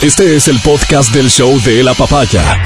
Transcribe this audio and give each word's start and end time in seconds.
Este 0.00 0.36
es 0.36 0.46
el 0.46 0.60
podcast 0.60 1.12
del 1.12 1.28
show 1.28 1.60
de 1.62 1.82
la 1.82 1.92
papaya. 1.92 2.62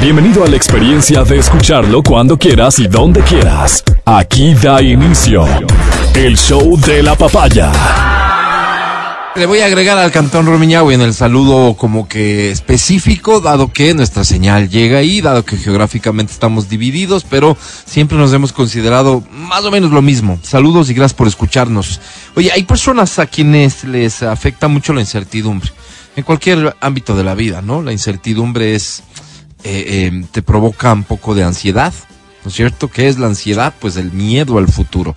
Bienvenido 0.00 0.44
a 0.44 0.46
la 0.46 0.54
experiencia 0.54 1.24
de 1.24 1.38
escucharlo 1.38 2.04
cuando 2.04 2.38
quieras 2.38 2.78
y 2.78 2.86
donde 2.86 3.20
quieras. 3.22 3.82
Aquí 4.04 4.54
da 4.54 4.80
inicio 4.80 5.44
el 6.14 6.38
show 6.38 6.78
de 6.78 7.02
la 7.02 7.16
papaya. 7.16 7.72
Le 9.34 9.46
voy 9.46 9.60
a 9.60 9.66
agregar 9.66 9.96
al 9.96 10.12
Cantón 10.12 10.44
Romiñahui 10.44 10.94
en 10.94 11.00
el 11.00 11.14
saludo 11.14 11.74
como 11.74 12.06
que 12.06 12.50
específico, 12.50 13.40
dado 13.40 13.72
que 13.72 13.94
nuestra 13.94 14.24
señal 14.24 14.68
llega 14.68 14.98
ahí, 14.98 15.22
dado 15.22 15.42
que 15.42 15.56
geográficamente 15.56 16.34
estamos 16.34 16.68
divididos, 16.68 17.24
pero 17.24 17.56
siempre 17.86 18.18
nos 18.18 18.32
hemos 18.34 18.52
considerado 18.52 19.24
más 19.30 19.64
o 19.64 19.70
menos 19.70 19.90
lo 19.90 20.02
mismo. 20.02 20.38
Saludos 20.42 20.90
y 20.90 20.94
gracias 20.94 21.14
por 21.14 21.28
escucharnos. 21.28 21.98
Oye, 22.36 22.52
hay 22.52 22.64
personas 22.64 23.18
a 23.18 23.26
quienes 23.26 23.84
les 23.84 24.22
afecta 24.22 24.68
mucho 24.68 24.92
la 24.92 25.00
incertidumbre, 25.00 25.72
en 26.16 26.24
cualquier 26.24 26.76
ámbito 26.80 27.16
de 27.16 27.24
la 27.24 27.34
vida, 27.34 27.62
¿no? 27.62 27.82
La 27.82 27.92
incertidumbre 27.92 28.74
es, 28.74 29.02
eh, 29.64 30.10
eh, 30.12 30.24
te 30.30 30.42
provoca 30.42 30.92
un 30.92 31.04
poco 31.04 31.34
de 31.34 31.44
ansiedad, 31.44 31.92
¿no 32.44 32.48
es 32.48 32.54
cierto? 32.54 32.88
¿Qué 32.88 33.08
es 33.08 33.18
la 33.18 33.26
ansiedad? 33.26 33.74
Pues 33.80 33.96
el 33.96 34.12
miedo 34.12 34.58
al 34.58 34.68
futuro 34.68 35.14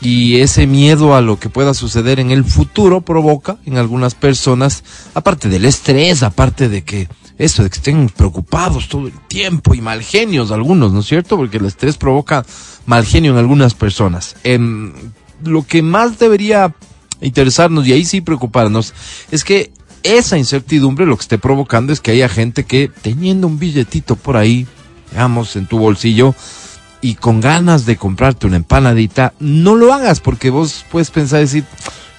y 0.00 0.40
ese 0.40 0.66
miedo 0.66 1.14
a 1.14 1.20
lo 1.20 1.38
que 1.38 1.48
pueda 1.48 1.74
suceder 1.74 2.20
en 2.20 2.30
el 2.30 2.44
futuro 2.44 3.00
provoca 3.00 3.56
en 3.64 3.78
algunas 3.78 4.14
personas, 4.14 4.84
aparte 5.14 5.48
del 5.48 5.64
estrés, 5.64 6.22
aparte 6.22 6.68
de 6.68 6.84
que 6.84 7.08
eso, 7.38 7.62
de 7.62 7.70
que 7.70 7.76
estén 7.76 8.08
preocupados 8.08 8.88
todo 8.88 9.06
el 9.06 9.12
tiempo 9.26 9.74
y 9.74 9.80
mal 9.80 10.02
genios 10.02 10.50
algunos, 10.50 10.92
¿no 10.92 11.00
es 11.00 11.06
cierto? 11.06 11.36
Porque 11.36 11.58
el 11.58 11.66
estrés 11.66 11.96
provoca 11.96 12.44
mal 12.84 13.04
genio 13.04 13.32
en 13.32 13.38
algunas 13.38 13.74
personas. 13.74 14.36
Em, 14.44 14.92
lo 15.42 15.66
que 15.66 15.82
más 15.82 16.18
debería 16.18 16.74
interesarnos 17.20 17.86
y 17.86 17.92
ahí 17.92 18.04
sí 18.04 18.20
preocuparnos 18.20 18.94
es 19.30 19.44
que 19.44 19.72
esa 20.06 20.38
incertidumbre 20.38 21.06
lo 21.06 21.16
que 21.16 21.22
esté 21.22 21.38
provocando 21.38 21.92
es 21.92 22.00
que 22.00 22.12
haya 22.12 22.28
gente 22.28 22.64
que 22.64 22.90
teniendo 23.02 23.46
un 23.46 23.58
billetito 23.58 24.16
por 24.16 24.36
ahí, 24.36 24.66
digamos, 25.10 25.56
en 25.56 25.66
tu 25.66 25.78
bolsillo, 25.78 26.34
y 27.00 27.14
con 27.14 27.40
ganas 27.40 27.86
de 27.86 27.96
comprarte 27.96 28.46
una 28.46 28.56
empanadita, 28.56 29.32
no 29.38 29.74
lo 29.74 29.92
hagas 29.92 30.20
porque 30.20 30.50
vos 30.50 30.84
puedes 30.90 31.10
pensar 31.10 31.40
decir, 31.40 31.64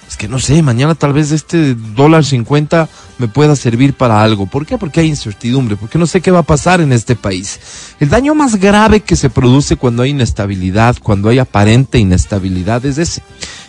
es 0.08 0.16
que 0.16 0.28
no 0.28 0.38
sé, 0.38 0.62
mañana 0.62 0.94
tal 0.94 1.12
vez 1.12 1.32
este 1.32 1.74
dólar 1.74 2.24
cincuenta 2.24 2.88
me 3.18 3.28
pueda 3.28 3.54
servir 3.56 3.92
para 3.92 4.22
algo. 4.22 4.46
¿Por 4.46 4.64
qué? 4.64 4.78
Porque 4.78 5.00
hay 5.00 5.08
incertidumbre, 5.08 5.76
porque 5.76 5.98
no 5.98 6.06
sé 6.06 6.22
qué 6.22 6.30
va 6.30 6.38
a 6.38 6.44
pasar 6.44 6.80
en 6.80 6.92
este 6.92 7.16
país. 7.16 7.60
El 8.00 8.08
daño 8.08 8.34
más 8.34 8.56
grave 8.56 9.00
que 9.00 9.16
se 9.16 9.28
produce 9.28 9.76
cuando 9.76 10.02
hay 10.02 10.10
inestabilidad, 10.10 10.96
cuando 11.02 11.28
hay 11.28 11.38
aparente 11.38 11.98
inestabilidad, 11.98 12.86
es 12.86 12.96
ese. 12.96 13.22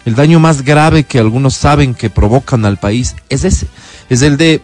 El 0.05 0.15
daño 0.15 0.39
más 0.39 0.63
grave 0.63 1.03
que 1.03 1.19
algunos 1.19 1.55
saben 1.55 1.93
que 1.93 2.09
provocan 2.09 2.63
al 2.63 2.77
país 2.77 3.15
es 3.27 3.43
ese. 3.43 3.67
Es 4.09 4.21
el 4.21 4.38
de 4.38 4.61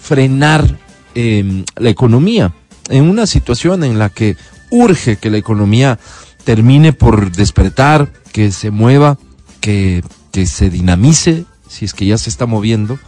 frenar 0.00 0.78
eh, 1.14 1.64
la 1.76 1.90
economía 1.90 2.52
en 2.88 3.04
una 3.04 3.26
situación 3.26 3.84
en 3.84 3.98
la 3.98 4.08
que 4.08 4.36
urge 4.70 5.16
que 5.16 5.30
la 5.30 5.38
economía 5.38 5.98
termine 6.44 6.92
por 6.92 7.30
despertar, 7.32 8.10
que 8.32 8.52
se 8.52 8.70
mueva, 8.70 9.18
que, 9.60 10.02
que 10.32 10.46
se 10.46 10.70
dinamice, 10.70 11.44
si 11.68 11.84
es 11.84 11.92
que 11.92 12.06
ya 12.06 12.18
se 12.18 12.30
está 12.30 12.46
moviendo. 12.46 12.98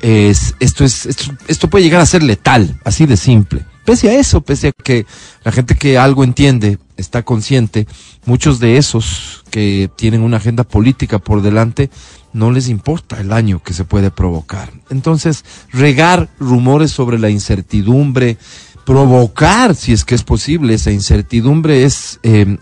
Es, 0.00 0.54
esto, 0.60 0.84
es, 0.84 1.06
esto, 1.06 1.32
esto 1.48 1.68
puede 1.68 1.84
llegar 1.84 2.00
a 2.00 2.06
ser 2.06 2.22
letal, 2.22 2.78
así 2.84 3.04
de 3.04 3.16
simple. 3.16 3.64
Pese 3.84 4.10
a 4.10 4.14
eso, 4.14 4.42
pese 4.42 4.68
a 4.68 4.72
que 4.72 5.06
la 5.44 5.52
gente 5.52 5.74
que 5.74 5.98
algo 5.98 6.22
entiende 6.22 6.78
está 6.96 7.22
consciente, 7.22 7.86
muchos 8.26 8.60
de 8.60 8.76
esos 8.76 9.44
que 9.50 9.90
tienen 9.96 10.22
una 10.22 10.36
agenda 10.36 10.64
política 10.64 11.18
por 11.18 11.42
delante 11.42 11.90
no 12.32 12.50
les 12.50 12.68
importa 12.68 13.20
el 13.20 13.28
daño 13.28 13.62
que 13.62 13.74
se 13.74 13.84
puede 13.84 14.10
provocar. 14.10 14.72
Entonces, 14.90 15.44
regar 15.72 16.28
rumores 16.38 16.90
sobre 16.90 17.18
la 17.18 17.30
incertidumbre, 17.30 18.38
provocar, 18.84 19.74
si 19.74 19.92
es 19.92 20.04
que 20.04 20.14
es 20.14 20.22
posible, 20.22 20.74
esa 20.74 20.90
incertidumbre 20.90 21.84
es 21.84 22.20
eh, 22.22 22.56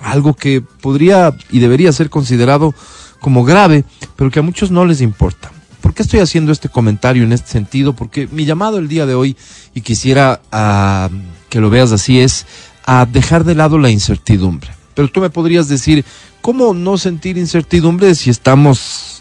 algo 0.00 0.34
que 0.34 0.60
podría 0.62 1.36
y 1.50 1.58
debería 1.58 1.92
ser 1.92 2.10
considerado 2.10 2.74
como 3.20 3.44
grave, 3.44 3.84
pero 4.16 4.30
que 4.30 4.38
a 4.38 4.42
muchos 4.42 4.70
no 4.70 4.84
les 4.84 5.00
importa. 5.00 5.50
¿Por 5.80 5.94
qué 5.94 6.02
estoy 6.02 6.20
haciendo 6.20 6.52
este 6.52 6.68
comentario 6.68 7.24
en 7.24 7.32
este 7.32 7.50
sentido? 7.50 7.94
Porque 7.94 8.28
mi 8.30 8.44
llamado 8.44 8.78
el 8.78 8.88
día 8.88 9.06
de 9.06 9.14
hoy, 9.14 9.36
y 9.74 9.82
quisiera 9.82 10.40
uh, 10.52 11.14
que 11.48 11.60
lo 11.60 11.70
veas 11.70 11.92
así, 11.92 12.20
es 12.20 12.46
a 12.84 13.06
dejar 13.06 13.44
de 13.44 13.54
lado 13.54 13.78
la 13.78 13.90
incertidumbre. 13.90 14.75
Pero 14.96 15.08
tú 15.08 15.20
me 15.20 15.30
podrías 15.30 15.68
decir, 15.68 16.04
¿cómo 16.40 16.74
no 16.74 16.98
sentir 16.98 17.38
incertidumbre 17.38 18.16
si 18.16 18.30
estamos 18.30 19.16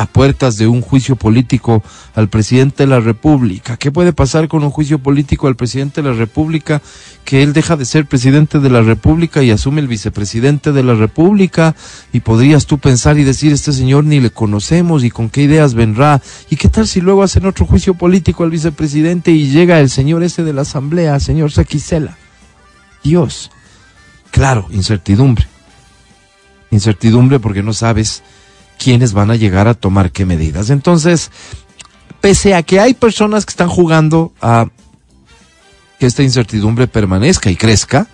a 0.00 0.06
puertas 0.06 0.56
de 0.56 0.66
un 0.66 0.80
juicio 0.80 1.14
político 1.14 1.82
al 2.14 2.30
presidente 2.30 2.84
de 2.84 2.86
la 2.86 3.00
República. 3.00 3.76
¿Qué 3.76 3.90
puede 3.90 4.14
pasar 4.14 4.48
con 4.48 4.64
un 4.64 4.70
juicio 4.70 4.98
político 4.98 5.46
al 5.46 5.56
presidente 5.56 6.00
de 6.00 6.08
la 6.08 6.14
República? 6.14 6.80
Que 7.24 7.42
él 7.42 7.52
deja 7.52 7.76
de 7.76 7.84
ser 7.84 8.06
presidente 8.06 8.60
de 8.60 8.70
la 8.70 8.80
República 8.80 9.42
y 9.42 9.50
asume 9.50 9.82
el 9.82 9.88
vicepresidente 9.88 10.72
de 10.72 10.82
la 10.82 10.94
República. 10.94 11.74
Y 12.14 12.20
podrías 12.20 12.64
tú 12.64 12.78
pensar 12.78 13.18
y 13.18 13.24
decir, 13.24 13.52
este 13.52 13.74
señor 13.74 14.04
ni 14.04 14.20
le 14.20 14.30
conocemos 14.30 15.04
y 15.04 15.10
con 15.10 15.28
qué 15.28 15.42
ideas 15.42 15.74
vendrá. 15.74 16.22
¿Y 16.48 16.56
qué 16.56 16.68
tal 16.68 16.86
si 16.86 17.02
luego 17.02 17.22
hacen 17.22 17.44
otro 17.44 17.66
juicio 17.66 17.92
político 17.92 18.44
al 18.44 18.50
vicepresidente 18.50 19.32
y 19.32 19.50
llega 19.50 19.80
el 19.80 19.90
señor 19.90 20.22
ese 20.22 20.44
de 20.44 20.54
la 20.54 20.62
Asamblea, 20.62 21.20
señor 21.20 21.52
Saquicela? 21.52 22.16
Dios. 23.04 23.50
Claro, 24.30 24.68
incertidumbre. 24.70 25.46
Incertidumbre 26.70 27.40
porque 27.40 27.62
no 27.62 27.72
sabes 27.72 28.22
quiénes 28.78 29.12
van 29.12 29.30
a 29.30 29.36
llegar 29.36 29.68
a 29.68 29.74
tomar 29.74 30.10
qué 30.12 30.24
medidas. 30.24 30.70
Entonces, 30.70 31.30
pese 32.20 32.54
a 32.54 32.62
que 32.62 32.80
hay 32.80 32.94
personas 32.94 33.44
que 33.44 33.50
están 33.50 33.68
jugando 33.68 34.32
a 34.40 34.66
que 35.98 36.06
esta 36.06 36.22
incertidumbre 36.22 36.86
permanezca 36.86 37.50
y 37.50 37.56
crezca, 37.56 38.06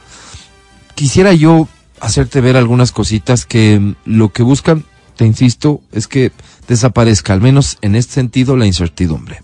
quisiera 0.95 1.33
yo 1.33 1.69
hacerte 2.01 2.41
ver 2.41 2.57
algunas 2.57 2.91
cositas 2.93 3.47
que 3.47 3.95
lo 4.05 4.33
que 4.33 4.43
buscan, 4.43 4.85
te 5.17 5.25
insisto, 5.25 5.81
es 5.93 6.09
que 6.09 6.33
desaparezca, 6.67 7.33
al 7.33 7.41
menos 7.41 7.79
en 7.81 7.95
este 7.95 8.15
sentido, 8.15 8.57
la 8.57 8.67
incertidumbre. 8.67 9.43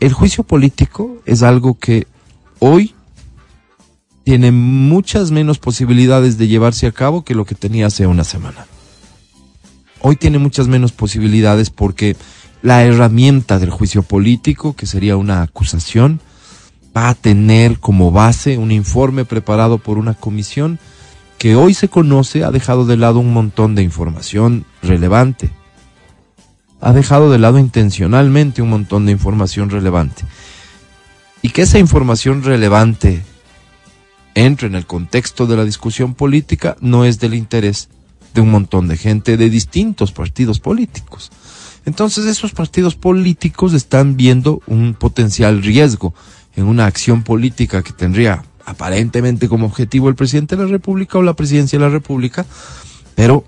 El 0.00 0.14
juicio 0.14 0.42
político 0.44 1.18
es 1.26 1.42
algo 1.42 1.78
que 1.78 2.06
hoy 2.58 2.94
tiene 4.30 4.52
muchas 4.52 5.32
menos 5.32 5.58
posibilidades 5.58 6.38
de 6.38 6.46
llevarse 6.46 6.86
a 6.86 6.92
cabo 6.92 7.24
que 7.24 7.34
lo 7.34 7.44
que 7.44 7.56
tenía 7.56 7.88
hace 7.88 8.06
una 8.06 8.22
semana 8.22 8.64
hoy 9.98 10.14
tiene 10.14 10.38
muchas 10.38 10.68
menos 10.68 10.92
posibilidades 10.92 11.70
porque 11.70 12.16
la 12.62 12.84
herramienta 12.84 13.58
del 13.58 13.70
juicio 13.70 14.04
político, 14.04 14.76
que 14.76 14.86
sería 14.86 15.16
una 15.16 15.42
acusación, 15.42 16.20
va 16.96 17.08
a 17.08 17.14
tener 17.16 17.80
como 17.80 18.12
base 18.12 18.56
un 18.56 18.70
informe 18.70 19.24
preparado 19.24 19.78
por 19.78 19.98
una 19.98 20.14
comisión 20.14 20.78
que 21.36 21.56
hoy 21.56 21.74
se 21.74 21.88
conoce 21.88 22.44
ha 22.44 22.52
dejado 22.52 22.86
de 22.86 22.98
lado 22.98 23.18
un 23.18 23.32
montón 23.32 23.74
de 23.74 23.82
información 23.82 24.64
relevante. 24.80 25.50
Ha 26.80 26.92
dejado 26.92 27.32
de 27.32 27.38
lado 27.40 27.58
intencionalmente 27.58 28.62
un 28.62 28.70
montón 28.70 29.06
de 29.06 29.12
información 29.12 29.70
relevante. 29.70 30.22
Y 31.42 31.50
que 31.50 31.62
esa 31.62 31.80
información 31.80 32.44
relevante 32.44 33.24
entre 34.34 34.68
en 34.68 34.74
el 34.74 34.86
contexto 34.86 35.46
de 35.46 35.56
la 35.56 35.64
discusión 35.64 36.14
política 36.14 36.76
no 36.80 37.04
es 37.04 37.18
del 37.18 37.34
interés 37.34 37.88
de 38.34 38.40
un 38.40 38.50
montón 38.50 38.88
de 38.88 38.96
gente 38.96 39.36
de 39.36 39.50
distintos 39.50 40.12
partidos 40.12 40.60
políticos. 40.60 41.30
Entonces 41.86 42.26
esos 42.26 42.52
partidos 42.52 42.94
políticos 42.94 43.72
están 43.72 44.16
viendo 44.16 44.62
un 44.66 44.94
potencial 44.94 45.62
riesgo 45.62 46.14
en 46.56 46.66
una 46.66 46.86
acción 46.86 47.22
política 47.22 47.82
que 47.82 47.92
tendría 47.92 48.44
aparentemente 48.64 49.48
como 49.48 49.66
objetivo 49.66 50.08
el 50.08 50.14
presidente 50.14 50.56
de 50.56 50.64
la 50.64 50.70
República 50.70 51.18
o 51.18 51.22
la 51.22 51.34
presidencia 51.34 51.78
de 51.78 51.84
la 51.84 51.90
República, 51.90 52.46
pero 53.14 53.44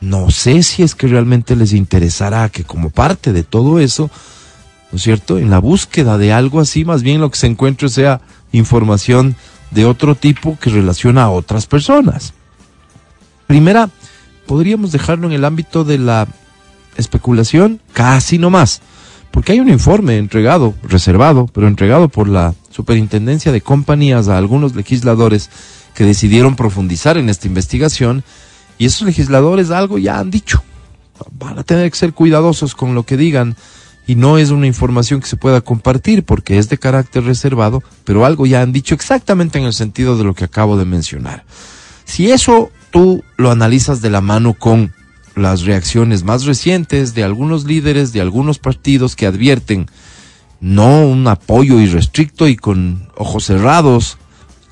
no 0.00 0.30
sé 0.30 0.62
si 0.62 0.82
es 0.82 0.94
que 0.94 1.06
realmente 1.06 1.54
les 1.56 1.72
interesará 1.72 2.48
que 2.48 2.64
como 2.64 2.90
parte 2.90 3.32
de 3.32 3.44
todo 3.44 3.78
eso, 3.78 4.10
¿no 4.90 4.96
es 4.96 5.02
cierto? 5.02 5.38
En 5.38 5.48
la 5.48 5.60
búsqueda 5.60 6.18
de 6.18 6.32
algo 6.32 6.60
así, 6.60 6.84
más 6.84 7.02
bien 7.02 7.20
lo 7.20 7.30
que 7.30 7.38
se 7.38 7.46
encuentre 7.46 7.88
sea 7.88 8.20
información 8.50 9.36
de 9.72 9.84
otro 9.84 10.14
tipo 10.14 10.58
que 10.60 10.70
relaciona 10.70 11.24
a 11.24 11.30
otras 11.30 11.66
personas. 11.66 12.34
Primera, 13.46 13.90
podríamos 14.46 14.92
dejarlo 14.92 15.26
en 15.26 15.32
el 15.32 15.44
ámbito 15.44 15.84
de 15.84 15.98
la 15.98 16.28
especulación, 16.96 17.80
casi 17.92 18.38
no 18.38 18.50
más, 18.50 18.82
porque 19.30 19.52
hay 19.52 19.60
un 19.60 19.70
informe 19.70 20.18
entregado, 20.18 20.74
reservado, 20.82 21.46
pero 21.52 21.66
entregado 21.66 22.08
por 22.08 22.28
la 22.28 22.54
Superintendencia 22.70 23.52
de 23.52 23.60
Compañías 23.60 24.28
a 24.28 24.38
algunos 24.38 24.74
legisladores 24.74 25.50
que 25.94 26.04
decidieron 26.04 26.56
profundizar 26.56 27.16
en 27.18 27.28
esta 27.28 27.46
investigación 27.46 28.24
y 28.78 28.86
esos 28.86 29.02
legisladores 29.02 29.70
algo 29.70 29.98
ya 29.98 30.18
han 30.18 30.30
dicho. 30.30 30.62
Van 31.38 31.58
a 31.58 31.62
tener 31.62 31.90
que 31.90 31.96
ser 31.96 32.12
cuidadosos 32.12 32.74
con 32.74 32.94
lo 32.94 33.04
que 33.04 33.16
digan 33.16 33.56
y 34.06 34.16
no 34.16 34.38
es 34.38 34.50
una 34.50 34.66
información 34.66 35.20
que 35.20 35.26
se 35.26 35.36
pueda 35.36 35.60
compartir 35.60 36.24
porque 36.24 36.58
es 36.58 36.68
de 36.68 36.78
carácter 36.78 37.24
reservado, 37.24 37.82
pero 38.04 38.24
algo 38.24 38.46
ya 38.46 38.62
han 38.62 38.72
dicho 38.72 38.94
exactamente 38.94 39.58
en 39.58 39.64
el 39.64 39.72
sentido 39.72 40.16
de 40.16 40.24
lo 40.24 40.34
que 40.34 40.44
acabo 40.44 40.76
de 40.76 40.84
mencionar. 40.84 41.44
Si 42.04 42.30
eso 42.30 42.70
tú 42.90 43.22
lo 43.36 43.50
analizas 43.50 44.02
de 44.02 44.10
la 44.10 44.20
mano 44.20 44.54
con 44.54 44.92
las 45.34 45.62
reacciones 45.62 46.24
más 46.24 46.44
recientes 46.44 47.14
de 47.14 47.24
algunos 47.24 47.64
líderes 47.64 48.12
de 48.12 48.20
algunos 48.20 48.58
partidos 48.58 49.16
que 49.16 49.26
advierten 49.26 49.88
no 50.60 51.06
un 51.06 51.26
apoyo 51.26 51.80
irrestricto 51.80 52.48
y 52.48 52.56
con 52.56 53.08
ojos 53.16 53.46
cerrados 53.46 54.18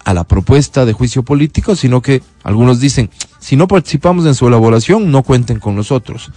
a 0.05 0.15
la 0.15 0.25
propuesta 0.25 0.85
de 0.85 0.93
juicio 0.93 1.23
político, 1.25 1.77
sino 1.77 2.01
que 2.01 2.23
algunos 2.43 2.81
dicen, 2.81 3.11
si 3.39 3.57
no 3.57 3.69
participamos 3.69 4.27
en 4.27 4.35
su 4.35 4.47
elaboración, 4.49 5.11
no 5.11 5.23
cuenten 5.23 5.59
con 5.59 5.75
nosotros. 5.77 6.31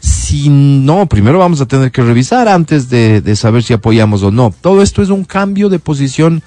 Si 0.00 0.48
no, 0.48 1.06
primero 1.06 1.38
vamos 1.38 1.60
a 1.60 1.66
tener 1.66 1.90
que 1.90 2.02
revisar 2.02 2.48
antes 2.48 2.88
de, 2.88 3.36
saber 3.36 3.62
si 3.62 3.72
apoyamos 3.72 4.22
o 4.22 4.30
no. 4.30 4.54
Todo 4.60 4.82
esto 4.82 5.02
es 5.02 5.08
un 5.08 5.24
cambio 5.24 5.68
de 5.68 5.78
posición 5.78 6.42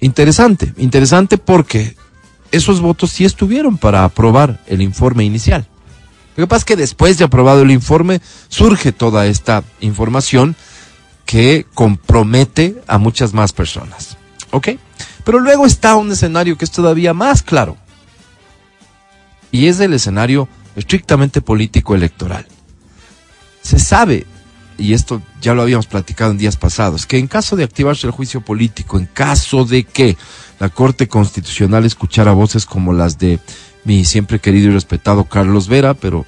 interesante, 0.00 0.74
interesante 0.76 1.38
porque 1.38 1.96
esos 2.52 2.80
votos 2.80 3.10
sí 3.10 3.24
estuvieron 3.24 3.78
para 3.78 4.04
aprobar 4.04 4.60
el 4.66 4.82
informe 4.82 5.24
inicial. 5.24 5.66
Lo 6.36 6.44
que 6.44 6.48
pasa 6.48 6.60
es 6.60 6.64
que 6.64 6.76
después 6.76 7.16
de 7.18 7.24
aprobado 7.24 7.62
el 7.62 7.70
informe 7.70 8.20
surge 8.48 8.92
toda 8.92 9.26
esta 9.26 9.62
información 9.80 10.56
que 11.24 11.66
compromete 11.74 12.82
a 12.86 12.98
muchas 12.98 13.32
más 13.32 13.52
personas. 13.52 14.18
¿Ok? 14.50 14.70
Pero 15.24 15.40
luego 15.40 15.64
está 15.66 15.96
un 15.96 16.12
escenario 16.12 16.58
que 16.58 16.64
es 16.64 16.70
todavía 16.70 17.14
más 17.14 17.42
claro. 17.42 17.76
Y 19.50 19.68
es 19.68 19.80
el 19.80 19.94
escenario 19.94 20.48
estrictamente 20.76 21.40
político 21.40 21.94
electoral. 21.94 22.46
Se 23.64 23.78
sabe, 23.78 24.26
y 24.76 24.92
esto 24.92 25.22
ya 25.40 25.54
lo 25.54 25.62
habíamos 25.62 25.86
platicado 25.86 26.30
en 26.30 26.38
días 26.38 26.58
pasados, 26.58 27.06
que 27.06 27.18
en 27.18 27.26
caso 27.26 27.56
de 27.56 27.64
activarse 27.64 28.06
el 28.06 28.12
juicio 28.12 28.42
político, 28.42 28.98
en 28.98 29.06
caso 29.06 29.64
de 29.64 29.84
que 29.84 30.18
la 30.60 30.68
Corte 30.68 31.08
Constitucional 31.08 31.86
escuchara 31.86 32.32
voces 32.32 32.66
como 32.66 32.92
las 32.92 33.18
de 33.18 33.40
mi 33.84 34.04
siempre 34.04 34.38
querido 34.38 34.68
y 34.68 34.74
respetado 34.74 35.24
Carlos 35.24 35.68
Vera, 35.68 35.94
pero 35.94 36.26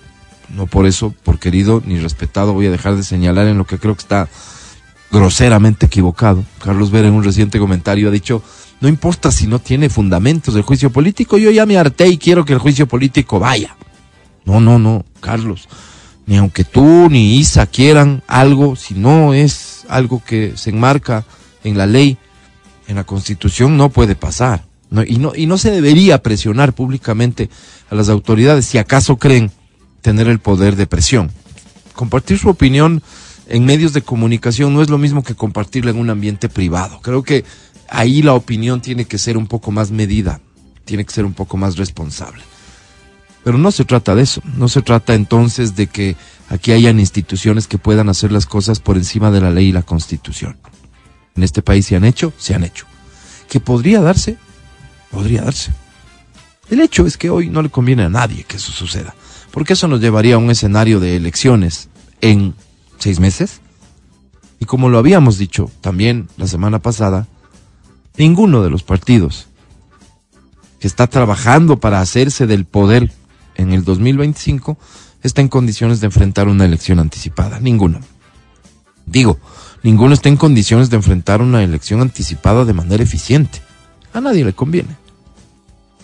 no 0.55 0.67
por 0.67 0.87
eso, 0.87 1.15
por 1.25 1.39
querido 1.39 1.83
ni 1.85 1.99
respetado, 1.99 2.55
voy 2.55 2.67
a 2.67 2.71
dejar 2.71 2.97
de 2.97 3.03
señalar 3.03 3.47
en 3.49 3.59
lo 3.59 3.67
que 3.67 3.79
creo 3.79 3.95
que 3.95 4.03
está 4.03 4.29
groseramente 5.13 5.87
equivocado. 5.87 6.43
Carlos 6.65 6.91
Vera 6.91 7.09
en 7.09 7.15
un 7.15 7.25
reciente 7.25 7.59
comentario 7.59 8.09
ha 8.09 8.13
dicho, 8.13 8.43
no 8.81 8.89
importa 8.89 9.31
si 9.31 9.47
no 9.47 9.59
tiene 9.59 9.91
fundamentos 9.91 10.57
el 10.57 10.63
juicio 10.63 10.91
político, 10.91 11.37
yo 11.37 11.51
ya 11.51 11.67
me 11.67 11.77
harté 11.77 12.09
y 12.09 12.17
quiero 12.17 12.47
que 12.47 12.55
el 12.55 12.59
juicio 12.61 12.89
político 12.89 13.39
vaya. 13.39 13.77
No, 14.47 14.59
no, 14.61 14.79
no, 14.79 15.05
Carlos. 15.21 15.69
Ni 16.27 16.37
aunque 16.37 16.65
tú 16.65 17.09
ni 17.09 17.37
Isa 17.39 17.67
quieran 17.67 18.23
algo, 18.27 18.77
si 18.77 18.95
no 18.95 19.33
es 19.33 19.85
algo 19.89 20.23
que 20.25 20.57
se 20.57 20.71
enmarca 20.71 21.25
en 21.63 21.79
la 21.79 21.87
ley, 21.87 22.19
en 22.89 22.97
la 22.97 23.05
constitución, 23.05 23.77
no 23.77 23.91
puede 23.91 24.17
pasar. 24.17 24.65
y, 25.07 25.19
no, 25.19 25.33
y 25.35 25.47
no 25.47 25.59
se 25.59 25.71
debería 25.71 26.23
presionar 26.23 26.73
públicamente 26.73 27.49
a 27.91 27.95
las 27.95 28.09
autoridades 28.09 28.67
si 28.67 28.79
acaso 28.79 29.17
creen 29.17 29.51
tener 30.03 30.29
el 30.29 30.41
poder 30.41 30.77
de 30.77 30.87
presión. 30.87 31.31
Compartir 31.95 32.39
su 32.39 32.49
opinión 32.49 33.03
en 33.49 33.65
medios 33.65 33.93
de 33.93 34.03
comunicación 34.03 34.75
no 34.75 34.83
es 34.83 34.91
lo 34.91 34.99
mismo 34.99 35.23
que 35.23 35.35
compartirla 35.35 35.93
en 35.93 35.99
un 35.99 36.11
ambiente 36.11 36.49
privado. 36.49 37.01
Creo 37.01 37.23
que 37.23 37.45
ahí 37.89 38.23
la 38.23 38.35
opinión 38.35 38.81
tiene 38.81 39.05
que 39.05 39.19
ser 39.19 39.37
un 39.37 39.47
poco 39.47 39.71
más 39.71 39.91
medida, 39.91 40.41
tiene 40.85 41.05
que 41.05 41.13
ser 41.13 41.25
un 41.25 41.35
poco 41.35 41.57
más 41.57 41.77
responsable. 41.77 42.43
Pero 43.47 43.59
no 43.59 43.71
se 43.71 43.85
trata 43.85 44.17
de 44.17 44.25
eso, 44.25 44.43
no 44.57 44.69
se 44.69 44.83
trata 44.83 45.15
entonces 45.15 45.77
de 45.77 45.87
que 45.87 46.17
aquí 46.49 46.73
hayan 46.73 46.99
instituciones 46.99 47.69
que 47.69 47.79
puedan 47.79 48.09
hacer 48.09 48.33
las 48.33 48.45
cosas 48.45 48.81
por 48.81 48.97
encima 48.97 49.31
de 49.31 49.41
la 49.41 49.53
ley 49.53 49.67
y 49.69 49.73
la 49.73 49.85
constitución. 49.85 50.57
En 51.37 51.45
este 51.45 51.63
país 51.63 51.87
se 51.87 51.95
han 51.95 52.05
hecho, 52.05 52.33
se 52.39 52.57
han 52.57 52.65
hecho. 52.65 52.87
¿Que 53.49 53.61
podría 53.61 54.01
darse? 54.01 54.37
Podría 55.13 55.43
darse. 55.43 55.71
El 56.71 56.81
hecho 56.81 57.07
es 57.07 57.17
que 57.17 57.31
hoy 57.31 57.49
no 57.49 57.63
le 57.63 57.69
conviene 57.69 58.03
a 58.03 58.09
nadie 58.09 58.43
que 58.43 58.57
eso 58.57 58.73
suceda, 58.73 59.15
porque 59.53 59.75
eso 59.75 59.87
nos 59.87 60.01
llevaría 60.01 60.35
a 60.35 60.39
un 60.39 60.51
escenario 60.51 60.99
de 60.99 61.15
elecciones 61.15 61.89
en 62.21 62.53
seis 62.99 63.21
meses. 63.21 63.61
Y 64.59 64.65
como 64.65 64.89
lo 64.89 64.99
habíamos 64.99 65.39
dicho 65.39 65.71
también 65.83 66.29
la 66.37 66.49
semana 66.49 66.81
pasada, 66.81 67.29
ninguno 68.17 68.65
de 68.65 68.71
los 68.71 68.83
partidos 68.83 69.47
que 70.81 70.89
está 70.89 71.07
trabajando 71.07 71.79
para 71.79 72.01
hacerse 72.01 72.49
del 72.49 72.65
poder 72.65 73.13
en 73.57 73.73
el 73.73 73.85
2025 73.85 74.79
está 75.23 75.41
en 75.41 75.49
condiciones 75.49 76.01
de 76.01 76.07
enfrentar 76.07 76.49
una 76.49 76.65
elección 76.65 76.99
anticipada. 76.99 77.61
Ninguno. 77.61 78.01
Digo, 79.07 79.39
ninguno 79.83 80.15
está 80.15 80.29
en 80.29 80.37
condiciones 80.37 80.91
de 80.91 80.97
enfrentar 80.97 81.41
una 81.41 81.63
elección 81.63 82.01
anticipada 82.01 82.65
de 82.65 82.73
manera 82.73 83.03
eficiente. 83.03 83.61
A 84.13 84.21
nadie 84.21 84.45
le 84.45 84.53
conviene. 84.53 84.97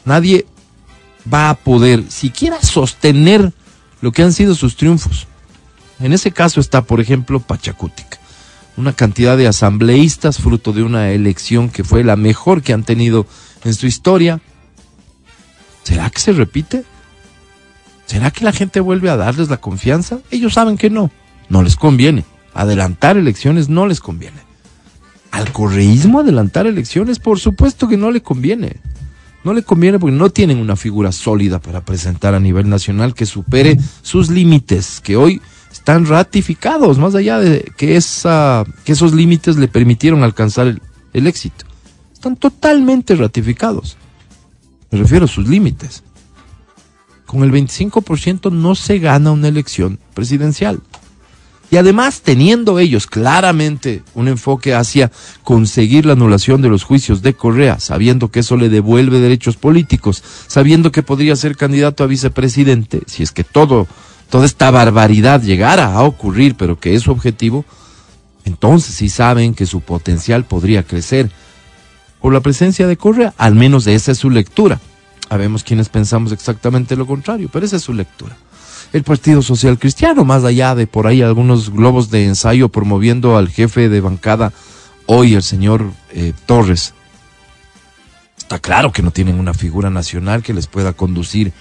Nadie 0.04 0.46
va 1.32 1.50
a 1.50 1.54
poder 1.54 2.04
siquiera 2.10 2.60
sostener 2.62 3.52
lo 4.00 4.12
que 4.12 4.22
han 4.22 4.32
sido 4.32 4.54
sus 4.54 4.76
triunfos. 4.76 5.26
En 6.00 6.12
ese 6.12 6.32
caso 6.32 6.60
está, 6.60 6.82
por 6.82 7.00
ejemplo, 7.00 7.40
Pachacútica. 7.40 8.19
Una 8.76 8.93
cantidad 8.93 9.37
de 9.37 9.46
asambleístas 9.46 10.38
fruto 10.38 10.72
de 10.72 10.82
una 10.82 11.10
elección 11.10 11.69
que 11.69 11.84
fue 11.84 12.02
la 12.02 12.16
mejor 12.16 12.62
que 12.62 12.72
han 12.72 12.84
tenido 12.84 13.26
en 13.64 13.75
su 13.75 13.87
historia. 13.87 14.40
¿Será 15.84 16.10
que 16.10 16.20
se 16.20 16.32
repite? 16.32 16.84
¿Será 18.12 18.31
que 18.31 18.44
la 18.44 18.53
gente 18.53 18.81
vuelve 18.81 19.09
a 19.09 19.17
darles 19.17 19.49
la 19.49 19.56
confianza? 19.56 20.19
Ellos 20.31 20.53
saben 20.53 20.76
que 20.76 20.91
no. 20.91 21.11
No 21.49 21.62
les 21.62 21.76
conviene. 21.76 22.26
Adelantar 22.53 23.17
elecciones 23.17 23.70
no 23.70 23.87
les 23.87 24.00
conviene. 24.00 24.37
Al 25.31 25.50
correísmo 25.50 26.20
adelantar 26.20 26.67
elecciones, 26.67 27.19
por 27.19 27.41
supuesto 27.41 27.88
que 27.88 27.97
no 27.97 28.11
le 28.11 28.20
conviene. 28.20 28.76
No 29.44 29.55
le 29.55 29.62
conviene 29.62 29.99
porque 29.99 30.14
no 30.14 30.29
tienen 30.29 30.59
una 30.59 30.76
figura 30.76 31.11
sólida 31.11 31.59
para 31.59 31.87
presentar 31.87 32.35
a 32.35 32.38
nivel 32.38 32.69
nacional 32.69 33.14
que 33.14 33.25
supere 33.25 33.79
sus 34.03 34.29
límites, 34.29 35.00
que 35.00 35.17
hoy 35.17 35.41
están 35.73 36.05
ratificados, 36.05 36.99
más 36.99 37.14
allá 37.14 37.38
de 37.38 37.73
que, 37.79 37.97
esos 37.97 39.14
límites 39.14 39.56
le 39.56 39.69
permitieron 39.69 40.23
alcanzar 40.23 40.67
el, 40.67 40.82
el 41.14 41.26
éxito. 41.26 41.64
Están 42.12 42.37
totalmente 42.37 43.17
ratificados. 43.17 43.97
Me 44.91 44.99
refiero 44.99 45.25
a 45.25 45.29
sus 45.29 45.49
límites. 45.49 46.03
Con 47.32 47.44
el 47.44 47.50
25% 47.50 48.52
no 48.52 48.75
se 48.75 48.99
gana 48.99 49.32
una 49.32 49.49
elección 49.49 49.99
presidencial. 50.12 50.81
Y 51.70 51.79
además, 51.79 52.20
teniendo 52.20 52.79
ellos 52.79 53.06
claramente 53.06 54.02
un 54.12 54.29
enfoque 54.29 54.75
hacia 54.75 55.11
conseguir 55.43 56.05
la 56.05 56.12
anulación 56.12 56.61
de 56.61 56.69
los 56.69 56.84
juicios 56.84 57.23
de 57.23 57.32
Correa, 57.32 57.81
sabiendo 57.81 58.31
que 58.31 58.40
eso 58.40 58.58
le 58.58 58.69
devuelve 58.69 59.19
derechos 59.19 59.56
políticos, 59.56 60.23
sabiendo 60.46 60.93
que 60.93 61.02
podría 61.02 61.34
ser 61.34 61.56
candidato 61.56 62.05
a 62.05 62.06
vicepresidente, 62.06 63.00
si 63.06 63.23
es 63.23 63.32
que 63.32 63.44
todo 63.44 63.88
toda 64.28 64.44
esta 64.44 64.70
barbaridad 64.70 65.40
llegara 65.40 65.94
a 65.94 66.02
ocurrir, 66.02 66.55
pero 66.55 66.78
que 66.78 66.94
es 66.94 67.05
su 67.05 67.12
objetivo, 67.12 67.64
entonces 68.44 68.94
sí 68.94 69.08
saben 69.08 69.55
que 69.55 69.64
su 69.64 69.81
potencial 69.81 70.44
podría 70.44 70.82
crecer 70.82 71.30
por 72.21 72.35
la 72.35 72.40
presencia 72.40 72.87
de 72.87 72.99
Correa, 72.99 73.33
al 73.38 73.54
menos 73.54 73.87
esa 73.87 74.12
es 74.12 74.18
su 74.18 74.28
lectura. 74.28 74.83
Habemos 75.32 75.64
quienes 75.64 75.88
pensamos 75.88 76.30
exactamente 76.30 76.94
lo 76.94 77.06
contrario, 77.06 77.48
pero 77.50 77.64
esa 77.64 77.76
es 77.76 77.82
su 77.82 77.94
lectura. 77.94 78.36
El 78.92 79.02
Partido 79.02 79.40
Social 79.40 79.78
Cristiano, 79.78 80.26
más 80.26 80.44
allá 80.44 80.74
de 80.74 80.86
por 80.86 81.06
ahí 81.06 81.22
algunos 81.22 81.70
globos 81.70 82.10
de 82.10 82.26
ensayo 82.26 82.68
promoviendo 82.68 83.38
al 83.38 83.48
jefe 83.48 83.88
de 83.88 84.02
bancada 84.02 84.52
hoy, 85.06 85.32
el 85.32 85.42
señor 85.42 85.90
eh, 86.10 86.34
Torres, 86.44 86.92
está 88.36 88.58
claro 88.58 88.92
que 88.92 89.00
no 89.00 89.10
tienen 89.10 89.40
una 89.40 89.54
figura 89.54 89.88
nacional 89.88 90.42
que 90.42 90.52
les 90.52 90.66
pueda 90.66 90.92
conducir 90.92 91.54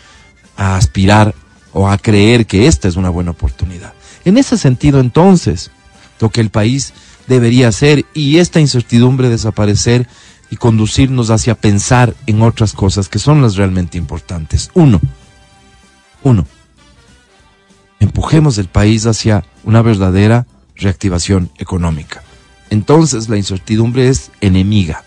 a 0.58 0.76
aspirar 0.76 1.34
o 1.72 1.88
a 1.88 1.98
creer 1.98 2.48
que 2.48 2.68
esta 2.68 2.90
es 2.90 2.98
una 2.98 3.10
buena 3.10 3.32
oportunidad. 3.32 3.94
En 4.26 4.38
ese 4.38 4.58
sentido, 4.58 5.00
entonces, 5.00 5.72
lo 6.20 6.30
que 6.30 6.42
el 6.42 6.50
país 6.50 6.94
debería 7.28 7.70
hacer 7.70 8.04
y 8.14 8.40
esta 8.40 8.60
incertidumbre 8.60 9.30
desaparecer 9.30 10.10
y 10.52 10.58
conducirnos 10.58 11.32
hacia 11.32 11.56
pensar 11.56 12.14
en 12.28 12.44
otras 12.44 12.74
cosas 12.74 13.10
que 13.10 13.18
son 13.18 13.42
las 13.42 13.56
realmente 13.56 13.98
importantes. 13.98 14.70
Uno, 14.76 15.00
uno, 16.22 16.46
empujemos 18.00 18.58
el 18.58 18.68
país 18.68 19.08
hacia 19.08 19.46
una 19.64 19.82
verdadera 19.82 20.46
reactivación 20.76 21.50
económica. 21.58 22.22
Entonces 22.70 23.30
la 23.30 23.38
incertidumbre 23.38 24.10
es 24.10 24.30
enemiga. 24.42 25.04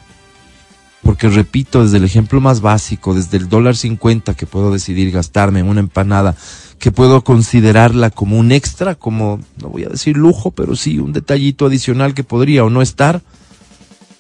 Porque 1.03 1.29
repito, 1.29 1.83
desde 1.83 1.99
el 1.99 2.05
ejemplo 2.05 2.41
más 2.41 2.63
básico, 2.63 3.15
desde 3.15 3.37
el 3.37 3.51
dólar 3.51 3.77
50 3.77 4.33
que 4.33 4.47
puedo 4.47 4.73
decidir 4.73 5.11
gastarme 5.11 5.61
en 5.61 5.69
una 5.69 5.81
empanada, 5.81 6.35
que 6.79 6.91
puedo 6.93 7.23
considerarla 7.23 8.09
como 8.09 8.39
un 8.39 8.53
extra, 8.53 8.95
como, 8.95 9.41
no 9.61 9.69
voy 9.69 9.85
a 9.85 9.91
decir 9.91 10.17
lujo, 10.17 10.51
pero 10.53 10.75
sí 10.75 10.99
un 10.99 11.13
detallito 11.13 11.67
adicional 11.67 12.15
que 12.15 12.25
podría 12.25 12.65
o 12.65 12.71
no 12.71 12.81
estar, 12.81 13.21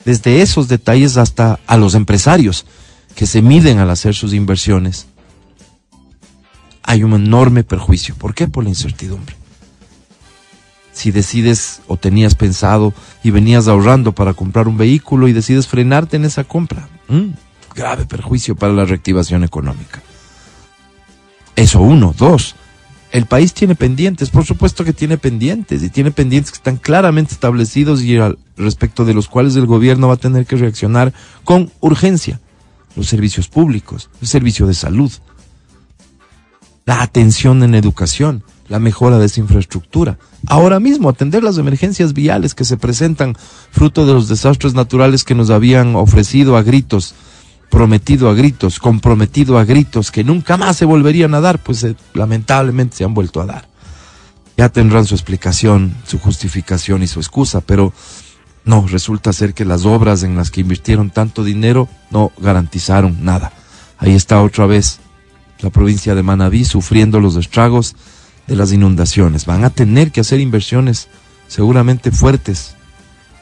desde 0.05 0.43
esos 0.43 0.69
detalles 0.69 1.17
hasta 1.17 1.61
a 1.67 1.77
los 1.77 1.95
empresarios 1.95 2.67
que 3.15 3.27
se 3.27 3.43
miden 3.43 3.79
al 3.79 3.91
hacer 3.91 4.15
sus 4.15 4.35
inversiones, 4.35 5.07
hay 6.83 7.03
un 7.03 7.15
enorme 7.15 7.65
perjuicio. 7.65 8.15
¿Por 8.15 8.35
qué? 8.35 8.49
Por 8.49 8.65
la 8.65 8.71
incertidumbre 8.71 9.37
si 10.95 11.11
decides 11.11 11.83
o 11.89 11.97
tenías 11.97 12.35
pensado 12.35 12.95
y 13.23 13.31
venías 13.31 13.69
ahorrando 13.69 14.13
para 14.13 14.33
comprar 14.33 14.69
un 14.69 14.79
vehículo 14.79 15.29
y 15.29 15.33
decides 15.33 15.67
frenarte 15.67 16.17
en 16.17 16.25
esa 16.25 16.45
compra. 16.45 16.89
Grave 17.75 18.07
perjuicio 18.07 18.55
para 18.55 18.73
la 18.73 18.85
reactivación 18.85 19.45
económica. 19.45 20.03
Eso 21.57 21.81
uno. 21.81 22.15
Dos, 22.17 22.55
el 23.15 23.27
país 23.27 23.55
tiene 23.55 23.77
pendientes, 23.77 24.29
por 24.29 24.45
supuesto 24.45 24.85
que 24.85 24.93
tiene 24.93 25.19
pendientes, 25.19 25.85
y 25.85 25.89
tiene 25.89 26.11
pendientes 26.11 26.51
que 26.51 26.57
están 26.57 26.79
claramente 26.79 27.33
establecidos 27.33 28.03
y 28.03 28.17
al 28.17 28.41
respecto 28.57 29.05
de 29.05 29.15
los 29.15 29.29
cuales 29.29 29.55
el 29.55 29.67
gobierno 29.67 30.09
va 30.09 30.15
a 30.15 30.17
tener 30.17 30.47
que 30.47 30.57
reaccionar 30.57 31.13
con 31.45 31.71
urgencia. 31.79 32.41
Los 32.97 33.07
servicios 33.07 33.47
públicos, 33.47 34.11
el 34.21 34.27
servicio 34.27 34.67
de 34.67 34.75
salud, 34.75 35.13
la 36.87 37.03
atención 37.03 37.63
en 37.63 37.77
educación, 37.77 38.43
la 38.67 38.81
mejora 38.81 39.21
de 39.21 39.27
esa 39.27 39.39
infraestructura. 39.39 40.19
Ahora 40.49 40.81
mismo 40.81 41.09
atender 41.09 41.45
las 41.45 41.59
emergencias 41.59 42.15
viales 42.15 42.57
que 42.57 42.65
se 42.65 42.79
presentan 42.79 43.37
fruto 43.71 44.07
de 44.07 44.15
los 44.15 44.27
desastres 44.27 44.75
naturales 44.75 45.23
que 45.23 45.37
nos 45.37 45.51
habían 45.51 45.95
ofrecido 45.95 46.57
a 46.57 46.65
gritos, 46.65 47.15
prometido 47.75 48.31
a 48.31 48.35
gritos, 48.35 48.79
comprometido 48.79 49.59
a 49.59 49.65
gritos, 49.65 50.13
que 50.13 50.23
nunca 50.23 50.57
más 50.57 50.77
se 50.77 50.85
volverían 50.85 51.35
a 51.35 51.41
dar, 51.41 51.59
pues 51.59 51.83
eh, 51.83 51.97
lamentablemente 52.13 52.99
se 52.99 53.05
han 53.05 53.15
vuelto 53.15 53.41
a 53.41 53.47
dar. 53.47 53.69
Ya 54.57 54.69
tendrán 54.69 55.07
su 55.07 55.17
explicación, 55.17 55.93
su 56.07 56.21
justificación 56.21 57.03
y 57.03 57.09
su 57.09 57.19
excusa, 57.19 57.61
pero 57.63 57.93
no, 58.65 58.87
resulta 58.87 59.33
ser 59.33 59.55
que 59.55 59.65
las 59.65 59.87
obras 59.87 60.23
en 60.23 60.37
las 60.37 60.53
que 60.53 60.61
invirtieron 60.61 61.11
tanto 61.11 61.43
dinero 61.43 61.89
no 62.13 62.31
garantizaron 62.39 63.25
nada. 63.25 63.53
Ahí 63.99 64.15
está 64.15 64.41
otra 64.41 64.67
vez 64.67 65.01
la 65.59 65.71
provincia 65.71 66.15
de 66.15 66.23
Manabí 66.23 66.65
sufriendo 66.65 67.19
los 67.19 67.35
estragos 67.35 67.97
de 68.47 68.55
las 68.55 68.73
inundaciones. 68.73 69.47
Van 69.47 69.65
a 69.65 69.71
tener 69.71 70.13
que 70.13 70.21
hacer 70.21 70.39
inversiones 70.39 71.09
seguramente 71.49 72.13
fuertes 72.13 72.77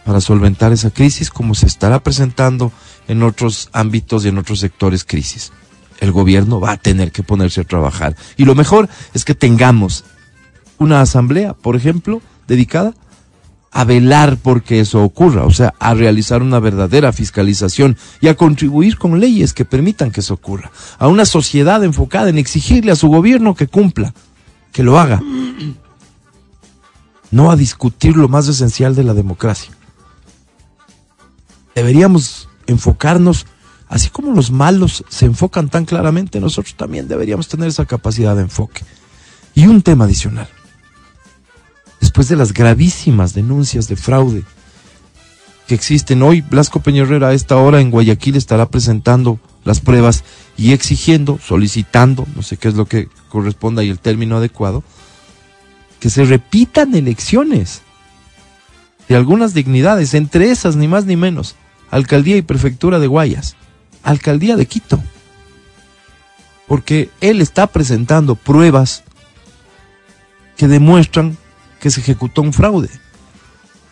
para 0.04 0.21
solventar 0.21 0.73
esa 0.73 0.90
crisis 0.90 1.30
como 1.30 1.54
se 1.54 1.66
estará 1.66 2.02
presentando 2.02 2.73
en 3.09 3.23
otros 3.23 3.68
ámbitos 3.73 4.25
y 4.25 4.28
en 4.28 4.38
otros 4.38 4.61
sectores 4.61 5.04
crisis. 5.04 5.52
El 6.00 6.12
gobierno 6.12 6.61
va 6.61 6.73
a 6.73 6.76
tener 6.76 7.12
que 7.12 7.23
ponerse 7.23 7.61
a 7.61 7.64
trabajar. 7.64 8.16
Y 8.37 8.44
lo 8.44 8.54
mejor 8.54 8.88
es 9.14 9.25
que 9.25 9.35
tengamos 9.35 10.04
una 10.78 11.00
asamblea, 11.00 11.54
por 11.54 11.76
ejemplo, 11.76 12.21
dedicada 12.49 12.94
a 13.73 13.85
velar 13.85 14.37
porque 14.37 14.80
eso 14.80 15.02
ocurra, 15.02 15.44
o 15.44 15.50
sea, 15.50 15.73
a 15.78 15.94
realizar 15.94 16.42
una 16.42 16.61
verdadera 16.61 17.12
fiscalización 17.12 17.97
y 18.21 18.28
a 18.28 18.37
contribuir 18.37 18.99
con 18.99 19.18
leyes 19.18 19.54
que 19.54 19.64
permitan 19.64 20.11
que 20.11 20.21
eso 20.21 20.35
ocurra, 20.35 20.71
a 20.99 21.09
una 21.09 21.25
sociedad 21.25 21.82
enfocada 21.82 22.28
en 22.28 22.37
exigirle 22.37 22.92
a 22.92 22.97
su 22.97 23.09
gobierno 23.09 23.54
que 23.54 23.68
cumpla, 23.68 24.12
que 24.73 24.82
lo 24.82 24.99
haga, 24.99 25.23
no 27.30 27.50
a 27.50 27.56
discutir 27.56 28.14
lo 28.16 28.28
más 28.28 28.47
esencial 28.47 28.94
de 28.94 29.04
la 29.04 29.14
democracia. 29.14 29.73
Deberíamos 31.75 32.49
enfocarnos, 32.67 33.47
así 33.88 34.11
como 34.11 34.33
los 34.33 34.50
malos 34.50 35.05
se 35.09 35.26
enfocan 35.26 35.69
tan 35.69 35.85
claramente, 35.85 36.41
nosotros 36.41 36.75
también 36.76 37.09
deberíamos 37.09 37.49
tener 37.49 37.69
esa 37.69 37.87
capacidad 37.87 38.37
de 38.37 38.43
enfoque. 38.43 38.83
Y 39.55 39.67
un 39.67 39.83
tema 39.83 40.05
adicional 40.05 40.49
después 42.02 42.29
de 42.29 42.37
las 42.37 42.52
gravísimas 42.52 43.33
denuncias 43.33 43.88
de 43.88 43.97
fraude 43.97 44.43
que 45.67 45.75
existen 45.75 46.23
hoy, 46.23 46.41
Blasco 46.41 46.81
Peñorrera 46.81 47.29
a 47.29 47.33
esta 47.33 47.57
hora 47.57 47.81
en 47.81 47.93
Guayaquil 47.93 48.37
estará 48.37 48.69
presentando 48.69 49.38
las 49.64 49.81
pruebas 49.81 50.25
y 50.59 50.73
exigiendo, 50.73 51.38
solicitando, 51.38 52.26
no 52.35 52.43
sé 52.43 52.57
qué 52.57 52.69
es 52.69 52.75
lo 52.75 52.87
que 52.87 53.09
corresponda 53.29 53.85
y 53.85 53.88
el 53.88 54.00
término 54.00 54.37
adecuado, 54.37 54.83
que 56.00 56.11
se 56.11 56.25
repitan 56.25 56.95
elecciones 56.97 57.83
de 59.09 59.14
algunas 59.14 59.55
dignidades, 59.55 60.14
entre 60.14 60.50
esas 60.50 60.75
ni 60.75 60.88
más 60.88 61.07
ni 61.07 61.17
menos, 61.17 61.55
alcaldía 61.93 62.39
y 62.39 62.43
prefectura 62.43 62.99
de 62.99 63.07
Guayas, 63.07 63.55
alcaldía 64.03 64.57
de 64.57 64.67
Quito, 64.67 65.01
porque 66.67 67.11
él 67.21 67.41
está 67.43 67.67
presentando 67.69 68.35
pruebas 68.35 69.05
que 70.57 70.69
demuestran 70.69 71.37
que 71.81 71.91
se 71.91 72.01
ejecutó 72.01 72.41
un 72.41 72.55
fraude. 72.55 72.89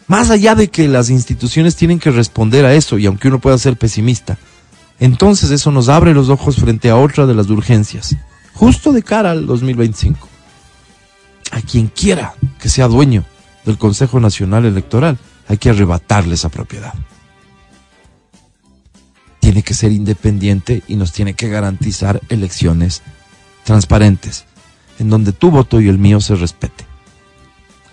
Más 0.06 0.30
allá 0.30 0.54
de 0.54 0.68
que 0.68 0.88
las 0.88 1.10
instituciones 1.10 1.76
tienen 1.76 1.98
que 1.98 2.10
responder 2.10 2.64
a 2.64 2.74
eso, 2.74 2.98
y 2.98 3.04
aunque 3.04 3.28
uno 3.28 3.38
pueda 3.38 3.58
ser 3.58 3.76
pesimista, 3.76 4.38
entonces 4.98 5.50
eso 5.50 5.70
nos 5.70 5.90
abre 5.90 6.14
los 6.14 6.30
ojos 6.30 6.56
frente 6.56 6.88
a 6.88 6.96
otra 6.96 7.26
de 7.26 7.34
las 7.34 7.50
urgencias, 7.50 8.16
justo 8.54 8.92
de 8.92 9.02
cara 9.02 9.30
al 9.30 9.46
2025. 9.46 10.26
A 11.52 11.60
quien 11.60 11.88
quiera 11.88 12.34
que 12.60 12.70
sea 12.70 12.88
dueño 12.88 13.24
del 13.66 13.76
Consejo 13.76 14.20
Nacional 14.20 14.64
Electoral, 14.64 15.18
hay 15.48 15.58
que 15.58 15.68
arrebatarle 15.68 16.34
esa 16.34 16.48
propiedad. 16.48 16.94
Tiene 19.40 19.62
que 19.62 19.74
ser 19.74 19.92
independiente 19.92 20.82
y 20.86 20.96
nos 20.96 21.12
tiene 21.12 21.34
que 21.34 21.48
garantizar 21.48 22.20
elecciones 22.28 23.02
transparentes, 23.64 24.44
en 24.98 25.10
donde 25.10 25.32
tu 25.32 25.50
voto 25.50 25.80
y 25.80 25.88
el 25.88 25.98
mío 25.98 26.20
se 26.20 26.36
respete. 26.36 26.84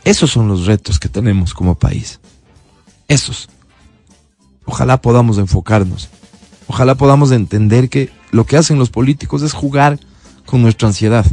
Esos 0.04 0.32
son 0.32 0.48
los 0.48 0.66
retos 0.66 1.00
que 1.00 1.10
tenemos 1.10 1.54
como 1.54 1.76
país. 1.76 2.20
Esos. 3.08 3.50
Ojalá 4.66 5.02
podamos 5.02 5.38
enfocarnos. 5.38 6.10
Ojalá 6.68 6.96
podamos 6.96 7.32
entender 7.32 7.90
que 7.90 8.10
lo 8.32 8.46
que 8.46 8.58
hacen 8.58 8.78
los 8.78 8.90
políticos 8.90 9.42
es 9.42 9.54
jugar 9.54 10.00
con 10.46 10.62
nuestra 10.62 10.88
ansiedad. 10.90 11.26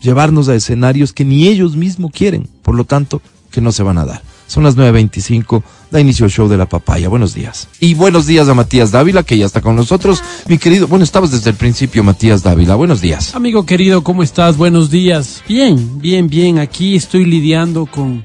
Llevarnos 0.00 0.48
a 0.48 0.54
escenarios 0.54 1.12
que 1.12 1.24
ni 1.24 1.48
ellos 1.48 1.76
mismos 1.76 2.12
quieren, 2.12 2.48
por 2.62 2.74
lo 2.74 2.84
tanto, 2.84 3.22
que 3.50 3.60
no 3.60 3.72
se 3.72 3.82
van 3.82 3.98
a 3.98 4.04
dar. 4.04 4.22
Son 4.48 4.64
las 4.64 4.78
9.25, 4.78 5.62
da 5.90 6.00
inicio 6.00 6.24
el 6.24 6.32
show 6.32 6.48
de 6.48 6.56
la 6.56 6.66
papaya. 6.66 7.10
Buenos 7.10 7.34
días. 7.34 7.68
Y 7.80 7.92
buenos 7.92 8.26
días 8.26 8.48
a 8.48 8.54
Matías 8.54 8.90
Dávila, 8.90 9.22
que 9.22 9.36
ya 9.36 9.44
está 9.44 9.60
con 9.60 9.76
nosotros. 9.76 10.22
Mi 10.48 10.56
querido, 10.56 10.88
bueno, 10.88 11.04
estabas 11.04 11.30
desde 11.30 11.50
el 11.50 11.56
principio, 11.56 12.02
Matías 12.02 12.42
Dávila. 12.42 12.74
Buenos 12.74 13.02
días. 13.02 13.34
Amigo 13.34 13.66
querido, 13.66 14.02
¿cómo 14.02 14.22
estás? 14.22 14.56
Buenos 14.56 14.90
días. 14.90 15.42
Bien, 15.46 16.00
bien, 16.00 16.28
bien. 16.28 16.58
Aquí 16.58 16.96
estoy 16.96 17.26
lidiando 17.26 17.84
con, 17.84 18.24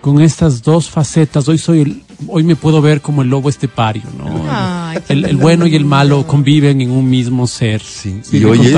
con 0.00 0.20
estas 0.22 0.62
dos 0.62 0.88
facetas. 0.88 1.48
Hoy 1.48 1.58
soy 1.58 1.80
el, 1.80 2.02
hoy 2.28 2.44
me 2.44 2.54
puedo 2.54 2.80
ver 2.80 3.00
como 3.00 3.22
el 3.22 3.28
lobo 3.28 3.48
estepario, 3.48 4.04
¿no? 4.16 4.46
Ay, 4.48 4.98
el, 5.08 5.24
el 5.24 5.36
bueno 5.36 5.66
y 5.66 5.74
el 5.74 5.84
malo 5.84 6.24
conviven 6.28 6.80
en 6.80 6.92
un 6.92 7.10
mismo 7.10 7.48
ser. 7.48 7.82
Sí. 7.82 8.20
Sí, 8.22 8.38
¿Y 8.38 8.44
hoy 8.44 8.60
es? 8.68 8.74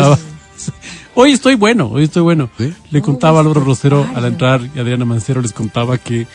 Hoy 1.14 1.32
estoy 1.32 1.54
bueno, 1.54 1.88
hoy 1.92 2.04
estoy 2.04 2.22
bueno. 2.22 2.50
¿Sí? 2.58 2.72
Le 2.90 3.00
contaba 3.00 3.38
a 3.38 3.40
Álvaro 3.42 3.60
Rosero 3.64 4.02
vaya. 4.04 4.18
al 4.18 4.24
entrar 4.26 4.60
y 4.74 4.78
Adriana 4.78 5.04
Mancero 5.06 5.40
les 5.40 5.52
contaba 5.52 5.96
que 5.98 6.26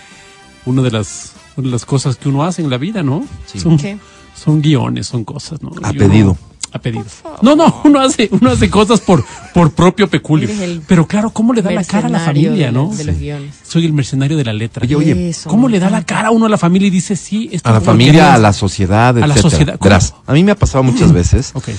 una 0.65 0.81
de 0.81 0.89
las, 0.91 1.33
una 1.55 1.67
de 1.67 1.71
las 1.71 1.85
cosas 1.85 2.15
que 2.17 2.29
uno 2.29 2.43
hace 2.43 2.61
en 2.63 2.69
la 2.69 2.77
vida, 2.77 3.03
¿no? 3.03 3.23
Sí. 3.45 3.59
Son, 3.59 3.77
¿Qué? 3.77 3.97
son 4.35 4.61
guiones, 4.61 5.05
son 5.07 5.23
cosas, 5.23 5.61
¿no? 5.61 5.69
A 5.83 5.91
pedido. 5.93 6.35
a 6.71 6.79
pedido. 6.79 7.05
No, 7.43 7.55
no, 7.55 7.81
uno 7.83 7.99
hace, 7.99 8.27
uno 8.31 8.49
hace 8.49 8.69
cosas 8.71 9.01
por, 9.01 9.23
por 9.53 9.71
propio 9.71 10.07
peculio. 10.09 10.49
Pero 10.87 11.05
claro, 11.05 11.29
¿cómo 11.29 11.53
le 11.53 11.61
da 11.61 11.69
la 11.69 11.83
cara 11.83 12.07
a 12.07 12.09
la 12.09 12.19
familia, 12.19 12.67
de, 12.67 12.71
no? 12.71 12.89
de 12.91 13.03
los 13.03 13.17
guiones. 13.19 13.55
Soy 13.63 13.85
el 13.85 13.93
mercenario 13.93 14.35
de 14.37 14.45
la 14.45 14.53
letra. 14.53 14.83
Oye, 14.83 14.95
oye, 14.95 15.29
Eso, 15.29 15.47
¿Cómo 15.49 15.69
le 15.69 15.79
da 15.79 15.91
la 15.91 16.03
cara 16.05 16.29
a 16.29 16.31
uno 16.31 16.47
a 16.47 16.49
la 16.49 16.57
familia 16.57 16.87
y 16.87 16.91
dice 16.91 17.15
sí? 17.15 17.49
esto 17.51 17.69
A 17.69 17.73
la 17.73 17.81
familia, 17.81 18.33
a 18.33 18.37
la 18.39 18.51
sociedad, 18.53 19.09
A 19.09 19.13
la 19.13 19.25
etcétera. 19.27 19.41
sociedad, 19.41 19.73
¿cómo? 19.77 19.89
Verás, 19.89 20.15
a 20.25 20.33
mí 20.33 20.43
me 20.43 20.51
ha 20.53 20.55
pasado 20.55 20.83
muchas 20.83 21.11
veces 21.13 21.51
Ok. 21.53 21.69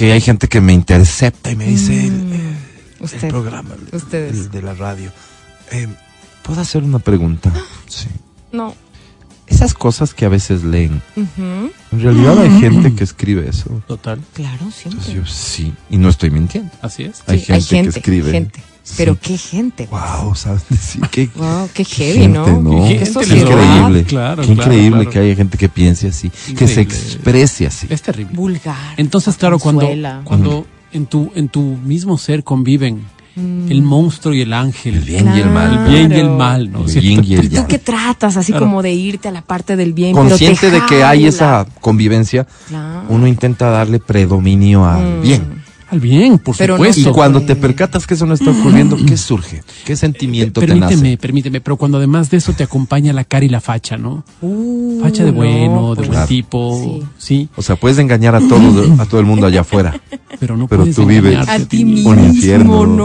Que 0.00 0.12
hay 0.12 0.20
gente 0.22 0.48
que 0.48 0.62
me 0.62 0.72
intercepta 0.72 1.50
y 1.50 1.56
me 1.56 1.66
dice 1.66 2.06
el, 2.06 2.14
el 2.32 2.56
Usted. 3.00 3.28
programa 3.28 3.74
Ustedes. 3.92 4.32
el 4.32 4.50
de 4.50 4.62
la 4.62 4.72
radio. 4.72 5.12
Eh, 5.72 5.88
¿Puedo 6.42 6.62
hacer 6.62 6.82
una 6.82 6.98
pregunta? 7.00 7.52
Sí. 7.86 8.06
No. 8.52 8.74
Esas 9.46 9.74
cosas 9.74 10.14
que 10.14 10.24
a 10.24 10.28
veces 10.30 10.62
leen, 10.62 11.02
en 11.36 11.72
realidad 12.00 12.38
hay 12.40 12.60
gente 12.60 12.94
que 12.94 13.02
escribe 13.04 13.46
eso. 13.48 13.82
Total. 13.88 14.20
Claro, 14.32 14.70
siempre. 14.70 15.00
Entonces 15.06 15.14
yo 15.14 15.26
sí, 15.26 15.74
y 15.90 15.98
no 15.98 16.08
estoy 16.08 16.30
mintiendo. 16.30 16.70
Así 16.80 17.02
es. 17.02 17.22
Hay 17.26 17.40
Sí, 17.40 17.46
gente 17.76 17.90
que 17.92 17.98
escribe. 17.98 18.30
gente. 18.30 18.62
Sí. 18.82 18.94
Pero 18.96 19.16
qué 19.20 19.36
gente. 19.36 19.88
Wow, 19.90 20.34
¿sabes? 20.34 20.62
Sí, 20.80 20.98
qué, 21.10 21.28
Wow, 21.36 21.68
qué 21.74 21.84
heavy, 21.84 22.18
gente, 22.20 22.38
¿no? 22.38 22.46
¿no? 22.62 22.70
Qué 22.70 22.76
Qué 22.76 22.88
gente, 22.88 22.98
Qué 23.04 23.06
sociedad. 23.12 23.40
increíble. 23.50 24.04
Claro, 24.04 24.42
qué 24.42 24.48
claro, 24.54 24.62
increíble 24.72 24.90
claro. 25.04 25.10
que 25.10 25.18
haya 25.18 25.34
gente 25.36 25.58
que 25.58 25.68
piense 25.68 26.08
así, 26.08 26.30
que 26.30 26.36
se 26.38 26.50
Increíble. 26.52 26.82
exprese 26.82 27.66
así. 27.66 27.86
Es 27.90 28.02
terrible. 28.02 28.32
Vulgar. 28.34 28.94
Entonces, 28.96 29.36
claro, 29.36 29.58
cuando, 29.58 29.82
Consuela. 29.82 30.22
cuando 30.24 30.66
en 30.92 31.06
tu, 31.06 31.30
en 31.34 31.48
tu 31.48 31.62
mismo 31.84 32.18
ser 32.18 32.42
conviven 32.42 33.04
el 33.36 33.80
monstruo 33.82 34.34
y 34.34 34.40
el 34.42 34.52
ángel. 34.52 34.96
El 34.96 35.00
bien 35.04 35.32
y 35.36 35.40
el 35.40 35.48
mal. 35.50 35.86
El 35.86 35.92
bien 35.92 36.12
y 36.12 36.14
el 36.16 36.30
mal, 36.30 36.70
¿no? 36.72 36.84
El 36.84 37.00
yin 37.00 37.24
y 37.24 37.34
el 37.34 37.44
¿Y 37.46 37.48
tú 37.50 37.64
qué 37.68 37.78
tratas? 37.78 38.36
Así 38.36 38.52
Claro. 38.52 38.66
como 38.66 38.82
de 38.82 38.92
irte 38.92 39.28
a 39.28 39.30
la 39.30 39.40
parte 39.42 39.76
del 39.76 39.92
bien. 39.94 40.14
pero 40.14 40.24
te 40.24 40.30
Consciente 40.30 40.70
de 40.70 40.84
que 40.86 41.04
hay 41.04 41.26
esa 41.26 41.64
convivencia, 41.80 42.46
Claro. 42.68 43.04
uno 43.08 43.26
intenta 43.26 43.70
darle 43.70 43.98
predominio 44.00 44.84
al 44.84 45.20
Mm. 45.20 45.22
bien. 45.22 45.59
Al 45.90 45.98
bien, 46.00 46.38
por 46.38 46.56
Pero 46.56 46.78
no 46.78 46.84
Y 46.84 46.92
supuesto. 46.92 47.12
cuando 47.12 47.40
Sí. 47.40 47.46
te 47.46 47.56
percatas 47.56 48.06
que 48.06 48.14
eso 48.14 48.24
no 48.26 48.34
está 48.34 48.50
ocurriendo, 48.50 48.96
¿qué 49.04 49.16
surge? 49.16 49.62
¿Qué 49.84 49.96
sentimiento 49.96 50.60
te 50.60 50.66
permíteme, 50.68 50.94
nace? 51.02 51.16
permíteme, 51.18 51.60
pero 51.60 51.76
cuando 51.76 51.98
además 51.98 52.30
de 52.30 52.36
eso 52.36 52.52
te 52.52 52.62
acompaña 52.62 53.12
la 53.12 53.24
cara 53.24 53.44
y 53.44 53.48
la 53.48 53.60
facha, 53.60 53.96
¿no? 53.96 54.24
Uh, 54.40 55.00
Facha 55.00 55.24
de 55.24 55.32
no, 55.32 55.36
bueno, 55.38 55.90
de 55.90 55.96
pues, 55.96 55.96
buen 55.96 56.10
Claro. 56.10 56.26
tipo, 56.28 57.00
sí, 57.18 57.48
O 57.56 57.62
sea, 57.62 57.74
puedes 57.76 57.98
engañar 57.98 58.34
a 58.36 58.40
todo, 58.40 59.00
a 59.00 59.06
todo 59.06 59.18
el 59.20 59.26
mundo 59.26 59.46
allá 59.46 59.62
afuera. 59.62 60.00
pero 60.40 60.56
no 60.56 60.68
Pero 60.68 60.82
puedes 60.82 60.94
tú 60.96 61.06
vives- 61.06 61.48
A 61.48 61.58
ti 61.58 61.82
Un 61.82 61.90
mismo, 61.94 62.14
infierno. 62.14 62.86
no, 62.86 62.96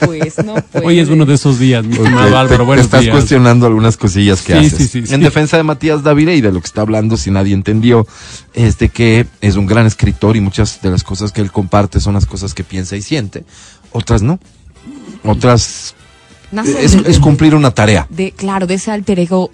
pues, 0.00 0.36
no. 0.44 0.54
Hoy 0.84 0.98
es 0.98 1.08
uno 1.08 1.24
de 1.26 1.34
esos 1.34 1.58
días, 1.58 1.84
mi 1.84 1.96
te- 1.96 2.06
Álvaro, 2.06 2.48
te, 2.48 2.56
buenos 2.62 2.84
estás 2.86 3.02
días. 3.02 3.12
cuestionando 3.14 3.66
algunas 3.66 3.96
cosillas 3.96 4.42
que 4.42 4.52
Sí, 4.54 4.58
haces. 4.66 4.78
sí, 4.78 4.88
sí, 4.88 5.06
sí. 5.06 5.14
En 5.14 5.20
defensa 5.20 5.56
de 5.56 5.62
Matías 5.62 6.02
Dávila 6.02 6.32
y 6.34 6.40
de 6.40 6.52
lo 6.52 6.60
que 6.60 6.66
está 6.66 6.80
hablando, 6.82 7.16
si 7.16 7.30
nadie 7.30 7.54
entendió, 7.54 8.06
es 8.54 8.78
de 8.78 8.88
que 8.88 9.26
es 9.40 9.56
un 9.56 9.66
gran 9.66 9.86
escritor 9.86 10.36
y 10.36 10.40
muchas 10.40 10.80
de 10.82 10.90
las 10.90 11.02
cosas 11.04 11.32
que 11.32 11.40
él 11.40 11.50
comparte 11.52 12.00
son 12.00 12.14
las 12.14 12.26
cosas 12.26 12.54
que 12.54 12.64
piensa 12.64 12.96
y 12.96 13.02
siente, 13.02 13.44
otras 13.92 14.22
no. 14.22 14.38
otras 15.24 15.94
Nace 16.52 16.84
es, 16.84 17.02
de- 17.02 17.10
es 17.10 17.18
cumplir 17.20 17.54
una 17.54 17.70
tarea. 17.70 18.06
de, 18.10 18.32
claro, 18.32 18.66
de 18.66 18.74
ese 18.74 18.90
alter 18.90 19.20
ego 19.20 19.50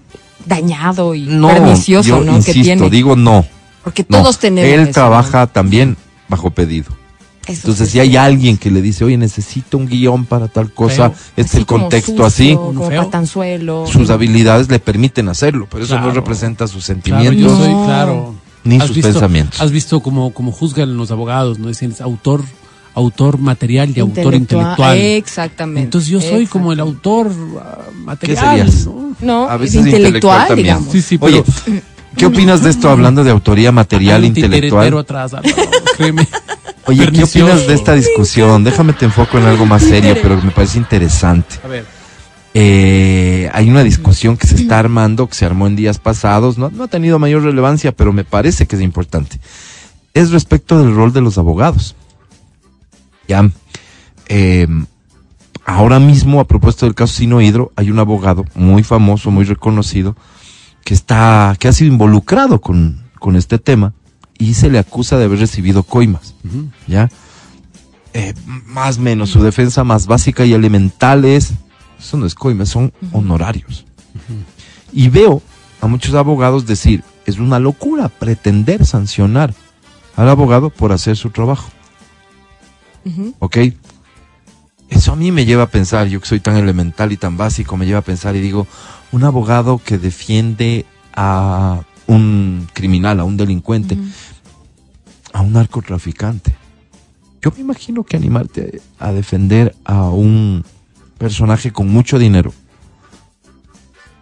dañado 0.47 1.15
y 1.15 1.23
No, 1.23 1.49
pernicioso, 1.49 2.09
yo 2.09 2.21
¿no? 2.21 2.33
que 2.33 2.37
insisto, 2.53 2.63
tiene. 2.63 2.91
digo 2.91 3.17
no. 3.17 3.47
Porque 3.85 4.05
no. 4.09 4.19
todos 4.23 4.39
tenemos. 4.39 4.71
Él 4.71 4.81
eso, 4.81 4.93
trabaja 4.93 5.47
también 5.47 5.97
bajo 6.29 6.51
pedido. 6.51 6.87
¿No? 7.47 7.53
Eso 7.53 7.61
Entonces, 7.69 7.91
si 7.91 8.01
hay 8.01 8.17
alguien 8.17 8.57
que 8.59 8.71
le 8.71 8.83
dice, 8.83 9.05
oye, 9.05 9.17
necesito 9.17 9.79
un 9.79 9.87
guion 9.87 10.25
para 10.25 10.49
tal 10.49 10.71
cosa, 10.73 11.11
Feo. 11.11 11.19
este 11.37 11.41
es 11.43 11.47
Así 11.49 11.57
el 11.59 11.67
como 11.67 11.83
contexto 11.85 12.13
sucio, 12.13 12.25
así, 12.27 12.55
Como 12.55 12.89
patanzuelo. 12.89 13.87
sus 13.87 14.11
habilidades 14.11 14.69
le 14.71 14.79
permiten 14.79 15.29
hacerlo, 15.29 15.67
pero 15.71 15.85
eso 15.85 15.95
no 15.97 16.03
Claro. 16.03 16.15
representa 16.21 16.67
sus 16.67 16.85
Claro, 16.87 17.01
sentimientos 17.03 17.41
yo 17.53 17.57
soy, 17.65 17.73
No. 17.73 17.85
claro. 17.85 18.35
ni 18.65 18.77
¿Has 18.79 18.87
sus 18.89 18.97
visto- 18.97 19.13
pensamientos. 19.13 19.61
Has 19.61 19.71
visto 19.71 20.01
como, 20.01 20.33
como 20.33 20.51
juzgan 20.53 20.97
los 20.97 21.11
abogados, 21.11 21.59
¿no? 21.59 21.69
Dicen 21.69 21.93
es 21.93 22.01
autor, 22.01 22.43
autor 22.95 23.39
material 23.39 23.93
y 23.95 24.01
autor 24.01 24.35
intelectual. 24.35 24.97
Exactamente. 24.99 25.83
Entonces 25.83 26.11
yo 26.11 26.21
soy 26.21 26.47
como 26.47 26.73
el 26.73 26.81
autor 26.81 27.31
ah, 27.61 27.79
material. 27.95 28.69
serías? 28.73 28.87
¿no? 28.87 29.15
No, 29.21 29.49
A 29.49 29.55
es 29.55 29.61
veces 29.61 29.77
intelectual 29.77 30.07
intelectual, 30.07 30.49
también. 30.49 30.65
digamos. 30.67 30.93
Sí, 30.93 31.03
sí, 31.03 31.19
Oye, 31.21 31.45
pero 31.65 31.81
¿qué 32.17 32.27
opinas 32.27 32.63
de 32.63 32.71
esto 32.71 32.89
hablando 32.91 33.23
de 33.23 33.31
autoría 33.31 33.71
material 33.71 34.23
hay 34.23 34.29
un 34.29 34.35
titeretero 34.35 34.83
intelectual? 34.83 34.99
atrás, 34.99 35.35
Álvaro, 35.35 35.57
créeme. 35.97 36.27
Oye, 36.87 37.11
¿qué 37.11 37.25
opinas 37.25 37.67
de 37.67 37.75
esta 37.75 37.95
discusión? 37.95 38.63
Déjame 38.65 38.93
te 38.93 39.05
enfoco 39.07 39.39
en 39.39 39.45
algo 39.45 39.67
más 39.67 39.83
serio, 39.83 40.15
pero 40.23 40.39
que 40.39 40.47
me 40.47 40.53
parece 40.53 40.79
interesante. 40.79 41.57
A 41.65 41.69
ver, 41.69 41.85
Eh, 42.59 43.51
hay 43.53 43.69
una 43.69 43.85
discusión 43.85 44.39
que 44.39 44.47
se 44.47 44.55
está 44.55 44.79
armando, 44.79 45.27
que 45.27 45.35
se 45.35 45.45
armó 45.45 45.67
en 45.67 45.77
días 45.77 45.99
pasados, 45.99 46.57
no, 46.57 46.71
no 46.71 46.85
ha 46.85 46.89
tenido 46.89 47.19
mayor 47.19 47.43
relevancia, 47.43 47.93
pero 47.93 48.15
me 48.15 48.25
parece 48.25 48.67
que 48.67 48.77
es 48.77 48.83
importante. 48.83 49.39
Es 50.15 50.31
respecto 50.31 50.79
del 50.79 50.95
rol 50.95 51.13
de 51.13 51.21
los 51.21 51.37
abogados. 51.37 51.97
Ya, 53.29 53.51
eh, 54.29 54.67
ahora 55.67 55.99
mismo, 55.99 56.41
a 56.41 56.47
propósito 56.47 56.87
del 56.87 56.95
caso 56.95 57.13
Sino 57.13 57.43
Hidro, 57.43 57.73
hay 57.77 57.91
un 57.91 57.99
abogado 57.99 58.47
muy 58.55 58.83
famoso, 58.83 59.31
muy 59.31 59.45
reconocido, 59.45 60.17
que 60.83 60.95
está, 60.95 61.55
que 61.59 61.69
ha 61.69 61.73
sido 61.75 61.93
involucrado 61.93 62.63
con, 62.63 63.03
con 63.19 63.37
este 63.37 63.59
tema 63.59 63.93
y 64.39 64.55
se 64.55 64.71
le 64.71 64.79
acusa 64.79 65.19
de 65.19 65.25
haber 65.25 65.39
recibido 65.39 65.83
coimas. 65.83 66.35
¿ya? 66.87 67.09
Eh, 68.13 68.35
más 68.67 68.99
o 68.99 69.03
menos, 69.03 69.31
su 69.31 69.43
defensa 69.43 69.85
más 69.85 70.07
básica 70.07 70.45
y 70.45 70.55
elemental 70.55 71.25
es, 71.25 71.53
eso 71.99 72.17
no 72.17 72.27
es 72.27 72.35
coima, 72.35 72.67
son 72.67 72.93
honorarios. 73.13 73.85
Y 74.93 75.09
veo 75.09 75.43
a 75.81 75.87
muchos 75.87 76.15
abogados 76.15 76.67
decir, 76.67 77.05
es 77.27 77.39
una 77.39 77.59
locura 77.59 78.09
pretender 78.09 78.87
sancionar 78.87 79.55
al 80.17 80.29
abogado 80.29 80.71
por 80.71 80.93
hacer 80.93 81.17
su 81.17 81.31
trabajo. 81.31 81.71
¿ok? 83.39 83.59
Eso 84.89 85.13
a 85.13 85.17
mí 85.17 85.33
me 85.33 85.45
lleva 85.45 85.65
a 85.65 85.69
pensar, 85.69 86.07
yo 86.07 86.21
que 86.21 86.27
soy 86.27 86.41
tan 86.41 86.57
elemental 86.57 87.13
y 87.13 87.17
tan 87.17 87.37
básico, 87.37 87.77
me 87.77 87.87
lleva 87.87 87.99
a 88.01 88.03
pensar 88.03 88.37
y 88.37 88.41
digo, 88.41 88.67
un 89.13 89.25
abogado 89.25 89.81
que 89.85 89.99
defiende 89.99 90.87
a 91.15 91.83
un 92.07 92.67
criminal, 92.73 93.21
a 93.21 93.25
un 93.25 93.37
delincuente, 93.37 93.97
a 95.33 95.41
un 95.43 95.53
narcotraficante. 95.53 96.55
Yo 97.43 97.53
me 97.53 97.61
imagino 97.61 98.05
que 98.05 98.17
animarte 98.17 98.81
a 98.99 99.13
defender 99.13 99.75
a 99.85 100.09
un 100.11 100.65
personaje 101.19 101.73
con 101.73 101.89
mucho 101.89 102.19
dinero 102.19 102.53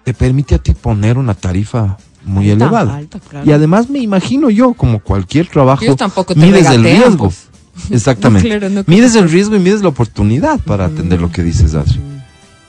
te 0.05 0.13
permite 0.13 0.55
a 0.55 0.59
ti 0.59 0.75
poner 0.75 1.17
una 1.19 1.35
tarifa 1.35 1.97
muy 2.25 2.51
Alta, 2.51 2.65
elevada. 2.67 2.97
alta, 2.97 3.21
claro. 3.21 3.49
Y 3.49 3.53
además 3.53 3.89
me 3.89 3.99
imagino 4.01 4.51
yo, 4.51 4.75
como 4.75 4.99
cualquier 5.01 5.47
trabajo, 5.47 5.83
Ellos 5.85 5.97
tampoco 5.97 6.35
te 6.35 6.41
mides 6.41 6.67
el 6.69 6.85
riesgo. 6.85 7.17
pues. 7.29 7.49
Exactamente. 7.91 8.49
No, 8.49 8.59
claro, 8.59 8.75
no, 8.75 8.85
mides 8.87 9.15
el 9.17 9.31
riesgo 9.31 9.57
y 9.57 9.59
mides 9.59 9.83
la 9.83 9.89
oportunidad 9.89 10.61
para 10.61 10.85
atender 10.87 11.21
lo 11.21 11.31
que 11.33 11.43
dices, 11.43 11.75
Adri. 11.75 11.99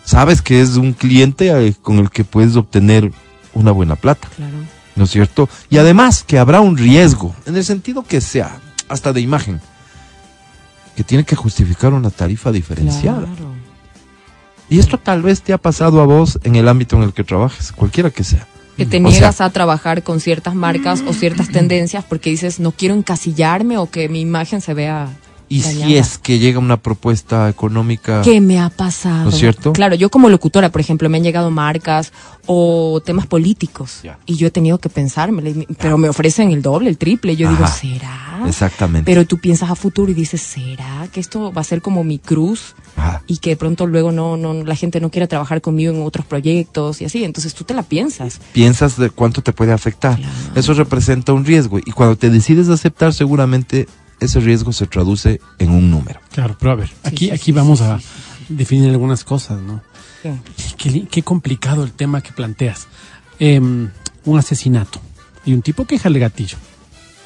Sabes 0.03 0.41
que 0.41 0.62
es 0.62 0.77
un 0.77 0.93
cliente 0.93 1.50
eh, 1.67 1.74
con 1.81 2.00
el 2.00 2.10
que 2.10 2.24
puedes 2.24 2.55
obtener 2.55 3.12
una 3.53 3.72
buena 3.72 3.95
plata. 3.95 4.29
Claro. 4.36 4.53
¿No 4.96 5.04
es 5.06 5.12
cierto? 5.12 5.50
Y 5.70 5.78
además 5.78 6.24
que 6.24 6.38
habrá 6.40 6.62
un 6.62 6.78
riesgo, 6.78 7.36
en 7.46 7.56
el 7.56 7.64
sentido 7.66 8.03
que 8.03 8.22
sea, 8.22 8.60
hasta 8.88 9.12
de 9.14 9.22
imagen, 9.22 9.62
que 10.96 11.03
tiene 11.03 11.24
que 11.25 11.36
justificar 11.36 11.94
una 11.94 12.10
tarifa 12.10 12.51
diferenciada. 12.51 13.20
Claro. 13.25 13.53
Y 14.70 14.79
esto 14.79 14.98
tal 14.98 15.22
vez 15.22 15.42
te 15.42 15.53
ha 15.53 15.58
pasado 15.58 16.01
a 16.01 16.05
vos 16.05 16.40
en 16.44 16.55
el 16.55 16.68
ámbito 16.68 16.96
en 16.96 17.03
el 17.03 17.14
que 17.14 17.24
trabajes, 17.24 17.72
cualquiera 17.72 18.10
que 18.10 18.24
sea. 18.24 18.48
Que 18.77 18.86
te 18.86 18.98
O 18.98 19.01
sea- 19.01 19.10
niegas 19.10 19.42
a 19.42 19.50
trabajar 19.51 20.03
con 20.03 20.20
ciertas 20.20 20.55
marcas 20.55 21.01
o 21.08 21.14
ciertas 21.14 21.50
tendencias 21.50 22.03
porque 22.03 22.29
dices, 22.29 22.60
no 22.60 22.72
quiero 22.72 22.96
encasillarme 22.96 23.77
o 23.77 23.90
que 23.90 24.10
mi 24.10 24.22
imagen 24.22 24.62
se 24.62 24.74
vea 24.74 25.10
Y 25.48 25.62
dañada. 25.62 25.88
si 25.88 25.98
es 25.98 26.18
que 26.18 26.40
llega 26.40 26.60
una 26.60 26.77
propuesta 26.77 27.50
económica, 27.50 28.22
¿Qué 28.24 28.42
me 28.42 28.60
ha 28.60 28.70
pasado? 28.70 29.25
¿No 29.25 29.29
es 29.29 29.38
cierto? 29.38 29.74
Claro, 29.74 29.96
yo 29.96 30.10
como 30.10 30.29
locutora, 30.29 30.72
por 30.72 30.81
ejemplo, 30.81 31.10
me 31.10 31.18
han 31.18 31.24
llegado 31.24 31.51
marcas 31.51 32.12
o 32.48 33.01
temas 33.05 33.27
políticos 33.27 34.01
y 34.25 34.36
yo 34.36 34.48
he 34.48 34.51
tenido 34.51 34.77
que 34.77 34.90
pensármelo, 34.90 35.66
pero 35.79 35.98
me 35.98 36.10
ofrecen 36.10 36.51
el 36.51 36.62
doble, 36.62 36.90
el 36.90 36.98
triple. 36.98 37.36
Yo 37.36 37.50
digo. 37.50 37.66
¿será? 37.68 38.44
exactamente. 38.48 39.10
Pero 39.10 39.25
tú 39.25 39.38
piensas 39.38 39.70
a 39.70 39.75
futuro 39.75 40.12
y 40.12 40.16
dices, 40.16 40.42
¿será 40.42 41.08
que 41.12 41.20
esto 41.20 41.51
va 41.51 41.62
a 41.62 41.64
ser 41.64 41.81
como 41.81 42.03
mi 42.03 42.20
cruz? 42.20 42.75
Ajá. 42.96 43.24
Y 43.27 43.38
que 43.38 43.51
de 43.51 43.55
pronto 43.58 43.88
luego 43.88 44.12
no, 44.12 44.38
no, 44.38 44.53
la 44.53 44.75
gente 44.75 45.00
no 45.00 45.10
quiera 45.10 45.27
trabajar 45.27 45.62
conmigo 45.62 45.94
en 45.94 46.01
otros 46.01 46.25
proyectos 46.25 47.01
y 47.01 47.05
así. 47.05 47.24
Entonces 47.24 47.53
tú 47.53 47.64
te 47.64 47.74
la 47.74 47.84
piensas. 47.84 48.40
piensas 48.53 48.98
de 48.98 49.10
cuánto 49.10 49.42
te 49.42 49.53
puede 49.53 49.72
afectar. 49.72 50.18
Claro. 50.18 50.34
Eso 50.55 50.74
representa 50.74 51.34
un 51.34 51.46
riesgo 51.46 51.79
y 51.79 51.92
cuando 51.92 52.16
te 52.16 52.29
decides 52.29 52.70
aceptar 52.70 53.14
seguramente 53.14 53.88
ese 54.20 54.40
riesgo 54.40 54.72
se 54.74 54.88
traduce 54.88 55.40
en 55.60 55.72
un 55.72 55.92
número. 55.92 56.20
claro, 56.32 56.56
pero 56.60 56.72
a 56.72 56.75
ver, 56.75 56.90
aquí, 57.04 57.25
sí, 57.25 57.32
aquí 57.32 57.46
sí, 57.46 57.51
vamos 57.51 57.80
sí, 57.80 57.86
a 57.86 58.00
definir 58.50 58.90
algunas 58.90 59.24
cosas, 59.24 59.62
¿no? 59.62 59.82
Sí. 60.22 60.30
Qué, 60.78 61.08
qué 61.08 61.24
complicado 61.24 61.84
el 61.84 61.92
tema 61.92 62.22
que 62.22 62.32
planteas. 62.32 62.88
Em, 63.40 63.90
un 64.25 64.40
asesinato. 64.40 65.00
Y 65.46 65.54
un 65.54 65.62
tipo 65.62 65.86
que 65.86 66.00
jale 66.00 66.18
el 66.18 66.22
gatillo. 66.22 66.58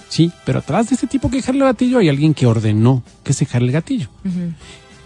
Sí, 0.10 0.32
pero 0.46 0.60
atrás 0.60 0.90
de 0.90 0.96
ese 0.96 1.08
tipo 1.08 1.30
que 1.30 1.42
jale 1.42 1.60
el 1.60 1.66
gatillo 1.66 2.00
hay 2.00 2.10
alguien 2.10 2.34
que 2.34 2.46
ordenó 2.46 3.04
que 3.24 3.34
se 3.34 3.46
jale 3.46 3.68
el 3.68 3.72
gatillo. 3.72 4.10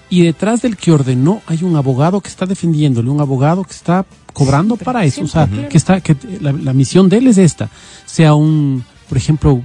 Y 0.10 0.24
detrás 0.24 0.62
del 0.62 0.78
que 0.78 0.92
ordenó 0.92 1.42
hay 1.46 1.64
un 1.64 1.76
abogado 1.76 2.22
que 2.22 2.30
está 2.30 2.46
defendiéndole, 2.46 3.10
un 3.10 3.20
abogado 3.20 3.64
que 3.64 3.74
está 3.74 4.06
cobrando 4.32 4.76
Siempre, 4.76 4.86
para 4.86 5.06
eso. 5.06 5.22
O 5.24 5.28
sea, 5.28 5.48
que 5.48 5.78
está, 5.78 6.02
que 6.02 6.16
la, 6.40 6.52
la 6.54 6.74
misión 6.74 7.10
de 7.10 7.18
él 7.18 7.28
es 7.28 7.38
esta. 7.38 7.70
Sea 8.06 8.34
un, 8.34 8.84
por 9.10 9.18
ejemplo, 9.18 9.62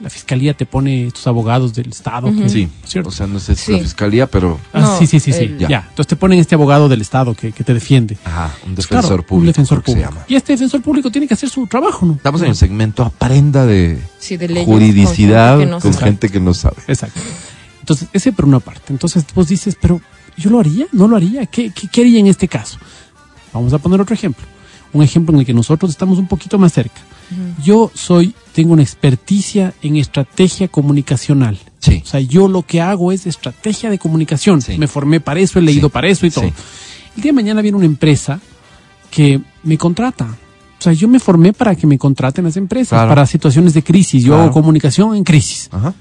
la 0.00 0.10
fiscalía 0.10 0.54
te 0.54 0.66
pone 0.66 1.06
estos 1.08 1.26
abogados 1.26 1.74
del 1.74 1.88
Estado. 1.88 2.32
que- 2.34 2.48
Sí, 2.48 2.68
¿cierto? 2.86 3.08
o 3.10 3.12
sea, 3.12 3.26
no 3.26 3.38
sé 3.40 3.54
si 3.56 3.66
Sí. 3.66 3.72
la 3.72 3.78
fiscalía, 3.78 4.26
pero 4.26 4.58
Ah, 4.72 4.80
No, 4.80 4.98
sí, 4.98 5.06
sí, 5.06 5.20
sí, 5.20 5.32
sí. 5.32 5.44
el- 5.44 5.58
Ya. 5.58 5.68
Ya. 5.68 5.78
Entonces 5.90 6.06
te 6.08 6.16
ponen 6.16 6.38
este 6.38 6.54
abogado 6.54 6.88
del 6.88 7.00
Estado 7.00 7.34
que, 7.34 7.52
que 7.52 7.64
te 7.64 7.74
defiende. 7.74 8.16
ajá, 8.24 8.52
un 8.66 8.74
Pues 8.74 8.88
defensor 8.88 9.08
claro, 9.10 9.22
público. 9.26 9.36
Un 9.40 9.46
defensor 9.46 9.82
público. 9.82 10.08
llama. 10.10 10.24
Y 10.28 10.34
este 10.34 10.52
defensor 10.52 10.82
público 10.82 11.10
tiene 11.10 11.26
que 11.28 11.34
hacer 11.34 11.48
su 11.48 11.66
trabajo, 11.66 12.06
¿no? 12.06 12.14
Estamos 12.14 12.40
en 12.42 12.48
el 12.48 12.56
segmento 12.56 13.02
aprenda 13.04 13.66
de 13.66 13.98
Sí, 14.18 14.36
de 14.36 14.48
leyes 14.48 14.64
juridicidad 14.66 15.58
con 15.58 15.60
gente 15.60 15.66
que 15.66 15.70
no 15.70 15.80
con 15.80 15.92
sabe. 15.92 16.04
gente 16.06 16.28
que 16.30 16.40
no 16.40 16.54
sabe. 16.54 16.76
Exacto. 16.86 17.20
Entonces, 17.80 18.08
ese 18.12 18.32
por 18.32 18.44
una 18.44 18.60
parte. 18.60 18.92
Entonces 18.92 19.24
vos 19.34 19.48
dices, 19.48 19.76
pero 19.80 20.00
¿yo 20.36 20.50
lo 20.50 20.60
haría? 20.60 20.86
¿No 20.92 21.08
lo 21.08 21.16
haría? 21.16 21.46
¿Qué, 21.46 21.70
qué, 21.70 21.88
qué 21.90 22.00
haría 22.02 22.20
en 22.20 22.26
este 22.26 22.46
caso? 22.48 22.78
Vamos 23.52 23.72
a 23.72 23.78
poner 23.78 24.00
otro 24.00 24.14
ejemplo. 24.14 24.44
Un 24.92 25.02
ejemplo 25.02 25.34
en 25.34 25.40
el 25.40 25.46
que 25.46 25.52
nosotros 25.54 25.90
estamos 25.90 26.18
un 26.18 26.26
poquito 26.28 26.58
más 26.58 26.72
cerca. 26.72 27.00
Yo 27.62 27.90
soy, 27.94 28.34
tengo 28.54 28.72
una 28.72 28.82
experticia 28.82 29.74
en 29.82 29.96
estrategia 29.96 30.68
comunicacional. 30.68 31.58
Sí. 31.78 32.00
O 32.02 32.06
sea, 32.08 32.20
yo 32.20 32.48
lo 32.48 32.62
que 32.62 32.80
hago 32.80 33.12
es 33.12 33.26
estrategia 33.26 33.90
de 33.90 33.98
comunicación. 33.98 34.62
Sí. 34.62 34.78
Me 34.78 34.88
formé 34.88 35.20
para 35.20 35.40
eso, 35.40 35.58
he 35.58 35.62
leído 35.62 35.88
Sí. 35.88 35.92
para 35.92 36.08
eso 36.08 36.24
y 36.26 36.30
todo. 36.30 36.44
Sí. 36.44 36.52
El 37.16 37.22
día 37.22 37.30
de 37.30 37.34
mañana 37.34 37.60
viene 37.60 37.76
una 37.76 37.86
empresa 37.86 38.40
que 39.10 39.40
me 39.62 39.76
contrata. 39.76 40.24
O 40.24 40.82
sea, 40.82 40.92
yo 40.92 41.06
me 41.08 41.18
formé 41.18 41.52
para 41.52 41.74
que 41.74 41.86
me 41.86 41.98
contraten 41.98 42.44
las 42.44 42.56
empresas, 42.56 42.90
Claro. 42.96 43.08
para 43.10 43.26
situaciones 43.26 43.74
de 43.74 43.82
crisis. 43.82 44.22
Yo 44.22 44.28
Claro. 44.32 44.44
hago 44.44 44.52
comunicación 44.52 45.14
en 45.14 45.24
crisis. 45.24 45.68
Ajá. 45.72 45.92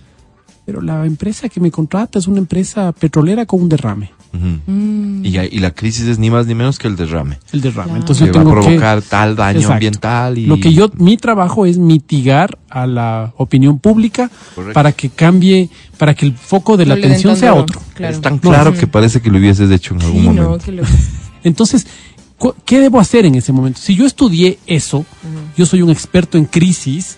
Pero 0.68 0.82
la 0.82 1.06
empresa 1.06 1.48
que 1.48 1.60
me 1.62 1.72
contrata 1.72 2.20
es 2.20 2.28
una 2.28 2.40
empresa 2.40 2.92
petrolera 2.92 3.46
con 3.46 3.62
un 3.62 3.70
derrame. 3.70 4.12
Mm. 4.34 5.26
Y, 5.26 5.38
y 5.40 5.60
la 5.60 5.72
crisis 5.72 6.06
es 6.08 6.20
ni 6.20 6.30
más 6.30 6.46
ni 6.46 6.56
menos 6.56 6.78
que 6.78 6.90
el 6.90 6.98
derrame. 6.98 7.40
El 7.54 7.62
derrame. 7.62 7.86
Claro. 7.86 8.00
Entonces 8.02 8.28
que 8.28 8.34
yo 8.34 8.34
va 8.34 8.42
a 8.42 8.44
tengo 8.44 8.56
que 8.60 8.66
provocar 8.68 9.02
tal 9.02 9.36
daño 9.38 9.60
Exacto. 9.60 9.74
ambiental 9.74 10.38
y 10.38 10.46
Lo 10.46 10.60
que 10.60 10.74
yo, 10.74 10.90
mi 10.98 11.16
trabajo 11.16 11.66
es 11.66 11.78
mitigar 11.78 12.58
a 12.70 12.86
la 12.86 13.34
opinión 13.38 13.80
pública 13.80 14.30
Correcto. 14.56 14.74
para 14.74 14.92
que 14.92 15.10
cambie, 15.10 15.70
para 15.98 16.14
que 16.14 16.26
el 16.26 16.34
foco 16.36 16.76
de 16.76 16.86
la 16.86 16.96
No 16.96 17.00
atención 17.00 17.38
sea 17.38 17.54
otro. 17.54 17.82
Claro. 17.94 18.14
es 18.14 18.20
tan 18.22 18.38
claro 18.38 18.74
que 18.74 18.88
parece 18.88 19.22
que 19.22 19.32
lo 19.32 19.38
hubieses 19.38 19.72
hecho 19.72 19.96
en 19.96 20.02
algún 20.02 20.20
Sí, 20.22 20.28
momento. 20.28 20.50
no, 20.52 20.58
que 20.58 20.72
lo- 20.74 20.84
Entonces, 21.46 21.88
cu- 22.38 22.54
¿qué 22.66 22.80
debo 22.82 23.00
hacer 23.00 23.26
en 23.26 23.36
ese 23.36 23.54
momento? 23.54 23.80
Si 23.82 23.96
yo 23.96 24.06
estudié 24.06 24.60
eso, 24.68 25.06
yo 25.56 25.66
soy 25.66 25.82
un 25.82 25.90
experto 25.92 26.38
en 26.38 26.44
crisis. 26.44 27.16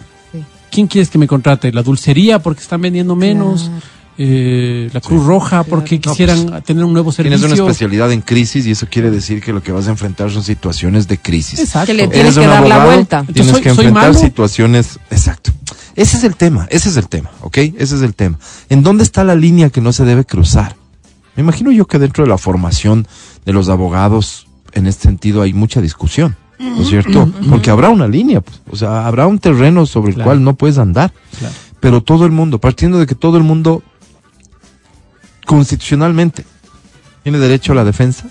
¿Quién 0.71 0.87
quieres 0.87 1.09
que 1.09 1.17
me 1.17 1.27
contrate? 1.27 1.71
¿La 1.71 1.83
dulcería 1.83 2.39
porque 2.39 2.61
están 2.61 2.81
vendiendo 2.81 3.15
menos? 3.15 3.63
Claro. 3.63 3.81
Eh, 4.21 4.89
¿La 4.91 4.99
Cruz 4.99 5.25
Roja 5.25 5.63
porque 5.63 5.95
No, 5.95 6.01
quisieran 6.11 6.61
tener 6.63 6.83
un 6.83 6.91
nuevo 6.91 7.09
servicio? 7.11 7.37
Tienes 7.37 7.57
una 7.57 7.69
especialidad 7.69 8.11
en 8.11 8.19
crisis 8.19 8.65
y 8.65 8.71
eso 8.71 8.85
quiere 8.91 9.09
decir 9.11 9.41
que 9.41 9.53
lo 9.53 9.63
que 9.63 9.71
vas 9.71 9.87
a 9.87 9.91
enfrentar 9.91 10.29
son 10.29 10.43
situaciones 10.43 11.07
de 11.07 11.17
crisis. 11.19 11.57
Exacto. 11.59 11.87
Que 11.87 11.93
le 11.93 12.07
tienes 12.09 12.37
que 12.37 12.45
dar 12.45 12.67
la 12.67 12.83
vuelta. 12.83 13.23
Tienes 13.33 13.51
soy- 13.53 13.61
que 13.61 13.73
soy 13.73 13.85
enfrentar 13.85 14.13
situaciones. 14.15 14.99
Exacto. 15.09 15.51
Ese 15.95 16.17
es 16.17 16.23
el 16.25 16.35
tema, 16.35 16.67
ese 16.69 16.89
es 16.89 16.97
el 16.97 17.07
tema, 17.07 17.29
¿ok? 17.41 17.57
Ese 17.77 17.95
es 17.95 18.01
el 18.01 18.13
tema. 18.13 18.37
¿En 18.69 18.83
dónde 18.83 19.03
está 19.03 19.23
la 19.23 19.35
línea 19.35 19.69
que 19.69 19.79
no 19.79 19.93
se 19.93 20.03
debe 20.03 20.25
cruzar? 20.25 20.75
Me 21.37 21.43
imagino 21.43 21.71
yo 21.71 21.87
que 21.87 21.97
dentro 21.97 22.25
de 22.25 22.29
la 22.29 22.37
formación 22.37 23.07
de 23.45 23.53
los 23.53 23.69
abogados, 23.69 24.47
en 24.73 24.85
este 24.87 25.03
sentido, 25.03 25.41
hay 25.43 25.53
mucha 25.53 25.79
discusión, 25.81 26.35
¿no 26.59 26.81
es 26.81 26.87
cierto? 26.89 27.31
Porque 27.49 27.69
habrá 27.71 27.89
una 27.89 28.07
línea, 28.07 28.41
pues, 28.41 28.59
o 28.69 28.75
sea, 28.75 29.07
habrá 29.07 29.25
un 29.27 29.39
terreno 29.39 29.85
sobre 29.85 30.09
el 30.09 30.15
Claro. 30.15 30.27
cual 30.29 30.43
no 30.43 30.53
puedes 30.55 30.77
andar. 30.77 31.11
Claro. 31.39 31.53
Pero 31.79 32.01
todo 32.03 32.25
el 32.25 32.31
mundo, 32.31 32.59
partiendo 32.59 32.99
de 32.99 33.05
que 33.07 33.15
todo 33.15 33.37
el 33.37 33.43
mundo 33.43 33.81
constitucionalmente 35.45 36.45
tiene 37.23 37.37
derecho 37.39 37.71
a 37.71 37.75
la 37.75 37.83
defensa, 37.85 38.25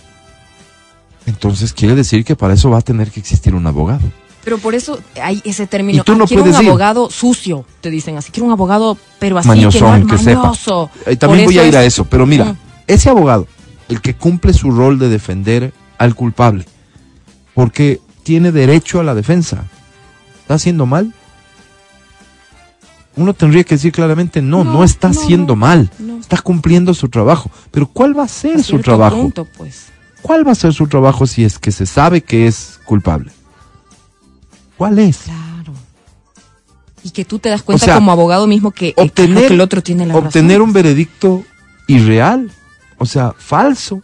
entonces 1.26 1.72
quiere 1.72 1.94
decir 1.94 2.24
que 2.24 2.36
para 2.36 2.54
eso 2.54 2.70
va 2.70 2.78
a 2.78 2.82
tener 2.82 3.10
que 3.10 3.20
existir 3.20 3.54
un 3.54 3.66
abogado. 3.66 4.00
Pero 4.44 4.58
por 4.58 4.74
eso 4.74 4.98
hay 5.22 5.42
ese 5.44 5.66
término. 5.66 6.00
Y 6.00 6.04
tú 6.04 6.14
no 6.14 6.24
"Ah, 6.24 6.26
quiero 6.26 6.42
puedes 6.42 6.56
un 6.58 6.64
ir". 6.64 6.68
abogado 6.70 7.10
sucio, 7.10 7.66
te 7.80 7.90
dicen 7.90 8.16
así. 8.16 8.30
Quiero 8.32 8.46
un 8.46 8.52
abogado, 8.52 8.96
pero 9.18 9.36
así 9.36 9.48
mañosón, 9.48 10.00
que, 10.02 10.04
no, 10.06 10.16
que 10.16 10.18
sepa. 10.22 10.40
mañoso. 10.42 10.90
Eh, 11.06 11.16
también 11.16 11.44
Por 11.44 11.54
voy 11.54 11.58
a 11.58 11.64
ir 11.66 11.74
es- 11.74 11.76
a 11.76 11.84
eso, 11.84 12.04
pero 12.04 12.24
mira, 12.24 12.44
Mm. 12.46 12.56
ese 12.86 13.10
abogado, 13.10 13.46
el 13.88 14.00
que 14.00 14.14
cumple 14.14 14.52
su 14.54 14.70
rol 14.70 14.98
de 14.98 15.08
defender 15.08 15.72
al 15.98 16.14
culpable, 16.14 16.64
porque 17.54 18.00
tiene 18.28 18.52
derecho 18.52 19.00
a 19.00 19.04
la 19.04 19.14
defensa, 19.14 19.64
¿está 20.42 20.52
haciendo 20.52 20.84
mal? 20.84 21.14
Uno 23.16 23.32
tendría 23.32 23.64
que 23.64 23.76
decir 23.76 23.90
claramente, 23.90 24.42
no, 24.42 24.64
no, 24.64 24.72
No, 24.74 24.84
está 24.84 25.08
no, 25.08 25.18
haciendo 25.18 25.54
no, 25.54 25.60
mal, 25.60 25.90
no. 25.98 26.18
está 26.18 26.36
cumpliendo 26.42 26.92
su 26.92 27.08
trabajo. 27.08 27.50
Pero 27.70 27.86
¿cuál 27.86 28.16
va 28.18 28.24
a 28.24 28.28
ser 28.28 28.56
a 28.56 28.62
su 28.62 28.80
trabajo? 28.80 29.16
punto, 29.16 29.46
pues. 29.56 29.86
¿Cuál 30.20 30.46
va 30.46 30.52
a 30.52 30.54
ser 30.54 30.74
su 30.74 30.86
trabajo 30.88 31.26
si 31.26 31.42
es 31.42 31.58
que 31.58 31.72
se 31.72 31.86
sabe 31.86 32.20
que 32.20 32.46
es 32.46 32.78
culpable? 32.84 33.32
¿Cuál 34.76 34.98
es? 34.98 35.20
Claro. 35.24 35.72
Y 37.02 37.08
que 37.08 37.24
tú 37.24 37.38
te 37.38 37.48
das 37.48 37.62
cuenta 37.62 37.86
sea, 37.86 37.94
como 37.94 38.12
abogado 38.12 38.46
mismo 38.46 38.72
que, 38.72 38.92
obtener, 38.98 39.48
que 39.48 39.54
el 39.54 39.60
otro 39.62 39.82
tiene 39.82 40.04
la 40.04 40.14
obtener 40.14 40.58
razón. 40.58 40.68
un 40.68 40.72
veredicto 40.74 41.44
irreal, 41.86 42.50
o 42.98 43.06
sea, 43.06 43.32
falso. 43.38 44.02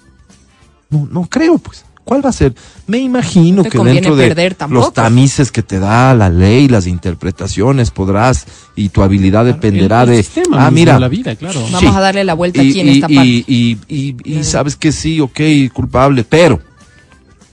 No, 0.89 1.07
no 1.11 1.27
creo, 1.27 1.59
pues. 1.59 1.85
¿Cuál 2.05 2.23
va 2.25 2.29
a 2.29 2.33
ser? 2.35 2.55
Me 2.87 2.99
imagino 2.99 3.63
No 3.63 3.71
que 3.71 3.79
dentro 3.79 4.15
de 4.15 4.27
perder 4.29 4.55
tampoco. 4.55 4.85
los 4.87 4.93
tamices 4.93 5.51
que 5.51 5.63
te 5.63 5.79
da 5.79 6.13
la 6.15 6.29
ley, 6.29 6.69
las 6.69 6.87
interpretaciones, 6.87 7.91
podrás 7.91 8.45
y 8.77 8.91
tu 8.91 9.03
habilidad 9.03 9.47
dependerá 9.47 10.03
El- 10.03 10.11
el 10.11 10.17
de. 10.17 10.23
sistema 10.23 10.67
ah, 10.67 10.71
mira, 10.71 10.95
de 10.95 11.01
la 11.01 11.09
vida, 11.09 11.35
claro. 11.35 11.63
Vamos 11.73 11.81
Sí. 11.81 11.87
a 11.87 12.01
darle 12.01 12.25
la 12.25 12.35
vuelta 12.35 12.63
y, 12.63 12.71
aquí 12.71 12.81
en 12.81 12.89
y- 12.89 12.91
esta 12.97 13.07
y- 13.11 13.15
parte. 13.15 13.29
y- 13.29 13.45
y- 13.47 13.79
y 13.89 14.13
Claro. 14.33 14.45
sabes 14.45 14.77
que 14.77 14.93
sí, 14.93 15.19
ok, 15.21 15.41
culpable, 15.73 16.25
pero 16.25 16.61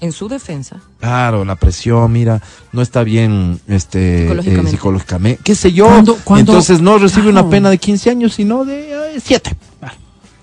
En 0.02 0.12
su 0.12 0.28
defensa. 0.28 0.82
Claro, 1.00 1.46
la 1.46 1.56
presión, 1.56 2.12
mira, 2.12 2.42
no 2.72 2.82
está 2.82 3.04
bien 3.04 3.60
este, 3.68 4.22
Psicológicamente. 4.24 4.68
eh, 4.68 4.72
psicológicamente. 4.72 5.42
¿Qué 5.44 5.54
sé 5.56 5.72
yo? 5.72 5.86
¿Cuándo- 5.86 6.18
cuándo- 6.24 6.52
Entonces 6.54 6.82
no 6.82 6.98
recibe 6.98 7.30
una 7.30 7.48
pena 7.50 7.70
de 7.70 7.78
15 7.78 8.10
años, 8.10 8.34
sino 8.34 8.66
de 8.66 8.92
7. 9.24 9.56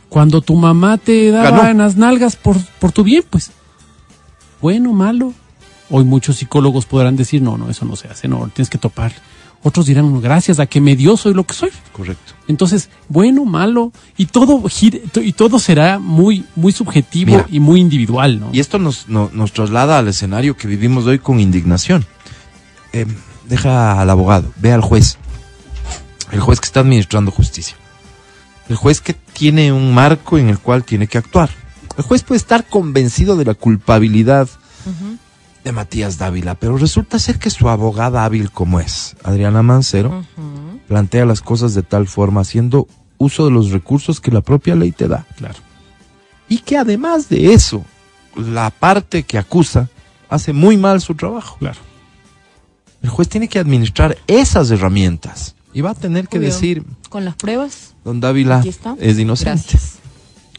Cuando 0.08 0.40
tu 0.40 0.54
mamá 0.54 0.96
te 0.96 1.30
daba 1.32 1.50
Ganó. 1.50 1.68
en 1.68 1.78
las 1.78 1.96
nalgas 1.96 2.36
por, 2.36 2.56
por 2.78 2.92
tu 2.92 3.02
bien, 3.02 3.24
pues. 3.28 3.50
Bueno, 4.60 4.92
malo. 4.92 5.32
Hoy 5.90 6.04
muchos 6.04 6.36
psicólogos 6.36 6.84
podrán 6.86 7.16
decir, 7.16 7.40
no, 7.40 7.56
no, 7.56 7.70
eso 7.70 7.84
no 7.86 7.96
se 7.96 8.08
hace, 8.08 8.28
no, 8.28 8.48
tienes 8.54 8.68
que 8.68 8.78
topar. 8.78 9.12
Otros 9.62 9.86
dirán, 9.86 10.20
gracias 10.20 10.60
a 10.60 10.66
que 10.66 10.80
me 10.80 10.94
dio, 10.94 11.16
soy 11.16 11.34
lo 11.34 11.44
que 11.44 11.54
soy. 11.54 11.70
Correcto. 11.92 12.34
Entonces, 12.46 12.90
bueno, 13.08 13.44
malo, 13.44 13.90
y 14.16 14.26
todo 14.26 14.62
y 15.22 15.32
todo 15.32 15.58
será 15.58 15.98
muy, 15.98 16.44
muy 16.54 16.70
subjetivo 16.72 17.32
Mira. 17.32 17.46
y 17.50 17.58
muy 17.58 17.80
individual, 17.80 18.38
¿no? 18.38 18.50
Y 18.52 18.60
esto 18.60 18.78
nos, 18.78 19.08
no- 19.08 19.30
nos 19.32 19.52
traslada 19.52 19.98
al 19.98 20.06
escenario 20.08 20.56
que 20.56 20.68
vivimos 20.68 21.06
hoy 21.06 21.18
con 21.18 21.40
indignación. 21.40 22.06
Eh, 22.92 23.06
deja 23.48 24.00
al 24.00 24.10
abogado, 24.10 24.52
ve 24.56 24.72
al 24.72 24.82
juez. 24.82 25.18
El 26.30 26.40
juez 26.40 26.60
que 26.60 26.66
está 26.66 26.80
administrando 26.80 27.30
justicia. 27.32 27.76
El 28.68 28.76
juez 28.76 29.00
que 29.00 29.14
tiene 29.14 29.72
un 29.72 29.92
marco 29.94 30.36
en 30.38 30.50
el 30.50 30.58
cual 30.58 30.84
tiene 30.84 31.06
que 31.06 31.18
actuar. 31.18 31.48
El 31.98 32.04
juez 32.04 32.22
puede 32.22 32.38
estar 32.38 32.64
convencido 32.66 33.36
de 33.36 33.44
la 33.44 33.54
culpabilidad 33.54 34.48
de 35.64 35.72
Matías 35.72 36.16
Dávila, 36.16 36.54
pero 36.54 36.78
resulta 36.78 37.18
ser 37.18 37.38
que 37.38 37.50
su 37.50 37.68
abogada 37.68 38.24
hábil 38.24 38.50
como 38.52 38.78
es, 38.80 39.16
Adriana 39.24 39.62
Mancero, 39.62 40.24
plantea 40.86 41.26
las 41.26 41.40
cosas 41.42 41.74
de 41.74 41.82
tal 41.82 42.06
forma, 42.06 42.40
haciendo 42.42 42.86
uso 43.18 43.44
de 43.44 43.50
los 43.50 43.70
recursos 43.72 44.20
que 44.20 44.30
la 44.30 44.40
propia 44.40 44.76
ley 44.76 44.92
te 44.92 45.08
da. 45.08 45.26
Claro. 45.36 45.56
Y 46.48 46.58
que 46.58 46.78
además 46.78 47.28
de 47.28 47.52
eso, 47.52 47.84
la 48.36 48.70
parte 48.70 49.24
que 49.24 49.36
acusa 49.36 49.90
hace 50.30 50.52
muy 50.52 50.76
mal 50.76 51.00
su 51.00 51.16
trabajo. 51.16 51.56
Claro. 51.58 51.80
El 53.02 53.10
juez 53.10 53.28
tiene 53.28 53.48
que 53.48 53.58
administrar 53.58 54.16
esas 54.28 54.70
herramientas 54.70 55.56
y 55.74 55.80
va 55.80 55.90
a 55.90 55.94
tener 55.94 56.28
que 56.28 56.38
Obvio. 56.38 56.48
decir, 56.48 56.84
Con 57.10 57.24
las 57.24 57.34
pruebas. 57.34 57.94
don 58.04 58.20
Dávila 58.20 58.62
es 59.00 59.18
inocente. 59.18 59.50
Gracias. 59.72 59.98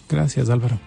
Gracias, 0.09 0.49
Álvaro. 0.49 0.79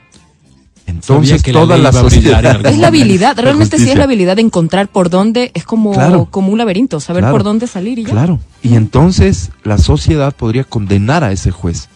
Entonces 0.86 1.42
que 1.42 1.52
toda 1.52 1.76
la 1.78 1.92
sociedad... 1.92 2.64
Es 2.66 2.78
la 2.78 2.88
habilidad, 2.88 3.36
realmente 3.38 3.78
sí 3.78 3.90
es 3.90 3.96
la 3.96 4.04
habilidad 4.04 4.36
de 4.36 4.42
encontrar 4.42 4.88
por 4.88 5.10
dónde, 5.10 5.50
es 5.54 5.64
como, 5.64 5.92
Claro. 5.92 6.26
como 6.30 6.52
un 6.52 6.58
laberinto, 6.58 7.00
saber 7.00 7.22
Claro. 7.22 7.34
por 7.34 7.42
dónde 7.44 7.66
salir 7.66 7.98
y 7.98 8.04
ya. 8.04 8.10
Claro. 8.10 8.38
Y 8.62 8.74
entonces 8.74 9.50
la 9.64 9.78
sociedad 9.78 10.34
podría 10.34 10.64
condenar 10.64 11.24
a 11.24 11.32
ese 11.32 11.50
juez. 11.50 11.88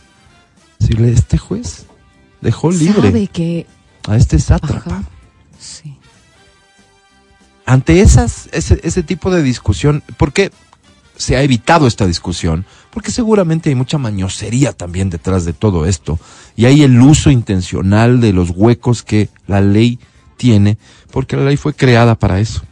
Decirle, 0.78 1.12
este 1.12 1.38
juez 1.38 1.86
dejó 2.40 2.70
libre 2.70 3.08
Sabe 3.10 3.26
que... 3.28 3.66
a 4.08 4.16
este 4.16 4.38
sátrapa. 4.38 5.04
Sí. 5.58 5.96
ante 7.64 8.00
esas, 8.00 8.48
ese, 8.52 8.80
ese 8.84 9.02
tipo 9.02 9.30
de 9.30 9.42
discusión, 9.42 10.02
¿por 10.16 10.32
qué 10.32 10.50
se 11.16 11.36
ha 11.36 11.42
evitado 11.42 11.86
esta 11.86 12.06
discusión? 12.06 12.64
Porque 12.96 13.10
seguramente 13.10 13.68
hay 13.68 13.74
mucha 13.74 13.98
mañosería 13.98 14.72
también 14.72 15.10
detrás 15.10 15.44
de 15.44 15.52
todo 15.52 15.84
esto. 15.84 16.18
Y 16.56 16.64
hay 16.64 16.82
el 16.82 16.98
uso 16.98 17.30
intencional 17.30 18.22
de 18.22 18.32
los 18.32 18.48
huecos 18.48 19.02
que 19.02 19.28
la 19.46 19.60
ley 19.60 19.98
tiene, 20.38 20.78
porque 21.10 21.36
la 21.36 21.44
ley 21.44 21.58
fue 21.58 21.74
creada 21.74 22.14
para 22.14 22.40
eso. 22.40 22.62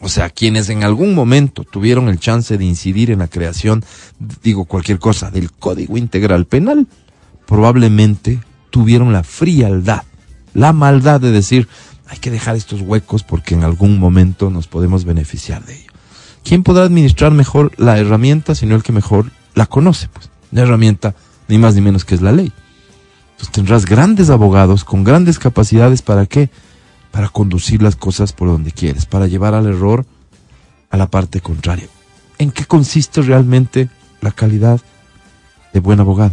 O 0.00 0.08
sea, 0.08 0.28
quienes 0.28 0.70
en 0.70 0.82
algún 0.82 1.14
momento 1.14 1.62
tuvieron 1.62 2.08
el 2.08 2.18
chance 2.18 2.58
de 2.58 2.64
incidir 2.64 3.12
en 3.12 3.20
la 3.20 3.28
creación, 3.28 3.84
digo 4.42 4.64
cualquier 4.64 4.98
cosa, 4.98 5.30
del 5.30 5.52
Código 5.52 5.96
Integral 5.96 6.46
Penal, 6.46 6.88
probablemente 7.46 8.40
tuvieron 8.70 9.12
la 9.12 9.22
frialdad, 9.22 10.02
la 10.52 10.72
maldad 10.72 11.20
de 11.20 11.30
decir, 11.30 11.68
hay 12.08 12.18
que 12.18 12.32
dejar 12.32 12.56
estos 12.56 12.80
huecos 12.80 13.22
porque 13.22 13.54
en 13.54 13.62
algún 13.62 14.00
momento 14.00 14.50
nos 14.50 14.66
podemos 14.66 15.04
beneficiar 15.04 15.64
de 15.64 15.76
ello. 15.76 15.89
¿Quién 16.44 16.62
podrá 16.62 16.84
administrar 16.84 17.32
mejor 17.32 17.72
la 17.76 17.98
herramienta 17.98 18.54
sino 18.54 18.74
el 18.74 18.82
que 18.82 18.92
mejor 18.92 19.30
la 19.54 19.66
conoce? 19.66 20.08
Pues 20.08 20.30
la 20.50 20.62
herramienta 20.62 21.14
ni 21.48 21.58
más 21.58 21.74
ni 21.74 21.80
menos 21.80 22.04
que 22.04 22.14
es 22.14 22.22
la 22.22 22.32
ley. 22.32 22.52
Entonces 23.32 23.52
tendrás 23.52 23.86
grandes 23.86 24.30
abogados 24.30 24.84
con 24.84 25.04
grandes 25.04 25.38
capacidades 25.38 26.02
para 26.02 26.26
qué? 26.26 26.50
Para 27.10 27.28
conducir 27.28 27.82
las 27.82 27.96
cosas 27.96 28.32
por 28.32 28.48
donde 28.48 28.72
quieres, 28.72 29.06
para 29.06 29.26
llevar 29.26 29.54
al 29.54 29.66
error 29.66 30.06
a 30.90 30.96
la 30.96 31.08
parte 31.08 31.40
contraria. 31.40 31.88
¿En 32.38 32.50
qué 32.50 32.64
consiste 32.64 33.22
realmente 33.22 33.88
la 34.20 34.30
calidad 34.30 34.80
de 35.72 35.80
buen 35.80 36.00
abogado? 36.00 36.32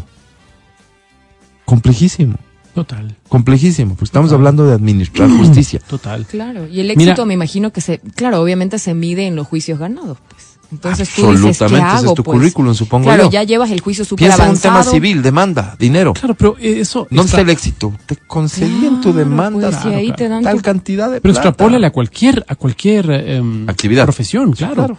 Complejísimo, 1.65 2.35
Total, 2.77 3.15
complejísimo, 3.27 3.95
pues 3.95 4.09
estamos 4.09 4.29
Total. 4.29 4.39
hablando 4.39 4.67
de 4.67 4.73
administrar 4.75 5.29
justicia. 5.37 5.79
total. 5.87 6.27
Claro, 6.27 6.67
y 6.67 6.79
el 6.79 6.87
Mira- 6.95 7.11
éxito 7.11 7.25
me 7.25 7.33
imagino 7.33 7.71
que 7.73 7.81
se, 7.81 7.97
claro, 8.15 8.39
obviamente 8.39 8.77
se 8.77 8.93
mide 8.93 9.25
en 9.25 9.35
los 9.35 9.47
juicios 9.47 9.79
ganados, 9.79 10.19
pues. 10.29 10.43
Entonces 10.69 11.09
tú 11.15 11.21
dices, 11.31 11.57
¿qué 11.57 11.63
Absolutamente, 11.63 11.77
ese 11.87 11.97
hago, 11.97 12.09
es 12.09 12.13
tu 12.15 12.23
pues? 12.23 12.35
currículum, 12.37 12.73
supongo 12.75 13.05
Claro, 13.05 13.23
yo. 13.23 13.29
ya 13.31 13.43
llevas 13.43 13.71
el 13.71 13.79
juicio 13.79 14.03
Piensa 14.17 14.35
en 14.35 14.41
un 14.41 14.45
avanzado. 14.47 14.79
tema 14.81 14.91
civil, 14.91 15.21
demanda, 15.23 15.75
dinero. 15.79 16.11
Claro, 16.13 16.35
pero 16.35 16.55
eh, 16.59 16.81
eso. 16.81 17.07
¿Dónde 17.09 17.23
está- 17.29 17.41
el 17.41 17.49
éxito? 17.49 17.93
Te 18.05 18.17
concedí 18.17 18.85
en 18.85 18.99
tu 19.01 19.11
demanda 19.13 19.71
pues, 19.71 19.85
y 19.85 19.95
ahí 19.95 20.11
te 20.11 20.27
dan 20.27 20.43
tal 20.43 20.57
tu- 20.57 20.61
cantidad 20.63 21.09
de 21.09 21.21
Pero 21.21 21.31
extrapólale 21.33 21.87
a 21.87 21.91
cualquier, 21.91 22.45
a 22.49 22.55
cualquier 22.55 23.09
em, 23.09 23.67
Actividad. 23.69 24.03
profesión, 24.03 24.51
claro. 24.51 24.73
claro. 24.75 24.97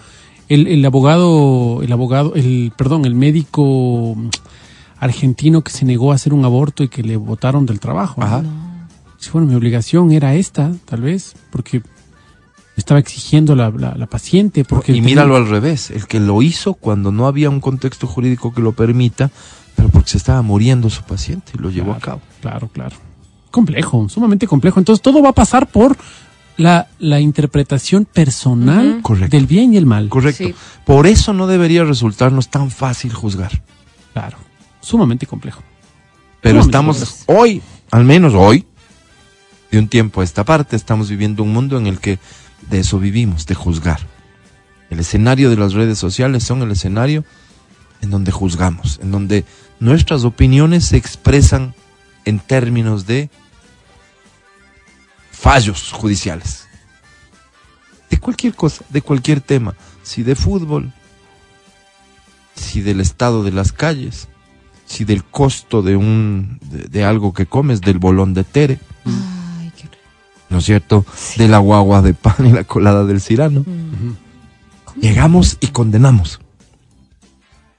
El, 0.49 0.67
el 0.69 0.85
abogado, 0.87 1.83
el 1.83 1.93
abogado, 1.93 2.35
el, 2.35 2.73
perdón, 2.75 3.05
el 3.05 3.15
médico 3.15 4.17
argentino 5.01 5.63
que 5.63 5.71
se 5.71 5.85
negó 5.85 6.13
a 6.13 6.15
hacer 6.17 6.33
un 6.33 6.45
aborto 6.45 6.83
y 6.83 6.89
que 6.89 7.03
le 7.03 7.17
votaron 7.17 7.67
del 7.67 7.81
trabajo. 7.81 8.21
¿no? 8.21 8.27
Ajá. 8.27 8.43
Sí, 9.19 9.31
bueno, 9.33 9.49
mi 9.49 9.55
obligación 9.55 10.13
era 10.13 10.35
esta, 10.35 10.71
tal 10.85 11.01
vez, 11.03 11.35
porque 11.51 11.83
estaba 12.77 13.01
exigiendo 13.01 13.57
la, 13.57 13.71
la, 13.71 13.95
la 13.97 14.07
paciente. 14.07 14.65
Porque 14.65 14.93
y 14.93 14.97
tenía- 14.97 15.09
míralo 15.11 15.37
al 15.37 15.49
revés, 15.49 15.91
el 15.91 16.07
que 16.07 16.21
lo 16.21 16.41
hizo 16.43 16.75
cuando 16.75 17.11
no 17.13 17.27
había 17.27 17.51
un 17.51 17.61
contexto 17.61 18.07
jurídico 18.07 18.53
que 18.55 18.61
lo 18.61 18.73
permita, 18.73 19.31
pero 19.77 19.89
porque 19.89 20.11
se 20.11 20.19
estaba 20.19 20.43
muriendo 20.43 20.89
su 20.91 21.03
paciente 21.03 21.53
y 21.55 21.59
lo 21.59 21.71
llevó 21.71 21.93
a 21.93 21.99
cabo. 21.99 22.21
Claro, 22.41 22.69
claro. 22.73 22.97
Complejo, 23.51 24.09
sumamente 24.09 24.47
complejo. 24.47 24.79
Entonces 24.79 25.03
todo 25.03 25.23
va 25.23 25.31
a 25.31 25.33
pasar 25.35 25.67
por 25.69 25.97
la, 26.57 26.87
la 27.01 27.19
interpretación 27.21 28.05
personal. 28.05 29.01
Correcto. 29.03 29.37
del 29.37 29.47
bien 29.47 29.75
y 29.75 29.77
el 29.77 29.87
mal. 29.87 30.09
Correcto. 30.09 30.45
Sí. 30.45 30.55
Por 30.85 31.07
eso 31.07 31.33
no 31.33 31.47
debería 31.47 31.83
resultarnos 31.85 32.49
tan 32.51 32.71
fácil 32.71 33.13
juzgar. 33.13 33.63
Claro, 34.13 34.37
sumamente 34.89 35.27
complejo. 35.27 35.63
Pero 36.41 36.61
estamos 36.61 37.25
hoy, 37.27 37.63
al 37.91 38.05
menos 38.05 38.33
hoy, 38.35 38.65
de 39.71 39.79
un 39.79 39.89
tiempo 39.89 40.21
a 40.21 40.25
esta 40.25 40.45
parte, 40.45 40.77
estamos 40.77 41.11
viviendo 41.11 41.43
un 41.43 41.53
mundo 41.53 41.77
en 41.77 41.87
el 41.87 42.01
que 42.01 42.19
de 42.71 42.81
eso 42.81 42.99
vivimos, 42.99 43.47
de 43.47 43.55
juzgar. 43.55 44.01
El 44.89 45.01
escenario 45.01 45.51
de 45.51 45.57
las 45.57 45.75
redes 45.75 45.99
sociales 45.99 46.45
son 46.45 46.63
el 46.63 46.71
escenario 46.71 47.25
en 48.01 48.11
donde 48.11 48.33
juzgamos, 48.33 48.99
en 49.03 49.13
donde 49.13 49.45
nuestras 49.79 50.25
opiniones 50.25 50.87
se 50.87 50.97
expresan 50.97 51.75
en 52.25 52.39
términos 52.39 53.07
de 53.07 53.29
fallos 55.31 55.93
judiciales. 55.93 56.67
De 58.09 58.19
cualquier 58.19 58.55
cosa, 58.55 58.85
de 58.89 59.03
cualquier 59.03 59.43
tema. 59.43 59.75
Si 60.03 60.23
de 60.23 60.35
fútbol, 60.35 60.93
si 62.55 62.81
del 62.81 63.01
estado 63.01 63.43
de 63.43 63.53
las 63.53 63.73
calles, 63.73 64.29
si 64.89 65.05
del 65.05 65.23
costo 65.23 65.83
de 65.83 65.97
un 65.97 66.59
de, 66.63 66.85
de 66.89 67.05
algo 67.05 67.33
que 67.33 67.47
comes, 67.47 67.81
del 67.81 67.99
bolón 67.99 68.35
de 68.35 68.43
Tere, 68.45 68.81
Ay, 69.05 69.71
qué. 69.77 69.89
¿no 70.49 70.59
es 70.59 70.65
cierto? 70.65 71.05
De 71.37 71.47
la 71.47 71.59
guagua 71.59 72.01
de 72.03 72.15
pan 72.15 72.47
y 72.47 72.53
la 72.53 72.65
colada 72.65 73.05
del 73.05 73.21
cirano. 73.21 73.65
Llegamos 75.01 75.59
y 75.61 75.69
condenamos. 75.69 76.41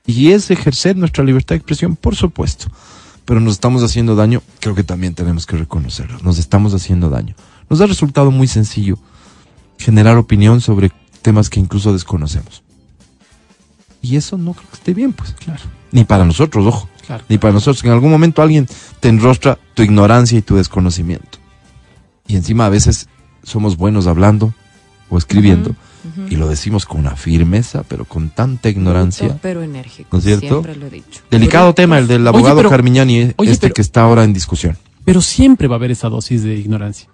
Y 0.06 0.32
es 0.32 0.50
ejercer 0.52 0.96
nuestra 0.96 1.24
libertad 1.24 1.56
de 1.56 1.58
expresión, 1.58 1.96
por 1.96 2.16
supuesto. 2.16 2.68
Pero 3.26 3.40
nos 3.40 3.54
estamos 3.54 3.84
haciendo 3.84 4.16
daño, 4.16 4.42
creo 4.60 4.74
que 4.74 4.84
también 4.84 5.14
tenemos 5.14 5.46
que 5.46 5.58
reconocerlo. 5.58 6.18
Nos 6.24 6.40
estamos 6.40 6.74
haciendo 6.74 7.10
daño. 7.10 7.36
Nos 7.70 7.82
ha 7.82 7.86
resultado 7.86 8.32
muy 8.32 8.48
sencillo 8.48 8.98
generar 9.78 10.18
opinión 10.18 10.62
sobre 10.62 10.92
temas 11.22 11.50
que 11.50 11.60
incluso 11.60 11.94
desconocemos. 11.94 12.64
Y 14.02 14.16
eso 14.16 14.38
no 14.38 14.54
creo 14.54 14.70
que 14.70 14.76
esté 14.76 14.94
bien, 14.94 15.14
pues. 15.14 15.34
Claro, 15.34 15.62
Ni 15.92 16.06
para 16.06 16.26
nosotros, 16.26 16.66
ojo. 16.66 16.90
Claro. 17.10 17.24
Ni 17.28 17.40
para 17.40 17.54
nosotros. 17.54 17.84
En 17.84 17.90
algún 17.92 18.12
momento 18.12 18.42
alguien 18.44 18.68
te 19.00 19.10
enrostra 19.10 19.58
tu 19.74 19.82
ignorancia 19.82 20.38
y 20.38 20.42
tu 20.44 20.56
desconocimiento. 20.56 21.40
Y 22.28 22.36
encima 22.36 22.68
a 22.68 22.70
veces 22.70 23.08
somos 23.42 23.78
buenos 23.78 24.06
hablando 24.06 24.54
o 25.10 25.18
escribiendo. 25.18 25.76
Y 26.30 26.36
lo 26.36 26.48
decimos 26.48 26.86
con 26.86 27.00
una 27.00 27.16
firmeza, 27.16 27.84
pero 27.88 28.06
con 28.06 28.30
tanta 28.30 28.70
ignorancia. 28.70 29.38
Pero 29.42 29.64
enérgico. 29.64 30.10
¿No 30.12 30.20
es 30.20 30.26
cierto? 30.26 30.48
Siempre 30.48 30.76
lo 30.76 30.86
he 30.86 30.90
dicho. 30.92 31.22
Delicado 31.32 31.74
tema 31.74 31.98
el 31.98 32.08
del 32.08 32.22
Oye, 32.22 32.30
abogado 32.30 32.58
pero- 32.58 32.70
Carmiñani, 32.70 33.34
oye, 33.36 33.52
este 33.52 33.68
pero- 33.68 33.74
que 33.74 33.82
está 33.82 34.02
ahora 34.04 34.24
en 34.24 34.32
discusión. 34.34 34.78
Pero 35.04 35.22
siempre 35.22 35.68
va 35.68 35.76
a 35.76 35.78
haber 35.78 35.92
esa 35.92 36.08
dosis 36.08 36.44
de 36.44 36.56
ignorancia. 36.56 37.10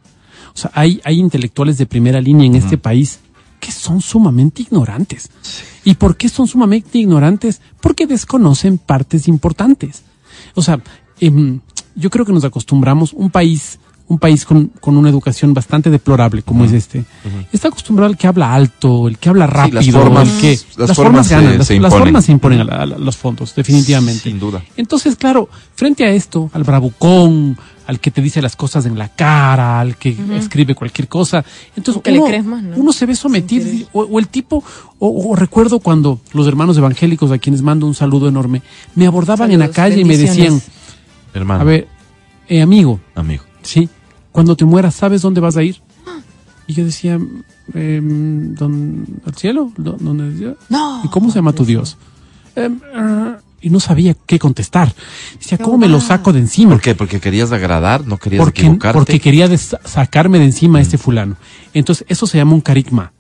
O 0.54 0.58
sea, 0.58 0.72
hay, 0.74 1.02
hay 1.04 1.20
intelectuales 1.20 1.78
de 1.78 1.86
primera 1.86 2.20
línea 2.22 2.46
en 2.46 2.56
este 2.56 2.78
país 2.78 3.20
que 3.60 3.72
son 3.72 4.02
sumamente 4.02 4.62
ignorantes. 4.62 5.30
¿Y 5.86 5.94
por 5.96 6.18
qué 6.18 6.28
son 6.28 6.48
sumamente 6.48 6.98
ignorantes? 6.98 7.62
Porque 7.80 8.06
desconocen 8.08 8.78
partes 8.78 9.28
importantes. 9.30 10.04
O 10.56 10.62
sea, 10.62 10.80
em, 11.22 11.62
yo 11.96 12.10
creo 12.10 12.26
que 12.26 12.34
nos 12.34 12.44
acostumbramos, 12.44 13.14
un 13.14 13.30
país, 13.30 13.80
un 14.08 14.20
país 14.20 14.46
con, 14.46 14.68
con 14.82 14.98
una 14.98 15.10
educación 15.10 15.54
bastante 15.54 15.90
deplorable 15.90 16.44
como 16.44 16.64
es 16.66 16.72
este, 16.74 17.06
está 17.52 17.70
acostumbrado 17.70 18.10
al 18.12 18.18
que 18.18 18.28
habla 18.28 18.54
alto, 18.54 19.08
el 19.08 19.18
que 19.18 19.30
habla 19.30 19.48
rápido, 19.48 19.76
las 19.80 19.90
formas- 19.90 20.30
el 20.36 20.42
que 20.42 20.60
las 20.78 20.96
formas 20.96 21.28
se- 21.28 21.36
ganan, 21.36 21.58
las, 21.58 21.68
se 21.68 21.74
las 21.80 21.90
imponen. 21.92 22.06
formas 22.06 22.26
se 22.26 22.32
imponen 22.32 22.60
a, 22.60 22.64
la- 22.66 22.76
a 22.82 22.86
la- 22.86 22.98
los 23.00 23.16
fondos, 23.18 23.56
definitivamente. 23.56 24.24
Sin 24.24 24.40
duda. 24.40 24.64
Entonces, 24.78 25.16
claro, 25.16 25.50
frente 25.76 26.04
a 26.06 26.10
esto, 26.12 26.50
al 26.54 26.64
bravucón, 26.64 27.58
al 27.88 28.00
que 28.00 28.12
te 28.12 28.22
dice 28.22 28.42
las 28.42 28.56
cosas 28.56 28.86
en 28.86 28.98
la 28.98 29.10
cara, 29.10 29.80
al 29.80 29.96
que 29.98 30.16
escribe 30.38 30.74
cualquier 30.76 31.08
cosa, 31.08 31.44
entonces 31.76 32.02
le 32.06 32.18
uno, 32.20 32.28
crees 32.28 32.46
más, 32.46 32.64
¿no? 32.64 32.76
uno 32.78 32.92
se 32.94 33.06
ve 33.06 33.16
sometido, 33.16 33.68
o, 33.94 34.02
o 34.04 34.20
el 34.20 34.28
tipo, 34.28 34.64
o, 35.00 35.30
o 35.32 35.36
recuerdo 35.36 35.80
cuando 35.80 36.20
los 36.34 36.48
hermanos 36.48 36.78
evangélicos, 36.78 37.32
a 37.32 37.38
quienes 37.38 37.62
mando 37.62 37.86
un 37.88 37.94
saludo 37.94 38.28
enorme, 38.28 38.62
me 38.96 39.06
abordaban 39.08 39.52
en 39.52 39.60
la 39.60 39.70
calle 39.70 40.02
y 40.02 40.06
me 40.06 40.18
decían. 40.18 40.62
Hermano, 41.34 41.62
a 41.62 41.64
ver, 41.64 41.88
eh, 42.48 42.62
amigo, 42.62 43.00
amigo. 43.14 43.44
sí, 43.62 43.90
cuando 44.32 44.56
te 44.56 44.66
mueras, 44.66 44.96
¿sabes 44.96 45.22
dónde 45.22 45.42
vas 45.42 45.58
a 45.58 45.64
ir? 45.64 45.82
Y 46.68 46.74
yo 46.74 46.84
decía, 46.86 47.20
em, 47.74 48.56
¿dón- 48.56 49.06
¿al 49.26 49.36
cielo? 49.36 49.72
¿Dó- 49.78 49.98
¿Dónde. 50.00 50.56
¿Y 51.04 51.08
cómo 51.10 51.30
se 51.30 51.36
llama 51.36 51.54
tu 51.54 51.64
Dios? 51.66 51.98
Ah, 52.96 53.38
y 53.62 53.70
no 53.70 53.80
sabía 53.80 54.16
qué 54.26 54.38
contestar. 54.40 54.94
Decía, 55.40 55.58
¿cómo 55.58 55.78
me 55.78 55.88
lo 55.88 56.00
saco 56.02 56.32
de 56.34 56.40
encima? 56.40 56.72
¿Por 56.74 56.82
qué? 56.82 56.96
Porque 56.96 57.20
querías 57.20 57.52
agradar, 57.52 58.06
no 58.06 58.18
querías 58.18 58.44
porque, 58.44 58.62
equivocarte. 58.62 58.98
porque 58.98 59.20
quería 59.20 59.50
sacarme 59.58 60.40
de 60.40 60.46
encima 60.46 60.80
a 60.80 60.82
este 60.82 60.98
fulano. 60.98 61.36
Entonces, 61.74 62.06
eso 62.10 62.28
se 62.28 62.38
llama 62.38 62.54
un 62.54 62.62
carisma, 62.62 63.12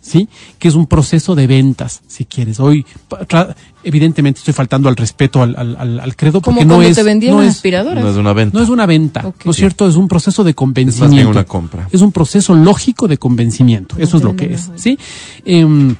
¿sí? 0.00 0.28
Que 0.58 0.68
es 0.68 0.74
un 0.74 0.86
proceso 0.86 1.34
de 1.34 1.46
ventas, 1.46 2.02
si 2.08 2.24
quieres. 2.24 2.58
Hoy, 2.58 2.84
evidentemente, 3.84 4.38
estoy 4.38 4.54
faltando 4.54 4.88
al 4.88 4.96
respeto 4.96 5.42
al, 5.42 5.54
al, 5.56 5.76
al- 5.78 6.00
al 6.00 6.16
credo 6.16 6.40
Como 6.40 6.56
porque 6.58 6.66
no 6.66 6.82
es, 6.82 6.96
te 6.96 7.02
vendían 7.02 7.34
no 7.36 7.42
es, 7.42 7.50
aspiradoras. 7.50 8.02
no 8.02 8.10
es 8.10 8.16
una 8.16 8.32
venta. 8.32 8.58
no 8.58 8.64
es 8.64 8.70
una 8.70 8.86
venta. 8.86 9.22
¿no 9.44 9.50
es 9.50 9.56
cierto? 9.56 9.88
Es 9.88 9.96
un 9.96 10.08
proceso 10.08 10.44
de 10.44 10.50
Es 10.50 10.56
convencimiento. 10.56 11.06
más 11.08 11.14
bien 11.16 11.26
una 11.26 11.44
compra. 11.44 11.88
Es 11.92 12.00
un 12.00 12.12
proceso 12.12 12.54
lógico 12.54 13.08
de 13.08 13.18
convencimiento. 13.18 13.96
Eso 13.98 14.16
es 14.18 14.22
lo 14.24 14.34
que 14.36 14.54
es, 14.54 14.70
¿sí? 14.76 14.98
Em, 15.44 15.94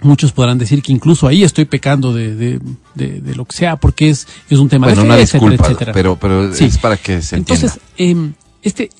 muchos 0.00 0.32
podrán 0.32 0.58
decir 0.58 0.82
que 0.82 0.92
incluso 0.92 1.26
ahí 1.26 1.42
estoy 1.42 1.64
pecando 1.64 2.12
de, 2.14 2.34
de, 2.34 2.60
de- 2.94 3.20
de 3.20 3.34
lo 3.34 3.44
que 3.44 3.56
sea, 3.56 3.76
porque 3.76 4.10
es, 4.10 4.26
es 4.48 4.58
un 4.58 4.68
tema 4.68 4.86
Bueno, 4.86 5.02
de 5.02 5.06
una 5.08 5.16
fe, 5.16 5.22
etcétera, 5.22 5.50
disculpa, 5.50 5.66
etcétera. 5.72 5.92
pero, 5.92 6.16
pero 6.16 6.54
Sí. 6.54 6.64
es 6.66 6.78
para 6.78 6.96
que 6.96 7.20
se 7.22 7.36
entienda. 7.36 7.60
Entonces, 7.66 7.80
em, 7.96 8.32
este, 8.62 8.90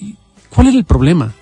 ¿cuál 0.51 0.69
era 0.69 0.77
el 0.77 0.85
problema? 0.85 1.33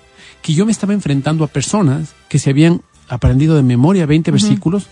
Que 0.41 0.53
yo 0.53 0.65
me 0.65 0.71
estaba 0.71 0.93
enfrentando 0.93 1.43
a 1.43 1.47
personas 1.47 2.09
que 2.29 2.39
se 2.39 2.49
habían 2.51 2.81
aprendido 3.09 3.55
de 3.55 3.63
memoria 3.63 4.05
20 4.05 4.31
versículos, 4.31 4.87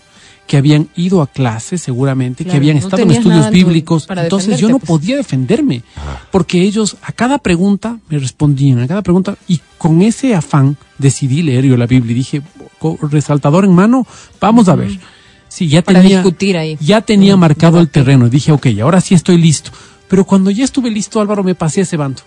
que 0.46 0.56
habían 0.56 0.88
ido 0.96 1.22
a 1.22 1.26
clases 1.26 1.82
seguramente, 1.82 2.44
que 2.44 2.56
habían 2.56 2.76
no 2.76 2.82
estado 2.82 3.02
en 3.02 3.10
estudios 3.10 3.50
bíblicos. 3.50 4.06
para 4.06 4.22
Entonces 4.24 4.58
yo 4.58 4.68
no 4.68 4.78
pues. 4.78 4.88
podía 4.88 5.16
defenderme, 5.16 5.82
porque 6.30 6.62
ellos 6.62 6.96
a 7.02 7.12
cada 7.12 7.38
pregunta 7.38 7.98
me 8.08 8.18
respondían, 8.18 8.80
a 8.80 8.86
cada 8.86 9.02
pregunta, 9.02 9.36
y 9.48 9.60
con 9.78 10.02
ese 10.02 10.34
afán 10.34 10.76
decidí 10.98 11.42
leer 11.42 11.64
yo 11.64 11.76
la 11.76 11.86
Biblia 11.86 12.12
y 12.12 12.14
dije, 12.14 12.42
con 12.78 12.96
resaltador 13.10 13.64
en 13.64 13.74
mano, 13.74 14.06
vamos 14.40 14.68
a 14.68 14.76
ver. 14.76 14.98
Sí, 15.48 15.68
ya 15.68 15.82
Para 15.82 16.02
tenía, 16.02 16.18
discutir 16.18 16.56
ahí. 16.56 16.76
ya 16.80 17.00
tenía 17.00 17.36
marcado 17.36 17.80
el 17.80 17.88
terreno 17.88 18.26
y 18.26 18.30
dije, 18.30 18.52
ok, 18.52 18.66
ahora 18.82 19.00
sí 19.00 19.14
estoy 19.14 19.38
listo. 19.38 19.70
Pero 20.08 20.24
cuando 20.24 20.50
ya 20.50 20.64
estuve 20.64 20.90
listo, 20.90 21.20
Álvaro, 21.20 21.42
me 21.42 21.54
pasé 21.54 21.80
a 21.80 21.82
ese 21.84 21.96
bando. 21.96 22.22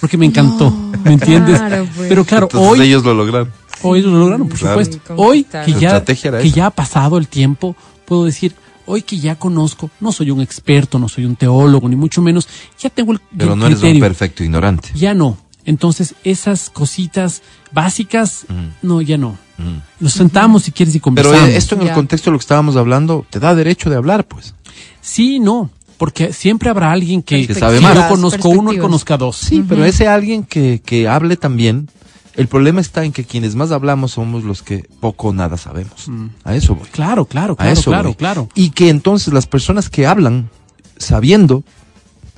Porque 0.00 0.16
me 0.16 0.26
encantó, 0.26 0.70
¿me 1.04 1.12
entiendes? 1.12 1.58
claro, 1.58 1.86
pues. 1.94 2.08
Pero 2.08 2.24
claro, 2.24 2.46
Entonces 2.50 2.70
hoy, 2.80 2.86
ellos 2.86 3.04
lo 3.04 3.14
lograron. 3.14 3.52
Hoy 3.82 4.02
lo 4.02 4.10
lograron, 4.18 4.48
por 4.48 4.58
Claro. 4.58 4.82
supuesto. 4.84 5.14
Hoy 5.16 5.44
que 5.44 5.72
ya, 5.74 6.04
que 6.04 6.62
ha 6.62 6.70
pasado 6.70 7.18
el 7.18 7.28
tiempo, 7.28 7.76
puedo 8.04 8.24
decir, 8.24 8.54
hoy 8.86 9.02
que 9.02 9.18
ya 9.18 9.34
conozco, 9.36 9.90
no 10.00 10.12
soy 10.12 10.30
un 10.30 10.40
experto, 10.40 10.98
no 10.98 11.08
soy 11.08 11.24
un 11.24 11.36
teólogo, 11.36 11.88
ni 11.88 11.96
mucho 11.96 12.22
menos, 12.22 12.48
ya 12.78 12.90
tengo 12.90 13.12
el, 13.12 13.20
Pero 13.36 13.52
el 13.54 13.58
no 13.58 13.66
eres 13.66 13.82
un 13.82 14.00
perfecto 14.00 14.42
ignorante. 14.44 14.90
Ya 14.94 15.14
no. 15.14 15.36
Entonces, 15.64 16.14
esas 16.24 16.70
cositas 16.70 17.42
básicas, 17.72 18.46
no, 18.80 19.02
ya 19.02 19.18
no. 19.18 19.36
Mm. 19.58 19.78
Nos 20.00 20.12
sentamos 20.14 20.62
si 20.62 20.72
quieres 20.72 20.94
y 20.94 20.98
Pero 20.98 21.04
conversamos. 21.04 21.48
eh, 21.50 21.56
esto 21.56 21.74
en 21.74 21.82
el 21.82 21.86
Ya. 21.88 21.94
contexto 21.94 22.30
de 22.30 22.32
lo 22.32 22.38
que 22.38 22.42
estábamos 22.44 22.76
hablando 22.76 23.26
te 23.28 23.38
da 23.38 23.54
derecho 23.54 23.90
de 23.90 23.96
hablar, 23.96 24.26
pues. 24.26 24.54
Sí, 25.02 25.36
y 25.36 25.40
no. 25.40 25.70
Porque 25.98 26.32
siempre 26.32 26.70
habrá 26.70 26.92
alguien 26.92 27.22
que, 27.22 27.46
Que 27.46 27.54
sabe 27.54 27.78
si 27.78 27.82
más. 27.82 27.94
yo 27.96 28.08
conozco 28.08 28.48
uno, 28.48 28.70
él 28.70 28.76
Perspectivas. 28.78 28.82
conozca 28.86 29.16
dos. 29.18 29.36
Sí, 29.36 29.64
pero 29.68 29.84
ese 29.84 30.06
alguien 30.06 30.44
que, 30.44 30.80
que 30.82 31.08
hable 31.08 31.36
también, 31.36 31.90
el 32.38 32.46
problema 32.48 32.80
está 32.80 33.04
en 33.04 33.12
que 33.12 33.24
quienes 33.24 33.54
más 33.54 33.70
hablamos 33.72 34.12
somos 34.12 34.44
los 34.44 34.62
que 34.62 34.88
poco 35.00 35.28
o 35.28 35.32
nada 35.34 35.56
sabemos. 35.58 36.06
A 36.44 36.54
eso 36.54 36.74
voy. 36.74 36.88
Claro, 36.88 37.26
claro, 37.26 37.52
A 37.52 37.56
claro, 37.56 37.72
eso 37.72 37.90
claro, 37.90 38.08
voy. 38.10 38.14
claro. 38.14 38.48
Y 38.54 38.70
que 38.70 38.88
entonces 38.88 39.34
las 39.34 39.46
personas 39.46 39.90
que 39.90 40.06
hablan 40.06 40.48
sabiendo 40.96 41.62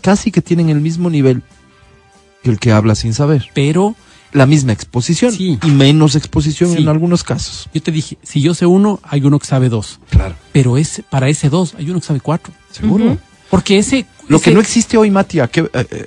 casi 0.01 0.31
que 0.33 0.43
tienen 0.43 0.69
el 0.71 0.81
mismo 0.81 1.11
nivel 1.11 1.43
que 2.43 2.51
el 2.51 2.59
que 2.59 2.73
habla 2.73 2.95
sin 2.95 3.15
saber. 3.15 3.49
Pero 3.55 3.95
La 4.33 4.47
misma 4.47 4.73
exposición 4.73 5.33
Sí. 5.33 5.59
y 5.61 5.71
menos 5.73 6.15
exposición 6.15 6.71
Sí. 6.73 6.79
en 6.83 6.89
algunos 6.89 7.25
casos. 7.25 7.69
yo 7.75 7.83
te 7.83 7.91
dije, 7.91 8.17
si 8.23 8.41
yo 8.41 8.55
sé 8.55 8.65
uno, 8.65 9.01
hay 9.03 9.23
uno 9.25 9.41
que 9.41 9.47
sabe 9.47 9.69
dos. 9.69 9.99
Claro. 10.09 10.37
Pero 10.53 10.77
ese, 10.79 11.03
para 11.03 11.29
ese 11.29 11.49
dos, 11.51 11.75
hay 11.77 11.91
uno 11.91 11.99
que 11.99 12.07
sabe 12.07 12.21
cuatro. 12.21 12.53
Seguro. 12.71 13.19
Porque 13.51 13.79
ese... 13.79 14.07
Lo 14.29 14.37
ese- 14.37 14.45
que 14.45 14.55
no 14.55 14.61
existe 14.61 14.97
hoy, 14.97 15.11
Mati, 15.11 15.41
¿a 15.41 15.49
qué- 15.49 15.63
eh, 15.63 15.87
eh, 15.91 16.07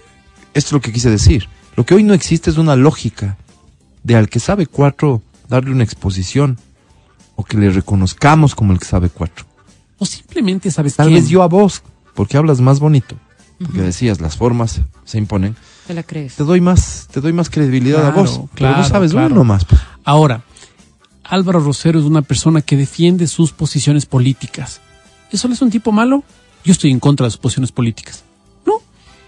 esto 0.53 0.67
es 0.69 0.71
lo 0.71 0.79
que 0.79 0.93
quise 0.93 1.10
decir. 1.10 1.49
Lo 1.75 1.86
que 1.86 1.95
hoy 1.95 2.03
no 2.03 2.13
existe 2.13 2.49
es 2.49 2.58
una 2.58 2.77
lógica 2.77 3.36
de 4.04 4.16
al 4.16 4.30
que 4.30 4.39
sabe 4.39 4.66
cuatro 4.68 5.22
darle 5.48 5.72
una 5.72 5.84
exposición 5.84 6.58
o 7.36 7.44
que 7.44 7.58
le 7.58 7.70
reconozcamos 7.72 8.56
como 8.56 8.74
el 8.74 8.80
que 8.80 8.86
sabe 8.86 9.10
cuatro. 9.10 9.46
O 9.98 10.06
simplemente 10.06 10.70
sabes 10.72 10.96
Tal 10.96 11.08
quién. 11.08 11.20
vez 11.22 11.30
yo 11.30 11.44
a 11.44 11.48
vos, 11.48 11.82
porque 12.13 12.38
hablas 12.38 12.60
más 12.62 12.80
bonito, 12.80 13.16
porque 13.60 13.82
decías 13.82 14.20
las 14.22 14.36
formas 14.38 14.82
se 15.06 15.18
imponen, 15.18 15.56
Te 15.88 15.94
la 15.94 16.04
crees. 16.04 16.36
te 16.36 16.44
doy 16.44 16.62
más, 16.62 17.08
te 17.12 17.22
doy 17.22 17.34
más 17.34 17.50
credibilidad 17.50 18.00
Claro, 18.02 18.20
a 18.20 18.22
vos. 18.22 18.32
pero 18.38 18.48
claro, 18.56 18.78
vos 18.78 18.88
sabes 18.88 19.12
claro. 19.12 19.34
uno 19.34 19.44
más. 19.44 19.66
pues. 19.66 19.82
Ahora, 20.04 20.44
Álvaro 21.24 21.60
Rosero 21.62 22.00
es 22.00 22.06
una 22.06 22.22
persona 22.22 22.62
que 22.62 22.76
defiende 22.76 23.28
sus 23.28 23.52
posiciones 23.54 24.06
políticas. 24.06 24.82
¿Eso 25.32 25.48
le 25.48 25.54
es 25.54 25.62
un 25.62 25.72
tipo 25.72 25.92
malo? 25.92 26.24
Yo 26.66 26.72
estoy 26.74 26.92
en 26.92 27.00
contra 27.00 27.26
de 27.26 27.32
sus 27.32 27.39
posiciones 27.39 27.72
políticas. 27.72 28.24
No. 28.66 28.82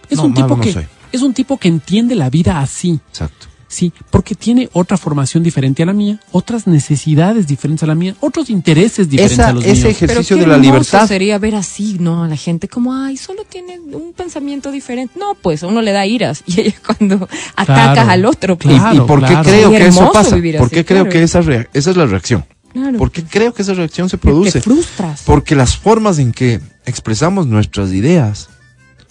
Es 0.09 0.17
No, 0.17 0.25
un 0.25 0.33
tipo 0.33 0.49
no 0.55 0.59
que 0.61 0.73
soy. 0.73 0.85
es 1.11 1.21
un 1.21 1.33
tipo 1.33 1.57
que 1.57 1.67
entiende 1.69 2.15
la 2.15 2.29
vida 2.29 2.59
así. 2.59 2.99
Exacto. 3.09 3.47
Sí, 3.75 3.91
porque 4.09 4.35
tiene 4.35 4.69
otra 4.71 4.95
formación 4.97 5.43
diferente 5.43 5.83
a 5.83 5.85
la 5.85 5.91
mía, 5.91 6.21
otras 6.31 6.65
necesidades 6.65 7.45
diferentes 7.45 7.83
a 7.83 7.87
la 7.87 7.95
mía, 7.95 8.15
otros 8.21 8.49
intereses 8.49 9.09
diferentes 9.09 9.37
Esa- 9.39 9.49
a 9.49 9.53
los 9.53 9.65
ese 9.65 9.73
míos. 9.87 9.97
ejer- 10.01 10.03
ejercicio 10.11 10.37
qué 10.37 10.41
de 10.43 10.47
la 10.47 10.57
libertad. 10.57 11.05
sería 11.09 11.37
ver 11.39 11.55
así, 11.55 11.97
¿no? 11.99 12.23
A 12.23 12.29
la 12.29 12.37
gente 12.37 12.69
como, 12.69 12.93
ay, 12.95 13.17
solo 13.17 13.43
tiene 13.43 13.77
un 13.79 14.13
pensamiento 14.13 14.71
diferente. 14.71 15.19
No, 15.19 15.35
pues 15.41 15.61
uno 15.63 15.81
le 15.81 15.91
da 15.91 16.05
iras 16.05 16.41
y 16.47 16.61
es 16.61 16.75
cuando 16.79 17.27
atacas 17.57 18.07
al 18.07 18.23
otro. 18.25 18.57
pues. 18.57 18.75
¿Y- 18.75 18.79
Claro, 18.79 19.03
¿Y, 19.03 19.07
por 19.07 19.19
qué 19.19 19.27
claro. 19.27 19.43
creo 19.49 19.71
Qué 19.71 19.77
que 19.77 19.87
eso 19.87 20.11
pasa? 20.13 20.35
vivir 20.35 20.55
¿Por 20.57 20.67
así, 20.67 20.75
qué 20.75 20.85
creo 20.85 21.03
claro. 21.03 21.11
que 21.11 21.23
esa, 21.23 21.39
esa 21.73 21.91
es 21.91 21.97
la 21.97 22.05
reacción? 22.05 22.45
Claro. 22.71 22.97
¿Por 22.97 23.11
qué 23.11 23.23
creo 23.25 23.53
que 23.53 23.61
esa 23.61 23.73
reacción 23.73 24.07
se 24.09 24.15
Te 24.17 24.21
produce? 24.21 24.61
frustras. 24.61 25.23
Porque 25.25 25.53
las 25.53 25.75
formas 25.75 26.17
en 26.19 26.31
que 26.31 26.61
expresamos 26.85 27.45
nuestras 27.47 27.91
ideas 27.91 28.47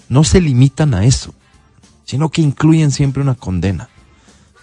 no 0.08 0.24
se 0.24 0.40
limitan 0.40 0.94
a 0.94 1.04
eso. 1.04 1.34
sino 2.06 2.28
que 2.30 2.40
incluyen 2.42 2.90
siempre 2.90 3.22
una 3.22 3.34
condena. 3.34 3.88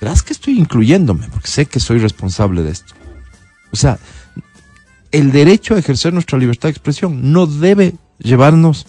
Verás 0.02 0.24
que 0.24 0.34
estoy 0.34 0.60
incluyéndome, 0.60 1.30
porque 1.30 1.48
sé 1.48 1.68
que 1.68 1.80
soy 1.80 2.00
responsable 2.00 2.64
de 2.64 2.72
esto. 2.72 2.96
O 3.72 3.76
sea, 3.76 4.00
el 5.12 5.32
derecho 5.32 5.76
a 5.76 5.80
ejercer 5.80 6.12
nuestra 6.12 6.40
libertad 6.40 6.70
de 6.70 6.72
expresión 6.72 7.32
no 7.32 7.46
debe 7.46 7.94
llevarnos 8.18 8.88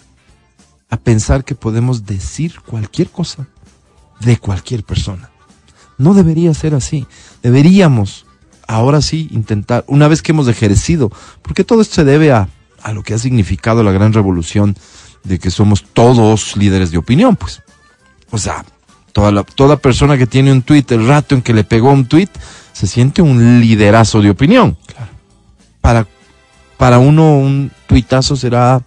a 0.89 0.97
pensar 0.97 1.45
que 1.45 1.53
podemos 1.53 2.07
decir 2.07 2.59
cualquier 2.65 3.09
cosa 3.09 3.47
de 4.21 4.37
cualquier 4.37 4.83
persona. 4.83 5.29
No 5.99 6.15
debería 6.15 6.53
ser 6.55 6.73
así. 6.73 7.05
Deberíamos, 7.43 8.25
ahora 8.67 8.99
sí, 9.01 9.27
intentar, 9.31 9.83
una 9.87 10.07
vez 10.07 10.23
que 10.23 10.31
hemos 10.31 10.47
ejercido, 10.47 11.11
porque 11.43 11.63
todo 11.63 11.81
esto 11.81 11.95
se 11.95 12.05
debe 12.05 12.31
a, 12.31 12.49
a 12.81 12.91
lo 12.91 13.03
que 13.03 13.13
ha 13.13 13.19
significado 13.19 13.83
la 13.83 13.91
gran 13.91 14.13
revolución 14.13 14.75
de 15.23 15.37
que 15.37 15.51
somos 15.51 15.83
todos 15.83 16.57
líderes 16.57 16.89
de 16.89 16.97
opinión, 16.97 17.35
pues. 17.35 17.61
O 18.31 18.39
sea, 18.39 18.65
toda, 19.13 19.31
la, 19.31 19.43
toda 19.43 19.77
persona 19.77 20.17
que 20.17 20.27
tiene 20.27 20.51
un 20.51 20.63
tweet, 20.63 20.85
el 20.89 21.07
rato 21.07 21.35
en 21.35 21.41
que 21.41 21.53
le 21.53 21.63
pegó 21.63 21.91
un 21.91 22.05
tweet, 22.05 22.29
se 22.73 22.87
siente 22.87 23.21
un 23.21 23.61
liderazo 23.61 24.21
de 24.21 24.31
opinión. 24.31 24.75
Claro. 24.87 25.11
Para, 25.79 26.07
para 26.77 26.99
uno 26.99 27.37
un 27.37 27.71
tuitazo 27.87 28.35
será 28.35 28.81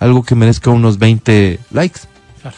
algo 0.00 0.22
que 0.22 0.34
merezca 0.34 0.70
unos 0.70 0.98
20 0.98 1.60
likes. 1.70 2.00
Claro. 2.42 2.56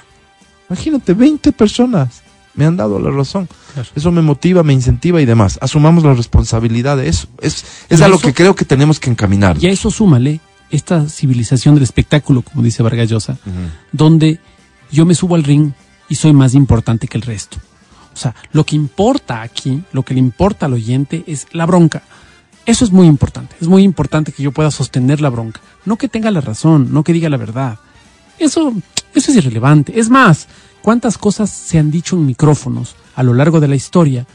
Imagínate, 0.69 1.15
20 1.15 1.53
personas 1.53 2.23
me 2.55 2.65
han 2.65 2.77
dado 2.77 2.99
la 2.99 3.11
razón. 3.11 3.49
Claro. 3.75 3.89
Eso 3.95 4.11
me 4.11 4.23
motiva, 4.23 4.63
me 4.63 4.73
incentiva 4.73 5.21
y 5.21 5.27
demás. 5.27 5.59
Asumamos 5.63 6.03
la 6.03 6.15
responsabilidad 6.15 6.97
de 6.97 7.09
eso. 7.09 7.29
Es, 7.41 7.65
es 7.89 8.01
a 8.01 8.09
lo 8.09 8.19
que 8.19 8.35
creo 8.35 8.55
que 8.55 8.65
tenemos 8.65 8.99
que 8.99 9.11
encaminar. 9.11 9.57
Y 9.61 9.67
a 9.67 9.71
eso 9.71 9.91
súmale 9.91 10.41
esta 10.71 11.09
civilización 11.09 11.75
del 11.75 11.85
espectáculo, 11.85 12.43
como 12.43 12.63
dice 12.63 12.83
Vargas 12.83 13.09
Llosa, 13.09 13.37
donde 13.93 14.41
yo 14.91 15.05
me 15.05 15.15
subo 15.15 15.35
al 15.35 15.45
ring 15.45 15.73
y 16.11 16.17
soy 16.17 16.35
más 16.35 16.55
importante 16.55 17.09
que 17.09 17.17
el 17.17 17.23
resto. 17.23 17.57
O 18.13 18.17
sea, 18.17 18.35
lo 18.53 18.67
que 18.67 18.77
importa 18.77 19.41
aquí, 19.41 19.83
lo 19.93 20.03
que 20.03 20.13
le 20.13 20.21
importa 20.21 20.67
al 20.67 20.75
oyente 20.75 21.25
es 21.27 21.47
la 21.53 21.65
bronca. 21.65 22.03
Eso 22.67 22.85
es 22.85 22.91
muy 22.91 23.07
importante. 23.07 23.57
Es 23.61 23.69
muy 23.69 23.83
importante 23.83 24.33
que 24.33 24.43
yo 24.43 24.53
pueda 24.53 24.71
sostener 24.71 25.23
la 25.23 25.31
bronca. 25.31 25.63
No 25.87 25.97
que 25.97 26.09
tenga 26.09 26.31
la 26.31 26.43
razón, 26.43 26.93
no 26.93 27.05
que 27.05 27.15
diga 27.15 27.31
la 27.31 27.39
verdad. 27.39 27.79
Eso, 28.39 28.75
eso 29.15 29.31
es 29.31 29.37
irrelevante. 29.37 29.99
Es 29.99 30.11
más, 30.11 30.49
¿cuántas 30.83 31.17
cosas 31.17 31.49
se 31.49 31.79
han 31.79 31.91
dicho 31.91 32.17
en 32.17 32.27
micrófonos 32.27 32.97
a 33.15 33.23
lo 33.23 33.33
largo 33.33 33.61
de 33.61 33.69
la 33.69 33.77
historia 33.77 34.27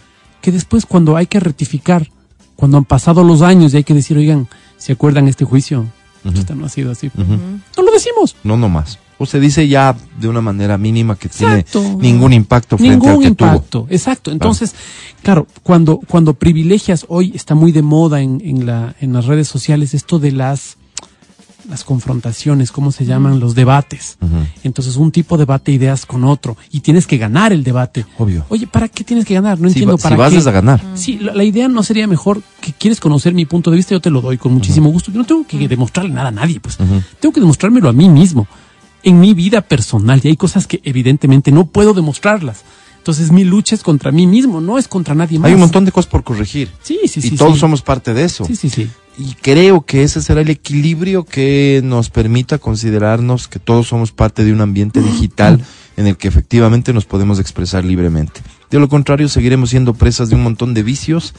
que 0.42 0.52
después 0.52 0.86
cuando 0.86 1.18
hay 1.18 1.28
que 1.28 1.40
rectificar, 1.40 2.10
cuando 2.56 2.78
han 2.78 2.86
pasado 2.86 3.24
los 3.24 3.42
años 3.42 3.74
y 3.74 3.78
hay 3.78 3.84
que 3.84 3.94
decir, 3.94 4.18
oigan, 4.18 4.48
¿se 4.78 4.94
acuerdan 4.94 5.28
este 5.28 5.44
juicio? 5.44 5.86
Esto 6.34 6.56
no 6.56 6.66
ha 6.66 6.70
sido 6.70 6.92
así. 6.92 7.12
No 7.16 7.84
lo 7.84 7.92
decimos. 7.92 8.36
No 8.44 8.58
nomás. 8.58 8.98
O 9.18 9.26
se 9.26 9.40
dice 9.40 9.68
ya 9.68 9.96
de 10.20 10.28
una 10.28 10.42
manera 10.42 10.78
mínima 10.78 11.16
que 11.16 11.28
Exacto. 11.28 11.80
tiene 11.82 11.96
ningún 11.98 12.34
impacto 12.34 12.78
frente 12.78 12.96
Ningún 12.98 13.12
al 13.12 13.20
que 13.20 13.28
impacto, 13.28 13.88
exacto. 13.90 14.30
Entonces, 14.32 14.76
claro, 15.24 15.48
cuando, 15.64 16.00
cuando 16.08 16.34
privilegias, 16.34 17.06
hoy 17.08 17.32
está 17.34 17.56
muy 17.56 17.72
de 17.72 17.82
moda 17.82 18.20
en, 18.22 18.42
en, 18.44 18.66
la, 18.66 18.94
en 19.00 19.14
las 19.14 19.26
redes 19.26 19.48
sociales 19.48 19.94
esto 19.94 20.20
de 20.20 20.34
las, 20.34 20.76
las 21.70 21.86
confrontaciones, 21.86 22.74
¿cómo 22.74 22.92
se 22.92 23.06
llaman? 23.06 23.40
Los 23.40 23.56
debates. 23.56 24.18
tuvo. 24.20 24.28
Entonces, 24.64 24.98
un 24.98 25.12
tipo 25.12 25.38
debate 25.38 25.72
ideas 25.72 26.06
con 26.06 26.26
otro 26.26 26.58
y 26.70 26.82
tienes 26.82 27.08
que 27.08 27.18
ganar 27.18 27.54
el 27.54 27.64
debate. 27.64 28.06
Obvio. 28.18 28.46
Oye, 28.50 28.68
¿para 28.68 28.90
qué 28.90 29.06
tienes 29.06 29.24
que 29.26 29.34
ganar? 29.34 29.58
No 29.60 29.70
Si, 29.70 29.76
entiendo 29.76 29.94
va- 29.94 29.98
si 29.98 30.04
para 30.04 30.16
vas 30.18 30.32
qué. 30.34 30.38
es 30.40 30.48
a 30.48 30.52
ganar. 30.52 30.82
Sí, 30.96 31.20
la, 31.20 31.34
la 31.34 31.44
idea 31.46 31.70
no 31.70 31.82
sería 31.84 32.06
mejor 32.06 32.42
que 32.60 32.74
quieres 32.74 33.00
conocer 33.00 33.34
mi 33.34 33.46
punto 33.46 33.72
de 33.72 33.78
vista, 33.78 33.96
yo 33.96 34.02
te 34.02 34.10
lo 34.12 34.20
doy 34.20 34.38
con 34.38 34.54
muchísimo 34.54 34.90
gusto. 34.90 35.10
Yo 35.12 35.20
no 35.20 35.26
tengo 35.26 35.48
que 35.48 35.68
demostrarle 35.70 36.12
nada 36.12 36.28
a 36.28 36.32
nadie, 36.32 36.60
pues. 36.60 36.78
Tengo 37.22 37.32
que 37.34 37.40
demostrármelo 37.40 37.88
a 37.90 37.94
mí 37.94 38.10
mismo, 38.10 38.46
en 39.06 39.20
mi 39.22 39.34
vida 39.34 39.62
personal. 39.62 40.20
Y 40.24 40.28
hay 40.28 40.36
cosas 40.36 40.68
que 40.68 40.82
evidentemente 40.84 41.52
no 41.54 41.68
puedo 41.68 41.94
demostrarlas. 41.94 42.64
Entonces 42.98 43.32
mi 43.32 43.44
lucha 43.44 43.76
es 43.76 43.84
contra 43.84 44.12
mí 44.12 44.26
mismo, 44.28 44.60
no 44.62 44.78
es 44.80 44.88
contra 44.88 45.14
nadie 45.16 45.38
más. 45.40 45.48
Hay 45.48 45.54
un 45.54 45.60
montón 45.60 45.86
de 45.86 45.92
cosas 45.92 46.10
por 46.10 46.24
corregir. 46.24 46.70
Sí, 46.82 47.00
sí, 47.08 47.20
y 47.20 47.30
sí. 47.30 47.36
todos 47.38 47.54
sí. 47.54 47.60
somos 47.60 47.82
parte 47.84 48.14
de 48.16 48.24
eso. 48.26 48.44
Sí, 48.46 48.56
sí, 48.56 48.70
sí. 48.70 48.90
Y 49.18 49.36
creo 49.36 49.86
que 49.86 50.04
ese 50.04 50.22
será 50.22 50.42
el 50.42 50.50
equilibrio 50.50 51.24
que 51.24 51.82
nos 51.84 52.10
permita 52.10 52.58
considerarnos 52.58 53.48
que 53.48 53.60
todos 53.60 53.88
somos 53.88 54.12
parte 54.12 54.44
de 54.44 54.52
un 54.52 54.60
ambiente 54.60 55.02
digital 55.02 55.64
en 55.98 56.08
el 56.08 56.18
que 56.18 56.28
efectivamente 56.28 56.92
nos 56.94 57.06
podemos 57.06 57.40
expresar 57.40 57.86
libremente. 57.86 58.42
De 58.72 58.80
lo 58.80 58.90
contrario, 58.90 59.30
seguiremos 59.30 59.70
siendo 59.70 59.94
presas 59.94 60.30
de 60.30 60.36
un 60.36 60.44
montón 60.44 60.74
de 60.74 60.82
vicios 60.84 61.34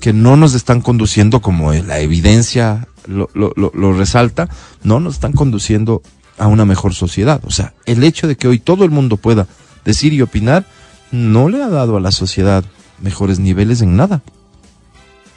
que 0.00 0.12
no 0.12 0.36
nos 0.36 0.54
están 0.54 0.80
conduciendo, 0.82 1.40
como 1.40 1.72
la 1.72 2.00
evidencia 2.00 2.88
lo, 3.06 3.30
lo- 3.34 3.52
lo- 3.56 3.70
lo 3.72 3.92
resalta, 3.94 4.48
no 4.82 4.98
nos 5.00 5.14
están 5.14 5.32
conduciendo 5.32 6.02
a 6.38 6.46
una 6.46 6.64
mejor 6.64 6.94
sociedad. 6.94 7.40
O 7.44 7.50
sea, 7.50 7.74
el 7.86 8.02
hecho 8.04 8.26
de 8.26 8.36
que 8.36 8.48
hoy 8.48 8.58
todo 8.58 8.84
el 8.84 8.90
mundo 8.90 9.16
pueda 9.16 9.46
decir 9.84 10.12
y 10.12 10.22
opinar 10.22 10.66
no 11.12 11.48
le 11.48 11.62
ha 11.62 11.68
dado 11.68 11.96
a 11.96 12.00
la 12.00 12.10
sociedad 12.10 12.64
mejores 13.00 13.38
niveles 13.38 13.82
en 13.82 13.96
nada. 13.96 14.22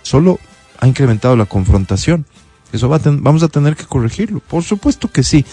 Solo 0.01 0.39
ha 0.79 0.87
incrementado 0.87 1.35
la 1.35 1.45
confrontación. 1.45 2.25
Eso 2.71 2.89
va 2.89 2.97
a 2.97 2.99
ten- 2.99 3.23
vamos 3.23 3.43
a 3.43 3.47
tener 3.47 3.75
que 3.75 3.85
corregirlo. 3.85 4.39
Por 4.39 4.63
supuesto 4.63 5.09
que 5.09 5.23
sí. 5.23 5.45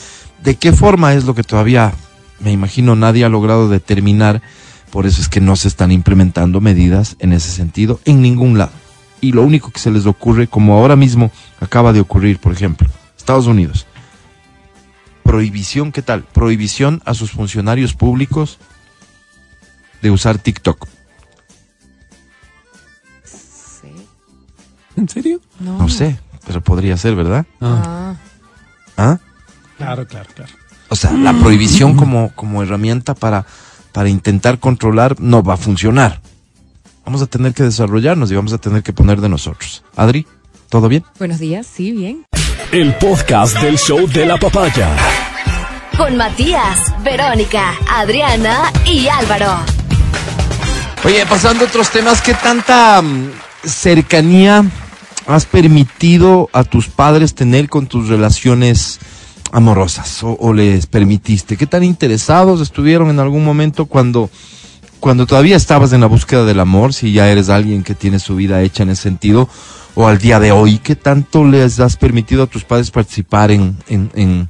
¿De 0.43 0.57
qué 0.57 0.73
forma 0.73 1.15
es 1.15 1.25
lo 1.25 1.35
que 1.35 1.43
todavía, 1.43 1.93
me 2.41 2.53
imagino, 2.53 2.97
nadie 2.97 3.25
ha 3.25 3.29
logrado 3.29 3.69
determinar? 3.69 4.43
Por 4.91 5.07
eso 5.07 5.21
es 5.21 5.29
que 5.29 5.41
no 5.41 5.57
se 5.57 5.69
están 5.69 5.91
implementando 5.91 6.61
medidas 6.61 7.17
en 7.19 7.33
ese 7.33 7.51
sentido 7.51 8.01
en 8.05 8.23
ningún 8.23 8.59
lado. 8.59 8.73
Y 9.21 9.33
lo 9.33 9.43
único 9.43 9.71
que 9.71 9.81
se 9.81 9.91
les 9.91 10.07
ocurre, 10.07 10.47
como 10.47 10.75
ahora 10.75 10.97
mismo 10.97 11.31
acaba 11.61 11.93
de 11.93 12.01
ocurrir, 12.01 12.39
por 12.39 12.53
ejemplo, 12.53 12.89
Estados 13.17 13.47
Unidos. 13.47 13.87
Prohibición, 15.25 15.91
¿qué 15.91 16.03
tal? 16.03 16.23
Prohibición 16.23 17.03
a 17.05 17.15
sus 17.15 17.33
funcionarios 17.33 17.95
públicos 17.95 18.59
de 20.03 20.11
usar 20.11 20.39
TikTok. 20.39 20.87
Sí. 23.25 23.89
¿En 24.97 25.09
serio? 25.09 25.41
No. 25.59 25.79
No 25.79 25.89
sé, 25.89 26.19
pero 26.47 26.61
podría 26.63 26.97
ser, 26.97 27.15
¿verdad? 27.17 27.47
Ah, 27.61 28.15
Ah, 28.97 28.97
¿Ah? 28.97 29.19
claro, 29.79 30.07
claro, 30.07 30.29
claro. 30.35 30.53
O 30.91 30.95
sea, 30.97 31.13
la 31.13 31.33
prohibición 31.33 31.97
como, 31.97 32.31
como 32.37 32.63
herramienta 32.63 33.15
para, 33.15 33.45
para 33.93 34.09
intentar 34.09 34.61
controlar 34.61 35.19
no 35.19 35.43
va 35.43 35.55
a 35.55 35.57
funcionar. 35.57 36.21
Vamos 37.05 37.23
a 37.23 37.27
tener 37.27 37.55
que 37.55 37.65
desarrollarnos 37.65 38.31
y 38.31 38.37
vamos 38.37 38.53
a 38.53 38.59
tener 38.59 38.83
que 38.83 38.93
poner 38.93 39.21
de 39.21 39.29
nosotros. 39.29 39.83
Adri, 39.97 40.27
¿todo 40.69 40.89
bien? 40.89 41.03
buenos 41.19 41.39
días, 41.41 41.67
sí, 41.67 41.91
bien. 41.93 42.25
El 42.75 42.93
podcast 42.97 43.57
del 43.61 43.79
show 43.79 44.05
de 44.09 44.27
la 44.27 44.37
papaya. 44.37 44.91
Con 45.97 46.17
Matías, 46.17 46.93
Verónica, 47.05 47.73
Adriana 47.89 48.73
y 48.85 49.07
Álvaro. 49.07 49.61
Oye, 51.05 51.25
pasando 51.25 51.65
a 51.65 51.69
otros 51.69 51.91
temas, 51.91 52.21
¿qué 52.21 52.35
tanta 52.35 53.01
mm, 53.01 53.31
cercanía 53.65 54.65
has 55.29 55.47
permitido 55.47 56.51
a 56.53 56.65
tus 56.65 56.89
padres 56.89 57.37
tener 57.37 57.69
con 57.69 57.87
tus 57.87 58.09
relaciones 58.09 58.99
amorosas 59.53 60.25
o, 60.25 60.37
o 60.41 60.53
les 60.53 60.87
permitiste? 60.87 61.57
¿Qué 61.57 61.69
tan 61.69 61.85
interesados 61.85 62.61
estuvieron 62.61 63.09
en 63.09 63.21
algún 63.21 63.45
momento 63.45 63.87
cuando, 63.87 64.31
cuando 64.99 65.27
todavía 65.27 65.55
estabas 65.55 65.93
en 65.93 66.01
la 66.01 66.09
búsqueda 66.09 66.45
del 66.45 66.59
amor, 66.59 66.93
si 66.93 67.13
ya 67.13 67.31
eres 67.31 67.51
alguien 67.51 67.85
que 67.85 67.95
tiene 67.95 68.19
su 68.19 68.35
vida 68.35 68.63
hecha 68.63 68.83
en 68.83 68.91
ese 68.91 69.03
sentido? 69.03 69.49
O 69.97 70.07
al 70.09 70.19
día 70.19 70.41
de 70.41 70.51
hoy, 70.53 70.79
¿qué 70.79 70.97
tanto 70.97 71.45
les 71.45 71.79
has 71.81 71.97
permitido 71.97 72.43
a 72.43 72.47
tus 72.47 72.65
padres 72.65 72.91
participar 72.91 73.51
en, 73.53 73.77
en, 73.89 74.11
en 74.15 74.49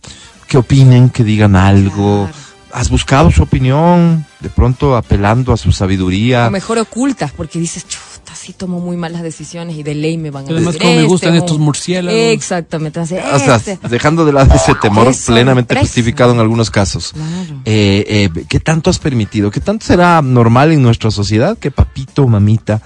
que 0.48 0.56
opinen, 0.56 1.10
que 1.10 1.22
digan 1.24 1.54
algo? 1.54 2.24
Claro. 2.30 2.44
¿Has 2.72 2.90
buscado 2.90 3.30
su 3.30 3.42
opinión? 3.42 4.26
De 4.40 4.48
pronto 4.48 4.96
apelando 4.96 5.52
a 5.52 5.56
su 5.56 5.70
sabiduría. 5.70 6.48
O 6.48 6.50
mejor 6.50 6.78
ocultas, 6.78 7.30
porque 7.30 7.58
dices, 7.60 7.86
chuta, 7.86 8.34
sí 8.34 8.52
tomo 8.52 8.80
muy 8.80 8.96
malas 8.96 9.22
decisiones 9.22 9.76
y 9.76 9.82
de 9.84 9.94
ley 9.94 10.16
me 10.18 10.30
van 10.30 10.44
a 10.46 10.48
Además, 10.50 10.72
decir, 10.74 10.80
como 10.80 10.90
me 10.94 10.96
este 11.02 11.08
gustan 11.08 11.32
un- 11.32 11.38
estos 11.38 11.58
murciélagos. 11.60 12.20
Exactamente. 12.20 12.98
así, 13.00 13.14
O 13.14 13.38
sea, 13.38 13.56
este. 13.56 13.78
dejando 13.88 14.24
de 14.24 14.32
lado 14.32 14.52
ese 14.54 14.74
temor 14.74 15.14
plenamente 15.26 15.76
justificado 15.76 16.32
en 16.32 16.40
algunos 16.40 16.70
casos. 16.70 17.12
Claro. 17.12 17.60
Eh, 17.64 18.30
eh, 18.36 18.44
¿Qué 18.48 18.58
tanto 18.60 18.90
has 18.90 18.98
permitido? 18.98 19.50
¿Qué 19.52 19.60
tanto 19.60 19.86
será 19.86 20.20
normal 20.20 20.72
en 20.72 20.82
nuestra 20.82 21.10
sociedad 21.12 21.56
que 21.56 21.70
papito 21.70 22.24
o 22.24 22.28
mamita 22.28 22.82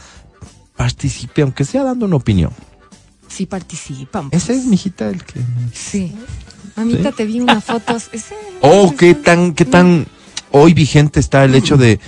participe, 0.79 1.43
aunque 1.43 1.65
sea 1.65 1.83
dando 1.83 2.07
una 2.07 2.17
opinión? 2.17 2.53
Sí 3.27 3.45
participan. 3.45 4.31
pues. 4.31 4.45
Ese 4.45 4.55
es, 4.55 4.65
mijita, 4.65 5.11
el 5.11 5.23
que... 5.25 5.41
Sí. 5.75 6.13
Mamita, 6.77 7.11
¿Sí? 7.11 7.17
te 7.17 7.27
vi 7.27 7.41
unas 7.41 7.65
fotos. 7.65 8.09
Ese, 8.13 8.35
Oh, 8.63 8.95
qué 8.97 9.15
tan, 9.15 9.53
qué 9.53 9.65
tan 9.65 10.07
hoy 10.53 10.73
vigente 10.73 11.19
está 11.19 11.45
el 11.45 11.57
hecho 11.57 11.77
de, 11.77 11.99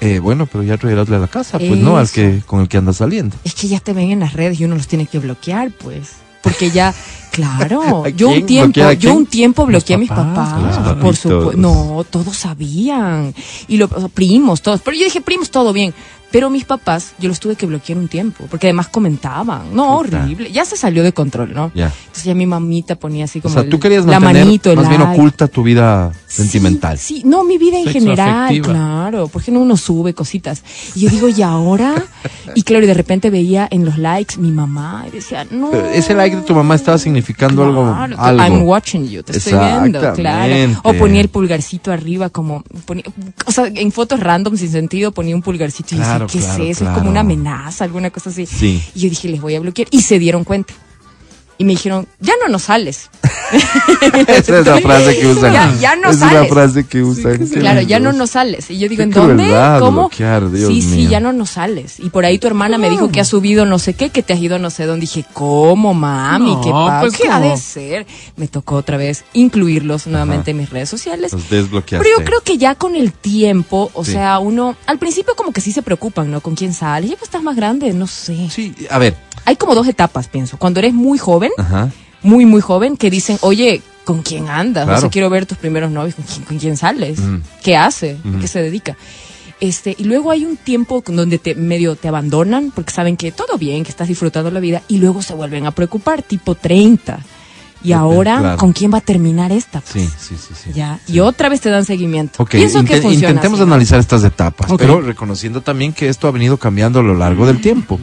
eh, 0.00 0.20
bueno, 0.20 0.46
pero 0.46 0.62
ya 0.62 0.78
traerásle 0.78 1.16
a 1.16 1.18
la 1.18 1.28
casa, 1.28 1.58
pues 1.58 1.76
no, 1.76 1.98
al 1.98 2.08
que 2.08 2.40
con 2.46 2.60
el 2.60 2.68
que 2.68 2.78
anda 2.78 2.92
saliendo. 2.92 3.36
Es 3.44 3.54
que 3.54 3.66
ya 3.66 3.80
te 3.80 3.92
ven 3.92 4.12
en 4.12 4.20
las 4.20 4.32
redes 4.32 4.60
y 4.60 4.64
uno 4.64 4.76
los 4.76 4.86
tiene 4.86 5.06
que 5.06 5.18
bloquear, 5.18 5.72
pues. 5.72 6.12
Porque 6.42 6.70
ya 6.70 6.94
Claro, 7.30 8.04
¿A 8.04 8.08
yo 8.08 8.28
un 8.28 8.44
tiempo, 8.44 8.66
¿Bloquear 8.66 8.90
a 8.90 8.94
yo 8.94 9.14
un 9.14 9.26
tiempo 9.26 9.64
bloqueé 9.64 9.94
a 9.94 9.98
mis 9.98 10.08
papás, 10.08 10.96
por 11.00 11.16
supuesto. 11.16 11.52
No, 11.56 12.04
todos 12.08 12.36
sabían. 12.36 13.34
Y 13.68 13.76
los 13.76 13.90
primos, 14.12 14.62
todos. 14.62 14.80
Pero 14.80 14.96
yo 14.96 15.04
dije, 15.04 15.20
primos, 15.20 15.50
todo 15.50 15.72
bien. 15.72 15.94
Pero 16.30 16.48
mis 16.50 16.64
papás, 16.64 17.12
yo 17.18 17.28
los 17.28 17.40
tuve 17.40 17.56
que 17.56 17.66
bloquear 17.66 17.98
un 17.98 18.06
tiempo, 18.08 18.44
porque 18.50 18.68
además 18.68 18.88
comentaban. 18.88 19.74
No, 19.74 19.96
horrible. 19.96 20.50
Ya 20.52 20.64
se 20.64 20.76
salió 20.76 21.02
de 21.02 21.12
control, 21.12 21.52
¿no? 21.52 21.72
Ya. 21.74 21.86
Entonces 22.02 22.24
ya 22.24 22.34
mi 22.34 22.46
mamita 22.46 22.94
ponía 22.96 23.24
así 23.24 23.40
O 23.40 23.42
como 23.42 23.54
sea, 23.54 23.62
el- 23.64 23.68
tú 23.70 23.80
querías 23.80 24.04
la 24.06 24.20
mantener 24.20 24.44
manito, 24.46 24.70
el 24.70 24.76
más 24.76 24.88
bien 24.88 25.02
oculta 25.02 25.48
tu 25.48 25.62
vida 25.64 26.12
sentimental. 26.30 26.98
Sí, 26.98 27.16
sí, 27.18 27.22
no, 27.26 27.44
mi 27.44 27.58
vida 27.58 27.76
en 27.78 27.84
Sexo 27.84 27.98
general, 28.00 28.44
afectiva. 28.44 28.66
claro, 28.68 29.28
porque 29.28 29.50
no 29.50 29.60
uno 29.60 29.76
sube 29.76 30.14
cositas. 30.14 30.62
Y 30.94 31.00
yo 31.00 31.10
digo, 31.10 31.28
¿y 31.28 31.42
ahora? 31.42 32.02
Y 32.54 32.62
claro, 32.62 32.84
y 32.84 32.86
de 32.86 32.94
repente 32.94 33.30
veía 33.30 33.66
en 33.70 33.84
los 33.84 33.98
likes 33.98 34.38
mi 34.38 34.50
mamá 34.52 35.04
y 35.08 35.10
decía, 35.16 35.46
no. 35.50 35.70
Pero 35.70 35.86
ese 35.90 36.14
like 36.14 36.36
de 36.36 36.42
tu 36.42 36.54
mamá 36.54 36.74
estaba 36.76 36.98
significando 36.98 37.64
algo, 37.64 37.82
Claro, 37.84 38.16
algo. 38.18 38.42
I'm 38.42 38.62
watching 38.62 39.08
you, 39.08 39.22
te 39.22 39.36
estoy 39.36 39.58
viendo, 39.58 40.12
claro. 40.14 40.80
O 40.84 40.94
ponía 40.94 41.20
el 41.20 41.28
pulgarcito 41.28 41.92
arriba 41.92 42.30
como, 42.30 42.62
ponía, 42.84 43.04
o 43.46 43.52
sea, 43.52 43.66
en 43.66 43.90
fotos 43.92 44.20
random 44.20 44.56
sin 44.56 44.70
sentido 44.70 45.12
ponía 45.12 45.34
un 45.34 45.42
pulgarcito 45.42 45.94
y 45.94 45.98
Claro, 45.98 46.26
decía, 46.26 46.40
¿qué 46.40 46.46
claro, 46.46 46.64
es 46.64 46.70
eso? 46.70 46.80
claro. 46.80 46.92
Es 46.94 46.98
como 46.98 47.10
una 47.10 47.20
amenaza, 47.20 47.84
alguna 47.84 48.10
cosa 48.10 48.30
así. 48.30 48.46
Sí. 48.46 48.82
Y 48.94 49.00
yo 49.00 49.10
dije, 49.10 49.28
les 49.28 49.40
voy 49.40 49.54
a 49.56 49.60
bloquear. 49.60 49.88
Y 49.90 50.02
se 50.02 50.18
dieron 50.18 50.44
cuenta. 50.44 50.72
Y 51.60 51.64
me 51.64 51.72
dijeron, 51.74 52.08
ya 52.20 52.32
no 52.42 52.48
nos 52.50 52.62
sales. 52.62 53.10
Esa 54.28 54.58
es 54.60 54.66
la 54.66 54.80
frase 54.80 55.18
que 55.18 55.26
usan. 55.26 55.52
Ya- 55.52 55.74
ya 55.78 55.94
no 55.96 56.08
es 56.10 56.18
sales. 56.18 56.48
frase 56.50 56.86
que 56.86 57.02
usan. 57.02 57.36
Claro, 57.48 57.82
ya 57.82 58.00
no 58.00 58.12
nos 58.12 58.30
sales. 58.30 58.70
Y 58.70 58.78
yo 58.78 58.88
digo, 58.88 59.02
¿en 59.02 59.10
dónde? 59.10 59.44
¿Cómo? 59.78 60.08
bloquear, 60.08 60.50
Dios 60.50 60.68
sí, 60.68 60.80
sí, 60.80 61.06
ya 61.08 61.20
no 61.20 61.34
nos 61.34 61.50
sales. 61.50 62.00
Y 62.00 62.08
por 62.08 62.24
ahí 62.24 62.38
tu 62.38 62.46
hermana 62.46 62.78
me 62.78 62.88
dijo 62.88 63.10
que 63.10 63.20
has 63.20 63.28
subido 63.28 63.66
no 63.66 63.78
sé 63.78 63.92
qué, 63.92 64.08
que 64.08 64.22
te 64.22 64.32
has 64.32 64.40
ido 64.40 64.58
no 64.58 64.70
sé 64.70 64.86
dónde. 64.86 65.02
Dije, 65.02 65.26
¿cómo, 65.34 65.92
mami? 65.92 66.54
No, 66.54 66.60
¿Qué 66.62 66.70
pasa? 66.70 67.00
pues, 67.02 67.16
¿Qué 67.18 67.28
ha 67.28 67.38
¿cómo? 67.40 67.50
de 67.50 67.56
ser? 67.58 68.06
Me 68.36 68.48
tocó 68.48 68.76
otra 68.76 68.96
vez 68.96 69.24
incluirlos 69.34 70.06
nuevamente 70.06 70.52
en 70.52 70.56
mis 70.56 70.70
redes 70.70 70.88
sociales. 70.88 71.30
Los 71.34 71.50
desbloqueaste. 71.50 72.02
Pero 72.08 72.18
yo 72.20 72.24
creo 72.24 72.40
que 72.42 72.56
ya 72.56 72.74
con 72.74 72.96
el 72.96 73.12
tiempo, 73.12 73.90
o 73.92 74.02
Sí. 74.02 74.12
sea, 74.12 74.38
uno, 74.38 74.76
al 74.86 74.98
principio 74.98 75.34
como 75.36 75.52
que 75.52 75.60
sí 75.60 75.72
se 75.72 75.82
preocupan, 75.82 76.30
¿no? 76.30 76.40
Con 76.40 76.54
quién 76.54 76.72
sales. 76.72 77.10
Ya 77.10 77.16
pues 77.16 77.28
estás 77.28 77.42
más 77.42 77.54
grande, 77.56 77.92
no 77.92 78.06
sé. 78.06 78.48
Sí, 78.50 78.74
a 78.88 78.96
ver. 78.98 79.14
Hay 79.46 79.56
como 79.56 79.74
dos 79.74 79.88
etapas, 79.88 80.28
pienso. 80.28 80.58
Cuando 80.58 80.80
eres 80.80 80.92
muy 80.92 81.16
joven, 81.18 81.49
Ajá. 81.58 81.90
muy, 82.22 82.46
muy 82.46 82.60
joven, 82.60 82.96
que 82.96 83.10
dicen, 83.10 83.38
oye, 83.40 83.82
¿con 84.04 84.22
quién 84.22 84.48
andas? 84.48 84.84
Claro. 84.84 84.98
O 84.98 85.00
sea, 85.00 85.10
quiero 85.10 85.30
ver 85.30 85.46
tus 85.46 85.58
primeros 85.58 85.90
novios, 85.90 86.14
¿con 86.14 86.24
quién, 86.24 86.44
con 86.44 86.58
quién 86.58 86.76
sales? 86.76 87.18
Mm. 87.18 87.36
¿Qué 87.62 87.76
hace? 87.76 88.18
Mm. 88.22 88.36
¿A 88.36 88.40
qué 88.40 88.48
se 88.48 88.62
dedica? 88.62 88.96
Este, 89.60 89.94
y 89.98 90.04
luego 90.04 90.30
hay 90.30 90.46
un 90.46 90.56
tiempo 90.56 91.04
donde 91.06 91.38
te 91.38 91.54
medio 91.54 91.94
te 91.94 92.08
abandonan 92.08 92.72
porque 92.74 92.92
saben 92.92 93.16
que 93.18 93.30
todo 93.30 93.58
bien, 93.58 93.84
que 93.84 93.90
estás 93.90 94.08
disfrutando 94.08 94.50
la 94.50 94.58
vida 94.58 94.82
y 94.88 94.98
luego 94.98 95.20
se 95.20 95.34
vuelven 95.34 95.66
a 95.66 95.70
preocupar, 95.70 96.22
tipo 96.22 96.54
30. 96.54 97.20
Y 97.82 97.92
ahora, 97.92 98.38
claro. 98.38 98.56
¿con 98.58 98.72
quién 98.72 98.92
va 98.92 98.98
a 98.98 99.02
terminar 99.02 99.52
esta? 99.52 99.80
Pues? 99.80 100.08
Sí, 100.08 100.10
sí, 100.18 100.36
sí. 100.36 100.54
sí. 100.54 100.70
Ya, 100.74 101.00
y 101.06 101.20
otra 101.20 101.48
vez 101.48 101.60
te 101.60 101.70
dan 101.70 101.84
seguimiento. 101.84 102.42
Ok, 102.42 102.50
Pienso 102.50 102.84
que 102.84 103.00
funciona 103.00 103.30
intentemos 103.30 103.58
así, 103.58 103.66
¿no? 103.66 103.74
analizar 103.74 104.00
estas 104.00 104.22
etapas, 104.24 104.70
pero 104.76 105.00
reconociendo 105.00 105.62
también 105.62 105.92
que 105.92 106.08
esto 106.08 106.28
ha 106.28 106.30
venido 106.30 106.58
cambiando 106.58 107.00
a 107.00 107.02
lo 107.02 107.14
largo 107.14 107.46
del 107.46 107.60
tiempo. 107.60 107.98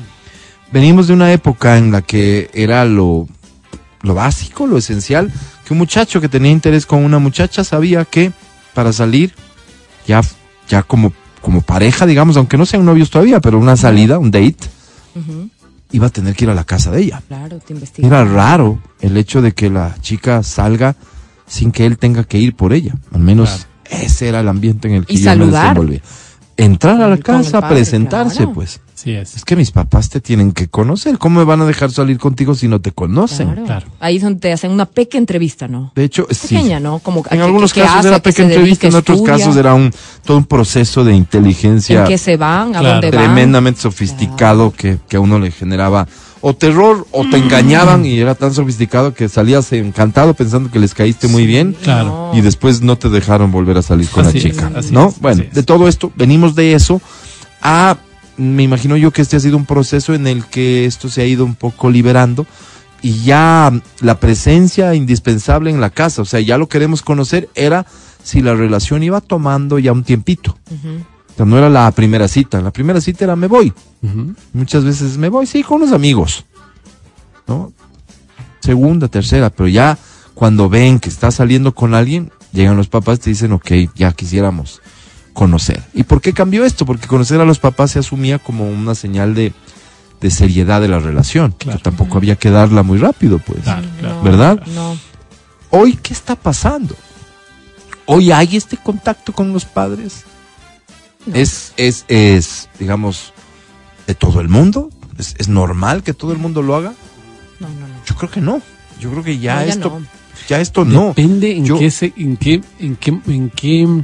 Venimos 0.71 1.07
de 1.07 1.13
una 1.13 1.31
época 1.31 1.77
en 1.77 1.91
la 1.91 2.01
que 2.01 2.49
era 2.53 2.83
lo, 2.85 3.27
lo 4.01 4.13
básico, 4.13 4.67
lo 4.67 4.77
esencial, 4.77 5.31
que 5.65 5.73
un 5.73 5.79
muchacho 5.79 6.19
que 6.21 6.29
tenía 6.29 6.51
interés 6.51 6.85
con 6.85 7.03
una 7.03 7.19
muchacha 7.19 7.63
sabía 7.63 8.05
que 8.05 8.31
para 8.73 8.91
salir, 8.93 9.33
ya, 10.07 10.21
ya 10.67 10.83
como, 10.83 11.13
como 11.41 11.61
pareja, 11.61 12.05
digamos, 12.05 12.37
aunque 12.37 12.57
no 12.57 12.65
sean 12.65 12.85
novios 12.85 13.09
todavía, 13.09 13.39
pero 13.39 13.57
una 13.59 13.77
salida, 13.77 14.19
un 14.19 14.29
date, 14.31 14.57
iba 15.91 16.07
a 16.07 16.09
tener 16.09 16.35
que 16.35 16.45
ir 16.45 16.51
a 16.51 16.53
la 16.53 16.65
casa 16.65 16.91
de 16.91 17.01
ella. 17.03 17.23
Claro, 17.27 17.59
te 17.59 17.73
investigan. 17.73 18.11
Era 18.11 18.25
raro 18.25 18.79
el 18.99 19.15
hecho 19.17 19.41
de 19.41 19.53
que 19.53 19.69
la 19.69 19.95
chica 20.01 20.43
salga 20.43 20.95
sin 21.47 21.71
que 21.71 21.85
él 21.85 21.97
tenga 21.97 22.25
que 22.25 22.37
ir 22.39 22.55
por 22.55 22.73
ella. 22.73 22.93
Al 23.13 23.21
menos 23.21 23.67
ese 23.89 24.27
era 24.27 24.41
el 24.41 24.49
ambiente 24.49 24.89
en 24.89 24.95
el 24.95 25.05
que 25.05 25.13
Y 25.13 25.17
yo 25.17 25.21
me 25.21 25.25
saludar. 25.37 25.63
desenvolvía. 25.69 26.01
Entrar 26.59 26.99
a 27.01 27.07
la 27.07 27.17
casa, 27.17 27.61
padre, 27.61 27.75
presentarse, 27.75 28.37
claro. 28.37 28.53
pues. 28.53 28.81
Sí 28.95 29.11
es. 29.11 29.35
Es 29.35 29.45
que 29.45 29.55
mis 29.55 29.69
papás 29.69 30.09
te 30.09 30.19
tienen 30.21 30.51
que 30.53 30.67
conocer. 30.69 31.19
¿Cómo 31.19 31.39
me 31.39 31.45
van 31.45 31.61
a 31.61 31.65
dejar 31.65 31.91
salir 31.91 32.17
contigo 32.17 32.55
si 32.55 32.67
no 32.67 32.81
te 32.81 32.91
conocen? 32.91 33.49
Claro. 33.49 33.65
Claro. 33.65 33.87
Ahí 33.99 34.15
es 34.17 34.23
donde 34.23 34.39
te 34.39 34.51
hacen 34.51 34.71
una 34.71 34.87
pequeña 34.87 35.19
entrevista, 35.19 35.67
¿no? 35.67 35.91
De 35.95 36.03
hecho, 36.03 36.25
sí. 36.31 36.55
Pequeña, 36.55 36.79
¿no? 36.79 36.97
Como 36.97 37.19
En 37.19 37.37
¿qué- 37.37 37.43
algunos 37.43 37.73
casos 37.75 37.97
hace, 37.97 38.07
era 38.07 38.19
pequeña 38.23 38.49
entrevista, 38.49 38.87
en 38.87 38.95
otros 38.95 39.17
estudia, 39.19 39.37
casos 39.37 39.55
era 39.55 39.75
un 39.75 39.93
todo 40.25 40.37
un 40.37 40.45
proceso 40.45 41.03
de 41.03 41.13
inteligencia 41.13 42.01
en 42.01 42.07
qué 42.07 42.17
se 42.17 42.37
van, 42.37 42.75
a 42.75 42.79
Claro. 42.79 43.01
dónde 43.01 43.11
van. 43.15 43.25
tremendamente 43.25 43.81
sofisticado 43.81 44.71
que, 44.71 44.97
que 45.07 45.17
a 45.17 45.19
uno 45.19 45.37
le 45.37 45.51
generaba 45.51 46.07
o 46.41 46.55
terror 46.55 47.05
o 47.11 47.25
te 47.29 47.37
engañaban 47.37 48.05
y 48.05 48.19
era 48.19 48.35
tan 48.35 48.53
sofisticado 48.53 49.13
que 49.13 49.27
salías 49.29 49.71
encantado 49.73 50.33
pensando 50.33 50.69
que 50.71 50.79
les 50.79 50.93
caíste 50.93 51.27
muy 51.27 51.45
bien 51.47 51.75
Claro. 51.81 52.31
y 52.33 52.41
después 52.41 52.81
no 52.81 52.97
te 52.97 53.09
dejaron 53.09 53.51
volver 53.51 53.77
a 53.77 53.81
salir 53.81 54.07
con 54.09 54.25
Así 54.25 54.39
la 54.39 54.47
es, 54.49 54.55
chica, 54.55 54.71
así 54.75 54.93
¿no? 54.93 55.09
es, 55.09 55.19
bueno, 55.19 55.43
es. 55.43 55.53
de 55.53 55.63
todo 55.63 55.87
esto 55.87 56.11
venimos 56.15 56.55
de 56.55 56.73
eso 56.73 57.01
a 57.61 57.97
me 58.37 58.61
imagino 58.63 58.95
yo 58.97 59.09
que 59.11 59.23
este 59.23 59.35
ha 59.35 59.39
sido 59.39 59.57
un 59.57 59.65
proceso 59.65 60.13
en 60.13 60.27
el 60.27 60.45
que 60.45 60.85
esto 60.85 61.09
se 61.09 61.21
ha 61.21 61.25
ido 61.25 61.43
un 61.43 61.55
poco 61.55 61.89
liberando 61.89 62.45
y 63.01 63.23
ya 63.23 63.71
la 64.01 64.19
presencia 64.19 64.93
indispensable 64.95 65.69
en 65.71 65.81
la 65.81 65.89
casa, 65.91 66.21
o 66.21 66.25
sea, 66.25 66.39
ya 66.39 66.57
lo 66.57 66.67
queremos 66.67 67.01
conocer 67.01 67.49
era 67.55 67.85
si 68.23 68.41
la 68.41 68.53
relación 68.55 69.01
iba 69.03 69.21
tomando 69.21 69.79
ya 69.79 69.91
un 69.91 70.03
tiempito. 70.03 70.55
O 70.69 71.16
sea, 71.37 71.45
no 71.45 71.57
era 71.57 71.69
la 71.69 71.89
primera 71.91 72.27
cita, 72.27 72.61
la 72.61 72.71
primera 72.71 72.99
cita 72.99 73.25
era 73.25 73.35
me 73.35 73.47
voy. 73.47 73.71
Muchas 74.53 74.83
veces 74.83 75.17
me 75.17 75.29
voy, 75.29 75.45
sí, 75.45 75.63
con 75.63 75.81
unos 75.81 75.93
amigos. 75.93 76.45
¿No? 77.47 77.71
Segunda, 78.59 79.07
tercera, 79.07 79.49
pero 79.49 79.69
ya 79.69 79.97
cuando 80.33 80.67
ven 80.67 80.99
que 80.99 81.09
estás 81.09 81.35
saliendo 81.35 81.73
con 81.73 81.93
alguien, 81.93 82.31
llegan 82.51 82.75
los 82.75 82.89
papás 82.89 83.19
y 83.19 83.21
te 83.21 83.29
dicen, 83.29 83.51
ok, 83.53 83.71
ya 83.95 84.11
quisiéramos 84.11 84.81
conocer. 85.33 85.83
¿Y 85.93 86.03
por 86.03 86.19
qué 86.19 86.33
cambió 86.33 86.65
esto? 86.65 86.85
Porque 86.85 87.07
conocer 87.07 87.39
a 87.39 87.45
los 87.45 87.59
papás 87.59 87.91
se 87.91 87.99
asumía 87.99 88.39
como 88.39 88.67
una 88.67 88.95
señal 88.95 89.35
de, 89.35 89.53
de 90.19 90.31
seriedad 90.31 90.81
de 90.81 90.87
la 90.87 90.99
relación. 90.99 91.53
Claro. 91.57 91.77
Que 91.77 91.83
tampoco 91.83 92.17
había 92.17 92.35
que 92.35 92.49
darla 92.49 92.83
muy 92.83 92.97
rápido, 92.97 93.39
pues. 93.39 93.61
Claro, 93.61 93.87
claro. 93.99 94.15
No, 94.15 94.23
¿Verdad? 94.23 94.63
No. 94.73 94.97
Hoy, 95.69 95.93
¿qué 96.01 96.13
está 96.13 96.35
pasando? 96.35 96.95
Hoy 98.05 98.31
hay 98.31 98.55
este 98.57 98.77
contacto 98.77 99.33
con 99.33 99.53
los 99.53 99.65
padres. 99.65 100.23
No. 101.25 101.35
Es, 101.35 101.73
es, 101.77 102.05
es, 102.07 102.69
digamos, 102.79 103.33
de 104.05 104.15
todo 104.15 104.39
el 104.41 104.47
mundo. 104.49 104.89
¿Es, 105.17 105.35
es 105.37 105.47
normal 105.47 106.03
que 106.03 106.13
todo 106.13 106.31
el 106.31 106.37
mundo 106.37 106.61
lo 106.61 106.75
haga? 106.75 106.93
No, 107.59 107.67
no, 107.69 107.87
no. 107.87 107.93
Yo 108.05 108.15
creo 108.15 108.29
que 108.31 108.41
no. 108.41 108.61
Yo 108.99 109.09
creo 109.11 109.23
que 109.23 109.37
ya 109.39 109.55
No, 109.55 109.61
ya 109.65 109.67
esto, 109.73 109.89
no. 109.99 110.05
ya 110.47 110.61
esto 110.61 110.85
no. 110.85 111.07
Depende 111.07 111.55
en 111.57 111.65
Yo- 111.65 111.77
qué 111.79 111.91
se, 111.91 112.13
en 112.17 112.37
qué, 112.37 112.61
en 112.79 112.95
qué, 112.95 113.19
en 113.27 113.49
qué 113.49 114.03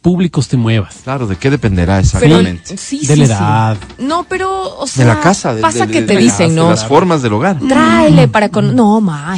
públicos 0.00 0.48
te 0.48 0.56
muevas. 0.58 0.96
Claro, 1.02 1.26
¿de 1.26 1.36
qué 1.36 1.50
dependerá 1.50 1.94
Pero, 1.94 2.04
exactamente? 2.04 2.76
sí, 2.76 3.06
De 3.06 3.14
sí, 3.14 3.20
la 3.20 3.26
sí. 3.26 3.32
edad. 3.32 3.76
No, 3.98 4.24
pero, 4.24 4.76
o 4.78 4.86
sea, 4.86 5.04
de 5.06 5.14
la 5.14 5.20
casa, 5.20 5.54
de, 5.54 5.62
pasa 5.62 5.86
de- 5.86 5.92
que 5.92 6.00
de- 6.02 6.06
te 6.08 6.14
de 6.14 6.20
dicen, 6.20 6.54
de 6.54 6.62
las 6.62 6.86
formas 6.86 7.22
del 7.22 7.32
hogar. 7.32 7.58
Tráele 7.58 8.28
para 8.28 8.50
con... 8.50 8.76
No, 8.76 9.00
ma, 9.00 9.34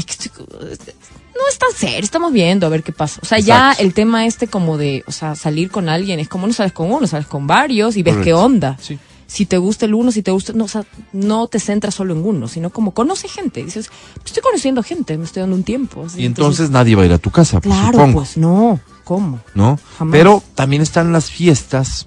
no 1.46 1.50
es 1.52 1.58
tan 1.58 1.70
serio, 1.78 2.00
estamos 2.00 2.32
viendo 2.32 2.66
a 2.66 2.70
ver 2.70 2.82
qué 2.82 2.90
pasa. 2.92 3.20
O 3.22 3.26
sea, 3.26 3.38
ya 3.38 3.72
el 3.72 3.94
tema 3.94 4.26
este 4.26 4.48
como 4.48 4.76
de, 4.76 5.04
o 5.06 5.12
sea, 5.12 5.36
salir 5.36 5.70
con 5.70 5.88
alguien 5.88 6.18
es 6.18 6.28
como 6.28 6.46
no 6.46 6.52
sales 6.52 6.72
con 6.72 6.90
uno, 6.90 7.06
sales 7.06 7.26
con 7.28 7.46
varios 7.46 7.96
y 7.96 8.02
ves 8.02 8.16
qué 8.24 8.34
onda. 8.34 8.76
Sí. 8.80 8.98
Si 9.28 9.46
te 9.46 9.58
gusta 9.58 9.86
el 9.86 9.94
uno, 9.94 10.10
si 10.12 10.22
te 10.22 10.30
gusta, 10.30 10.52
no, 10.52 10.64
o 10.64 10.68
sea, 10.68 10.84
no 11.12 11.46
te 11.46 11.58
centras 11.60 11.94
solo 11.94 12.14
en 12.14 12.24
uno, 12.24 12.48
sino 12.48 12.70
como 12.70 12.92
conoce 12.94 13.28
gente. 13.28 13.62
Dices, 13.64 13.90
estoy 14.24 14.42
conociendo 14.42 14.82
gente, 14.82 15.16
me 15.18 15.24
estoy 15.24 15.40
dando 15.40 15.56
un 15.56 15.64
tiempo. 15.64 16.04
así, 16.06 16.22
Y 16.22 16.26
entonces 16.26 16.70
nadie 16.70 16.94
va 16.96 17.02
a 17.02 17.06
ir 17.06 17.12
a 17.12 17.18
tu 17.18 17.30
casa, 17.30 17.60
pues, 17.60 17.74
claro, 17.74 17.92
supongo. 17.98 18.18
pues 18.20 18.36
no, 18.36 18.80
¿cómo? 19.04 19.40
¿no? 19.54 19.78
Jamás. 19.98 20.12
Pero 20.12 20.42
también 20.54 20.82
están 20.82 21.12
las 21.12 21.30
fiestas 21.30 22.06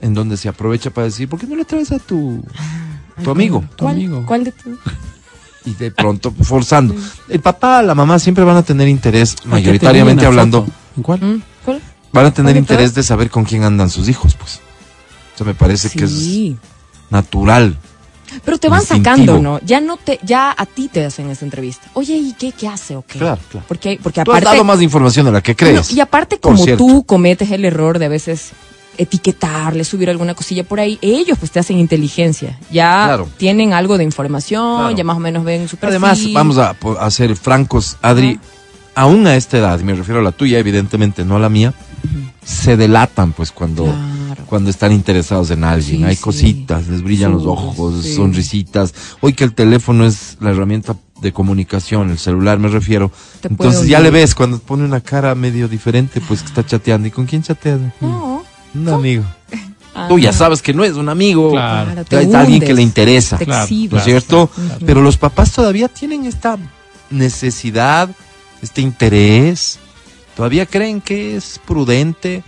en 0.00 0.14
donde 0.14 0.36
se 0.36 0.48
aprovecha 0.48 0.90
para 0.90 1.06
decir, 1.06 1.28
¿por 1.28 1.38
qué 1.40 1.46
no 1.46 1.56
le 1.56 1.64
traes 1.64 1.90
a 1.92 1.98
tu, 1.98 2.42
tu 3.22 3.30
amigo? 3.30 3.64
Tu 3.76 3.84
¿Cuál, 3.84 3.94
amigo. 3.96 4.24
¿Cuál 4.26 4.44
de 4.44 4.52
tu? 4.52 4.70
Y 5.64 5.74
de 5.74 5.90
pronto 5.90 6.32
forzando. 6.42 6.94
El 7.28 7.40
papá, 7.40 7.82
la 7.82 7.94
mamá 7.94 8.18
siempre 8.18 8.44
van 8.44 8.56
a 8.56 8.62
tener 8.62 8.88
interés, 8.88 9.36
mayoritariamente 9.44 10.24
hablando, 10.24 10.62
foto. 10.62 10.72
¿En 10.96 11.02
cuál? 11.02 11.20
¿Mm? 11.20 11.42
¿Cuál? 11.64 11.80
van 12.12 12.26
a 12.26 12.32
tener 12.32 12.56
interés 12.56 12.94
de 12.94 13.02
saber 13.02 13.30
con 13.30 13.44
quién 13.44 13.64
andan 13.64 13.90
sus 13.90 14.08
hijos, 14.08 14.34
pues. 14.34 14.60
Eso 15.34 15.44
me 15.44 15.54
parece 15.54 15.90
que 15.90 16.04
es 16.04 16.56
natural. 17.10 17.78
Pero 18.44 18.58
te 18.58 18.68
van 18.68 18.80
instintivo. 18.80 19.14
sacando, 19.14 19.40
¿no? 19.40 19.60
Ya 19.60 19.80
no 19.80 19.96
te, 19.96 20.18
ya 20.22 20.54
a 20.56 20.66
ti 20.66 20.88
te 20.88 21.04
hacen 21.04 21.30
esa 21.30 21.44
entrevista. 21.44 21.88
Oye, 21.94 22.14
¿y 22.16 22.34
qué, 22.34 22.52
qué 22.52 22.68
hace 22.68 22.96
o 22.96 23.02
qué? 23.02 23.18
Claro, 23.18 23.40
claro. 23.50 23.64
Porque, 23.66 23.98
porque 24.02 24.22
Tú 24.22 24.32
has 24.32 24.42
dado 24.42 24.64
más 24.64 24.82
información 24.82 25.26
de 25.26 25.32
la 25.32 25.40
que 25.40 25.56
crees. 25.56 25.90
No, 25.90 25.96
y 25.96 26.00
aparte, 26.00 26.38
como 26.38 26.58
cierto. 26.58 26.84
tú 26.84 27.04
cometes 27.04 27.50
el 27.50 27.64
error 27.64 27.98
de 27.98 28.06
a 28.06 28.08
veces 28.08 28.50
etiquetarle, 28.98 29.84
subir 29.84 30.10
alguna 30.10 30.34
cosilla 30.34 30.64
por 30.64 30.80
ahí, 30.80 30.98
ellos 31.00 31.38
pues 31.38 31.50
te 31.50 31.58
hacen 31.60 31.78
inteligencia. 31.78 32.58
Ya 32.70 33.04
Claro. 33.06 33.28
tienen 33.36 33.72
algo 33.72 33.96
de 33.96 34.04
información, 34.04 34.78
Claro. 34.80 34.96
ya 34.96 35.04
más 35.04 35.16
o 35.16 35.20
menos 35.20 35.44
ven 35.44 35.68
su 35.68 35.76
perfil. 35.76 35.88
Además, 36.04 36.20
vamos 36.32 36.58
a, 36.58 36.76
a 37.00 37.10
ser 37.10 37.34
francos, 37.36 37.96
Adri, 38.02 38.38
aún 38.94 39.26
a 39.26 39.36
esta 39.36 39.58
edad, 39.58 39.78
y 39.80 39.84
me 39.84 39.94
refiero 39.94 40.20
a 40.20 40.24
la 40.24 40.32
tuya, 40.32 40.58
evidentemente, 40.58 41.24
no 41.24 41.36
a 41.36 41.38
la 41.38 41.48
mía, 41.48 41.72
se 42.44 42.76
delatan 42.76 43.32
pues 43.32 43.52
cuando, 43.52 43.84
Claro. 43.84 44.44
cuando 44.46 44.70
están 44.70 44.92
interesados 44.92 45.50
en 45.50 45.64
alguien. 45.64 45.98
Sí, 46.00 46.04
Hay 46.04 46.16
sí. 46.16 46.22
cositas, 46.22 46.88
les 46.88 47.02
brillan 47.02 47.32
los 47.32 47.44
ojos, 47.46 48.04
sonrisitas. 48.06 48.94
Hoy 49.20 49.32
que 49.34 49.44
el 49.44 49.52
teléfono 49.54 50.04
es 50.06 50.36
la 50.40 50.50
herramienta 50.50 50.96
de 51.20 51.32
comunicación, 51.32 52.10
el 52.10 52.18
celular 52.18 52.58
me 52.58 52.68
refiero. 52.68 53.10
Entonces 53.42 53.86
ya 53.88 53.98
le 54.00 54.10
ves 54.10 54.34
cuando 54.34 54.58
pone 54.60 54.84
una 54.84 55.00
cara 55.00 55.34
medio 55.34 55.66
diferente, 55.68 56.20
pues 56.20 56.42
que 56.42 56.48
está 56.48 56.64
chateando. 56.64 57.08
¿Y 57.08 57.10
con 57.10 57.26
quién 57.26 57.42
chatea? 57.42 57.78
No. 58.00 58.44
Un 58.74 58.88
amigo. 58.88 59.24
Ah, 59.94 60.06
Tú 60.08 60.18
ya 60.18 60.32
sabes 60.32 60.62
que 60.62 60.72
no 60.72 60.84
es 60.84 60.92
un 60.94 61.08
amigo. 61.08 61.50
Claro. 61.50 61.86
Claro, 61.92 62.04
te 62.04 62.22
es 62.22 62.34
alguien 62.34 62.60
que 62.60 62.74
le 62.74 62.82
interesa. 62.82 63.36
Te 63.38 63.44
exhibes. 63.44 63.92
¿No 63.92 63.98
es 63.98 64.04
cierto? 64.04 64.50
Pero 64.86 65.00
los 65.02 65.16
papás 65.16 65.52
todavía 65.52 65.88
tienen 65.88 66.24
esta 66.24 66.56
necesidad, 67.10 68.08
este 68.62 68.80
interés. 68.80 69.78
Todavía 70.36 70.66
creen 70.66 71.00
que 71.00 71.36
es 71.36 71.60
prudente 71.66 72.44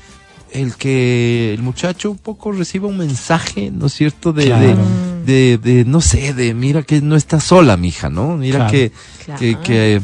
el 0.52 0.74
que 0.76 1.52
el 1.54 1.62
muchacho 1.62 2.10
un 2.10 2.18
poco 2.18 2.52
reciba 2.52 2.88
un 2.88 2.98
mensaje, 2.98 3.70
¿no 3.72 3.86
es 3.86 3.94
cierto? 3.94 4.32
De, 4.32 4.46
Claro. 4.46 4.76
de, 5.24 5.58
de, 5.58 5.58
de, 5.58 5.84
no 5.84 6.00
sé, 6.00 6.34
de 6.34 6.54
mira 6.54 6.82
que 6.82 7.00
no 7.00 7.16
está 7.16 7.40
sola, 7.40 7.76
mija, 7.76 8.10
¿no? 8.10 8.36
Mira 8.36 8.58
Claro. 8.58 8.72
que, 8.72 8.92
Claro. 9.24 9.40
que, 9.40 9.58
que 9.62 10.00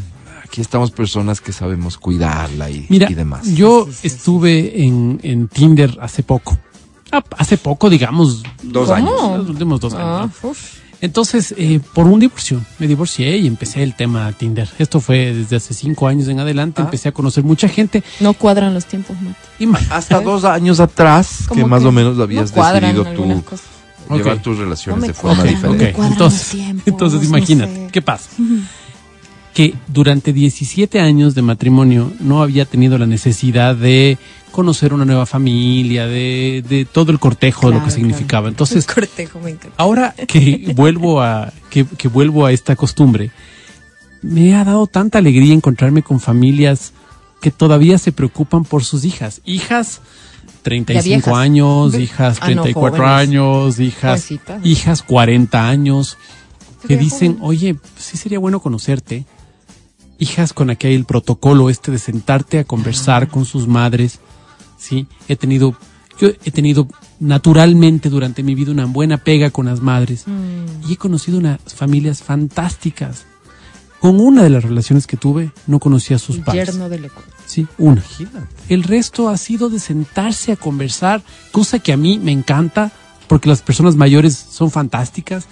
aquí 0.56 0.62
estamos 0.62 0.90
personas 0.90 1.42
que 1.42 1.52
sabemos 1.52 1.98
cuidarla 1.98 2.70
y, 2.70 2.86
Mira, 2.88 3.10
y 3.10 3.14
demás. 3.14 3.46
yo 3.54 3.84
Sí, 3.84 3.92
sí, 3.92 3.98
sí, 4.00 4.06
estuve 4.06 4.84
En, 4.86 5.20
en 5.22 5.48
Tinder 5.48 5.98
hace 6.00 6.22
poco. 6.22 6.56
Ah, 7.12 7.22
hace 7.36 7.58
poco, 7.58 7.90
digamos. 7.90 8.42
Dos 8.62 8.88
¿Cómo? 8.88 8.94
años. 8.94 9.38
Los 9.40 9.50
últimos 9.50 9.80
dos 9.80 9.92
Ah, 9.92 10.20
años. 10.22 10.30
¿no? 10.42 10.48
uf. 10.48 10.58
Entonces, 11.02 11.54
eh, 11.58 11.78
por 11.92 12.06
un 12.06 12.18
divorcio, 12.20 12.58
me 12.78 12.86
divorcié 12.86 13.36
y 13.36 13.46
empecé 13.46 13.82
el 13.82 13.94
tema 13.94 14.32
Tinder. 14.32 14.66
Esto 14.78 14.98
fue 14.98 15.34
desde 15.34 15.56
hace 15.56 15.74
cinco 15.74 16.08
años 16.08 16.26
en 16.28 16.40
adelante. 16.40 16.80
Ah. 16.80 16.84
Empecé 16.86 17.10
a 17.10 17.12
conocer 17.12 17.44
mucha 17.44 17.68
gente. 17.68 18.02
No 18.20 18.32
cuadran 18.32 18.72
los 18.72 18.86
tiempos, 18.86 19.14
Mati. 19.20 19.36
Y 19.58 19.66
ma- 19.66 19.78
Hasta 19.90 20.22
dos 20.22 20.44
años 20.44 20.80
atrás, 20.80 21.48
que 21.52 21.66
más 21.66 21.84
o 21.84 21.92
menos 21.92 22.18
habías 22.18 22.50
no 22.56 22.64
decidido 22.72 23.04
tú 23.12 23.42
cosas. 23.44 23.66
llevar 24.10 24.40
tus 24.40 24.56
relaciones 24.56 25.06
de 25.08 25.12
forma 25.12 25.36
cuadran. 25.42 25.54
diferente. 25.54 25.94
entonces, 25.98 26.54
entonces 26.86 27.20
no 27.20 27.26
imagínate, 27.36 27.74
sé. 27.74 27.88
¿qué 27.92 28.00
pasa? 28.00 28.30
Que 29.56 29.72
durante 29.88 30.34
17 30.34 31.00
años 31.00 31.34
de 31.34 31.40
matrimonio 31.40 32.12
no 32.20 32.42
había 32.42 32.66
tenido 32.66 32.98
la 32.98 33.06
necesidad 33.06 33.74
de 33.74 34.18
conocer 34.52 34.92
una 34.92 35.06
nueva 35.06 35.24
familia, 35.24 36.06
de, 36.06 36.62
de 36.68 36.84
todo 36.84 37.10
el 37.10 37.18
cortejo, 37.18 37.68
de 37.68 37.74
lo 37.74 37.78
Claro, 37.78 37.84
que 37.86 37.90
significaba. 37.90 38.42
claro. 38.42 38.48
Entonces, 38.48 38.86
El 38.86 38.94
cortejo 38.94 39.40
me 39.40 39.50
encanta. 39.52 39.74
ahora 39.78 40.14
que 40.28 40.72
vuelvo 40.76 41.22
a 41.22 41.52
que, 41.70 41.86
que 41.86 42.08
vuelvo 42.08 42.44
a 42.44 42.52
esta 42.52 42.76
costumbre, 42.76 43.30
me 44.22 44.54
ha 44.54 44.64
dado 44.64 44.86
tanta 44.86 45.18
alegría 45.18 45.54
encontrarme 45.54 46.02
con 46.02 46.20
familias 46.20 46.92
que 47.40 47.50
todavía 47.50 47.96
se 47.98 48.12
preocupan 48.12 48.64
por 48.64 48.84
sus 48.84 49.04
hijas. 49.04 49.40
Hijas 49.46 50.00
35 50.64 51.04
viejas. 51.08 51.34
años, 51.34 51.94
hijas 51.94 52.38
Ah, 52.42 52.50
no, 52.50 52.62
34 52.62 53.06
años, 53.06 53.78
hijas 53.80 54.28
hijas 54.64 55.02
40 55.02 55.68
años 55.68 56.18
que 56.86 56.96
dicen. 56.98 57.38
"Oye, 57.40 57.76
sí 57.98 58.16
sería 58.18 58.38
bueno 58.38 58.60
conocerte." 58.60 59.24
Hijas 60.18 60.52
con 60.52 60.70
aquel 60.70 61.04
protocolo 61.04 61.68
este 61.70 61.90
de 61.90 61.98
sentarte 61.98 62.58
a 62.58 62.64
conversar 62.64 63.28
con 63.28 63.44
sus 63.44 63.66
madres. 63.68 64.20
Sí, 64.78 65.06
he 65.28 65.36
tenido 65.36 65.76
yo 66.18 66.28
he 66.44 66.50
tenido 66.50 66.88
naturalmente 67.20 68.08
durante 68.08 68.42
mi 68.42 68.54
vida 68.54 68.70
una 68.72 68.86
buena 68.86 69.18
pega 69.18 69.50
con 69.50 69.66
las 69.66 69.80
madres 69.80 70.24
Mm. 70.26 70.88
y 70.88 70.94
he 70.94 70.96
conocido 70.96 71.38
unas 71.38 71.58
familias 71.74 72.22
fantásticas. 72.22 73.26
Con 74.00 74.20
una 74.20 74.42
de 74.42 74.50
las 74.50 74.62
relaciones 74.62 75.06
que 75.06 75.16
tuve, 75.16 75.50
no 75.66 75.78
conocía 75.78 76.16
a 76.16 76.18
sus 76.18 76.38
padres. 76.38 76.66
yerno 76.68 76.88
del 76.88 77.06
Ecuador. 77.06 77.30
Sí, 77.46 77.66
una. 77.78 78.00
Imagínate. 78.02 78.46
El 78.68 78.82
resto 78.82 79.28
ha 79.28 79.36
sido 79.36 79.68
de 79.68 79.78
sentarse 79.78 80.52
a 80.52 80.56
conversar, 80.56 81.22
cosa 81.52 81.78
que 81.78 81.92
a 81.92 81.96
mí 81.96 82.18
me 82.18 82.32
encanta, 82.32 82.92
porque 83.26 83.48
las 83.48 83.62
personas 83.62 83.96
mayores 83.96 84.34
son 84.36 84.70
fantásticas. 84.70 85.46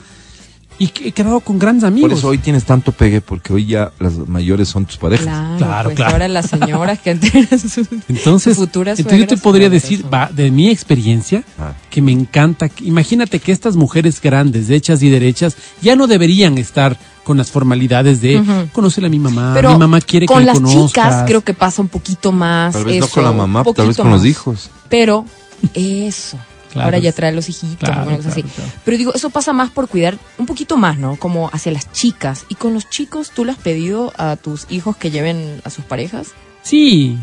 Y 0.76 0.88
que 0.88 1.08
he 1.08 1.12
quedado 1.12 1.38
con 1.40 1.58
grandes 1.58 1.84
amigos. 1.84 2.10
Por 2.10 2.18
eso 2.18 2.28
hoy 2.28 2.38
tienes 2.38 2.64
tanto 2.64 2.90
pegue, 2.90 3.20
porque 3.20 3.52
hoy 3.52 3.66
ya 3.66 3.92
las 4.00 4.14
mayores 4.16 4.68
son 4.68 4.84
tus 4.86 4.96
parejas. 4.96 5.24
Claro, 5.26 5.56
Claro, 5.58 5.84
pues 5.90 5.96
claro. 5.96 6.12
ahora 6.12 6.28
las 6.28 6.46
señoras 6.46 6.98
que 6.98 7.14
tienen 7.14 7.58
sus 7.60 7.86
entonces, 8.08 8.56
sus 8.56 8.66
futuras 8.66 8.98
entonces 8.98 9.20
yo 9.20 9.26
te 9.28 9.36
podría 9.36 9.70
decir, 9.70 10.04
va, 10.12 10.28
de 10.32 10.50
mi 10.50 10.68
experiencia, 10.70 11.44
Ah. 11.60 11.74
que 11.90 12.02
me 12.02 12.10
encanta. 12.10 12.68
que- 12.68 12.84
Imagínate 12.84 13.38
que 13.38 13.52
estas 13.52 13.76
mujeres 13.76 14.20
grandes, 14.20 14.68
hechas 14.68 15.00
y 15.02 15.10
derechas, 15.10 15.56
ya 15.80 15.94
no 15.94 16.06
deberían 16.08 16.58
estar 16.58 16.98
con 17.22 17.36
las 17.38 17.50
formalidades 17.52 18.20
de 18.20 18.40
Ujú. 18.40 18.52
conocer 18.72 19.04
a 19.04 19.08
mi 19.08 19.18
mamá, 19.20 19.52
Pero 19.54 19.72
mi 19.72 19.78
mamá 19.78 20.00
quiere 20.00 20.26
con 20.26 20.38
que 20.38 20.40
le 20.40 20.46
las 20.46 20.56
conozcas. 20.58 20.88
chicas 20.90 21.24
creo 21.26 21.40
que 21.42 21.54
pasa 21.54 21.82
un 21.82 21.88
poquito 21.88 22.32
más. 22.32 22.72
Tal 22.74 22.84
vez 22.84 22.98
no 23.00 23.06
con 23.08 23.22
la 23.24 23.32
mamá, 23.32 23.62
tal 23.74 23.86
vez 23.86 23.96
con 23.96 24.10
los 24.10 24.26
hijos. 24.26 24.70
Pero 24.88 25.24
eso. 25.72 26.36
Claro, 26.74 26.86
Ahora 26.88 26.98
ya 26.98 27.12
trae 27.12 27.32
los 27.32 27.48
hijitos, 27.48 27.88
claro, 27.88 28.10
así. 28.10 28.42
claro. 28.42 28.70
Pero 28.84 28.96
digo, 28.98 29.14
eso 29.14 29.30
pasa 29.30 29.52
más 29.54 29.70
por 29.70 29.88
cuidar 29.88 30.18
un 30.38 30.44
poquito 30.46 30.76
más, 30.76 30.98
¿no? 30.98 31.16
Como 31.16 31.48
hacia 31.52 31.72
las 31.72 31.90
chicas. 31.92 32.44
Y 32.50 32.56
con 32.56 32.74
los 32.74 32.90
chicos, 32.90 33.30
¿tú 33.34 33.44
le 33.44 33.52
has 33.52 33.58
pedido 33.58 34.12
a 34.18 34.36
tus 34.36 34.66
hijos 34.70 34.96
que 34.96 35.10
lleven 35.10 35.60
a 35.64 35.70
sus 35.70 35.84
parejas? 35.84 36.28
Sí, 36.62 37.16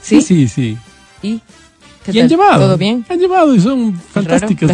¿Sí? 0.00 0.20
sí, 0.22 0.46
sí, 0.46 0.48
sí. 0.48 0.78
¿Y? 1.22 1.40
¿Qué 2.04 2.12
Y 2.12 2.20
han 2.20 2.28
llevado. 2.28 2.58
¿Todo 2.66 2.78
bien? 2.78 3.04
Han 3.10 3.18
llevado 3.18 3.54
y 3.54 3.60
son 3.60 3.94
fantásticas. 3.98 4.70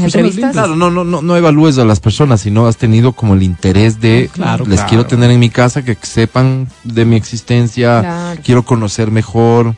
Claro, 0.52 0.76
no, 0.76 0.90
no, 0.90 1.02
no, 1.04 1.20
no 1.22 1.36
evalúes 1.36 1.78
a 1.78 1.84
las 1.84 1.98
personas, 2.00 2.40
sino 2.42 2.66
has 2.66 2.76
tenido 2.76 3.12
como 3.12 3.34
el 3.34 3.42
interés 3.42 4.00
de 4.00 4.30
Claro, 4.32 4.64
les 4.66 4.74
claro. 4.76 4.88
quiero 4.88 5.06
tener 5.06 5.30
en 5.30 5.40
mi 5.40 5.50
casa, 5.50 5.84
que 5.84 5.96
sepan 6.02 6.68
de 6.84 7.04
mi 7.04 7.16
existencia, 7.16 8.00
Claro. 8.00 8.40
quiero 8.44 8.62
conocer 8.64 9.10
mejor. 9.10 9.74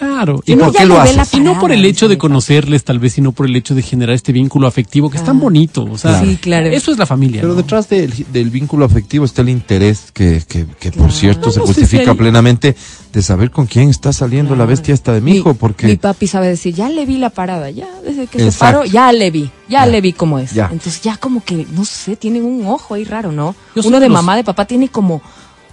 Claro. 0.00 0.42
¿Y 0.46 0.56
no, 0.56 0.64
por 0.66 0.74
qué 0.76 0.86
lo 0.86 0.98
haces? 0.98 1.34
y 1.34 1.40
no 1.40 1.52
por 1.52 1.68
parada, 1.68 1.74
el 1.80 1.84
hecho 1.84 2.08
de 2.08 2.14
mi 2.14 2.18
conocerles, 2.18 2.84
tal 2.84 2.98
vez, 2.98 3.12
sino 3.12 3.32
por 3.32 3.44
el 3.46 3.54
hecho 3.54 3.74
de 3.74 3.82
generar 3.82 4.14
este 4.14 4.32
vínculo 4.32 4.66
afectivo 4.66 5.10
que 5.10 5.18
es 5.18 5.22
tan 5.24 5.34
Claro. 5.36 5.44
bonito. 5.44 5.84
O 5.84 5.98
sea, 5.98 6.20
Sí, 6.22 6.38
claro. 6.40 6.66
eso 6.68 6.90
es 6.90 6.98
la 6.98 7.04
familia. 7.06 7.42
Pero 7.42 7.52
¿no? 7.52 7.58
detrás 7.62 7.88
del, 7.90 8.12
del 8.32 8.48
vínculo 8.50 8.86
afectivo 8.86 9.26
está 9.26 9.42
el 9.42 9.50
interés 9.50 10.10
que, 10.12 10.42
que, 10.48 10.66
que 10.80 10.90
por 10.90 11.12
cierto 11.12 11.50
se 11.50 11.60
No, 11.60 11.66
si 11.66 11.72
justifica 11.74 12.12
hay- 12.12 12.16
plenamente 12.16 12.74
de 13.12 13.22
saber 13.22 13.50
con 13.50 13.66
quién 13.66 13.90
está 13.90 14.12
saliendo 14.14 14.56
la 14.56 14.64
bestia 14.64 14.94
esta 14.94 15.12
de 15.12 15.20
mi 15.20 15.32
hijo, 15.36 15.50
Mi 15.50 15.54
porque 15.56 15.96
papi 15.98 16.26
sabe 16.26 16.48
decir, 16.48 16.74
ya 16.74 16.88
le 16.88 17.04
vi 17.04 17.18
la 17.18 17.28
parada, 17.30 17.68
ya 17.70 17.88
desde 18.04 18.26
que 18.26 18.50
se 18.50 18.58
paró, 18.58 18.84
ya 18.86 19.12
le 19.12 19.30
vi, 19.30 19.50
ya, 19.68 19.84
Ya. 19.84 19.86
le 19.86 20.00
vi 20.00 20.12
cómo 20.14 20.38
es. 20.38 20.52
Ya. 20.54 20.68
Entonces 20.72 21.02
ya 21.02 21.16
como 21.18 21.44
que, 21.44 21.66
no 21.72 21.84
sé, 21.84 22.16
tienen 22.16 22.44
un 22.44 22.66
ojo 22.66 22.94
ahí 22.94 23.04
raro, 23.04 23.32
¿no? 23.32 23.54
Yo 23.76 23.82
soy 23.82 23.88
Uno 23.90 23.98
de 23.98 24.04
de 24.04 24.08
los- 24.08 24.14
mamá, 24.14 24.36
de 24.36 24.44
papá, 24.44 24.64
tiene 24.64 24.88
como, 24.88 25.20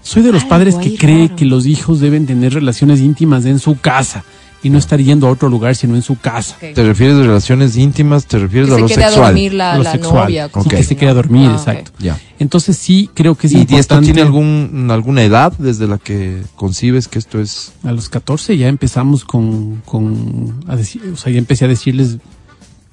Soy 0.02 0.24
de 0.24 0.32
los 0.32 0.44
Algo 0.44 0.50
padres 0.50 0.76
que 0.76 0.96
cree 0.96 1.24
raro. 1.26 1.36
que 1.36 1.46
los 1.46 1.66
hijos 1.66 2.00
deben 2.00 2.26
tener 2.26 2.54
relaciones 2.54 3.00
íntimas 3.02 3.46
en 3.46 3.60
su 3.60 3.78
casa 3.80 4.24
y 4.64 4.70
no 4.72 4.80
estar 4.80 5.00
yendo 5.00 5.28
a 5.28 5.32
otro 5.32 5.50
lugar, 5.50 5.76
sino 5.76 5.96
en 5.96 6.02
su 6.02 6.18
casa. 6.18 6.56
te 6.60 6.84
refieres 6.84 7.16
a 7.18 7.22
relaciones 7.22 7.78
íntimas, 7.78 8.26
te 8.26 8.40
refieres 8.40 8.70
que 8.70 8.74
a 8.74 8.78
se 8.78 8.82
lo 8.82 8.88
quede 8.88 9.04
a 9.04 9.08
sexual. 9.10 9.26
dormir 9.28 9.54
la, 9.54 9.78
Lo 9.78 9.84
la 9.84 9.92
sexual. 9.92 10.24
novia. 10.24 10.46
Sí, 10.48 10.52
Ok. 10.60 10.68
que 10.70 10.84
se 10.84 10.96
quede 10.96 11.10
a 11.10 11.14
dormir, 11.14 11.50
Ah, 11.52 11.58
exacto. 11.58 11.92
Ya. 12.00 12.18
Entonces 12.40 12.76
sí 12.78 13.10
creo 13.14 13.36
que 13.36 13.48
es 13.48 13.54
¿Y, 13.54 13.58
y 13.58 13.62
esto 13.62 13.74
importante. 13.76 14.06
tiene 14.06 14.22
algún, 14.24 14.88
alguna 14.90 15.24
edad 15.24 15.54
desde 15.60 15.88
la 15.88 15.98
que 16.00 16.42
concibes 16.56 17.08
que 17.08 17.20
esto 17.20 17.40
es 17.40 17.72
A 17.84 17.92
los 17.92 18.10
14 18.10 18.58
ya 18.58 18.68
empezamos 18.68 19.26
con, 19.26 19.82
con 19.86 20.56
a 20.68 20.76
decir, 20.76 21.02
o 21.14 21.18
sea, 21.18 21.32
ya 21.32 21.38
empecé 21.38 21.66
a 21.66 21.68
decirles 21.68 22.18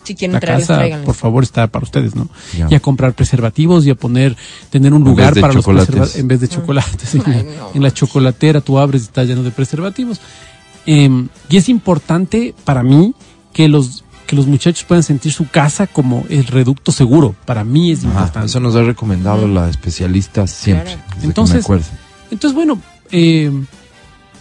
Si 0.05 0.15
quieren 0.15 0.35
la 0.35 0.41
traerles, 0.41 0.69
casa, 0.69 0.79
tráiganles. 0.79 1.07
por 1.07 1.15
favor, 1.15 1.43
está 1.43 1.67
para 1.67 1.83
ustedes, 1.85 2.15
¿no? 2.15 2.29
Ya. 2.57 2.69
Y 2.71 2.75
a 2.75 2.81
comprar 2.81 3.15
preservativos 3.15 3.87
y 3.87 3.91
a 3.91 3.95
poner, 3.95 4.37
tener 4.71 4.93
un 4.93 5.03
lugar 5.03 5.35
para 5.35 5.53
los 5.53 5.65
chocolates. 5.65 5.87
preservativos 5.87 6.21
en 6.21 6.29
vez 6.29 6.41
de 6.41 6.49
chocolates. 6.49 7.09
sí. 7.09 7.23
Ay, 7.25 7.47
no. 7.59 7.71
En 7.75 7.83
la 7.83 7.91
chocolatera 7.93 8.61
tú 8.61 8.79
abres 8.79 9.03
y 9.03 9.05
está 9.07 9.25
lleno 9.25 9.43
de 9.43 9.51
preservativos. 9.51 10.21
Em, 10.87 11.29
y 11.49 11.57
es 11.57 11.69
importante 11.69 12.55
para 12.65 12.83
mí 12.83 13.15
que 13.53 13.69
los 13.69 14.05
que 14.27 14.37
los 14.37 14.47
muchachos 14.47 14.85
puedan 14.85 15.03
sentir 15.03 15.33
su 15.33 15.49
casa 15.49 15.87
como 15.87 16.25
el 16.31 16.47
reducto 16.47 16.93
seguro. 16.93 17.35
Para 17.45 17.63
mí 17.63 17.91
es 17.93 18.01
Ajá, 18.01 18.09
importante. 18.09 18.47
eso 18.47 18.61
nos 18.61 18.75
ha 18.75 18.83
recomendado 18.83 19.47
la 19.47 19.69
especialista 19.69 20.47
siempre. 20.47 20.95
Claro. 20.95 21.21
Entonces. 21.23 21.67
Entonces, 22.31 22.55
bueno, 22.55 22.81
eh, 23.11 23.51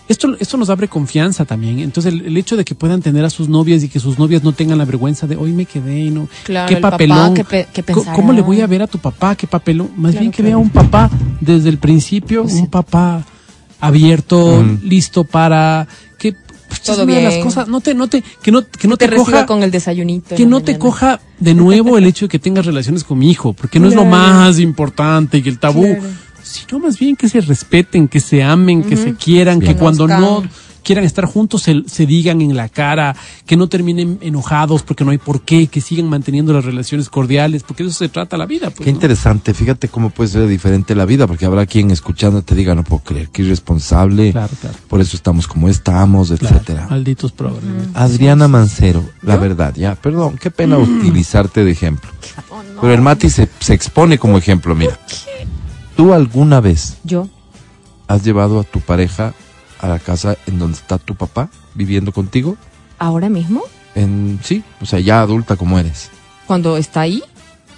esto, 0.08 0.36
esto 0.40 0.58
nos 0.58 0.70
abre 0.70 0.88
confianza 0.88 1.46
también. 1.46 1.80
Entonces, 1.80 2.14
el, 2.14 2.26
el 2.26 2.36
hecho 2.38 2.58
de 2.58 2.66
que 2.66 2.76
puedan 2.76 3.02
tener 3.02 3.24
a 3.26 3.30
sus 3.30 3.48
novias 3.50 3.84
y 3.84 3.90
que 3.90 4.00
sus 4.00 4.20
novias 4.20 4.44
no 4.44 4.52
tengan 4.52 4.78
la 4.78 4.86
vergüenza 4.86 5.28
de 5.28 5.36
hoy 5.38 5.52
me 5.54 5.66
quedé 5.66 6.00
y 6.00 6.10
no. 6.10 6.28
Claro, 6.44 6.68
qué 6.68 6.76
papá, 6.78 6.92
papelón. 6.92 7.34
¿qué 7.34 7.44
pe- 7.44 7.68
qué 7.74 7.84
Co- 7.84 7.94
pensará? 7.96 8.16
¿Cómo 8.16 8.34
le 8.34 8.42
voy 8.42 8.62
a 8.62 8.68
ver 8.68 8.82
a 8.82 8.88
tu 8.88 8.98
papá? 9.00 9.36
¿Qué 9.36 9.48
papelón? 9.48 9.92
Más 9.96 10.12
Claro, 10.12 10.20
bien 10.22 10.32
que 10.32 10.44
claro. 10.44 10.48
vea 10.50 10.58
un 10.58 10.70
papá 10.70 11.10
desde 11.40 11.70
el 11.70 11.78
principio, 11.78 12.44
Pues 12.44 12.54
un 12.56 12.62
sí. 12.62 12.68
papá 12.68 13.24
abierto, 13.80 14.64
Mm. 14.64 14.80
listo 14.88 15.24
para 15.24 15.88
que 16.18 16.34
pues, 16.34 16.80
es 16.80 16.82
Todo 16.86 17.06
de 17.06 17.22
las 17.22 17.34
bien. 17.34 17.44
cosas, 17.46 17.68
no 17.68 17.82
te, 17.82 17.94
no 17.94 18.08
te, 18.08 18.24
que 18.42 18.52
no, 18.52 18.62
que 18.66 18.88
no 18.88 18.98
te, 18.98 19.08
te, 19.08 19.16
coja, 19.16 19.46
con 19.46 19.62
el 19.64 19.72
desayunito. 19.72 20.36
que 20.36 20.46
no 20.46 20.62
te 20.62 20.78
coja 20.80 21.20
de 21.40 21.54
nuevo 21.54 21.98
el 21.98 22.06
hecho 22.06 22.26
de 22.26 22.30
que 22.30 22.40
tengas 22.40 22.66
relaciones 22.66 23.04
con 23.04 23.20
mi 23.20 23.30
hijo, 23.30 23.54
porque 23.54 23.80
no 23.80 23.88
es 23.88 23.96
lo 23.96 24.06
más 24.06 24.58
importante 24.60 25.42
y 25.44 25.48
el 25.50 25.60
tabú, 25.60 25.84
Claro. 25.84 26.04
Sino 26.44 26.80
más 26.80 27.00
bien 27.00 27.16
que 27.16 27.28
se 27.30 27.42
respeten, 27.42 28.08
que 28.08 28.20
se 28.20 28.44
amen, 28.44 28.84
que 28.84 28.96
se 28.98 29.16
quieran, 29.16 29.60
que 29.60 29.76
cuando 29.76 30.08
no 30.08 30.44
quieran 30.84 31.06
estar 31.06 31.24
juntos 31.24 31.62
se, 31.62 31.84
se 31.88 32.06
digan 32.06 32.42
en 32.42 32.58
la 32.58 32.68
cara, 32.68 33.16
que 33.46 33.56
no 33.56 33.70
terminen 33.70 34.18
enojados 34.20 34.84
porque 34.84 35.06
no 35.06 35.12
hay 35.12 35.18
por 35.18 35.40
qué, 35.44 35.68
que 35.68 35.80
sigan 35.80 36.10
manteniendo 36.10 36.52
las 36.52 36.66
relaciones 36.66 37.08
cordiales, 37.08 37.64
porque 37.64 37.84
de 37.84 37.90
eso 37.90 38.00
se 38.00 38.10
trata 38.10 38.36
la 38.36 38.46
vida. 38.46 38.70
Pues, 38.70 38.80
Qué 38.84 38.92
¿no? 38.92 38.96
interesante, 38.98 39.54
fíjate 39.54 39.88
cómo 39.88 40.10
puede 40.10 40.30
ser 40.32 40.46
diferente 40.46 40.94
la 40.94 41.06
vida, 41.06 41.26
porque 41.26 41.46
habrá 41.46 41.66
quien 41.68 41.90
escuchando 41.90 42.42
te 42.42 42.54
diga, 42.54 42.76
no 42.76 42.84
puedo 42.84 43.02
creer, 43.02 43.30
que 43.30 43.44
irresponsable, 43.44 44.34
Claro, 44.34 44.54
claro. 44.60 44.76
por 44.90 45.00
eso 45.00 45.16
estamos 45.16 45.48
como 45.48 45.70
estamos, 45.70 46.34
Claro, 46.38 46.54
etcétera. 46.58 46.88
malditos 46.90 47.32
programas. 47.32 47.88
Adriana 47.94 48.50
Mancero, 48.50 49.06
la 49.22 49.38
verdad, 49.38 49.74
ya, 49.78 49.96
perdón, 49.96 50.38
qué 50.38 50.52
pena 50.52 50.78
utilizarte 50.78 51.64
de 51.64 51.72
ejemplo. 51.72 52.12
Oh, 52.50 52.62
no. 52.62 52.82
Pero 52.82 52.94
el 52.94 53.02
Mati 53.02 53.30
se, 53.30 53.48
se 53.62 53.74
expone 53.74 54.18
como 54.18 54.38
ejemplo, 54.38 54.76
mira. 54.76 55.00
¿Tú 55.96 56.14
alguna 56.14 56.60
vez 56.60 56.98
Yo, 57.04 57.28
has 58.08 58.24
llevado 58.24 58.60
a 58.60 58.64
tu 58.64 58.80
pareja 58.80 59.34
a 59.80 59.88
la 59.88 60.00
casa 60.00 60.38
en 60.48 60.60
donde 60.60 60.78
está 60.78 60.98
tu 60.98 61.16
papá 61.16 61.50
viviendo 61.76 62.12
contigo? 62.12 62.58
ahora 63.00 63.28
mismo, 63.30 63.62
En 63.96 64.40
sí, 64.44 64.64
o 64.82 64.86
sea, 64.86 65.00
ya 65.00 65.22
adulta 65.22 65.56
como 65.58 65.78
eres. 65.78 66.10
cuando 66.48 66.78
está 66.78 67.02
ahí, 67.02 67.22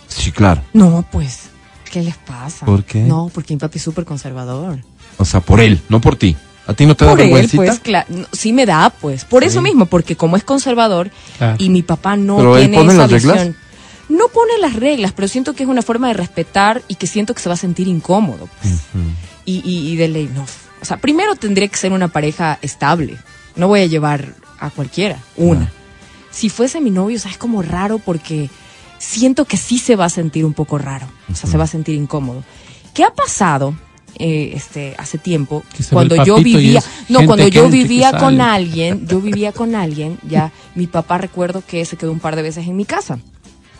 Sí, 0.07 0.31
claro. 0.31 0.61
no, 0.73 1.03
pues, 1.11 1.49
¿qué 1.91 2.01
les 2.03 2.15
pasa? 2.17 2.65
¿Por 2.65 2.83
qué? 2.83 2.99
No, 3.01 3.29
porque 3.33 3.53
mi 3.55 3.59
papi 3.59 3.79
es 3.79 3.83
súper 3.83 4.05
conservador. 4.05 4.79
O 5.17 5.25
sea, 5.25 5.41
por 5.41 5.59
él, 5.61 5.81
no 5.89 5.99
por 5.99 6.15
ti. 6.15 6.37
¿A 6.67 6.73
ti 6.73 6.85
no 6.85 6.95
te 6.95 7.05
da 7.05 7.11
Por 7.11 7.21
él, 7.21 7.27
vergüencita? 7.27 7.63
pues, 7.63 7.79
claro, 7.79 8.05
no, 8.09 8.25
sí 8.31 8.53
me 8.53 8.65
da, 8.65 8.89
pues, 8.91 9.25
por 9.25 9.43
eso 9.43 9.61
mismo, 9.61 9.85
porque 9.87 10.15
como 10.15 10.35
es 10.37 10.43
conservador 10.43 11.11
Claro. 11.37 11.55
y 11.59 11.69
mi 11.69 11.81
papá 11.83 12.15
no 12.17 12.37
¿Pero 12.37 12.57
él 12.57 12.63
tiene 12.69 12.77
pone 12.77 12.93
esa 12.93 13.01
las 13.03 13.11
reglas? 13.11 13.49
No 14.09 14.27
pone 14.27 14.57
las 14.59 14.73
reglas, 14.73 15.13
pero 15.13 15.27
siento 15.27 15.53
que 15.53 15.63
es 15.63 15.69
una 15.69 15.81
forma 15.81 16.07
de 16.09 16.13
respetar 16.13 16.83
y 16.87 16.95
que 16.95 17.07
siento 17.07 17.33
que 17.33 17.41
se 17.41 17.49
va 17.49 17.53
a 17.55 17.57
sentir 17.57 17.87
incómodo. 17.87 18.47
pues. 18.61 18.81
Y, 19.45 19.61
y, 19.63 19.91
y 19.91 19.95
de 19.95 20.07
ley, 20.07 20.29
no. 20.33 20.43
O 20.81 20.85
sea, 20.85 20.97
primero 20.97 21.35
tendría 21.35 21.67
que 21.67 21.77
ser 21.77 21.91
una 21.91 22.07
pareja 22.07 22.59
estable. 22.61 23.17
No 23.55 23.67
voy 23.67 23.81
a 23.81 23.85
llevar 23.85 24.35
a 24.59 24.69
cualquiera, 24.69 25.19
una. 25.35 25.71
Si 26.31 26.49
fuese 26.49 26.81
mi 26.81 26.91
novio, 26.91 27.17
o 27.17 27.19
sea, 27.19 27.31
es 27.31 27.37
como 27.37 27.61
raro 27.61 27.99
porque 27.99 28.49
siento 28.99 29.45
que 29.45 29.57
sí 29.57 29.79
se 29.79 29.95
va 29.95 30.05
a 30.05 30.09
sentir 30.09 30.45
un 30.45 30.53
poco 30.53 30.77
raro. 30.77 31.07
O 31.31 31.35
sea, 31.35 31.49
se 31.49 31.57
va 31.57 31.63
a 31.63 31.67
sentir 31.67 31.95
incómodo. 31.95 32.43
¿Qué 32.93 33.03
ha 33.03 33.13
pasado? 33.13 33.75
eh, 34.17 34.53
este 34.55 34.95
hace 34.97 35.17
tiempo 35.17 35.63
cuando 35.91 36.23
yo 36.23 36.37
vivía 36.37 36.81
no 37.09 37.25
cuando 37.25 37.47
yo 37.47 37.69
vivía 37.69 38.17
con 38.17 38.39
alguien 38.39 39.05
yo 39.07 39.19
vivía 39.19 39.51
con 39.51 39.75
alguien 39.75 40.17
ya 40.23 40.51
mi 40.73 40.87
papá 40.87 41.17
recuerdo 41.17 41.61
que 41.67 41.83
se 41.83 41.97
quedó 41.97 42.11
un 42.13 42.19
par 42.19 42.35
de 42.35 42.41
veces 42.41 42.65
en 42.65 42.75
mi 42.77 42.85
casa 42.85 43.19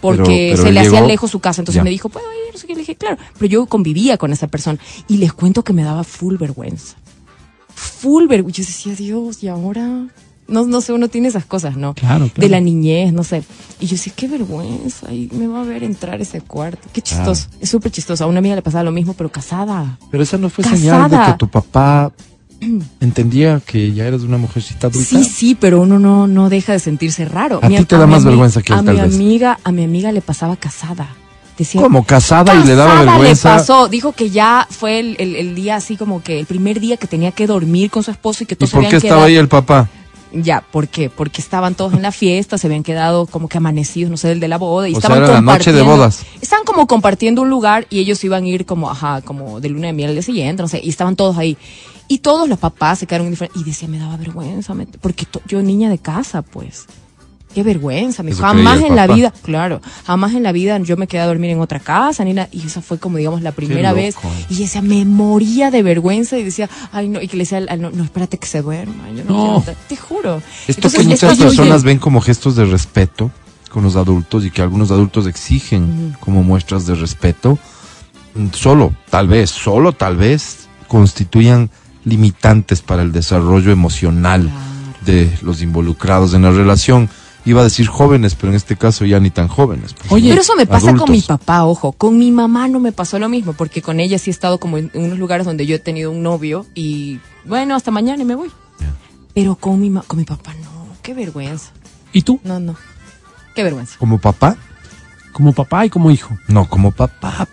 porque 0.05 0.51
pero 0.53 0.63
se 0.63 0.71
le 0.71 0.79
hacía 0.79 1.01
lejos 1.01 1.31
su 1.31 1.39
casa 1.39 1.61
entonces 1.61 1.79
Ya. 1.79 1.83
me 1.83 1.89
dijo 1.89 2.09
puedo 2.09 2.25
ir 2.47 2.53
no 2.53 2.59
sé 2.59 2.67
qué 2.67 2.73
le 2.73 2.79
dije 2.79 2.95
claro 2.95 3.17
pero 3.37 3.47
yo 3.49 3.65
convivía 3.65 4.17
con 4.17 4.31
esa 4.33 4.47
persona 4.47 4.79
y 5.07 5.17
les 5.17 5.33
cuento 5.33 5.63
que 5.63 5.73
me 5.73 5.83
daba 5.83 6.03
full 6.03 6.35
vergüenza 6.37 6.95
full 7.73 8.27
vergüenza 8.27 8.61
yo 8.61 8.65
decía 8.67 8.95
Dios 8.95 9.43
y 9.43 9.47
ahora 9.47 10.07
no, 10.47 10.63
no 10.67 10.79
sé, 10.79 10.93
uno 10.93 11.07
tiene 11.07 11.27
esas 11.27 11.43
cosas, 11.43 11.75
¿no? 11.75 11.95
Claro, 11.95 12.25
De 12.25 12.29
claro. 12.29 12.51
la 12.51 12.59
niñez, 12.59 13.11
no 13.11 13.23
sé. 13.23 13.41
Y 13.79 13.87
yo 13.87 13.93
decía, 13.93 14.13
qué 14.15 14.27
vergüenza, 14.27 15.11
y 15.11 15.27
me 15.33 15.47
va 15.47 15.61
a 15.61 15.63
ver 15.63 15.83
entrar 15.83 16.21
ese 16.21 16.39
cuarto. 16.39 16.87
Qué 16.93 17.01
chistoso, 17.01 17.47
es 17.59 17.67
súper 17.67 17.91
chistoso. 17.91 18.23
A 18.23 18.27
una 18.27 18.37
amiga 18.37 18.53
le 18.55 18.61
pasaba 18.61 18.83
lo 18.83 18.91
mismo, 18.91 19.13
pero 19.15 19.31
casada. 19.31 19.97
Pero 20.11 20.21
esa 20.21 20.37
no 20.37 20.51
fue 20.51 20.63
Casada. 20.63 20.77
señal 20.79 21.09
de 21.09 21.31
que 21.31 21.37
tu 21.39 21.47
papá 21.47 22.11
entendía 23.01 23.61
que 23.65 23.93
ya 23.93 24.05
eras 24.05 24.21
una 24.21 24.37
mujercita 24.37 24.87
adulta. 24.87 25.07
Sí, 25.09 25.23
sí, 25.23 25.55
pero 25.59 25.81
uno 25.81 25.99
no, 25.99 26.27
no 26.27 26.49
deja 26.49 26.73
de 26.73 26.79
sentirse 26.79 27.25
raro. 27.25 27.59
A 27.61 27.67
ti 27.67 27.83
te 27.85 27.97
da 27.97 28.05
mi 28.05 28.13
más 28.13 28.23
vergüenza 28.25 28.61
que 28.61 28.73
a 28.73 28.77
tal 28.83 28.95
mi 28.95 29.01
vez. 29.01 29.13
amiga, 29.15 29.59
a 29.63 29.71
mi 29.71 29.83
amiga 29.83 30.11
le 30.11 30.21
pasaba 30.21 30.55
casada. 30.55 31.07
Decía, 31.57 31.81
Como 31.81 32.03
casada 32.05 32.53
y 32.53 32.65
le 32.67 32.75
daba 32.75 32.91
Casada 32.95 33.11
vergüenza. 33.11 33.53
le 33.53 33.59
pasó, 33.59 33.87
dijo 33.87 34.11
que 34.11 34.29
ya 34.29 34.67
fue 34.69 34.99
el, 34.99 35.15
el- 35.19 35.35
el 35.37 35.55
día 35.55 35.77
así 35.77 35.95
como 35.95 36.21
que 36.21 36.39
el 36.39 36.45
primer 36.45 36.81
día 36.81 36.97
que 36.97 37.07
tenía 37.07 37.31
que 37.31 37.47
dormir 37.47 37.89
con 37.89 38.03
su 38.03 38.11
esposo 38.11 38.43
y 38.43 38.47
que 38.47 38.55
¿Y 38.55 38.57
todos 38.57 38.71
se 38.71 38.75
por 38.75 38.87
qué 38.89 38.97
estaba 38.97 39.09
quedado- 39.21 39.25
ahí 39.27 39.35
el 39.37 39.47
papá? 39.47 39.87
Ya, 40.33 40.61
¿por 40.61 40.87
qué? 40.87 41.09
Porque 41.09 41.41
estaban 41.41 41.75
todos 41.75 41.93
en 41.93 42.01
la 42.01 42.11
fiesta, 42.11 42.57
se 42.57 42.67
habían 42.67 42.83
quedado 42.83 43.25
como 43.25 43.47
que 43.47 43.57
amanecidos, 43.57 44.11
no 44.11 44.17
sé, 44.17 44.27
del 44.29 44.39
de 44.39 44.47
la 44.47 44.57
boda. 44.57 44.89
Y 44.89 44.91
O 44.91 44.95
sea, 44.95 44.99
estaban 44.99 45.17
era 45.19 45.27
la 45.33 45.41
noche 45.41 45.71
de 45.71 45.81
bodas. 45.97 46.25
Estaban 46.41 46.65
como 46.65 46.87
compartiendo 46.87 47.41
un 47.41 47.49
lugar 47.49 47.87
y 47.89 47.99
ellos 47.99 48.23
iban 48.23 48.43
a 48.43 48.47
ir 48.47 48.65
como, 48.65 48.89
ajá, 48.89 49.21
como 49.21 49.59
de 49.61 49.69
luna 49.69 49.87
de 49.87 49.93
miel 49.93 50.09
al 50.09 50.15
día 50.15 50.23
siguiente, 50.23 50.61
no 50.61 50.67
sé, 50.67 50.81
y 50.83 50.89
estaban 50.89 51.15
todos 51.15 51.37
ahí. 51.37 51.57
Y 52.07 52.19
todos 52.19 52.47
los 52.49 52.59
papás 52.59 52.99
se 52.99 53.07
quedaron 53.07 53.27
indiferentes. 53.27 53.61
Y 53.61 53.65
decía, 53.65 53.87
me 53.87 53.97
daba 53.97 54.17
vergüenza, 54.17 54.73
me- 54.73 54.85
porque 54.87 55.25
yo 55.47 55.61
niña 55.63 55.89
de 55.89 55.97
casa, 55.99 56.41
pues. 56.41 56.85
Qué 57.55 57.63
vergüenza, 57.63 58.21
me 58.21 58.31
dijo, 58.31 58.43
jamás 58.43 58.81
en 58.81 58.97
la 58.97 59.07
vida, 59.07 59.31
claro, 59.41 59.81
jamás 60.05 60.33
en 60.33 60.43
la 60.43 60.51
vida 60.51 60.77
yo 60.79 60.97
me 60.97 61.07
quedé 61.07 61.21
a 61.21 61.25
dormir 61.25 61.51
en 61.51 61.61
otra 61.61 61.79
casa, 61.79 62.25
ni 62.25 62.33
nada. 62.33 62.49
Y 62.51 62.67
esa 62.67 62.81
fue 62.81 62.99
como, 62.99 63.17
digamos, 63.17 63.41
la 63.41 63.53
primera 63.53 63.93
vez. 63.93 64.15
Y 64.49 64.55
decía, 64.55 64.81
me 64.81 65.05
moría 65.05 65.71
de 65.71 65.81
vergüenza 65.81 66.37
y 66.37 66.43
decía, 66.43 66.69
ay, 66.91 67.07
no, 67.07 67.21
y 67.21 67.29
que 67.29 67.37
le 67.37 67.43
decía, 67.43 67.61
no, 67.77 67.91
no, 67.91 68.03
espérate 68.03 68.37
que 68.37 68.45
se 68.45 68.61
duerma. 68.61 69.09
Yo 69.15 69.23
no, 69.23 69.29
No. 69.29 69.35
quiero 69.35 69.55
entrar". 69.59 69.77
te 69.87 69.95
juro. 69.95 70.37
Esto 70.67 70.73
Entonces, 70.79 70.99
que 70.99 71.07
muchas 71.07 71.31
esto 71.31 71.45
personas 71.45 71.83
ven 71.85 71.97
como 71.97 72.19
gestos 72.19 72.57
de 72.57 72.65
respeto 72.65 73.31
con 73.69 73.83
los 73.83 73.95
adultos 73.95 74.43
y 74.43 74.51
que 74.51 74.61
algunos 74.61 74.91
adultos 74.91 75.25
exigen 75.25 76.13
como 76.19 76.43
muestras 76.43 76.85
de 76.85 76.95
respeto, 76.95 77.57
mm, 78.35 78.47
solo, 78.51 78.93
tal 79.09 79.29
vez, 79.29 79.49
solo 79.49 79.93
tal 79.93 80.17
vez 80.17 80.67
constituyan 80.89 81.69
limitantes 82.03 82.81
para 82.81 83.01
el 83.01 83.13
desarrollo 83.13 83.71
emocional 83.71 84.51
de 85.05 85.31
los 85.41 85.61
involucrados 85.61 86.33
en 86.33 86.41
la 86.41 86.51
relación. 86.51 87.09
Iba 87.45 87.61
a 87.61 87.63
decir 87.65 87.85
jóvenes, 87.87 88.33
pero 88.35 88.49
en 88.49 88.55
este 88.55 88.75
caso 88.75 89.05
ya 89.05 89.19
ni 89.19 89.29
tan 89.29 89.47
jóvenes. 89.47 89.93
pues, 89.93 90.11
Oye. 90.11 90.29
Pero 90.29 90.41
eso 90.41 90.55
me 90.55 90.65
pasa 90.65 90.95
con 90.95 91.11
mi 91.11 91.21
papá, 91.21 91.63
ojo. 91.65 91.91
Con 91.91 92.17
mi 92.17 92.31
mamá 92.31 92.67
no 92.67 92.79
me 92.79 92.91
pasó 92.91 93.19
lo 93.19 93.29
mismo, 93.29 93.53
porque 93.53 93.81
con 93.83 93.99
ella 93.99 94.17
sí 94.17 94.29
he 94.29 94.33
estado 94.33 94.59
como 94.59 94.77
en, 94.79 94.89
unos 94.95 95.19
lugares 95.19 95.45
donde 95.45 95.65
yo 95.67 95.75
he 95.75 95.79
tenido 95.79 96.09
un 96.11 96.23
novio 96.23 96.65
y 96.73 97.19
bueno, 97.45 97.75
hasta 97.75 97.91
mañana 97.91 98.23
y 98.23 98.25
me 98.25 98.33
voy. 98.35 98.49
Pero 99.35 99.55
con 99.55 99.79
mi, 99.79 99.89
ma- 99.91 100.01
con 100.07 100.17
mi 100.17 100.25
papá 100.25 100.53
no, 100.63 100.87
qué 101.03 101.13
vergüenza. 101.13 101.69
¿Y 102.13 102.23
tú? 102.23 102.39
No, 102.43 102.59
no. 102.59 102.75
Qué 103.53 103.63
vergüenza. 103.63 103.97
Como 103.99 104.17
papá, 104.19 104.57
Como 105.31 105.53
papá 105.53 105.85
y 105.85 105.89
como 105.89 106.09
hijo. 106.11 106.35
No, 106.47 106.67
como 106.67 106.91
papá, 106.91 107.47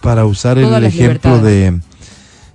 para 0.00 0.24
usar 0.24 0.56
el 0.58 0.64
Todas 0.64 0.82
ejemplo 0.84 1.36
libertades. 1.36 1.42
de... 1.44 1.80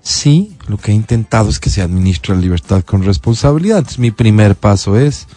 Sí, 0.01 0.55
lo 0.67 0.77
que 0.77 0.91
he 0.91 0.95
intentado 0.95 1.49
es 1.49 1.59
que 1.59 1.69
se 1.69 1.81
administre 1.81 2.33
la 2.33 2.39
libertad 2.41 2.81
con 2.83 3.03
responsabilidad. 3.03 3.79
Entonces, 3.79 3.99
mi 3.99 4.11
primer 4.11 4.55
paso 4.55 4.97
es, 4.97 5.27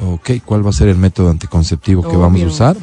ok, 0.00 0.30
¿cuál 0.44 0.64
va 0.64 0.70
a 0.70 0.72
ser 0.72 0.88
el 0.88 0.96
método 0.96 1.30
anticonceptivo 1.30 2.08
que 2.08 2.16
vamos 2.16 2.40
a 2.42 2.46
usar? 2.46 2.76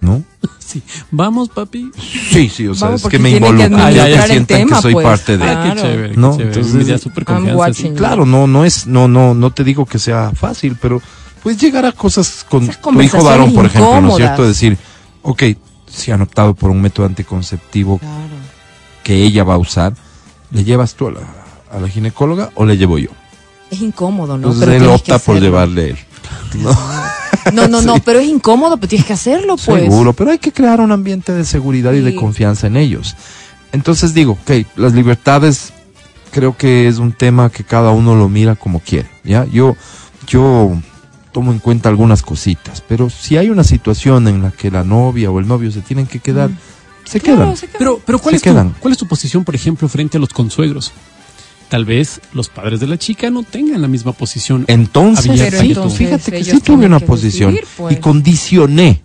¿No? 0.00 0.22
Sí. 0.58 0.82
Vamos, 1.10 1.50
papi. 1.50 1.90
Sí, 2.32 2.48
sí, 2.48 2.66
o 2.66 2.74
sea, 2.74 2.88
Vamos, 2.88 3.04
es 3.04 3.10
que 3.10 3.18
me 3.18 3.30
que 3.30 3.36
involucra, 3.36 3.66
administrar 3.66 4.06
que 4.06 4.14
el 4.14 4.22
sientan 4.30 4.58
tema, 4.58 4.76
que 4.76 4.82
soy 4.82 4.92
pues. 4.94 5.04
parte 5.06 5.36
de... 5.38 5.44
Ah, 5.44 5.72
qué 5.74 5.80
chévere, 5.82 6.16
No, 6.16 6.30
qué 6.32 6.36
chévere. 6.38 6.48
entonces- 6.60 6.74
Me 6.74 6.84
da 6.84 6.98
súper 6.98 7.24
I'm 7.28 7.54
confianza. 7.54 7.94
Claro, 7.94 8.26
no, 8.26 8.46
no 8.46 8.64
es, 8.64 8.86
no, 8.86 9.06
no, 9.06 9.34
no 9.34 9.50
te 9.52 9.62
digo 9.62 9.84
que 9.86 9.98
sea 10.00 10.32
fácil, 10.34 10.76
pero 10.80 11.00
puedes 11.42 11.60
llegar 11.60 11.84
a 11.86 11.92
cosas 11.92 12.44
con 12.48 12.66
tu 12.66 13.02
hijo 13.02 13.22
varón, 13.22 13.52
por 13.54 13.66
ejemplo, 13.66 14.00
¿no 14.00 14.08
es 14.10 14.16
cierto? 14.16 14.42
Decir, 14.48 14.76
ok, 15.22 15.42
si 15.86 16.10
han 16.10 16.22
optado 16.22 16.54
por 16.54 16.70
un 16.70 16.80
método 16.80 17.06
anticonceptivo 17.06 17.98
Claro. 17.98 18.14
que 19.04 19.22
ella 19.22 19.44
va 19.44 19.54
a 19.54 19.58
usar, 19.58 19.94
¿le 20.50 20.64
llevas 20.64 20.94
tú 20.94 21.08
a 21.08 21.12
la, 21.12 21.20
a 21.70 21.78
la 21.78 21.88
ginecóloga 21.88 22.50
o 22.56 22.64
le 22.64 22.76
llevo 22.78 22.98
yo? 22.98 23.10
Es 23.74 23.80
incómodo, 23.82 24.38
¿no? 24.38 24.48
Entonces 24.48 24.60
Pero 24.60 24.72
él 24.72 24.78
tienes 24.82 25.02
que 25.02 25.12
opta 25.12 25.24
por 25.24 25.40
llevarle 25.40 25.90
él. 25.90 25.98
No, 27.52 27.68
no, 27.68 27.80
no, 27.82 27.94
Sí. 27.96 28.02
pero 28.04 28.18
es 28.20 28.28
incómodo, 28.28 28.76
pero 28.76 28.88
tienes 28.88 29.06
que 29.06 29.12
hacerlo, 29.12 29.56
pues. 29.56 29.82
Seguro, 29.82 30.12
pero 30.12 30.30
hay 30.30 30.38
que 30.38 30.52
crear 30.52 30.80
un 30.80 30.92
ambiente 30.92 31.32
de 31.32 31.44
seguridad 31.44 31.92
y 31.92 32.00
de 32.00 32.14
confianza 32.14 32.66
en 32.66 32.76
ellos. 32.76 33.16
Entonces 33.72 34.14
digo, 34.14 34.32
ok, 34.32 34.66
las 34.76 34.92
libertades 34.92 35.72
creo 36.30 36.56
que 36.56 36.88
es 36.88 36.98
un 36.98 37.12
tema 37.12 37.50
que 37.50 37.64
cada 37.64 37.90
uno 37.90 38.14
lo 38.14 38.28
mira 38.28 38.54
como 38.54 38.80
quiere, 38.80 39.08
¿ya? 39.24 39.44
Yo, 39.46 39.76
yo 40.26 40.72
tomo 41.32 41.50
en 41.52 41.58
cuenta 41.58 41.88
algunas 41.88 42.22
cositas, 42.22 42.80
pero 42.88 43.10
si 43.10 43.36
hay 43.36 43.50
una 43.50 43.64
situación 43.64 44.28
en 44.28 44.42
la 44.42 44.50
que 44.52 44.70
la 44.70 44.84
novia 44.84 45.30
o 45.30 45.40
el 45.40 45.48
novio 45.48 45.70
se 45.72 45.80
tienen 45.80 46.06
que 46.06 46.20
quedar, 46.20 46.50
se 47.04 47.18
Mm. 47.18 47.22
Claro, 47.22 47.38
quedan. 47.40 47.56
se 47.56 47.66
queda. 47.66 47.78
Pero, 47.78 48.00
pero 48.06 48.18
¿cuál, 48.18 48.32
Se 48.32 48.36
es 48.36 48.42
tu, 48.42 48.50
quedan. 48.50 48.74
¿cuál 48.80 48.92
es 48.92 48.98
tu 48.98 49.06
posición, 49.06 49.44
por 49.44 49.54
ejemplo, 49.54 49.88
frente 49.88 50.16
a 50.16 50.20
los 50.20 50.30
consuegros? 50.30 50.92
Tal 51.68 51.84
vez 51.84 52.20
los 52.32 52.48
padres 52.48 52.78
de 52.80 52.86
la 52.86 52.98
chica 52.98 53.30
no 53.30 53.42
tengan 53.42 53.82
la 53.82 53.88
misma 53.88 54.12
posición. 54.12 54.64
Entonces, 54.68 55.40
Pero 55.40 55.60
entonces 55.60 55.98
fíjate 55.98 56.30
que 56.32 56.44
sí 56.44 56.60
tuve 56.60 56.86
una 56.86 57.00
posición 57.00 57.52
decidir, 57.52 57.68
pues. 57.76 57.96
y 57.96 58.00
condicioné 58.00 59.00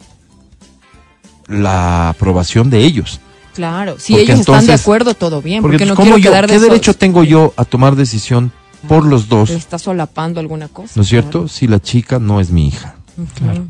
la 1.47 2.09
aprobación 2.09 2.69
de 2.69 2.83
ellos. 2.85 3.19
Claro, 3.55 3.95
si 3.99 4.13
Porque 4.13 4.23
ellos 4.25 4.39
están 4.41 4.65
de 4.67 4.73
acuerdo, 4.73 5.13
todo 5.15 5.41
bien, 5.41 5.61
Porque 5.61 5.77
porque, 5.79 5.85
no 5.87 5.95
¿cómo 5.95 6.05
quiero 6.05 6.17
yo, 6.19 6.31
quedar 6.31 6.43
de 6.47 6.53
¿qué 6.53 6.55
esos- 6.57 6.67
derecho 6.69 6.93
tengo 6.93 7.23
yo 7.23 7.53
a 7.57 7.65
tomar 7.65 7.95
decisión 7.95 8.51
por 8.87 9.03
los 9.05 9.27
dos? 9.27 9.49
Le 9.49 9.55
está 9.57 9.79
solapando 9.79 10.39
alguna 10.39 10.67
cosa. 10.67 10.93
¿No 10.95 11.01
es 11.01 11.07
cierto? 11.09 11.47
Si 11.47 11.67
la 11.67 11.79
chica 11.81 12.19
no 12.19 12.39
es 12.39 12.51
mi 12.51 12.67
hija. 12.67 12.95
Claro. 13.35 13.65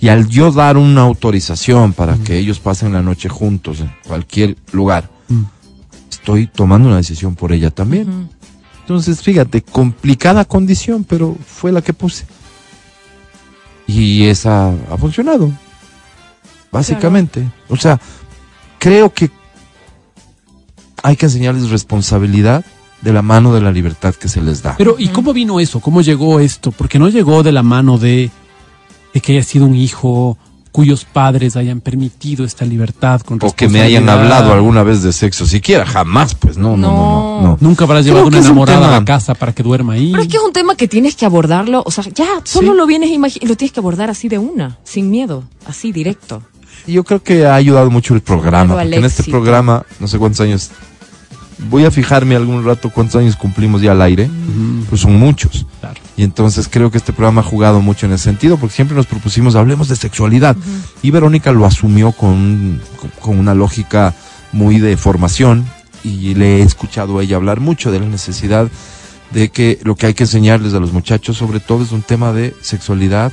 Y 0.00 0.08
al 0.08 0.28
yo 0.28 0.52
dar 0.52 0.76
una 0.76 1.00
autorización 1.02 1.92
para 1.92 2.16
que 2.18 2.38
ellos 2.38 2.60
pasen 2.60 2.92
la 2.92 3.02
noche 3.02 3.28
juntos 3.28 3.80
en 3.80 3.90
cualquier 4.06 4.56
lugar. 4.70 5.10
Estoy 6.18 6.46
tomando 6.46 6.88
una 6.88 6.96
decisión 6.96 7.34
por 7.34 7.52
ella 7.52 7.70
también. 7.70 8.28
Entonces, 8.80 9.22
fíjate, 9.22 9.62
complicada 9.62 10.44
condición, 10.44 11.04
pero 11.04 11.36
fue 11.46 11.72
la 11.72 11.82
que 11.82 11.92
puse. 11.92 12.26
Y 13.86 14.24
esa 14.24 14.68
ha 14.90 14.96
funcionado. 14.96 15.50
Básicamente. 16.70 17.48
O 17.68 17.76
sea, 17.76 18.00
creo 18.78 19.12
que 19.12 19.30
hay 21.02 21.16
que 21.16 21.26
enseñarles 21.26 21.70
responsabilidad 21.70 22.64
de 23.00 23.12
la 23.12 23.22
mano 23.22 23.54
de 23.54 23.60
la 23.60 23.72
libertad 23.72 24.14
que 24.14 24.28
se 24.28 24.40
les 24.42 24.62
da. 24.62 24.74
Pero, 24.76 24.96
¿y 24.98 25.08
cómo 25.08 25.32
vino 25.32 25.60
eso? 25.60 25.80
¿Cómo 25.80 26.02
llegó 26.02 26.40
esto? 26.40 26.72
Porque 26.72 26.98
no 26.98 27.08
llegó 27.08 27.42
de 27.42 27.52
la 27.52 27.62
mano 27.62 27.96
de, 27.96 28.30
de 29.14 29.20
que 29.20 29.32
haya 29.32 29.44
sido 29.44 29.66
un 29.66 29.74
hijo 29.74 30.36
cuyos 30.78 31.04
padres 31.04 31.56
hayan 31.56 31.80
permitido 31.80 32.44
esta 32.44 32.64
libertad 32.64 33.20
con 33.22 33.40
o 33.42 33.52
que 33.52 33.68
me 33.68 33.80
hayan 33.80 34.08
hablado 34.08 34.52
alguna 34.52 34.84
vez 34.84 35.02
de 35.02 35.12
sexo 35.12 35.44
siquiera, 35.44 35.84
jamás, 35.84 36.36
pues 36.36 36.56
no, 36.56 36.76
no, 36.76 36.92
no, 36.92 36.92
no. 36.92 37.42
no. 37.42 37.58
Nunca 37.60 37.82
habrás 37.82 38.04
llevado 38.04 38.28
una 38.28 38.38
un 38.38 38.44
enamorada 38.44 38.86
a 38.86 39.00
la 39.00 39.04
casa 39.04 39.34
para 39.34 39.52
que 39.52 39.64
duerma 39.64 39.94
ahí. 39.94 40.12
Pero 40.12 40.22
es 40.22 40.28
que 40.28 40.36
es 40.36 40.42
un 40.44 40.52
tema 40.52 40.76
que 40.76 40.86
tienes 40.86 41.16
que 41.16 41.26
abordarlo, 41.26 41.82
o 41.84 41.90
sea, 41.90 42.04
ya, 42.14 42.28
solo 42.44 42.70
Sí. 42.70 42.76
lo 42.76 42.86
vienes 42.86 43.10
a 43.10 43.12
imaginar, 43.12 43.48
lo 43.48 43.56
tienes 43.56 43.72
que 43.72 43.80
abordar 43.80 44.08
así 44.08 44.28
de 44.28 44.38
una, 44.38 44.78
sin 44.84 45.10
miedo, 45.10 45.42
así 45.66 45.90
directo. 45.90 46.44
Yo 46.86 47.02
creo 47.02 47.24
que 47.24 47.44
ha 47.44 47.56
ayudado 47.56 47.90
mucho 47.90 48.14
el 48.14 48.20
programa, 48.20 48.76
porque 48.76 48.94
en 48.98 49.04
este 49.04 49.24
programa, 49.24 49.84
no 49.98 50.06
sé 50.06 50.16
cuántos 50.16 50.42
años, 50.42 50.70
voy 51.70 51.84
a 51.84 51.90
fijarme 51.90 52.36
algún 52.36 52.64
rato 52.64 52.90
cuántos 52.90 53.16
años 53.16 53.36
cumplimos 53.36 53.82
ya 53.82 53.92
al 53.92 54.02
aire, 54.02 54.28
pues 54.88 55.00
son 55.00 55.16
muchos. 55.18 55.66
Claro. 55.80 56.00
Y 56.16 56.22
entonces 56.22 56.68
creo 56.70 56.90
que 56.90 56.98
este 56.98 57.12
programa 57.12 57.40
ha 57.40 57.44
jugado 57.44 57.80
mucho 57.80 58.06
en 58.06 58.12
ese 58.12 58.24
sentido, 58.24 58.56
porque 58.56 58.74
siempre 58.74 58.96
nos 58.96 59.06
propusimos, 59.06 59.54
hablemos 59.56 59.88
de 59.88 59.96
sexualidad. 59.96 60.56
Y 61.02 61.10
Verónica 61.10 61.52
lo 61.52 61.64
asumió 61.66 62.12
con, 62.12 62.80
con- 63.00 63.10
con 63.20 63.38
una 63.38 63.54
lógica 63.54 64.14
muy 64.52 64.78
de 64.78 64.96
formación, 64.96 65.64
y 66.04 66.34
le 66.34 66.58
he 66.58 66.62
escuchado 66.62 67.18
a 67.18 67.22
ella 67.22 67.36
hablar 67.36 67.60
mucho 67.60 67.90
de 67.90 68.00
la 68.00 68.06
necesidad 68.06 68.68
de 69.32 69.50
que 69.50 69.78
lo 69.82 69.94
que 69.96 70.06
hay 70.06 70.14
que 70.14 70.24
enseñarles 70.24 70.72
a 70.74 70.80
los 70.80 70.92
muchachos, 70.92 71.36
sobre 71.36 71.60
todo, 71.60 71.82
es 71.82 71.92
un 71.92 72.02
tema 72.02 72.32
de 72.32 72.54
sexualidad 72.62 73.30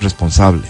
responsable. 0.00 0.62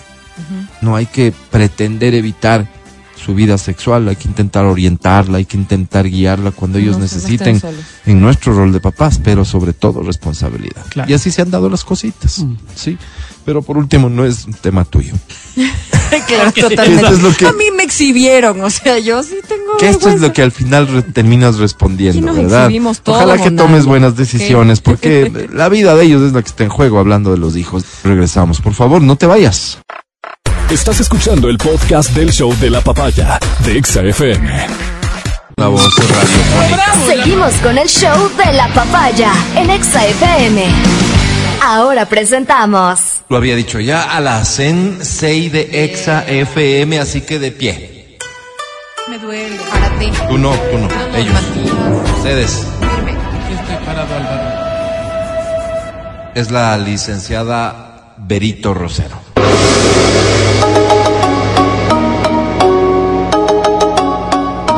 No 0.83 0.95
hay 0.95 1.07
que 1.07 1.33
pretender 1.51 2.14
evitar 2.14 2.68
su 3.17 3.35
vida 3.35 3.59
sexual, 3.59 4.09
hay 4.09 4.17
que 4.17 4.29
intentar 4.29 4.64
orientarla, 4.67 5.39
hay 5.39 5.45
que 5.47 5.57
intentar 5.57 6.09
guiarla 6.09 6.51
cuando 6.53 6.79
ellos 6.79 6.97
No, 6.97 7.03
necesiten 7.03 7.61
en 8.05 8.21
nuestro 8.21 8.53
rol 8.55 8.73
de 8.73 8.81
papás, 8.81 9.21
pero 9.23 9.45
sobre 9.45 9.73
todo 9.73 10.03
responsabilidad. 10.03 10.85
Claro. 10.91 11.11
Y 11.11 11.14
así 11.14 11.31
se 11.31 11.43
han 11.43 11.51
dado 11.51 11.69
las 11.69 11.83
cositas, 11.85 12.41
Mm. 12.41 12.57
sí. 12.75 12.99
Pero 13.45 13.62
por 13.62 13.79
último, 13.79 14.09
no 14.09 14.25
es 14.25 14.45
un 14.47 14.55
tema 14.55 14.85
tuyo. 14.85 15.12
claro, 16.27 16.53
Que 16.53 16.62
totalmente. 16.62 17.03
esto 17.03 17.14
es 17.14 17.23
lo 17.23 17.33
que- 17.35 17.47
A 17.47 17.53
mí 17.53 17.64
me 17.77 17.85
exhibieron, 17.85 18.61
o 18.61 18.71
sea, 18.71 18.99
yo 18.99 19.23
sí 19.23 19.37
tengo. 19.47 19.77
Que 19.79 19.89
esto 19.89 20.09
es 20.09 20.21
lo 20.21 20.33
que 20.33 20.43
al 20.43 20.51
final 20.53 20.89
re- 20.89 21.03
terminas 21.03 21.59
respondiendo, 21.59 22.27
nos 22.27 22.37
¿verdad? 22.37 22.62
exhibimos 22.64 23.01
todo, 23.01 23.14
Ojalá 23.17 23.39
que 23.43 23.51
tomes 23.53 23.87
buenas 23.87 24.17
decisiones, 24.17 24.81
porque 24.81 25.49
la 25.53 25.69
vida 25.69 25.95
de 25.95 26.05
ellos 26.05 26.23
es 26.23 26.33
la 26.33 26.43
que 26.43 26.49
está 26.49 26.64
en 26.64 26.71
juego 26.71 26.99
hablando 26.99 27.31
de 27.31 27.39
los 27.39 27.57
hijos. 27.57 27.85
Regresamos, 28.05 28.61
por 28.61 28.75
favor, 28.75 29.01
no 29.03 29.17
te 29.17 29.27
vayas. 29.27 29.79
Estás 30.71 30.99
escuchando 30.99 31.49
el 31.49 31.59
podcast 31.59 32.11
del 32.11 32.33
show 32.33 32.53
de 32.59 32.71
la 32.71 32.81
papaya 32.81 33.39
de 33.64 33.79
Exa 33.79 34.03
FM. 34.03 34.67
La 35.59 35.69
voz. 35.69 35.95
Seguimos 37.07 37.55
con 37.62 37.79
el 37.79 37.89
show 37.89 38.29
de 38.37 38.53
la 38.53 38.67
papaya 38.75 39.33
en 39.55 39.71
Exa 39.71 40.05
FM. 40.05 40.64
Ahora 41.62 42.07
presentamos 42.07 42.99
Lo 43.29 43.37
había 43.37 43.55
dicho 43.55 43.79
ya 43.79 44.17
a 44.17 44.21
la 44.21 44.45
Sensei 44.45 45.51
de 45.51 45.85
Exa 45.85 46.25
FM, 46.27 46.99
así 46.99 47.21
que 47.21 47.39
de 47.39 47.53
pie. 47.53 48.19
Me 49.09 49.21
duele. 49.21 49.57
Párate. 49.71 50.11
Tú 50.29 50.37
no, 50.37 50.51
tú 50.51 50.79
no, 50.79 50.89
ellos. 51.17 51.33
Ustedes. 52.17 52.67
Estoy 53.53 53.87
parado, 53.87 54.12
Álvaro. 54.17 54.57
Es 56.35 56.51
la 56.51 56.77
licenciada 56.77 58.14
Berito 58.19 58.75
Rosero. 58.75 59.27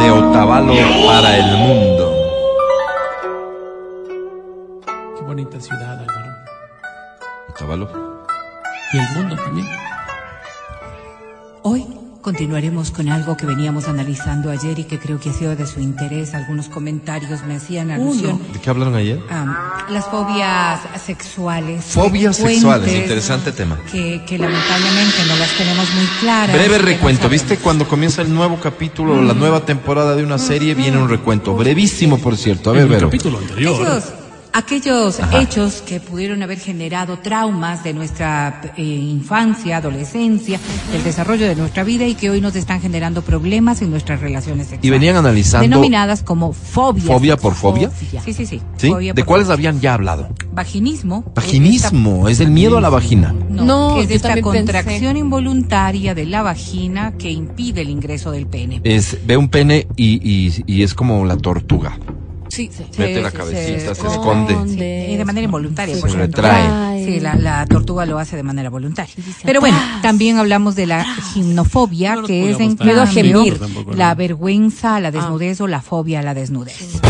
De 0.09 0.12
Otavalo 0.12 0.72
para 1.06 1.36
el 1.36 1.56
mundo. 1.59 2.14
Qué 5.14 5.22
bonita 5.22 5.61
ciudad, 5.61 6.00
Álvaro. 6.00 6.32
Otavalo. 7.50 8.24
Y 8.94 8.96
el 8.96 9.09
mundo 9.14 9.36
también. 9.36 9.68
Hoy 11.62 11.97
continuaremos 12.22 12.90
con 12.90 13.08
algo 13.08 13.36
que 13.36 13.46
veníamos 13.46 13.88
analizando 13.88 14.50
ayer 14.50 14.78
y 14.78 14.84
que 14.84 14.98
creo 14.98 15.18
que 15.20 15.30
ha 15.30 15.32
sido 15.32 15.56
de 15.56 15.66
su 15.66 15.80
interés. 15.80 16.34
Algunos 16.34 16.68
comentarios 16.68 17.44
me 17.46 17.56
hacían 17.56 17.90
alusión 17.90 18.40
¿De 18.52 18.60
qué 18.60 18.70
hablaron 18.70 18.94
ayer? 18.94 19.20
a 19.30 19.86
las 19.90 20.04
fobias 20.06 20.80
sexuales. 21.04 21.84
Fobias 21.84 22.36
sexuales, 22.36 22.94
interesante 22.94 23.52
tema. 23.52 23.78
Que, 23.90 24.22
que 24.26 24.38
lamentablemente 24.38 25.16
no 25.26 25.36
las 25.36 25.50
tenemos 25.56 25.94
muy 25.94 26.06
claras. 26.20 26.54
Breve 26.54 26.78
recuento. 26.78 27.28
¿viste? 27.28 27.56
Cuando 27.56 27.86
comienza 27.88 28.22
el 28.22 28.34
nuevo 28.34 28.58
capítulo, 28.60 29.22
la 29.22 29.34
nueva 29.34 29.64
temporada 29.64 30.14
de 30.16 30.22
una 30.22 30.38
serie, 30.38 30.74
viene 30.74 30.98
un 30.98 31.08
recuento. 31.08 31.54
Brevísimo, 31.54 32.18
por 32.18 32.36
cierto. 32.36 32.70
A 32.70 32.72
ver, 32.74 32.88
Vero. 32.88 33.08
capítulo 33.08 33.38
anterior. 33.38 33.74
Aquellos, 33.74 34.04
aquellos 34.53 35.20
Ajá. 35.20 35.40
hechos 35.40 35.82
que 35.86 36.01
pudieron 36.01 36.42
haber 36.42 36.59
generado 36.59 37.18
traumas 37.18 37.84
de 37.84 37.94
nuestra 37.94 38.61
eh, 38.76 38.82
infancia, 38.82 39.76
adolescencia, 39.78 40.59
del 40.92 41.05
desarrollo 41.05 41.46
de 41.46 41.55
nuestra 41.57 41.84
vida 41.84 42.07
y 42.07 42.14
que 42.14 42.30
hoy 42.30 42.40
nos 42.40 42.57
están 42.57 42.80
generando 42.80 43.22
problemas 43.22 43.82
en 43.82 43.90
nuestras 43.90 44.20
relaciones 44.20 44.66
sexuales. 44.68 44.84
Y 44.84 44.90
venían 44.90 45.16
analizando. 45.16 45.62
Denominadas 45.68 46.22
como 46.22 46.53
fobias. 46.53 47.07
¿Fobia 47.07 47.36
por 47.36 47.55
fobia? 47.55 47.90
Sí, 48.24 48.32
sí, 48.32 48.46
sí. 48.46 48.61
¿Sí? 48.76 48.88
Fobia 48.90 49.12
¿De 49.12 49.22
cuáles 49.24 49.46
fobia. 49.46 49.55
habían 49.55 49.80
ya 49.80 49.94
hablado? 49.94 50.28
Vaginismo. 50.53 51.24
Vaginismo, 51.34 52.28
es 52.28 52.40
el 52.40 52.51
miedo 52.51 52.78
a 52.78 52.80
la 52.80 52.88
vagina. 52.88 53.34
No, 53.49 53.64
No, 53.64 53.94
que 53.96 54.03
es 54.03 54.11
esta 54.11 54.28
pensé. 54.34 54.42
contracción 54.42 55.16
involuntaria 55.16 56.14
de 56.14 56.26
la 56.26 56.42
vagina 56.42 57.12
que 57.16 57.30
impide 57.30 57.82
el 57.82 57.90
ingreso 57.90 58.30
del 58.30 58.46
pene. 58.46 58.80
Es, 58.84 59.18
ve 59.26 59.36
un 59.36 59.49
pene 59.49 59.86
y, 59.96 60.20
y, 60.22 60.64
y 60.66 60.82
es 60.82 60.94
como 60.94 61.24
la 61.24 61.36
tortuga. 61.36 61.99
Sí, 62.49 62.70
Mete 62.96 63.20
la 63.20 63.30
cabecita, 63.30 63.94
se 63.94 64.07
esconde. 64.07 64.57
Sí, 64.68 65.12
y 65.12 65.16
de 65.16 65.24
manera 65.24 65.44
involuntaria. 65.44 65.94
Se 65.94 66.01
por 66.01 66.11
retrae. 66.12 67.05
Sí, 67.05 67.20
la, 67.20 67.34
la 67.36 67.66
tortuga 67.66 68.05
lo 68.07 68.18
hace 68.18 68.36
de 68.36 68.42
manera 68.42 68.70
voluntaria. 68.70 69.14
Sí, 69.14 69.22
Pero 69.44 69.61
bueno, 69.61 69.76
también 70.03 70.38
hablamos 70.38 70.74
de 70.74 70.86
la 70.86 71.05
gimnofobia, 71.32 72.16
No 72.16 72.22
que 72.24 72.51
es 72.51 72.61
en 72.61 72.76
Miedo 72.82 73.03
a 73.03 73.07
gemir. 73.07 73.59
Tampoco, 73.59 73.90
¿no? 73.92 73.96
la 73.96 74.14
vergüenza 74.14 74.96
a 74.96 75.01
la 75.01 75.11
desnudez 75.11 75.61
o 75.61 75.66
la 75.66 75.80
fobia 75.80 76.20
a 76.20 76.22
la 76.22 76.34
desnudez. 76.34 77.01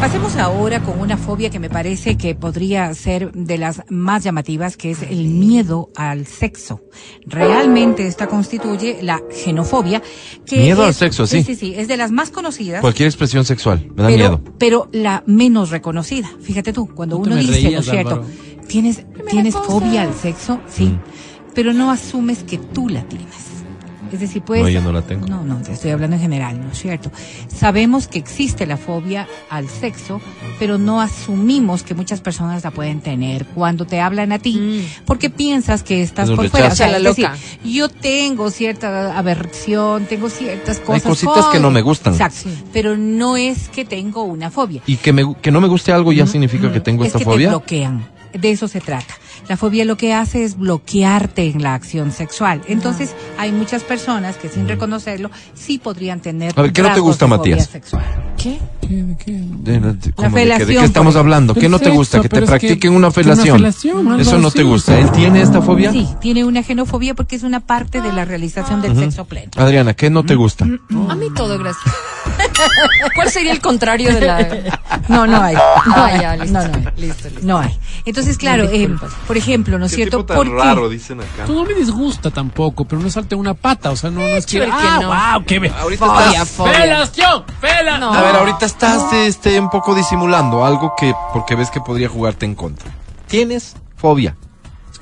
Pasemos 0.00 0.36
ahora 0.36 0.82
con 0.82 1.00
una 1.00 1.16
fobia 1.16 1.48
que 1.48 1.58
me 1.58 1.70
parece 1.70 2.16
que 2.18 2.34
podría 2.34 2.92
ser 2.94 3.32
de 3.32 3.56
las 3.56 3.82
más 3.88 4.24
llamativas, 4.24 4.76
que 4.76 4.90
es 4.90 5.02
el 5.02 5.28
miedo 5.28 5.90
al 5.96 6.26
sexo. 6.26 6.82
Realmente 7.26 8.06
esta 8.06 8.26
constituye 8.26 8.98
la 9.02 9.22
genofobia. 9.30 10.02
Que 10.44 10.58
Miedo 10.58 10.84
al 10.84 10.94
sexo, 10.94 11.26
sí. 11.26 11.42
Sí, 11.42 11.54
sí, 11.54 11.56
sí, 11.56 11.74
es 11.76 11.88
de 11.88 11.96
las 11.96 12.10
más 12.10 12.30
conocidas 12.30 12.80
Cualquier 12.82 13.06
expresión 13.08 13.44
sexual, 13.44 13.86
me 13.94 14.02
da 14.02 14.08
pero, 14.08 14.16
miedo. 14.18 14.40
pero 14.58 14.75
la 14.92 15.22
menos 15.26 15.70
reconocida. 15.70 16.30
Fíjate 16.40 16.72
tú, 16.72 16.88
cuando 16.94 17.18
uno 17.18 17.36
dice, 17.36 17.70
¿no 17.70 17.80
es 17.80 17.86
cierto? 17.86 18.14
Álvaro. 18.14 18.26
¿Tienes, 18.66 19.04
¿tienes 19.30 19.54
cosa. 19.54 19.70
fobia 19.70 20.02
al 20.02 20.14
sexo? 20.14 20.60
Sí. 20.68 20.86
Mm. 20.86 21.00
Pero 21.54 21.72
no 21.72 21.90
asumes 21.90 22.42
que 22.42 22.58
tú 22.58 22.88
la 22.88 23.02
tienes. 23.08 23.55
Es 24.12 24.20
decir, 24.20 24.42
pues... 24.42 24.62
No, 24.62 24.68
yo 24.68 24.80
no 24.80 24.92
la 24.92 25.02
tengo. 25.02 25.26
No, 25.26 25.42
no, 25.44 25.56
te 25.62 25.72
estoy 25.72 25.90
hablando 25.90 26.16
en 26.16 26.22
general, 26.22 26.60
¿no 26.60 26.70
es 26.72 26.78
cierto? 26.78 27.10
Sabemos 27.48 28.06
que 28.08 28.18
existe 28.18 28.66
la 28.66 28.76
fobia 28.76 29.26
al 29.50 29.68
sexo, 29.68 30.20
pero 30.58 30.78
no 30.78 31.00
asumimos 31.00 31.82
que 31.82 31.94
muchas 31.94 32.20
personas 32.20 32.64
la 32.64 32.70
pueden 32.70 33.00
tener 33.00 33.46
cuando 33.46 33.84
te 33.86 34.00
hablan 34.00 34.32
a 34.32 34.38
ti, 34.38 34.86
porque 35.04 35.30
piensas 35.30 35.82
que 35.82 36.02
estás 36.02 36.28
Es 36.30 36.36
por 36.36 36.48
fuera. 36.48 36.68
O 36.68 36.74
sea, 36.76 36.88
La 36.88 36.98
es 36.98 37.04
decir, 37.04 37.24
loca. 37.24 37.36
yo 37.64 37.88
tengo 37.88 38.50
cierta 38.50 39.16
aversión, 39.18 40.06
tengo 40.06 40.28
ciertas 40.28 40.78
cosas. 40.80 41.02
cositas 41.02 41.44
con- 41.44 41.52
que 41.52 41.60
no 41.60 41.70
me 41.70 41.82
gustan. 41.82 42.12
Exacto. 42.14 42.48
Pero 42.72 42.96
no 42.96 43.36
es 43.36 43.68
que 43.68 43.84
tengo 43.84 44.22
una 44.24 44.50
fobia. 44.50 44.82
Y 44.86 44.96
que, 44.96 45.12
me, 45.12 45.34
que 45.40 45.50
no 45.50 45.60
me 45.60 45.68
guste 45.68 45.92
algo 45.92 46.12
ya 46.12 46.26
significa 46.26 46.72
que 46.72 46.80
tengo 46.80 47.02
es 47.04 47.08
esta 47.08 47.18
que 47.18 47.24
fobia. 47.24 47.48
te 47.48 47.54
bloquean. 47.56 48.06
De 48.32 48.50
eso 48.50 48.68
se 48.68 48.80
trata. 48.80 49.14
La 49.48 49.56
fobia 49.56 49.84
lo 49.84 49.96
que 49.96 50.12
hace 50.12 50.44
es 50.44 50.58
bloquearte 50.58 51.48
en 51.50 51.62
la 51.62 51.74
acción 51.74 52.10
sexual. 52.12 52.62
Entonces, 52.68 53.14
hay 53.38 53.52
muchas 53.52 53.82
personas 53.84 54.36
que 54.36 54.48
sin 54.48 54.66
reconocerlo 54.68 55.30
sí 55.54 55.78
podrían 55.78 56.20
tener 56.20 56.52
A 56.56 56.62
ver, 56.62 56.72
¿qué 56.72 56.82
no 56.82 56.92
te 56.92 57.00
gusta, 57.00 57.26
Matías? 57.26 57.66
sexual. 57.66 58.04
¿Qué? 58.36 58.58
¿Qué, 58.80 59.02
de 59.02 59.16
qué? 59.16 59.32
De, 59.32 59.80
de- 59.80 60.12
¿cómo 60.12 60.28
de 60.30 60.34
qué- 60.34 60.48
¿De 60.48 60.56
felación, 60.56 60.80
qué 60.80 60.84
estamos 60.86 61.14
por 61.14 61.20
hablando? 61.20 61.54
¿Qué 61.54 61.68
no 61.68 61.78
te 61.78 61.90
gusta? 61.90 62.20
Que 62.20 62.28
te 62.28 62.42
practiquen 62.42 62.90
una 62.90 62.98
una 63.06 63.10
felación. 63.12 63.56
felación, 63.58 64.20
Eso 64.20 64.38
no 64.38 64.50
te 64.50 64.62
gusta. 64.62 64.98
¿Él 64.98 65.10
tiene 65.12 65.42
esta 65.42 65.60
fobia? 65.62 65.90
Sí, 65.92 66.06
tiene 66.20 66.44
una 66.44 66.62
genofobia 66.62 67.14
porque 67.14 67.36
es 67.36 67.42
una 67.42 67.60
parte 67.60 68.00
de 68.00 68.12
la 68.12 68.24
realización 68.24 68.82
del 68.82 68.96
sexo 68.96 69.24
pleno. 69.24 69.50
Adriana, 69.56 69.94
¿qué 69.94 70.10
no 70.10 70.24
te 70.24 70.34
gusta? 70.34 70.64
A 70.64 71.14
mí 71.14 71.26
todo, 71.34 71.58
gracias. 71.58 71.94
¿Cuál 73.14 73.30
sería 73.30 73.52
el 73.52 73.60
contrario 73.60 74.12
de 74.14 74.20
la.? 74.20 74.48
No, 75.08 75.26
no 75.26 75.40
hay. 75.42 75.54
Ah. 75.56 75.82
No, 75.86 76.46
no 76.52 76.58
hay. 76.60 76.84
Listo, 76.96 77.28
listo. 77.28 77.40
No 77.42 77.58
hay. 77.58 77.76
Entonces, 78.04 78.36
claro, 78.38 78.64
eh, 78.64 78.78
disculpas. 78.78 79.12
Por 79.36 79.42
ejemplo, 79.42 79.78
¿no 79.78 79.84
es 79.84 79.92
cierto? 79.92 80.24
¿Por 80.24 80.46
qué? 80.46 80.88
dicen 80.88 81.20
acá. 81.20 81.44
Tú 81.44 81.54
no 81.54 81.64
me 81.64 81.74
disgusta 81.74 82.30
tampoco, 82.30 82.86
pero 82.86 83.02
no 83.02 83.10
salte 83.10 83.34
una 83.34 83.52
pata, 83.52 83.90
o 83.90 83.96
sea, 83.96 84.10
no, 84.10 84.20
no 84.20 84.26
es 84.26 84.46
que... 84.46 84.66
¡Ah, 84.70 84.98
no. 85.02 85.08
wow, 85.08 85.44
qué 85.46 85.58
be- 85.58 85.68
Ahorita 85.68 86.06
Fobia, 86.06 86.26
estás- 86.42 86.48
fobia. 86.48 86.72
¡Felación! 86.72 87.44
¡Fela! 87.60 87.98
No. 87.98 88.14
A 88.14 88.22
ver, 88.22 88.36
ahorita 88.36 88.64
estás 88.64 89.12
este, 89.12 89.60
un 89.60 89.68
poco 89.68 89.94
disimulando 89.94 90.64
algo 90.64 90.94
que 90.96 91.14
porque 91.34 91.54
ves 91.54 91.70
que 91.70 91.82
podría 91.82 92.08
jugarte 92.08 92.46
en 92.46 92.54
contra. 92.54 92.90
Tienes 93.26 93.76
fobia. 93.96 94.36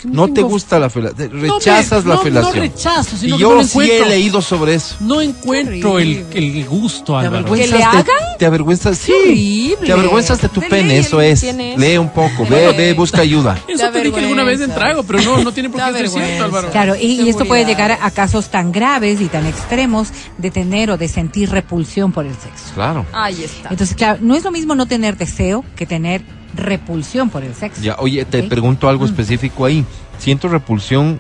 Que 0.05 0.11
No 0.11 0.29
te 0.29 0.43
gusta 0.43 0.79
la 0.79 0.91
felación. 0.91 1.31
No 1.33 1.37
me- 1.41 1.49
Rechazas 1.49 2.05
la 2.05 2.19
felación. 2.19 2.55
No 2.57 2.61
rechazo, 2.63 3.17
sino 3.17 3.35
y 3.37 3.39
que 3.39 3.43
yo 3.43 3.51
no 3.55 3.63
le 3.63 3.65
sí 3.65 3.79
he 3.81 3.83
encuentro. 3.85 4.09
leído 4.09 4.43
sobre 4.43 4.75
eso. 4.75 4.97
No 5.01 5.21
encuentro 5.21 5.99
el, 5.99 6.25
el 6.33 6.65
gusto, 6.67 7.13
¿Te 7.19 7.27
Álvaro. 7.27 7.39
avergüenzas 7.47 7.71
¿Que 7.91 7.97
le 7.97 8.03
de-? 8.03 8.11
Te 8.39 8.47
avergüenzas, 8.47 8.99
sí. 8.99 9.13
horrible. 9.13 9.87
Te 9.87 9.93
avergüenzas 9.93 10.41
de 10.43 10.49
tu 10.49 10.61
De 10.61 10.69
pene, 10.69 10.89
ley, 10.89 10.99
eso 10.99 11.21
es. 11.21 11.43
Lee 11.43 11.97
un 11.99 12.11
poco, 12.11 12.47
ve, 12.49 12.73
ve, 12.77 12.93
busca 12.93 13.23
ayuda. 13.23 13.59
Eso 13.67 13.91
te 13.91 14.01
dije 14.03 14.19
alguna 14.21 14.45
vez 14.45 14.61
en 14.61 14.75
trago, 14.75 15.03
pero 15.05 15.23
no, 15.23 15.43
no 15.43 15.53
tiene 15.53 15.71
por 15.71 15.81
qué 15.85 15.93
ser 15.99 16.09
cierto. 16.09 16.45
Álvaro. 16.45 16.71
Claro, 16.71 16.97
y, 16.97 17.23
y 17.23 17.29
esto 17.29 17.45
puede 17.47 17.65
llegar 17.65 17.99
a 18.01 18.11
casos 18.11 18.49
tan 18.51 18.73
graves 18.73 19.21
y 19.21 19.27
tan 19.27 19.47
extremos 19.47 20.09
de 20.39 20.51
tener 20.51 20.91
o 20.91 20.97
de 20.99 21.09
sentir 21.09 21.51
repulsión 21.51 22.13
por 22.13 22.27
el 22.27 22.33
sexo. 22.35 22.75
Claro. 22.75 23.07
Ahí 23.13 23.43
está. 23.43 23.71
Entonces, 23.71 23.97
claro, 23.97 24.19
no 24.21 24.35
es 24.35 24.45
lo 24.45 24.51
mismo 24.51 24.75
no 24.75 24.87
tener 24.87 25.17
deseo 25.17 25.65
que 25.77 25.87
tener 25.87 26.23
repulsión 26.57 27.31
por 27.31 27.45
el 27.45 27.55
sexo. 27.55 27.83
Ya, 27.83 27.97
oye, 27.99 28.25
te 28.25 28.43
pregunto 28.45 28.87
Mm. 28.87 28.91
algo 28.91 29.05
específico 29.05 29.65
ahí. 29.65 29.85
Siento 30.19 30.49
repulsión 30.49 31.19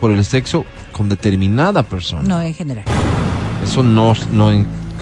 por 0.00 0.10
el 0.10 0.24
sexo 0.24 0.64
con 0.92 1.08
determinada 1.08 1.82
persona. 1.82 2.22
No, 2.22 2.40
en 2.40 2.54
general. 2.54 2.84
Eso 3.64 3.82
no, 3.82 4.14
no 4.32 4.50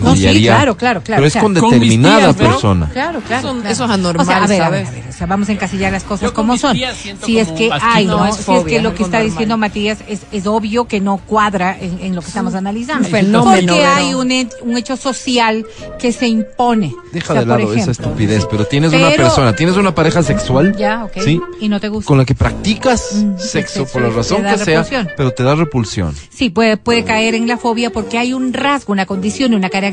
No, 0.00 0.14
sí, 0.16 0.42
claro, 0.42 0.76
claro, 0.76 1.02
claro. 1.02 1.20
Pero 1.20 1.26
es 1.26 1.32
O 1.32 1.34
sea, 1.34 1.42
con 1.42 1.54
determinada 1.54 2.32
persona. 2.32 2.88
Claro, 2.92 3.20
claro. 3.26 3.48
Eso- 3.48 3.54
claro. 3.60 3.68
eso 3.70 3.84
es 3.84 3.90
anormal, 3.90 4.22
O 4.26 4.28
sea, 4.28 4.44
a 4.44 4.46
ver, 4.46 4.62
a 4.62 4.68
ver, 4.70 4.84
¿sabes? 4.86 4.88
a 4.88 4.90
ver, 5.02 5.10
o 5.10 5.12
sea, 5.18 5.26
vamos 5.26 5.48
a 5.48 5.52
encasillar 5.52 5.92
las 5.92 6.04
cosas 6.04 6.22
Yo 6.28 6.34
como 6.34 6.56
son. 6.56 6.76
Si 7.24 7.38
es 7.38 7.48
que 7.52 7.70
hay, 7.80 8.06
No, 8.06 8.26
es 8.26 8.36
si 8.36 8.52
es 8.54 8.64
que 8.64 8.80
lo 8.80 8.94
que 8.94 9.02
está 9.02 9.18
normal. 9.18 9.30
diciendo 9.30 9.56
Matías 9.58 9.98
es, 10.08 10.20
es 10.32 10.46
obvio 10.46 10.86
que 10.86 11.00
no 11.00 11.18
cuadra 11.18 11.76
en, 11.80 11.98
en 12.00 12.14
lo 12.14 12.20
que 12.22 12.28
estamos 12.28 12.54
analizando. 12.54 13.06
Un 13.06 13.12
fenómeno, 13.12 13.72
Porque 13.74 13.84
hay 13.86 14.14
un, 14.14 14.48
un 14.62 14.76
hecho 14.76 14.96
social 14.96 15.66
que 15.98 16.12
se 16.12 16.28
impone. 16.28 16.94
Deja 17.12 17.32
O 17.32 17.36
sea, 17.36 17.40
de 17.40 17.46
lado 17.46 17.72
esa 17.74 17.90
estupidez, 17.90 18.46
pero 18.50 18.64
tienes 18.66 18.92
una 18.92 19.10
persona, 19.10 19.54
tienes 19.54 19.76
una 19.76 19.94
pareja 19.94 20.22
sexual, 20.22 20.76
Ya, 20.76 21.04
ok. 21.04 21.12
¿sí? 21.24 21.40
Y 21.60 21.68
no 21.68 21.80
te 21.80 21.88
gusta. 21.88 22.06
Con 22.08 22.18
la 22.18 22.24
que 22.24 22.34
practicas 22.34 23.14
Mm, 23.14 23.38
sexo 23.38 23.86
por 23.86 24.02
la 24.02 24.10
razón 24.10 24.42
que 24.44 24.58
sea, 24.58 24.84
pero 25.16 25.32
te 25.32 25.42
da 25.42 25.54
repulsión. 25.54 26.14
Sí, 26.30 26.50
puede, 26.50 26.76
puede 26.76 27.04
caer 27.04 27.34
en 27.34 27.46
la 27.48 27.56
fobia 27.56 27.90
porque 27.90 28.18
hay 28.18 28.32
un 28.32 28.52
rasgo, 28.52 28.92
una 28.92 29.06
condición, 29.06 29.54
una 29.54 29.68
característica 29.70 29.87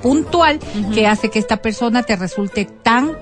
puntual 0.00 0.58
que 0.94 1.06
hace 1.06 1.30
que 1.30 1.38
esta 1.38 1.56
persona 1.58 2.02
te 2.02 2.16
resulte 2.16 2.64
tan 2.82 3.12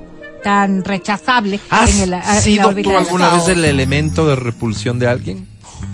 tan 0.43 0.85
rechazable 0.85 1.59
¿Has 1.71 1.95
en, 1.97 2.03
el, 2.03 2.03
en 2.05 2.11
la 2.21 2.35
sido 2.41 2.75
tú 2.75 2.91
alguna 2.97 3.31
vez 3.31 3.49
el 3.49 3.65
elemento 3.65 4.27
de 4.27 4.37
repulsión 4.37 4.99
de 4.99 5.07
alguien? 5.09 5.49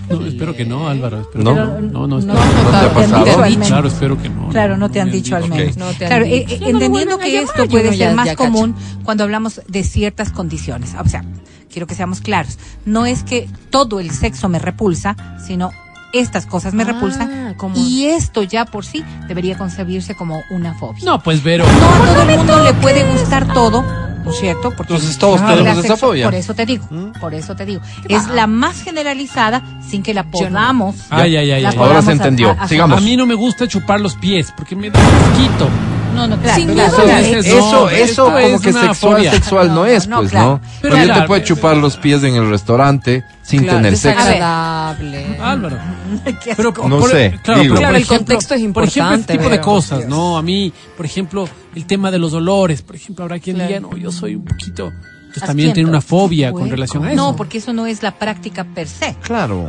No, 0.08 0.26
espero 0.26 0.56
que 0.56 0.64
no, 0.64 0.88
Álvaro. 0.88 1.20
Espero 1.20 1.44
¿No? 1.44 1.50
que 1.54 1.60
no, 1.82 2.06
no, 2.06 2.06
no, 2.08 2.18
espero- 2.18 2.34
No, 2.34 2.44
no, 2.44 2.70
te 2.70 2.76
ha 2.76 2.80
te 2.80 2.86
han 2.86 2.94
pasado? 2.94 3.24
dicho 3.24 3.40
al 3.42 3.50
Sí, 3.50 3.56
menos. 3.56 3.68
Claro, 3.68 3.88
espero 3.88 4.22
que 4.22 4.28
no. 4.28 4.48
Claro, 4.48 4.76
no 4.76 4.90
te 4.90 5.00
han 5.00 5.06
me 5.06 5.12
dicho 5.12 5.36
al 5.36 5.48
menos. 5.48 5.76
No 5.76 5.86
te 5.92 6.04
han 6.04 6.08
claro, 6.10 6.24
dicho. 6.24 6.36
eh, 6.36 6.44
eh, 6.48 6.58
Ya 6.58 6.58
no 6.60 6.68
entendiendo 6.70 7.18
que 7.18 7.30
llamar, 7.32 7.48
esto 7.48 7.68
puede 7.68 7.84
no, 7.84 7.90
ser 7.90 7.98
ya- 7.98 8.14
más 8.14 8.26
ya 8.26 8.34
cacho. 8.34 8.50
común 8.50 8.74
cuando 9.04 9.22
hablamos 9.22 9.60
de 9.68 9.84
ciertas 9.84 10.30
condiciones. 10.32 10.94
O 10.98 11.08
sea, 11.08 11.24
quiero 11.72 11.86
que 11.86 11.94
seamos 11.94 12.20
claros. 12.20 12.58
No 12.84 13.06
es 13.06 13.22
que 13.22 13.48
todo 13.70 14.00
el 14.00 14.10
sexo 14.10 14.48
me 14.48 14.58
repulsa, 14.58 15.16
sino 15.46 15.70
estas 16.12 16.46
cosas 16.46 16.74
me 16.74 16.82
Ah, 16.82 16.86
repulsan. 16.86 17.54
¿cómo? 17.56 17.74
Y 17.76 18.06
esto 18.06 18.42
ya 18.42 18.64
por 18.64 18.84
sí 18.84 19.04
debería 19.28 19.56
concebirse 19.56 20.14
como 20.14 20.42
una 20.50 20.74
fobia. 20.74 21.04
No, 21.04 21.22
pues 21.22 21.42
Vero. 21.42 21.64
No 21.66 21.72
a 21.88 22.12
todo 22.14 22.22
el 22.30 22.36
mundo 22.38 22.64
le 22.64 22.74
puede 22.74 23.04
gustar 23.12 23.52
todo, 23.52 23.82
¿no 24.24 24.30
es 24.30 24.38
cierto? 24.38 24.70
Porque 24.76 24.92
Entonces, 24.94 25.18
todos 25.18 25.40
tenemos 25.46 25.84
esa 25.84 25.96
fobia. 25.96 26.26
Por 26.26 26.34
eso 26.34 26.54
te 26.54 26.66
digo, 26.66 26.86
por 27.20 27.34
eso 27.34 27.54
te 27.56 27.64
digo. 27.66 27.80
Es 28.08 28.26
la 28.28 28.46
más 28.46 28.82
generalizada 28.82 29.62
sin 29.88 30.02
que 30.02 30.14
la 30.14 30.24
podamos. 30.24 30.96
Ay, 31.10 31.36
ay, 31.36 31.50
ay. 31.52 31.64
Ahora 31.76 32.02
se 32.02 32.10
a- 32.10 32.14
entendió. 32.14 32.50
a- 32.50 32.64
a- 32.64 32.68
Sigamos. 32.68 32.98
A 32.98 33.00
mí 33.00 33.16
no 33.16 33.26
me 33.26 33.34
gusta 33.34 33.66
chupar 33.68 34.00
los 34.00 34.14
pies 34.16 34.52
porque 34.56 34.76
me 34.76 34.90
da 34.90 34.98
asquito. 35.00 35.68
No, 36.20 36.36
no, 36.36 36.42
claro. 36.42 36.56
Sin 36.60 36.68
claro, 36.74 36.92
miedo, 36.92 37.04
claro. 37.04 37.22
dices, 37.26 37.46
no, 37.46 37.52
eso, 37.58 37.86
pero 37.90 38.04
eso 38.04 38.24
como 38.24 38.38
es 38.38 38.60
que 38.60 38.72
sexual, 38.72 38.94
fobia. 39.16 39.30
sexual 39.32 39.68
no, 39.68 39.74
No, 39.74 39.86
es, 39.86 40.08
no, 40.08 40.16
pues, 40.18 40.30
claro. 40.30 40.46
¿no? 40.50 40.60
Pero 40.82 40.94
Pero 40.94 41.06
yo 41.06 41.14
te 41.14 41.20
puedo 41.26 41.42
pero- 41.42 41.44
chupar 41.44 41.76
los 41.78 41.96
pies 41.96 42.22
en 42.24 42.34
el 42.34 42.50
restaurante 42.50 43.24
sin 43.42 43.62
Claro, 43.62 43.78
tener 43.78 43.96
sexo. 43.96 44.28
Álvaro. 45.40 45.78
Qué 46.44 46.54
Pero. 46.56 46.72
No 46.86 46.98
por- 46.98 47.10
sé, 47.10 47.38
claro, 47.42 47.62
digo. 47.62 47.74
pero, 47.74 47.80
Claro, 47.80 47.92
por 47.92 47.96
el 47.96 48.02
ejemplo- 48.02 48.16
contexto 48.18 48.54
es 48.54 48.60
Por 48.60 48.84
ejemplo, 48.84 48.84
este 48.84 48.98
importante, 49.00 49.32
tipo 49.38 49.48
de 49.48 49.60
cosas, 49.60 49.98
Dios. 50.00 50.10
¿no? 50.10 50.36
A 50.36 50.42
mí, 50.42 50.72
por 50.96 51.06
ejemplo, 51.06 51.48
el 51.74 51.86
tema 51.86 52.10
de 52.10 52.18
los 52.18 52.32
olores. 52.34 52.82
Por 52.82 52.96
ejemplo, 52.96 53.24
habrá 53.24 53.38
quien 53.38 53.56
diga, 53.58 53.80
no, 53.80 53.96
yo 53.96 54.12
soy 54.12 54.34
un 54.34 54.44
poquito. 54.44 54.92
Entonces 55.26 55.44
también 55.46 55.72
tiene 55.72 55.88
una 55.88 56.00
fobia 56.00 56.52
con 56.52 56.68
relación 56.68 57.04
a 57.04 57.12
eso. 57.12 57.16
No, 57.22 57.36
porque 57.36 57.58
eso 57.58 57.72
no 57.72 57.86
es 57.86 58.02
la 58.02 58.12
práctica 58.12 58.64
per 58.64 58.88
se. 58.88 59.14
Claro. 59.22 59.66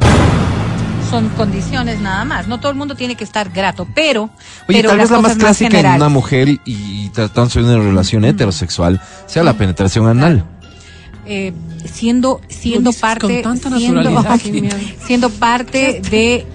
Son 1.11 1.27
condiciones 1.29 1.99
nada 1.99 2.23
más. 2.23 2.47
No 2.47 2.59
todo 2.61 2.71
el 2.71 2.77
mundo 2.77 2.95
tiene 2.95 3.15
que 3.15 3.25
estar 3.25 3.49
grato, 3.49 3.85
pero. 3.93 4.23
Oye, 4.23 4.77
pero 4.79 4.89
tal 4.89 4.97
vez 4.99 5.11
la 5.11 5.19
más 5.19 5.35
clásica 5.35 5.65
en 5.65 5.71
generales. 5.71 6.01
una 6.01 6.09
mujer 6.09 6.47
y, 6.47 6.61
y 6.65 7.09
tratándose 7.09 7.61
de 7.61 7.65
una 7.65 7.83
relación 7.83 8.23
heterosexual 8.23 9.01
sea 9.27 9.43
la 9.43 9.57
penetración 9.57 10.07
anal. 10.07 10.45
eh, 11.25 11.53
siendo 11.85 12.41
siendo 12.47 12.93
parte 12.93 13.43
siendo, 15.05 15.29
parte 15.29 16.01
de 16.09 16.45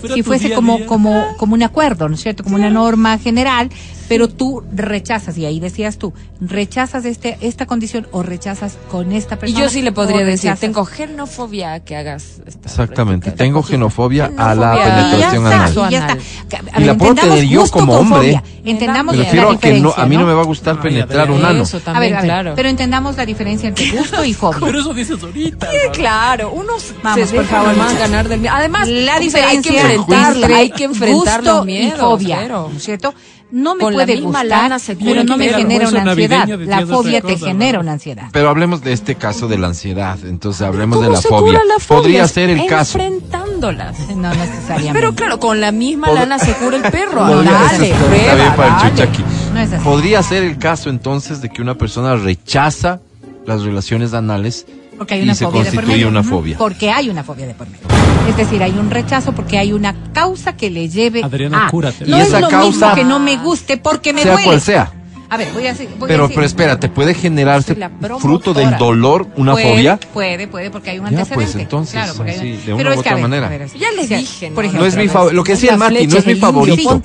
fuera 0.00 0.14
si 0.14 0.22
fuese 0.22 0.46
día 0.48 0.56
como 0.56 0.78
día. 0.78 0.86
como 0.86 1.36
como 1.36 1.54
un 1.54 1.62
acuerdo 1.62 2.08
no 2.08 2.14
es 2.14 2.22
cierto 2.22 2.42
como 2.42 2.56
una 2.56 2.70
norma 2.70 3.18
general 3.18 3.70
pero 4.08 4.28
tú 4.28 4.62
rechazas 4.74 5.36
y 5.38 5.46
ahí 5.46 5.60
decías 5.60 5.98
tú 5.98 6.12
rechazas 6.40 7.04
este 7.04 7.38
esta 7.40 7.66
condición 7.66 8.06
o 8.12 8.22
rechazas 8.22 8.76
con 8.90 9.12
esta 9.12 9.34
Y 9.36 9.38
persona 9.38 9.60
yo 9.64 9.68
sí 9.70 9.82
le 9.82 9.92
podría 9.92 10.24
decir, 10.24 10.50
rechazas- 10.50 10.60
tengo 10.60 10.84
genofobia 10.84 11.80
que 11.80 11.96
hagas 11.96 12.40
esta 12.46 12.68
Exactamente. 12.68 13.24
práctica. 13.26 13.44
Tengo 13.44 13.62
genofobia 13.62 14.30
a 14.36 14.54
la 14.54 14.74
Genofobia. 14.76 14.84
penetración 15.10 15.42
y 15.42 15.46
anal. 15.46 15.72
y 15.88 15.90
ya 15.92 15.98
está. 15.98 16.66
A 16.72 16.80
Y 16.80 16.84
la 16.84 16.94
puedo 16.96 17.14
tener 17.14 17.44
yo 17.44 17.66
como 17.70 17.94
hombre. 17.94 18.42
Entendamos 18.64 19.14
Me 19.14 19.18
la 19.18 19.24
refiero 19.24 19.50
a 19.50 19.58
que 19.60 19.80
no, 19.80 19.94
a 19.96 20.06
mí 20.06 20.16
no 20.16 20.26
me 20.26 20.32
va 20.34 20.42
a 20.42 20.44
gustar 20.44 20.76
Ay, 20.76 20.82
penetrar 20.82 21.20
a 21.28 21.30
ver, 21.30 21.38
un 21.38 21.44
ano. 21.44 21.62
Eso 21.62 21.76
a 21.76 21.78
ver, 21.78 21.84
también, 21.84 22.14
a 22.14 22.16
ver, 22.16 22.24
claro. 22.26 22.52
pero 22.56 22.68
entendamos 22.68 23.16
la 23.16 23.24
diferencia 23.26 23.68
entre 23.68 23.90
gusto 23.92 24.24
y 24.24 24.34
fobia. 24.34 24.60
Pero 24.60 24.80
eso 24.80 24.92
dices 24.94 25.22
ahorita. 25.22 25.66
Álvaro. 25.70 25.92
Claro, 25.92 26.50
uno 26.52 26.72
Vamos, 27.02 27.28
se 27.28 27.36
por 27.36 27.44
favor, 27.44 27.76
más 27.76 27.96
ganar 27.98 28.28
del 28.28 28.40
miedo. 28.40 28.54
Además, 28.56 28.88
la 28.88 29.18
diferencia 29.20 29.48
hay 29.50 29.62
que 29.62 29.80
enfrentarla, 29.80 30.46
entre 30.46 30.54
hay 30.56 30.70
que 30.70 30.84
enfrentar 30.84 31.40
gusto 31.40 31.54
los 31.56 31.66
miedos. 31.66 31.98
y 31.98 32.00
fobia, 32.00 32.48
¿no 32.48 32.70
es 32.76 32.82
cierto? 32.82 33.14
No 33.50 33.76
me 33.76 33.80
Con 33.82 33.92
la 33.92 34.04
puede 34.04 34.14
misma 34.16 34.40
gustar, 34.42 34.46
lana 34.62 34.78
se 34.80 34.96
pero 34.96 35.22
no 35.22 35.36
me 35.36 35.48
genera 35.48 35.88
una 35.88 36.02
ansiedad. 36.02 36.48
La 36.48 36.84
fobia 36.86 37.20
te 37.20 37.34
cosa, 37.34 37.46
genera 37.46 37.78
¿no? 37.78 37.82
una 37.84 37.92
ansiedad. 37.92 38.28
Pero 38.32 38.48
hablemos 38.48 38.82
de 38.82 38.92
este 38.92 39.14
caso 39.14 39.46
de 39.46 39.56
la 39.56 39.68
ansiedad. 39.68 40.18
Entonces 40.24 40.62
hablemos 40.62 41.00
de 41.00 41.06
¿Cómo 41.06 41.16
la 41.16 41.22
fobia. 41.22 41.60
la? 41.64 41.74
Podría 41.86 42.26
ser 42.26 42.50
el 42.50 42.66
caso. 42.66 42.98
Enfrentándolas. 42.98 43.98
No 44.16 44.30
necesariamente. 44.34 44.92
Pero 44.98 45.14
claro, 45.14 45.38
con 45.38 45.60
la 45.60 45.70
misma 45.70 46.08
Pod- 46.08 46.14
lana 46.14 46.38
se 46.40 46.54
cura 46.54 46.76
el 46.76 46.82
perro. 46.90 47.24
Dale, 47.44 47.90
está 47.90 48.04
prueba, 48.04 48.34
bien 48.34 48.52
para 48.56 48.68
el 48.68 48.74
dale. 48.74 48.90
chuchaqui. 48.90 49.24
No 49.54 49.60
es 49.60 49.72
así. 49.72 49.84
Podría 49.84 50.22
ser 50.24 50.42
el 50.42 50.58
caso 50.58 50.90
entonces 50.90 51.40
de 51.40 51.48
que 51.48 51.62
una 51.62 51.74
persona 51.76 52.16
rechaza 52.16 53.00
las 53.46 53.62
relaciones 53.62 54.12
anales 54.12 54.66
Porque 54.96 55.14
hay 55.14 55.20
y 55.20 55.24
una 55.24 55.34
se 55.34 55.44
fobia 55.44 55.64
de 55.64 55.72
por 55.72 55.86
medio. 55.86 56.08
una 56.08 56.20
Ujú. 56.20 56.28
fobia. 56.30 56.58
Porque 56.58 56.90
hay 56.90 57.08
una 57.10 57.22
fobia 57.24 57.46
de 57.46 57.54
por 57.54 57.68
medio. 57.68 57.86
Es 58.28 58.36
decir, 58.36 58.62
hay 58.62 58.72
un 58.72 58.90
rechazo 58.90 59.32
porque 59.32 59.58
hay 59.58 59.72
una 59.72 59.94
causa 60.12 60.56
que 60.56 60.70
le 60.70 60.88
lleve 60.88 61.22
Adriana, 61.22 61.66
a. 61.66 61.70
cúrate. 61.70 62.06
No 62.06 62.16
Y 62.18 62.20
es 62.20 62.28
esa 62.28 62.40
lo 62.40 62.48
causa- 62.48 62.66
mismo 62.88 62.94
que 62.94 63.04
no 63.04 63.18
me 63.18 63.36
guste 63.36 63.76
porque 63.76 64.12
me 64.12 64.22
sea 64.22 64.32
duele. 64.32 64.46
cual 64.46 64.60
sea. 64.60 64.92
A 65.28 65.36
ver, 65.36 65.48
voy 65.52 65.66
a 65.66 65.72
decir. 65.72 65.88
voy 65.98 66.04
a 66.04 66.08
Pero, 66.08 66.22
decir- 66.24 66.34
pero 66.36 66.46
espérate, 66.46 66.88
¿puede 66.88 67.12
generarse 67.14 67.76
fruto 68.20 68.54
del 68.54 68.76
dolor 68.78 69.26
una 69.36 69.52
puede, 69.52 69.70
fobia? 69.74 69.98
Puede, 70.14 70.46
puede, 70.46 70.70
porque 70.70 70.90
hay 70.90 70.98
un 71.00 71.04
Ya, 71.06 71.08
antecedente. 71.18 71.34
pues, 71.52 71.56
entonces, 71.56 71.92
claro, 71.94 72.12
porque 72.16 72.30
hay 72.32 72.56
de 72.58 72.72
una 72.72 72.76
pero 72.84 72.94
u 72.94 72.98
otra 73.00 73.10
a 73.10 73.14
ver, 73.16 73.22
manera. 73.22 73.46
a 73.46 73.50
ver, 73.50 73.66
Ya 73.76 73.90
les 73.96 74.08
dije, 74.08 74.46
Por 74.52 74.62
¿no? 74.64 74.68
ejemplo, 74.68 74.80
No 74.82 74.86
es 74.86 74.96
mi 74.96 75.08
fa- 75.08 75.32
lo 75.32 75.42
que 75.42 75.52
decía 75.52 75.72
el 75.72 75.78
Mati, 75.78 76.06
no 76.06 76.16
es 76.18 76.26
mi 76.26 76.34
favorito. 76.36 77.02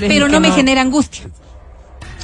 pero 0.00 0.28
no 0.28 0.40
me 0.40 0.50
genera 0.50 0.80
angustia. 0.80 1.24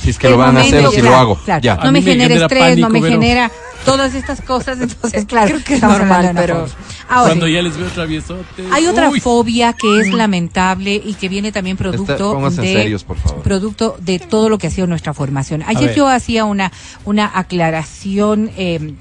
Si 0.03 0.11
es 0.11 0.19
que 0.19 0.27
El 0.27 0.33
lo 0.35 0.39
van 0.39 0.57
a 0.57 0.61
hacer 0.61 0.85
o 0.85 0.91
si 0.91 0.97
claro, 1.01 1.11
lo 1.11 1.17
hago. 1.21 1.35
claro. 1.45 1.63
Ya. 1.63 1.75
A 1.75 1.85
No 1.85 1.93
me 1.93 2.03
genera 2.03 2.25
genera 2.29 2.47
estrés, 2.47 2.63
pánico, 2.63 2.89
no 2.89 2.93
me 2.93 3.01
pero- 3.01 3.13
genera 3.21 3.51
todas 3.85 4.15
estas 4.15 4.41
cosas, 4.41 4.81
entonces 4.81 5.25
claro, 5.27 5.49
Creo 5.49 5.65
que 5.65 5.75
es 5.75 5.83
normal, 5.83 6.33
pero-. 6.35 6.67
Ahora, 7.09 7.29
Cuando 7.31 7.47
ya 7.49 7.61
les 7.61 7.77
veo 7.77 7.89
traviesotes. 7.89 8.67
hay 8.73 8.87
otra 8.87 9.11
uy. 9.11 9.21
fobia 9.21 9.75
que 9.75 10.01
es 10.01 10.13
lamentable 10.13 10.95
y 11.05 11.15
que 11.15 11.29
viene 11.29 11.53
también 11.53 11.77
producto 11.77 12.35
de 12.51 12.51
serios, 12.51 13.05
por 13.05 13.19
favor. 13.19 13.43
producto 13.43 13.97
de 14.01 14.19
todo 14.19 14.49
lo 14.49 14.57
que 14.59 14.69
ha 14.69 14.71
sido 14.71 14.87
nuestra 14.87 15.13
formación. 15.13 15.63
Ayer 15.67 15.95
yo 15.95 16.09
hacía 16.09 16.45
una 16.47 16.73
una 17.05 17.31
aclaración 17.35 18.51
eh, 18.57 18.95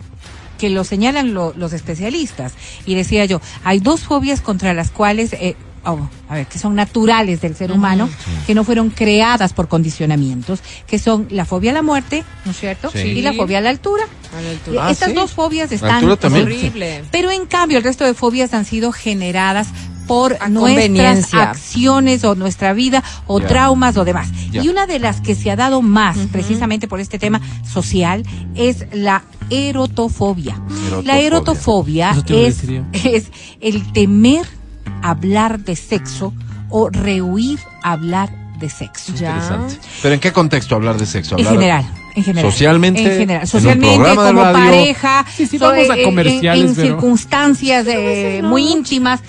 que 0.57 0.69
lo 0.69 0.83
señalan 0.83 1.33
lo- 1.33 1.53
los 1.55 1.71
especialistas 1.73 2.53
y 2.85 2.95
decía 2.95 3.25
yo, 3.25 3.41
hay 3.63 3.79
dos 3.79 4.01
fobias 4.01 4.41
contra 4.41 4.73
las 4.73 4.91
cuales 4.91 5.33
eh, 5.33 5.55
oh, 5.85 6.09
a 6.29 6.35
ver, 6.35 6.47
que 6.47 6.59
son 6.59 6.75
naturales 6.75 7.41
del 7.41 7.55
ser 7.55 7.71
humano, 7.71 8.09
que 8.45 8.55
no 8.55 8.63
fueron 8.63 8.89
creadas 8.89 9.53
por 9.53 9.67
condicionamientos, 9.67 10.59
que 10.87 10.99
son 10.99 11.27
la 11.29 11.45
fobia 11.45 11.71
a 11.71 11.73
la 11.73 11.81
muerte, 11.81 12.23
¿no 12.45 12.51
es 12.51 12.59
cierto? 12.59 12.91
Sí. 12.91 12.99
Y 12.99 13.21
la 13.21 13.33
fobia 13.33 13.59
a 13.59 13.61
la 13.61 13.69
altura. 13.69 14.03
A 14.37 14.41
la 14.41 14.49
altura. 14.49 14.85
Ah, 14.87 14.91
Estas 14.91 15.09
¿sí? 15.09 15.15
dos 15.15 15.31
fobias 15.31 15.69
La 15.69 15.75
están 15.75 15.95
altura 15.95 16.15
también. 16.17 16.47
sí. 16.47 16.53
Horrible. 16.53 17.03
Pero 17.11 17.31
en 17.31 17.45
cambio 17.45 17.77
el 17.77 17.83
resto 17.83 18.05
de 18.05 18.13
fobias 18.13 18.53
han 18.53 18.65
sido 18.65 18.91
generadas 18.91 19.67
por 20.07 20.35
A 20.41 20.49
nuestras 20.49 21.33
acciones 21.33 22.23
o 22.23 22.35
nuestra 22.35 22.73
vida 22.73 23.03
o 23.25 23.39
traumas 23.39 23.95
o 23.97 24.03
demás. 24.03 24.29
Y 24.51 24.67
una 24.67 24.85
de 24.85 24.99
las 24.99 25.21
que 25.21 25.33
se 25.35 25.49
ha 25.49 25.55
dado 25.55 25.81
más 25.81 26.17
precisamente 26.31 26.87
por 26.87 26.99
este 26.99 27.19
tema 27.19 27.39
social 27.71 28.25
es 28.55 28.85
la 28.91 29.23
erotofobia. 29.49 30.61
La 31.03 31.19
Erotofobia. 31.19 32.11
erotofobia 32.11 32.11
Eso 32.11 32.23
te 32.23 32.33
iba 32.33 32.43
a 32.43 32.47
es, 32.47 32.63
es 33.03 33.31
el 33.61 33.91
temer 33.93 34.45
hablar 35.03 35.59
de 35.59 35.75
sexo 35.75 36.33
o 36.69 36.89
rehuir 36.89 37.59
hablar 37.83 38.29
de 38.59 38.69
sexo. 38.69 39.13
Ya. 39.15 39.31
Interesante. 39.35 39.75
¿Pero 40.01 40.13
en 40.15 40.19
qué 40.19 40.31
contexto 40.31 40.75
hablar 40.75 40.97
de 40.97 41.05
sexo? 41.05 41.37
En 41.37 41.45
Hablar- 41.45 41.61
general, 41.61 41.85
en 42.15 42.23
general. 42.23 42.51
Socialmente, 42.51 43.01
En 43.01 43.11
en 43.11 43.17
general. 43.17 43.47
Socialmente, 43.47 44.09
de 44.09 44.15
como 44.15 44.41
radio. 44.41 44.53
pareja. 44.53 45.25
Sí, 45.35 45.45
sí, 45.47 45.59
so- 45.59 45.65
vamos 45.69 45.89
a 45.89 45.93
en- 45.93 45.99
en- 45.99 46.05
comerciales, 46.05 46.69
En, 46.69 46.75
pero- 46.75 46.87
circunstancias 46.87 47.85
eh, 47.87 48.41
muy 48.43 48.71
íntimas. 48.71 49.19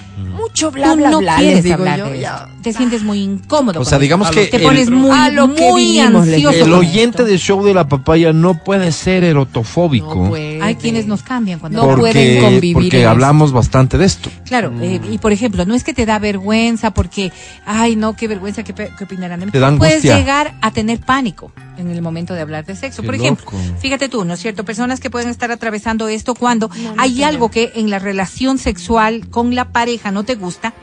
Mucho 0.48 0.70
bla, 0.70 0.90
Tú 0.92 0.96
bla, 0.96 1.10
no 1.10 1.18
bla, 1.20 1.36
quieres 1.36 1.54
les 1.56 1.64
digo 1.64 1.74
hablar 1.76 1.98
yo, 1.98 2.06
de 2.10 2.20
ya. 2.20 2.34
esto. 2.36 2.48
Te 2.62 2.72
sientes 2.72 3.02
muy 3.02 3.20
incómodo. 3.20 3.80
O 3.80 3.84
sea, 3.84 3.98
digamos 3.98 4.30
que 4.30 4.46
te 4.46 4.56
el- 4.56 4.62
pones 4.62 4.90
muy, 4.90 5.10
A 5.10 5.28
lo 5.30 5.54
que 5.54 5.70
muy 5.70 5.98
ansioso. 5.98 6.64
El 6.64 6.72
oyente 6.72 7.18
esto. 7.18 7.24
del 7.24 7.38
show 7.38 7.64
de 7.64 7.74
la 7.74 7.88
papaya 7.88 8.32
no 8.32 8.62
puede 8.62 8.90
ser 8.92 9.24
erotofóbico. 9.24 10.14
No 10.14 10.28
puede. 10.30 10.62
hay 10.62 10.74
quienes 10.76 11.06
nos 11.06 11.22
cambian 11.22 11.58
cuando 11.58 11.86
No 11.86 11.96
pueden 11.98 12.42
convivir 12.42 12.74
Porque 12.74 13.04
hablamos 13.06 13.52
bastante 13.52 13.98
de 13.98 14.04
esto. 14.06 14.30
Claro, 14.46 14.72
eh, 14.80 15.00
y 15.10 15.18
por 15.18 15.32
ejemplo, 15.32 15.64
no 15.66 15.74
es 15.74 15.84
que 15.84 15.92
te 15.94 16.06
da 16.06 16.18
vergüenza 16.18 16.92
porque, 16.92 17.32
ay, 17.66 17.96
no, 17.96 18.14
qué 18.16 18.28
vergüenza, 18.28 18.62
qué, 18.62 18.72
qué 18.74 19.04
opinarán 19.04 19.40
de 19.40 19.46
mí. 19.46 19.52
Te 19.52 19.58
da 19.60 19.74
Puedes 19.76 19.96
angustia. 19.96 20.16
llegar 20.18 20.54
a 20.60 20.70
tener 20.70 21.00
pánico 21.00 21.52
en 21.76 21.90
el 21.90 22.00
momento 22.02 22.34
de 22.34 22.40
hablar 22.40 22.64
de 22.64 22.76
sexo. 22.76 23.02
Qué 23.02 23.06
por 23.06 23.14
ejemplo, 23.16 23.44
loco. 23.46 23.58
fíjate 23.80 24.08
tú, 24.08 24.24
¿no 24.24 24.34
es 24.34 24.40
cierto? 24.40 24.64
Personas 24.64 25.00
que 25.00 25.10
pueden 25.10 25.28
estar 25.28 25.50
atravesando 25.50 26.08
esto 26.08 26.34
cuando 26.34 26.70
hay 26.96 27.22
algo 27.22 27.50
que 27.50 27.72
en 27.74 27.90
la 27.90 27.98
relación 27.98 28.58
sexual 28.58 29.28
con 29.28 29.54
la 29.54 29.66
pareja 29.66 30.10
no 30.12 30.22
te 30.24 30.33
gusta 30.36 30.74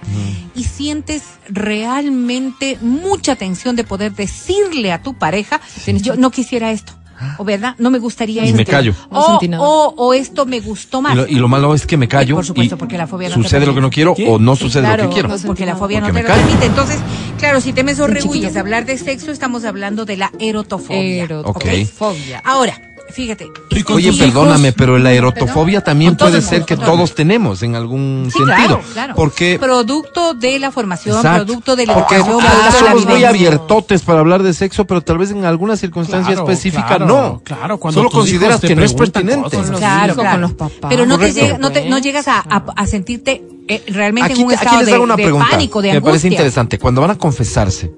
y 0.55 0.63
sientes 0.63 1.23
realmente 1.49 2.77
mucha 2.81 3.35
tensión 3.35 3.75
de 3.75 3.83
poder 3.83 4.13
decirle 4.13 4.91
a 4.91 5.01
tu 5.01 5.13
pareja, 5.13 5.61
yo 6.01 6.15
no 6.15 6.31
quisiera 6.31 6.71
esto. 6.71 6.93
O 7.37 7.43
verdad, 7.43 7.75
no 7.77 7.91
me 7.91 7.99
gustaría 7.99 8.41
Y 8.43 8.47
esto. 8.47 8.57
me 8.57 8.65
callo. 8.65 8.95
O, 9.11 9.43
o, 9.59 9.93
o 9.95 10.13
esto 10.15 10.47
me 10.47 10.59
gustó 10.59 11.03
más. 11.03 11.13
Y 11.13 11.17
lo, 11.17 11.27
y 11.27 11.35
lo 11.35 11.47
malo 11.47 11.75
es 11.75 11.85
que 11.85 11.95
me 11.95 12.07
callo. 12.07 12.33
Por 12.33 12.43
supuesto, 12.45 12.73
y 12.73 12.77
porque 12.79 12.97
la 12.97 13.05
fobia 13.05 13.29
no 13.29 13.35
Sucede 13.35 13.67
lo 13.67 13.75
que 13.75 13.81
no 13.81 13.91
quiero 13.91 14.15
¿Qué? 14.15 14.27
o 14.27 14.39
no 14.39 14.55
sucede 14.55 14.81
Claro, 14.81 15.03
lo 15.03 15.09
que 15.09 15.13
quiero. 15.13 15.29
no 15.29 15.37
porque 15.45 15.67
la 15.67 15.75
fobia 15.75 15.99
Porque 16.01 16.13
no 16.13 16.13
me 16.15 16.23
te 16.23 16.29
lo 16.29 16.33
permite. 16.35 16.65
Entonces, 16.65 16.97
claro, 17.37 17.61
si 17.61 17.73
te 17.73 17.83
me 17.83 17.91
chiquito. 17.91 18.07
sorrehuyes 18.07 18.55
de 18.55 18.59
hablar 18.59 18.85
de 18.87 18.97
sexo, 18.97 19.29
estamos 19.31 19.65
hablando 19.65 20.05
de 20.05 20.17
la 20.17 20.31
erotofobia. 20.39 21.23
Erotofobia. 21.25 22.41
Ahora, 22.43 22.90
fíjate. 23.11 23.51
Oye, 23.93 24.09
hijos- 24.09 24.17
perdóname, 24.19 24.71
pero 24.73 24.97
la 24.97 25.11
erotofobia 25.13 25.81
también 25.81 26.15
puede 26.15 26.41
ser 26.41 26.59
mundo, 26.59 26.65
que 26.65 26.77
todos 26.77 27.13
tenemos 27.15 27.61
en 27.63 27.75
algún 27.75 28.25
Sí, 28.31 28.37
sentido. 28.39 28.55
claro, 28.55 28.81
claro. 28.93 29.15
Porque, 29.15 29.57
Producto 29.59 30.33
de 30.33 30.59
la 30.59 30.71
formación, 30.71 31.17
Exacto. 31.17 31.45
producto 31.45 31.75
de 31.75 31.85
la 31.85 31.93
porque 31.93 32.15
educación, 32.15 32.39
ah, 32.41 32.47
producto 32.49 32.65
de 32.77 32.81
la 32.83 32.89
somos 32.91 33.05
muy 33.05 33.23
abiertotes 33.23 34.01
para 34.01 34.19
hablar 34.19 34.43
de 34.43 34.53
sexo, 34.53 34.85
pero 34.85 35.01
tal 35.01 35.17
vez 35.17 35.31
en 35.31 35.45
alguna 35.45 35.75
circunstancia 35.77 36.33
Claro, 36.33 36.49
específica 36.49 36.87
claro, 36.87 37.05
no. 37.05 37.41
claro, 37.43 37.77
cuando 37.77 37.99
Solo 37.99 38.09
consideras 38.09 38.49
hijos 38.55 38.61
te 38.61 38.67
que 38.67 38.75
no 38.75 38.83
es 38.83 38.93
pertinente. 38.93 39.57
cosas. 39.57 39.77
Claro, 39.77 40.05
hijos, 40.05 40.15
claro. 40.15 40.31
con 40.31 40.41
los 40.41 40.53
papás. 40.53 40.89
Pero 40.89 41.05
no 41.05 41.15
te, 41.17 41.27
Correcto. 41.27 41.41
llega, 41.41 41.57
no, 41.57 41.71
te, 41.71 41.89
no 41.89 41.97
llegas 41.99 42.27
a, 42.27 42.39
a- 42.39 42.63
a 42.75 42.87
sentirte 42.87 43.43
eh, 43.67 43.83
realmente 43.87 44.33
Aquí, 44.33 44.41
en 44.41 44.47
un 44.47 44.53
aquí 44.53 44.63
estado 44.63 44.77
les 44.79 44.87
de, 44.87 44.93
hago 44.95 45.03
una 45.03 45.15
de 45.15 45.23
pregunta 45.23 45.47
pánico, 45.49 45.81
de 45.81 45.87
que 45.89 45.91
me 45.93 45.97
angustia. 45.97 46.11
parece 46.11 46.27
interesante. 46.27 46.77
Cuando 46.79 46.99
van 47.01 47.11
a 47.11 47.17
confesarse 47.17 47.91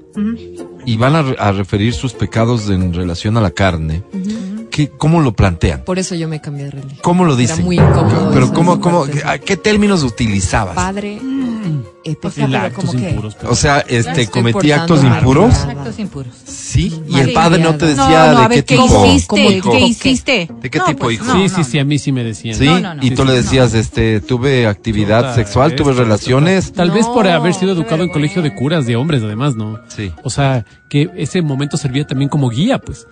y 0.86 0.98
van 0.98 1.16
a, 1.16 1.22
re- 1.22 1.36
a 1.40 1.52
referir 1.52 1.94
sus 1.94 2.14
pecados 2.14 2.70
en 2.70 2.94
relación 2.94 3.38
a 3.38 3.42
la 3.42 3.52
carne, 3.52 4.04
¿qué, 4.72 4.90
¿cómo 4.90 5.22
lo 5.22 5.34
plantean? 5.34 5.84
Por 5.84 6.00
eso 6.00 6.16
yo 6.16 6.28
me 6.28 6.42
cambié 6.42 6.66
de 6.66 6.72
religión. 6.72 7.00
¿Cómo 7.02 7.26
lo 7.26 7.34
Era 7.34 7.42
dicen? 7.42 7.66
muy 7.66 7.78
incómodo 7.78 8.32
Pero 8.34 8.54
¿cómo, 8.54 8.80
cómo. 8.80 9.06
¿a 9.26 9.38
¿qué 9.38 9.58
términos 9.58 10.04
utilizabas? 10.04 10.76
Padre, 10.76 11.20
pecado. 11.22 11.84
Y 12.06 12.16
pero 12.52 12.58
actos 12.66 12.86
como 12.86 13.00
impuros. 13.10 13.38
O 13.48 13.56
sea, 13.56 13.80
este, 13.88 14.28
cometí 14.28 14.72
actos 14.72 15.04
impuros. 15.04 15.54
Actos 15.64 16.00
impuros. 16.00 16.34
Sí. 16.46 17.02
Y 17.08 17.20
el 17.20 17.32
padre 17.34 17.62
no 17.64 17.76
te 17.76 17.86
decía 17.88 18.28
no, 18.28 18.34
no, 18.34 18.42
de 18.42 18.48
ver, 18.50 18.66
qué 18.66 18.76
¿qué 18.76 18.82
tipo. 18.82 19.06
hiciste? 19.06 19.28
¿Cómo 19.28 19.52
hijo? 19.52 19.72
¿Qué 19.72 19.80
hiciste? 19.80 20.50
¿De 20.62 20.70
qué 20.70 20.80
No, 20.80 20.86
tipo, 20.86 21.00
pues, 21.04 21.16
hijo? 21.16 21.34
sí, 21.34 21.50
sí, 21.50 21.64
sí, 21.64 21.80
a 21.80 21.86
mí 21.86 22.00
sí 22.00 22.12
me 22.12 22.24
decían. 22.24 22.56
Sí. 22.56 22.66
No, 22.66 22.80
no, 22.80 22.96
no. 22.96 23.04
Y 23.06 23.12
tú 23.12 23.24
le 23.24 23.34
decías, 23.34 23.74
este, 23.74 24.20
tuve 24.20 24.68
actividad 24.68 25.34
sexual, 25.36 25.76
tuve 25.76 25.92
esto, 25.92 26.04
relaciones. 26.04 26.74
Tal 26.74 26.92
vez 26.92 27.06
por 27.08 27.28
haber 27.28 27.54
sido 27.54 27.72
qué 27.74 27.80
educado 27.82 28.04
en 28.04 28.10
colegio 28.10 28.42
de 28.42 28.54
curas 28.54 28.86
de 28.86 28.96
hombres, 28.98 29.24
además, 29.24 29.56
¿no? 29.56 29.80
Sí. 29.88 30.12
O 30.24 30.30
sea, 30.30 30.66
que 30.90 31.10
ese 31.16 31.42
momento 31.42 31.78
servía 31.78 32.06
también 32.06 32.30
como 32.30 32.50
guía, 32.50 32.80
pues. 32.80 33.08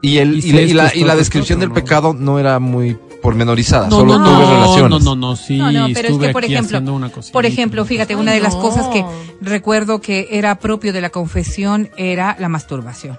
Y, 0.00 0.18
el, 0.18 0.44
Y 0.44 0.50
y, 0.50 0.58
y 0.58 0.72
la, 0.74 0.90
la 0.94 1.16
descripción 1.16 1.58
esto, 1.58 1.60
del 1.60 1.68
¿no? 1.68 1.74
pecado 1.74 2.12
no 2.12 2.38
era 2.38 2.58
muy 2.58 2.98
pormenorizada, 3.22 3.88
No, 3.88 4.00
solo 4.00 4.18
no, 4.18 4.24
tuve 4.24 4.44
no, 4.44 4.50
relaciones. 4.54 4.90
No, 4.90 5.14
no, 5.14 5.28
no, 5.28 5.36
sí. 5.36 5.56
No, 5.56 5.70
no, 5.70 5.86
pero 5.94 6.08
es 6.08 6.18
que, 6.18 6.28
por 6.30 6.42
aquí 6.42 6.52
ejemplo, 6.52 6.76
haciendo 6.78 6.94
una 6.94 7.08
cosita. 7.08 7.32
por 7.32 7.46
ejemplo, 7.46 7.84
fíjate, 7.84 8.16
una 8.16 8.32
de 8.32 8.40
las 8.40 8.56
cosas 8.56 8.88
que 8.88 9.04
recuerdo 9.40 10.00
que 10.00 10.26
era 10.32 10.56
propio 10.58 10.92
de 10.92 11.00
la 11.00 11.10
confesión 11.10 11.88
era 11.96 12.36
la 12.40 12.48
masturbación. 12.48 13.16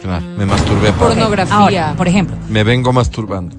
Claro, 0.00 0.24
me 0.38 0.46
masturbé. 0.46 0.92
Pornografía. 0.92 1.54
Ahora, 1.54 1.94
por 1.96 2.08
ejemplo, 2.08 2.36
Me 2.48 2.62
vengo 2.64 2.92
masturbando. 2.92 3.56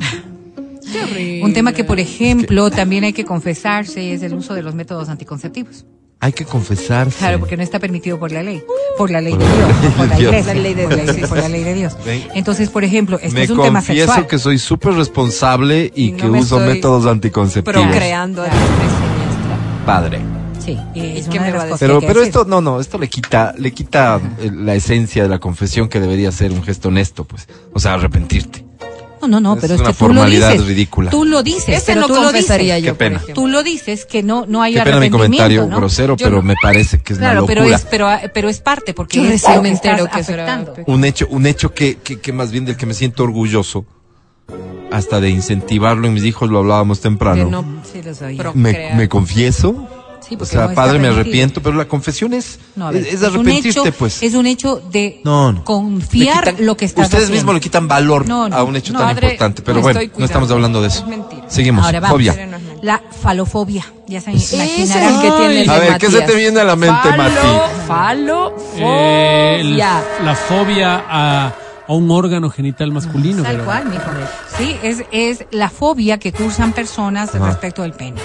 Qué 0.91 1.03
horrible. 1.03 1.43
un 1.43 1.53
tema 1.53 1.73
que, 1.73 1.83
por 1.83 1.99
ejemplo, 1.99 2.71
también 2.71 3.03
hay 3.03 3.13
que 3.13 3.25
confesarse 3.25 4.13
es 4.13 4.23
el 4.23 4.33
uso 4.33 4.53
de 4.53 4.63
los 4.63 4.73
métodos 4.73 5.09
anticonceptivos. 5.09 5.85
Hay 6.23 6.33
que 6.33 6.45
confesarse. 6.45 7.17
Claro, 7.17 7.39
porque 7.39 7.57
no 7.57 7.63
está 7.63 7.79
permitido 7.79 8.19
por 8.19 8.31
la 8.31 8.43
ley, 8.43 8.63
por 8.95 9.09
la 9.09 9.21
ley 9.21 9.33
Por 9.33 9.41
de 9.41 9.47
Dios, 9.47 9.67
ley 9.67 9.89
no 9.89 9.97
por 9.97 10.07
de 10.07 10.07
la 10.07 10.15
Dios. 10.17 10.33
iglesia, 10.35 10.87
por 10.87 10.97
la, 10.97 11.13
sí, 11.13 11.21
por 11.27 11.37
la 11.39 11.49
ley 11.49 11.63
de 11.63 11.73
Dios. 11.73 11.93
Entonces, 12.35 12.69
por 12.69 12.83
ejemplo, 12.83 13.17
esto 13.19 13.33
me 13.33 13.43
es 13.43 13.49
un 13.49 13.61
tema 13.61 13.79
confieso 13.79 14.05
sexual. 14.07 14.27
que 14.27 14.37
soy 14.37 14.59
súper 14.59 14.93
responsable 14.93 15.91
y, 15.95 16.11
no 16.11 16.17
que 16.17 16.27
me 16.27 16.39
uso 16.41 16.59
métodos 16.59 17.07
anticonceptivos. 17.07 17.81
procreando 17.87 18.43
Claro. 18.43 18.57
Padre. 19.85 20.19
Sí, 20.63 20.77
es 20.93 21.27
qué 21.27 21.39
una 21.39 21.41
me 21.47 21.51
de 21.53 21.57
va 21.57 21.63
a 21.63 21.67
que 21.69 21.75
Pero, 21.79 21.99
que 21.99 22.05
pero 22.07 22.21
esto, 22.21 22.45
no, 22.45 22.61
no, 22.61 22.79
esto 22.79 22.99
le 22.99 23.07
quita, 23.09 23.55
le 23.57 23.71
quita 23.71 24.21
eh, 24.39 24.51
la 24.53 24.75
esencia 24.75 25.23
de 25.23 25.29
la 25.29 25.39
confesión 25.39 25.89
que 25.89 25.99
debería 25.99 26.31
ser 26.31 26.51
un 26.51 26.61
gesto 26.61 26.89
honesto, 26.89 27.23
pues. 27.23 27.47
O 27.73 27.79
sea, 27.79 27.95
arrepentirte. 27.95 28.63
No, 29.21 29.27
no, 29.27 29.39
no, 29.39 29.53
Es 29.55 29.61
pero 29.61 29.75
es 29.75 29.81
una 29.81 29.89
que 29.91 29.95
tú 29.97 30.07
lo 30.07 30.13
formalidad 30.15 30.51
dices. 30.51 30.67
ridícula. 30.67 31.09
Tú 31.11 31.25
lo 31.25 31.43
dices, 31.43 31.69
Ese 31.77 31.85
pero 31.87 32.01
no 32.01 32.07
tú 32.07 32.15
lo 32.15 32.31
dices. 32.31 32.81
yo, 32.81 32.91
Qué 32.91 32.93
pena. 32.95 33.21
Tú 33.33 33.47
lo 33.47 33.63
dices 33.63 34.05
que 34.05 34.23
no 34.23 34.45
no 34.47 34.61
hay 34.61 34.73
Qué 34.73 34.81
pena 34.81 34.99
mi 34.99 35.09
comentario 35.09 35.65
¿no? 35.67 35.77
grosero, 35.77 36.15
Yo 36.17 36.25
pero 36.25 36.37
no. 36.37 36.41
me 36.43 36.55
parece 36.61 36.99
que 36.99 37.13
es 37.13 37.19
Claro, 37.19 37.41
una 37.41 37.47
pero 37.47 37.61
locura. 37.61 37.75
es 37.77 37.85
pero 37.85 38.09
pero 38.33 38.49
es 38.49 38.59
parte 38.59 38.93
porque 38.93 39.17
Yo 39.17 39.23
es 39.29 39.43
me 39.61 39.69
entero 39.69 40.07
que 40.13 40.19
eso 40.21 40.33
era 40.33 40.65
un 40.87 41.05
hecho, 41.05 41.27
un 41.29 41.45
hecho 41.45 41.73
que, 41.73 41.97
que, 41.97 42.19
que 42.19 42.33
más 42.33 42.51
bien 42.51 42.65
del 42.65 42.77
que 42.77 42.85
me 42.85 42.93
siento 42.93 43.23
orgulloso, 43.23 43.85
hasta 44.91 45.21
de 45.21 45.29
incentivarlo 45.29 46.07
en 46.07 46.13
mis 46.13 46.23
hijos, 46.25 46.49
lo 46.49 46.59
hablábamos 46.59 46.99
temprano. 46.99 47.45
Que 47.45 47.51
no 47.51 47.65
Sí, 47.91 48.01
lo 48.03 48.13
sabía. 48.13 48.41
Pro- 48.41 48.53
me, 48.53 48.91
me 48.95 49.07
confieso. 49.07 49.87
Sí, 50.31 50.37
o 50.39 50.45
sea, 50.45 50.73
padre, 50.73 50.99
me 50.99 51.07
arrepiento, 51.09 51.61
pero 51.61 51.75
la 51.75 51.85
confesión 51.87 52.33
es, 52.33 52.59
No, 52.75 52.87
a 52.87 52.91
ver, 52.91 53.01
es, 53.05 53.13
es 53.15 53.19
un 53.21 53.25
arrepentirte, 53.27 53.69
hecho, 53.81 53.93
pues. 53.97 54.23
Es 54.23 54.33
un 54.33 54.45
hecho 54.45 54.81
de 54.91 55.21
No, 55.23 55.51
no. 55.51 55.63
confiar 55.63 56.43
quitan- 56.55 56.65
lo 56.65 56.75
que 56.77 56.85
estás 56.85 57.05
Ustedes 57.05 57.23
haciendo. 57.25 57.35
mismos 57.41 57.55
le 57.55 57.61
quitan 57.61 57.87
valor 57.87 58.27
No, 58.27 58.47
no, 58.49 58.55
a 58.55 58.63
un 58.63 58.75
hecho 58.75 58.93
no, 58.93 58.99
tan 58.99 59.09
padre, 59.09 59.27
importante. 59.27 59.61
Pero 59.61 59.81
bueno, 59.81 59.99
no 60.17 60.25
estamos 60.25 60.49
hablando 60.51 60.81
de 60.81 60.87
eso. 60.87 61.05
Es. 61.47 61.53
Seguimos. 61.53 61.85
Ahora 61.85 61.99
vamos. 61.99 62.15
Fobia. 62.17 62.49
La 62.81 63.01
falofobia, 63.21 63.85
ya 64.07 64.21
se 64.21 64.31
imaginarán. 64.31 65.15
el 65.15 65.21
que 65.21 65.31
tiene 65.31 65.61
el 65.61 65.69
A 65.69 65.77
ver, 65.79 65.97
¿qué 65.97 66.09
se 66.09 66.21
te 66.21 66.35
viene 66.35 66.59
a 66.59 66.63
la 66.63 66.75
mente, 66.75 67.09
Falo, 67.09 67.17
Mati? 67.17 67.87
Falo, 67.87 68.55
Eh, 68.77 69.57
el- 69.61 69.69
fobia. 69.71 70.03
la 70.23 70.35
fobia 70.35 71.03
a, 71.07 71.47
a 71.87 71.93
un 71.93 72.09
órgano 72.09 72.49
genital 72.49 72.91
masculino. 72.91 73.43
Tal 73.43 73.63
cual, 73.63 73.85
mijo. 73.85 74.01
Sí, 74.57 74.75
es, 74.81 75.03
es 75.11 75.45
la 75.51 75.69
fobia 75.69 76.17
que 76.17 76.31
cursan 76.31 76.73
personas 76.73 77.33
respecto 77.33 77.83
del 77.83 77.93
pene. 77.93 78.19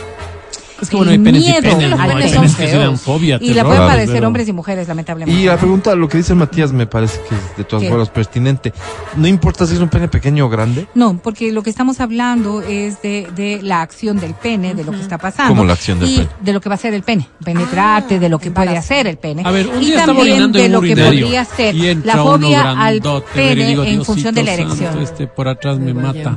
Es 0.81 0.91
que 0.91 0.97
bueno, 0.97 1.13
hay 1.13 1.19
penes 1.19 1.43
y 1.43 1.47
miedo 1.47 1.63
penes, 1.63 1.91
¿no? 1.91 2.01
Hay 2.01 2.09
pene 2.11 2.31
penes 2.31 2.51
son 2.53 2.61
que 2.61 2.69
se 2.69 2.77
dan 2.77 2.99
fobia. 2.99 3.39
Y 3.41 3.55
la 3.55 3.63
pueden 3.65 3.83
Claro, 3.83 3.93
padecer 3.93 4.25
hombres 4.25 4.49
y 4.49 4.53
mujeres, 4.53 4.89
lamentablemente. 4.89 5.41
Y 5.41 5.47
la 5.47 5.57
pregunta, 5.57 5.95
lo 5.95 6.09
que 6.09 6.19
dice 6.19 6.35
Matías, 6.35 6.73
me 6.73 6.87
parece 6.87 7.21
que 7.29 7.35
es 7.35 7.57
de 7.57 7.65
todas 7.65 7.83
¿Qué? 7.83 7.89
formas 7.89 8.11
pertinente. 8.11 8.73
No 9.17 9.27
importa 9.27 9.67
si 9.67 9.75
es 9.75 9.81
un 9.81 9.89
pene 9.89 10.09
pequeño 10.09 10.47
o 10.47 10.49
grande. 10.49 10.87
No, 10.95 11.19
porque 11.23 11.53
lo 11.53 11.63
que 11.63 11.71
estamos 11.71 12.01
hablando 12.01 12.61
es 12.63 13.01
de, 13.03 13.29
de 13.35 13.61
la 13.63 13.83
acción 13.83 14.19
del 14.19 14.35
pene, 14.35 14.75
de 14.75 14.85
lo 14.85 14.93
que 14.93 15.01
está 15.01 15.19
pasando. 15.19 15.51
¿Cómo 15.51 15.65
la 15.65 15.73
acción 15.75 15.99
del 15.99 16.09
y 16.09 16.17
pene? 16.19 16.29
de 16.41 16.53
lo 16.53 16.61
que 16.61 16.69
va 16.69 16.75
a 16.75 16.79
ser 16.79 16.95
el 16.95 17.03
pene. 17.03 17.27
Penetrarte, 17.45 18.19
de 18.19 18.29
lo 18.29 18.39
que 18.39 18.51
puede 18.51 18.77
hacer 18.77 19.07
el 19.07 19.17
pene. 19.17 19.43
A 19.45 19.51
ver, 19.51 19.69
un 19.69 19.83
y 19.83 19.87
día 19.87 20.05
también 20.05 20.53
de 20.53 20.69
lo 20.69 20.81
que 20.81 20.97
podría 20.97 21.45
ser 21.45 21.75
y 21.75 21.95
la 21.97 22.17
fobia 22.17 22.73
al 22.73 23.01
pene 23.35 23.67
digo, 23.67 23.85
en 23.85 24.05
función 24.05 24.35
de 24.35 24.43
la 24.43 24.53
erección. 24.53 24.93
santo, 24.93 25.01
este 25.01 25.27
por 25.27 25.49
atrás 25.49 25.79
me 25.79 25.95
mata. 25.95 26.35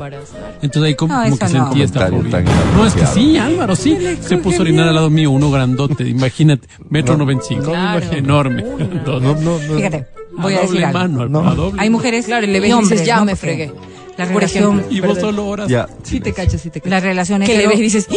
Entonces 0.62 0.88
ahí 0.88 0.96
como, 0.96 1.14
como 1.14 1.38
que 1.38 1.48
sentí 1.48 1.82
esta 1.82 2.08
fobia. 2.08 2.44
No, 2.76 2.86
es 2.86 2.94
que 2.94 3.06
sí, 3.06 3.38
Álvaro, 3.38 3.76
sí. 3.76 3.98
Se 4.30 4.38
puso 4.38 4.60
a 4.60 4.62
orinar 4.62 4.88
al 4.88 4.96
lado 4.96 5.10
mío, 5.10 5.32
uno 5.32 5.52
grandote, 5.52 6.08
imagínate, 6.08 6.68
metro 6.90 7.14
No. 7.18 7.26
noventa 7.26 7.44
y 7.46 7.48
cinco, 7.56 7.74
enorme. 8.16 8.64
No, 9.06 9.20
no, 9.20 9.36
no. 9.36 9.58
Fíjate, 9.58 10.08
voy 10.38 10.54
a, 10.54 10.58
a 10.58 10.62
decir 10.62 10.82
doble 10.82 10.86
algo. 10.86 11.00
mano, 11.00 11.28
No. 11.30 11.50
a 11.50 11.56
doble 11.56 11.82
Hay 11.82 11.90
mujeres 11.90 12.26
Claro, 12.26 12.46
y 12.46 12.50
le 12.50 12.60
ves 12.60 12.72
y 12.74 12.80
dices, 12.80 13.06
ya 13.06 13.18
¿no? 13.18 13.26
me 13.26 13.36
fregué. 13.36 13.72
La 14.18 14.26
Por 14.26 14.36
relación, 14.36 14.80
ejemplo. 14.80 14.96
Y 14.98 15.00
vos 15.00 15.16
Perdón. 15.16 15.32
solo 15.32 15.48
oras. 15.48 15.68
Ya. 15.70 15.88
Sí 16.04 16.20
te 16.20 16.34
cacho, 16.34 16.58
sí 16.58 16.70
te 16.70 16.82
cacho. 16.82 16.90
la 16.90 17.00
relación 17.00 17.42
Que 17.42 17.58
le 17.58 17.68
ves 17.68 17.80
y 17.80 17.84
dices, 17.84 18.08
¡Ah! 18.12 18.16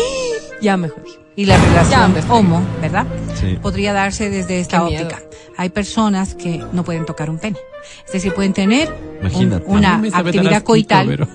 ya 0.61 0.77
mejor. 0.77 1.03
y 1.37 1.45
la 1.47 1.57
Ya 1.57 1.65
relación 1.65 2.13
fregué. 2.13 2.29
homo, 2.31 2.61
¿verdad? 2.81 3.07
Sí. 3.41 3.57
Podría 3.63 3.93
darse 3.93 4.29
desde 4.29 4.59
esta 4.61 4.79
Qué 4.81 4.85
miedo. 4.87 5.05
óptica. 5.07 5.23
Hay 5.57 5.69
personas 5.71 6.35
que 6.35 6.61
no 6.73 6.83
pueden 6.85 7.05
tocar 7.07 7.31
un 7.31 7.39
pene. 7.39 7.57
Es 8.07 8.13
decir, 8.13 8.33
pueden 8.35 8.53
tener 8.53 8.89
un- 9.35 9.63
una 9.67 10.03
actividad 10.13 10.63
coital, 10.65 11.29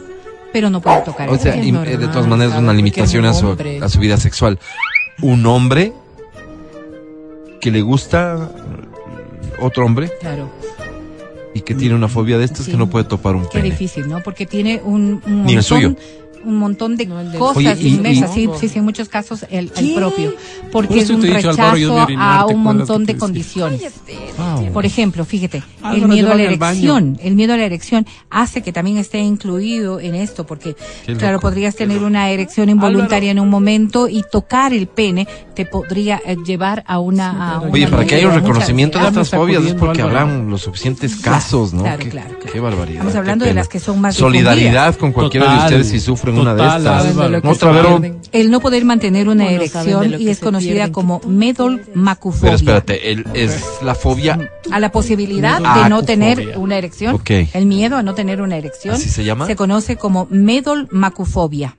pero- 0.57 0.69
no 0.69 0.81
pueden 0.81 1.03
tocar 1.03 1.29
O 1.29 1.37
sea, 1.37 1.55
y, 1.55 1.71
normal, 1.71 1.93
eh, 1.93 1.97
de 1.97 2.07
todas 2.07 2.27
maneras, 2.27 2.57
una 2.57 2.73
limitación 2.73 3.25
a 3.25 3.33
su, 3.33 3.55
a 3.81 3.89
su 3.89 3.99
vida 3.99 4.17
sexual. 4.17 4.59
Un 5.21 5.45
hombre 5.45 5.93
que 7.61 7.71
le 7.71 7.81
gusta 7.81 8.51
otro 9.59 9.85
hombre 9.85 10.11
Claro. 10.19 10.49
y 11.53 11.61
que 11.61 11.73
tiene 11.73 11.95
una 11.95 12.07
fobia 12.07 12.37
de 12.37 12.45
estas 12.45 12.65
Sí. 12.65 12.71
que 12.71 12.77
no 12.77 12.87
puede 12.89 13.05
topar 13.05 13.35
un 13.35 13.43
Qué 13.43 13.59
pene. 13.59 13.71
difícil, 13.71 14.07
¿no? 14.07 14.21
Porque 14.21 14.45
tiene 14.45 14.81
un, 14.83 15.21
un 15.25 15.45
Ni 15.45 15.53
el 15.55 15.63
suyo. 15.63 15.95
Un 16.45 16.55
montón 16.57 16.95
de 16.97 17.05
No, 17.05 17.19
el 17.19 17.37
cosas 17.37 17.57
Oye, 17.57 17.75
y- 17.79 17.95
inmensas. 17.95 18.31
y- 18.37 18.45
Sí, 18.45 18.49
sí, 18.59 18.69
sí, 18.69 18.79
en 18.79 18.85
muchos 18.85 19.09
casos 19.09 19.45
el, 19.49 19.71
el 19.75 19.93
propio. 19.93 20.33
Por 20.71 20.87
Porque 20.87 20.99
es 20.99 21.09
un 21.09 21.21
dicho, 21.21 21.49
Álvaro, 21.49 21.73
rechazo 21.73 21.99
a 22.19 22.45
¿te 22.47 22.53
un 22.53 22.61
montón 22.63 23.05
de 23.05 23.17
condiciones. 23.17 23.81
Wow. 24.37 24.71
Por 24.71 24.85
ejemplo, 24.85 25.25
fíjate, 25.25 25.57
el 25.57 25.63
Álvaro, 25.83 26.07
miedo 26.07 26.31
a 26.31 26.35
la 26.35 26.43
erección, 26.43 27.17
el 27.21 27.35
miedo 27.35 27.53
a 27.53 27.57
la 27.57 27.65
erección 27.65 28.05
hace 28.29 28.61
que 28.61 28.71
también 28.73 28.97
esté 28.97 29.19
incluido 29.19 29.99
en 29.99 30.15
esto, 30.15 30.45
porque 30.45 30.75
claro, 31.17 31.39
podrías 31.39 31.75
tener 31.75 32.03
una 32.03 32.29
erección 32.29 32.69
involuntaria 32.69 33.31
en 33.31 33.39
un 33.39 33.49
momento 33.49 34.07
y 34.07 34.23
tocar 34.31 34.73
el 34.73 34.87
pene 34.87 35.27
te 35.55 35.65
podría 35.65 36.21
eh, 36.25 36.35
llevar 36.45 36.83
a 36.87 36.99
una... 36.99 37.55
a 37.55 37.61
Oye, 37.61 37.85
una 37.87 37.91
para 37.97 38.05
que 38.05 38.15
haya 38.15 38.27
un 38.27 38.35
reconocimiento 38.35 38.99
de 38.99 39.07
estas 39.07 39.29
fobias 39.31 39.63
es 39.65 39.73
porque 39.73 40.01
habrán 40.01 40.49
los 40.49 40.61
suficientes 40.61 41.15
casos, 41.15 41.73
¿no? 41.73 41.83
claro, 41.83 41.99
qué, 41.99 42.09
claro, 42.09 42.29
claro. 42.39 42.53
qué 42.53 42.59
barbaridad. 42.59 42.97
Estamos 42.97 43.15
hablando 43.15 43.45
de 43.45 43.53
las 43.53 43.67
que 43.67 43.79
son 43.79 43.99
más 44.01 44.15
Solidaridad 44.15 44.95
con 44.95 45.11
cualquiera 45.11 45.51
de 45.53 45.57
ustedes 45.59 45.87
si 45.89 45.99
sufre 45.99 46.26
sufren 46.35 46.39
una 46.39 46.53
de 46.55 46.61
Total, 46.61 47.05
estas. 47.07 48.23
El 48.31 48.51
no 48.51 48.59
poder 48.59 48.85
mantener 48.85 49.29
una 49.29 49.45
¿Cómo 49.45 49.57
no 49.57 49.67
saben 49.67 49.85
de 49.99 50.05
erección 50.07 50.21
y 50.21 50.29
es 50.29 50.39
conocida 50.39 50.71
pierden? 50.73 50.91
como 50.93 51.21
medolmacufobia. 51.27 52.41
Pero 52.41 52.55
espérate, 52.55 53.11
el- 53.11 53.25
es 53.33 53.63
la 53.83 53.95
fobia. 53.95 54.51
A 54.71 54.79
la 54.79 54.91
posibilidad 54.91 55.59
de 55.83 55.89
no 55.89 56.03
tener 56.03 56.57
una 56.57 56.77
erección. 56.77 57.15
Ok. 57.15 57.29
El 57.53 57.65
miedo 57.65 57.95
a 57.97 58.03
no 58.03 58.13
tener 58.15 58.41
una 58.41 58.57
erección. 58.57 58.95
¿Así 58.95 59.09
se 59.09 59.23
llama? 59.23 59.45
Se 59.47 59.55
conoce 59.55 59.95
como 59.97 60.27
medolmacufobia. 60.29 61.75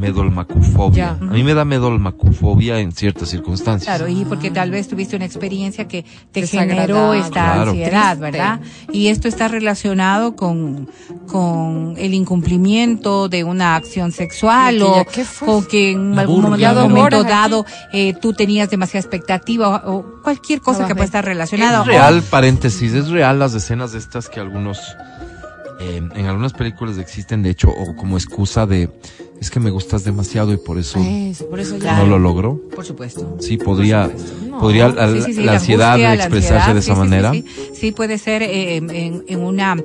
Medolmacufobia. 0.00 1.16
Ya. 1.20 1.26
A 1.28 1.32
mí 1.32 1.42
me 1.44 1.54
da 1.54 1.64
medolmacufobia 1.64 2.80
en 2.80 2.92
ciertas 2.92 3.28
circunstancias. 3.28 3.96
Claro, 3.96 4.10
y 4.10 4.24
porque 4.24 4.50
tal 4.50 4.70
vez 4.70 4.88
tuviste 4.88 5.16
una 5.16 5.24
experiencia 5.26 5.86
que 5.86 6.04
te 6.32 6.46
generó 6.46 7.14
esta 7.14 7.30
Claro. 7.54 7.70
ansiedad, 7.70 8.16
Triste. 8.18 8.20
¿verdad? 8.38 8.60
Y 8.92 9.08
esto 9.08 9.28
está 9.28 9.48
relacionado 9.48 10.34
con, 10.36 10.88
con 11.26 11.94
el 11.98 12.14
incumplimiento 12.14 13.28
de 13.28 13.44
una 13.44 13.76
acción 13.76 14.12
sexual 14.12 14.80
o 14.82 15.04
o 15.46 15.62
que 15.66 15.92
en 15.92 16.14
La 16.16 16.22
algún 16.22 16.42
burla, 16.42 16.72
momento, 16.74 17.24
dado 17.24 17.66
eh, 17.92 18.14
tú 18.20 18.32
tenías 18.32 18.70
demasiada 18.70 19.00
expectativa 19.00 19.82
o, 19.86 19.96
o 19.98 20.22
cualquier 20.22 20.60
cosa 20.60 20.86
que 20.86 20.94
pueda 20.94 21.04
estar 21.06 21.24
relacionada. 21.24 21.80
Es 21.80 21.86
real, 21.86 22.22
paréntesis, 22.22 22.92
es 22.92 23.08
real 23.08 23.38
las 23.38 23.54
escenas 23.54 23.92
de 23.92 23.98
estas 23.98 24.28
que 24.28 24.40
algunos, 24.40 24.78
eh, 25.80 26.02
en 26.14 26.26
algunas 26.26 26.52
películas 26.52 26.98
existen, 26.98 27.42
de 27.42 27.50
hecho, 27.50 27.68
o 27.70 27.96
como 27.96 28.16
excusa 28.16 28.66
de, 28.66 28.90
es 29.40 29.50
que 29.50 29.58
me 29.60 29.70
gustas 29.70 30.04
demasiado 30.04 30.52
y 30.52 30.56
por 30.58 30.78
eso 30.78 30.98
Eso, 31.00 31.46
por 31.48 31.60
eso 31.60 31.78
ya. 31.78 31.96
no 31.98 32.06
lo 32.06 32.18
logro. 32.18 32.60
Por 32.74 32.84
supuesto. 32.84 33.36
Sí, 33.40 33.56
podría, 33.56 34.10
No. 34.48 34.58
podría 34.60 34.88
la, 34.88 35.10
Sí, 35.12 35.22
sí, 35.22 35.34
sí, 35.34 35.42
la 35.42 35.52
ansiedad 35.54 35.88
angustia, 35.94 36.08
la 36.16 36.24
expresarse 36.24 36.54
ansiedad, 36.70 36.74
de 36.74 36.82
sí, 36.82 36.90
esa 36.90 36.94
sí, 36.94 37.00
sí, 37.02 37.08
manera. 37.08 37.32
Sí, 37.32 37.44
Sí, 37.80 37.92
puede 37.92 38.18
ser 38.18 38.42
eh, 38.42 38.76
en, 38.76 39.24
en 39.26 39.40
una 39.40 39.76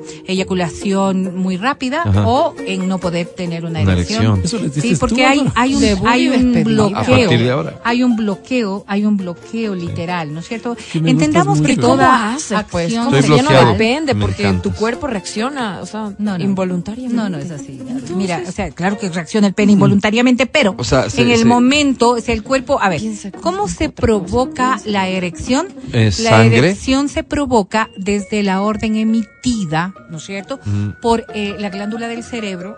eyaculación 0.46 1.38
muy 1.38 1.58
rápida 1.58 2.02
Ajá. 2.06 2.28
o 2.28 2.54
en 2.66 2.88
no 2.88 2.98
poder 3.00 3.28
tener 3.28 3.64
una, 3.66 3.82
Una 3.82 3.94
erección. 3.94 4.40
erección. 4.40 4.42
Eso 4.44 4.60
les 4.60 4.74
Sí, 4.74 4.96
porque 5.00 5.16
tú, 5.16 5.22
hay, 5.22 5.52
hay 5.56 5.76
un, 5.76 5.84
hay 6.08 6.28
un 6.28 6.52
despedida. 6.54 6.86
A 6.88 6.92
partir 7.06 7.16
de 7.16 7.26
bloqueo. 7.36 7.54
ahora. 7.56 7.82
Hay 7.84 8.04
un 8.04 8.16
bloqueo, 8.16 8.84
hay 8.88 9.06
un 9.06 9.18
bloqueo 9.18 9.76
literal, 9.76 10.34
¿no 10.34 10.42
es 10.42 10.48
cierto? 10.48 10.76
Que 10.92 10.98
Entendamos 11.00 11.62
que 11.62 11.70
mucho. 11.76 11.82
¿Cómo 11.82 11.94
toda 11.96 12.34
hace, 12.36 12.56
pues? 12.70 12.86
acción 12.88 13.06
¿Cómo 13.06 13.18
Estoy 13.18 13.40
se 13.40 13.44
ya 13.46 13.64
no 13.64 13.72
depende? 13.72 14.16
Porque 14.16 14.54
tu 14.62 14.72
cuerpo 14.74 15.08
reacciona, 15.08 15.80
o 15.82 15.86
sea, 15.86 16.14
No, 16.18 16.38
no. 16.38 16.44
involuntariamente. 16.44 17.16
No, 17.16 17.30
no 17.30 17.38
es 17.38 17.52
así. 17.52 17.80
Mira, 18.16 18.42
o 18.48 18.52
sea, 18.52 18.72
claro 18.72 18.98
que 18.98 19.10
reacciona 19.10 19.45
el 19.46 19.54
pene 19.54 19.72
involuntariamente, 19.74 20.46
pero 20.46 20.76
O 20.78 20.84
sea, 20.84 21.10
se- 21.10 21.22
en 21.22 21.32
el 21.32 21.46
momento, 21.46 22.12
o 22.12 22.20
sea, 22.22 22.34
el 22.34 22.44
cuerpo, 22.44 22.80
a 22.82 22.90
ver, 22.90 23.02
¿cómo 23.42 23.68
se 23.68 23.90
provoca 23.90 24.80
la 24.86 25.08
erección? 25.08 25.68
Eh, 25.94 26.12
la 26.20 26.30
sangre. 26.30 26.58
erección 26.58 27.08
se 27.10 27.24
provoca 27.24 27.90
desde 27.98 28.44
la 28.44 28.62
orden 28.62 28.96
emitida, 28.96 29.94
¿no 30.10 30.18
es 30.18 30.24
cierto? 30.26 30.60
Por 31.02 31.26
eh, 31.34 31.56
la 31.60 31.70
glándula 31.70 32.08
del 32.08 32.24
cerebro 32.24 32.78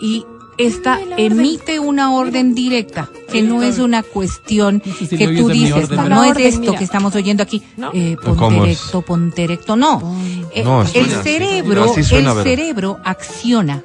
y 0.00 0.24
esta 0.58 0.98
emite 1.18 1.78
una 1.80 2.14
orden 2.14 2.54
directa, 2.54 3.10
que 3.30 3.42
no 3.42 3.62
es 3.62 3.78
una 3.78 4.02
cuestión 4.02 4.80
que 4.80 5.28
tú 5.36 5.48
dices, 5.50 5.90
no, 5.90 6.24
es 6.24 6.38
esto 6.38 6.72
que 6.74 6.84
estamos 6.84 7.14
oyendo 7.14 7.42
aquí, 7.42 7.62
eh, 7.92 8.16
¿Cómo 8.22 8.36
ponte 8.36 8.56
erecto, 8.62 9.02
ponte 9.02 9.44
erecto, 9.44 9.76
no. 9.76 10.16
Eh, 10.54 10.64
No, 10.64 10.80
el 10.80 11.10
cerebro, 11.22 11.94
el 11.94 12.04
cerebro 12.42 12.98
acciona 13.04 13.82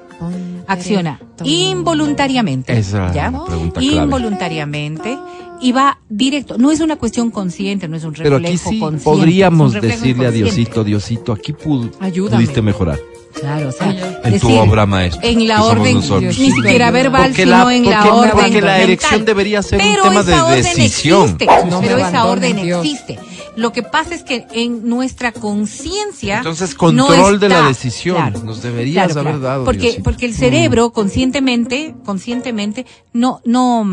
acciona 0.68 1.20
involuntariamente. 1.44 2.78
Esa 2.78 3.12
¿ya? 3.14 3.32
pregunta 3.46 3.80
clave. 3.80 4.04
Involuntariamente 4.04 5.18
y 5.62 5.72
va 5.72 6.00
directo. 6.10 6.58
No 6.58 6.72
es 6.72 6.80
una 6.80 6.96
cuestión 6.96 7.30
consciente, 7.32 7.88
no 7.88 7.96
es 7.98 8.04
un 8.04 8.14
Pero 8.14 8.38
reflejo 8.40 8.70
aquí 8.70 8.76
sí 8.76 8.80
consciente. 8.80 9.04
podríamos 9.04 9.76
un 9.76 9.82
decirle 9.82 10.28
a. 10.28 10.32
Diosito, 10.32 10.84
Diosito, 10.84 11.34
aquí 11.34 11.54
pu- 11.54 11.92
Ayúdame. 12.00 12.38
pudiste 12.38 12.62
mejorar 12.62 13.00
Claro, 13.40 13.70
o 13.70 13.72
sea, 13.72 13.90
en 14.26 14.40
tu 14.40 14.48
decir, 14.48 14.60
obra 14.60 14.86
maestra. 14.86 15.22
En 15.24 15.48
la 15.48 15.64
orden, 15.64 15.96
nosotros. 15.96 16.38
ni 16.38 16.52
siquiera 16.52 16.92
verbal, 16.92 17.28
Porque 17.30 17.44
sino 17.44 17.64
la- 17.64 17.76
en 17.76 17.90
la 17.90 17.96
porque- 18.04 18.10
orden 18.12 18.32
porque 18.34 18.50
la 18.62 18.68
mental. 18.68 18.82
erección 18.82 19.26
debería 19.26 19.64
ser 19.64 19.80
un 19.80 19.88
Pero 19.88 20.04
tema 20.04 20.20
esa 20.20 20.32
de 20.36 20.42
orden 20.42 20.64
decisión. 20.64 21.22
Existe, 21.40 21.46
No 21.70 21.80
pero 21.80 21.98
esa 22.00 22.26
orden 22.26 22.56
Dios. 22.62 22.84
existe. 22.86 23.20
Lo 23.58 23.74
que 23.74 23.84
pasa 23.84 24.16
es 24.16 24.24
que 24.24 24.48
en 24.54 24.88
nuestra 24.88 25.32
conciencia. 25.34 26.38
Entonces, 26.38 26.72
no 26.72 26.78
control 27.08 27.40
de 27.40 27.50
la 27.50 27.64
decisión. 27.68 28.16
Claro. 28.16 28.40
Nos 28.46 28.62
deberías 28.62 29.08
Claro, 29.08 29.20
haber 29.22 29.34
claro. 29.40 29.40
dado. 29.48 29.66
Porque, 29.66 29.82
Diosito. 29.82 30.04
porque 30.04 30.26
el 30.26 30.34
cerebro 30.34 30.92
conscientemente, 30.92 31.94
conscientemente, 32.06 32.86
no, 33.14 33.42
no, 33.44 33.86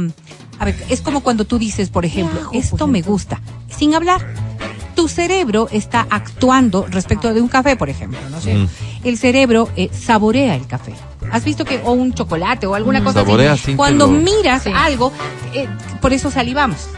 a 0.60 0.64
ver, 0.64 0.76
es 0.88 1.00
como 1.00 1.20
cuando 1.22 1.44
tú 1.44 1.58
dices, 1.58 1.90
por 1.90 2.04
ejemplo, 2.04 2.38
hago, 2.40 2.50
por 2.52 2.56
esto 2.60 2.86
me 2.86 2.98
ejemplo? 3.00 3.12
gusta, 3.12 3.40
sin 3.68 3.94
hablar. 3.94 4.24
Tu 4.94 5.06
cerebro 5.08 5.68
está 5.70 6.06
actuando 6.10 6.86
respecto 6.88 7.32
de 7.32 7.40
un 7.40 7.48
café, 7.48 7.76
por 7.76 7.88
ejemplo, 7.88 8.18
¿no 8.30 8.40
sé? 8.40 8.54
Mm. 8.54 8.68
El 9.04 9.16
cerebro 9.18 9.68
eh, 9.76 9.90
saborea 9.92 10.56
el 10.56 10.66
café. 10.66 10.92
¿Has 11.30 11.44
visto 11.44 11.64
que, 11.64 11.80
o 11.84 11.92
un 11.92 12.14
chocolate 12.14 12.66
o 12.66 12.74
alguna 12.74 13.00
Mm. 13.00 13.04
cosa 13.04 13.24
Saborea 13.24 13.52
así? 13.52 13.64
sin 13.66 13.76
Cuando 13.76 14.06
lo- 14.06 14.12
miras 14.12 14.62
Sí. 14.64 14.70
algo, 14.74 15.12
eh, 15.54 15.68
por 16.00 16.12
eso 16.12 16.30
salivamos. 16.32 16.88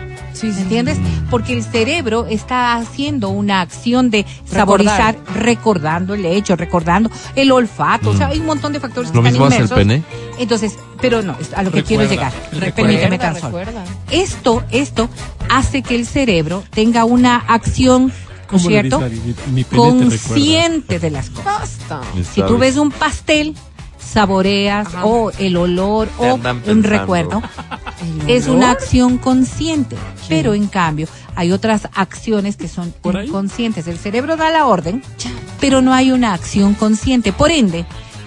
Sí, 0.41 0.53
sí. 0.53 0.63
¿Entiendes? 0.63 0.99
Mm. 0.99 1.29
Porque 1.31 1.53
el 1.53 1.63
cerebro 1.63 2.27
está 2.27 2.75
haciendo 2.77 3.29
una 3.29 3.61
acción 3.61 4.11
de 4.11 4.25
saborizar, 4.45 5.19
recordando 5.35 6.15
el 6.15 6.25
hecho, 6.25 6.57
recordando 6.57 7.11
el 7.37 7.53
olfato. 7.53 8.11
O 8.11 8.17
sea, 8.17 8.29
hay 8.29 8.39
un 8.41 8.47
montón 8.47 8.73
de 8.73 8.81
factores 8.81 9.11
que 9.11 9.19
Mm. 9.19 9.23
Lo 9.23 9.29
están 9.29 9.43
mismo 9.43 9.47
hace 9.47 9.63
el 9.63 9.79
pene. 9.79 10.03
Entonces, 10.39 10.77
pero 11.01 11.23
no, 11.23 11.37
a 11.55 11.63
lo 11.63 11.71
que 11.71 11.83
quiero 11.85 12.05
llegar. 12.05 12.33
recuerda. 12.53 12.75
Permíteme 12.75 13.19
tan 13.19 13.35
solo. 13.39 13.59
recuerda. 13.59 13.85
Esto, 14.11 14.65
esto 14.71 15.09
hace 15.51 15.83
que 15.83 15.95
el 15.95 16.07
cerebro 16.07 16.65
tenga 16.71 17.05
una 17.05 17.37
acción, 17.37 18.07
¿no 18.07 18.09
es 18.09 18.47
¿Cómo 18.47 18.71
le 18.71 18.81
cierto? 18.81 19.01
Mi- 19.01 19.53
mi. 19.53 19.65
Consciente 19.65 20.99
de 20.99 21.11
las 21.11 21.31
cosas. 21.31 21.79
Si 22.33 22.43
tú 22.43 22.59
ves 22.59 22.77
un 22.77 22.91
pastel, 22.91 23.55
saboreas 24.11 24.89
Ajá. 24.89 25.05
o 25.05 25.31
el 25.39 25.57
olor 25.57 26.09
o 26.19 26.35
un 26.67 26.83
recuerdo. 26.83 27.43
¿El 28.27 28.31
Es 28.31 28.49
una 28.49 28.71
acción 28.71 29.19
consciente, 29.19 29.97
pero 30.29 30.55
en 30.55 30.67
cambio 30.67 31.07
hay 31.37 31.53
otras 31.53 31.89
acciones 31.95 32.57
que 32.57 32.69
son 32.69 32.93
inconscientes. 33.05 33.87
El 33.87 33.99
cerebro 33.99 34.37
da 34.37 34.51
la 34.51 34.67
orden, 34.67 35.03
pero 35.61 35.81
no 35.83 35.93
hay 35.93 36.11
una 36.11 36.33
acción 36.35 36.75
consciente. 36.75 37.33
Por 37.33 37.51
ende, 37.51 37.85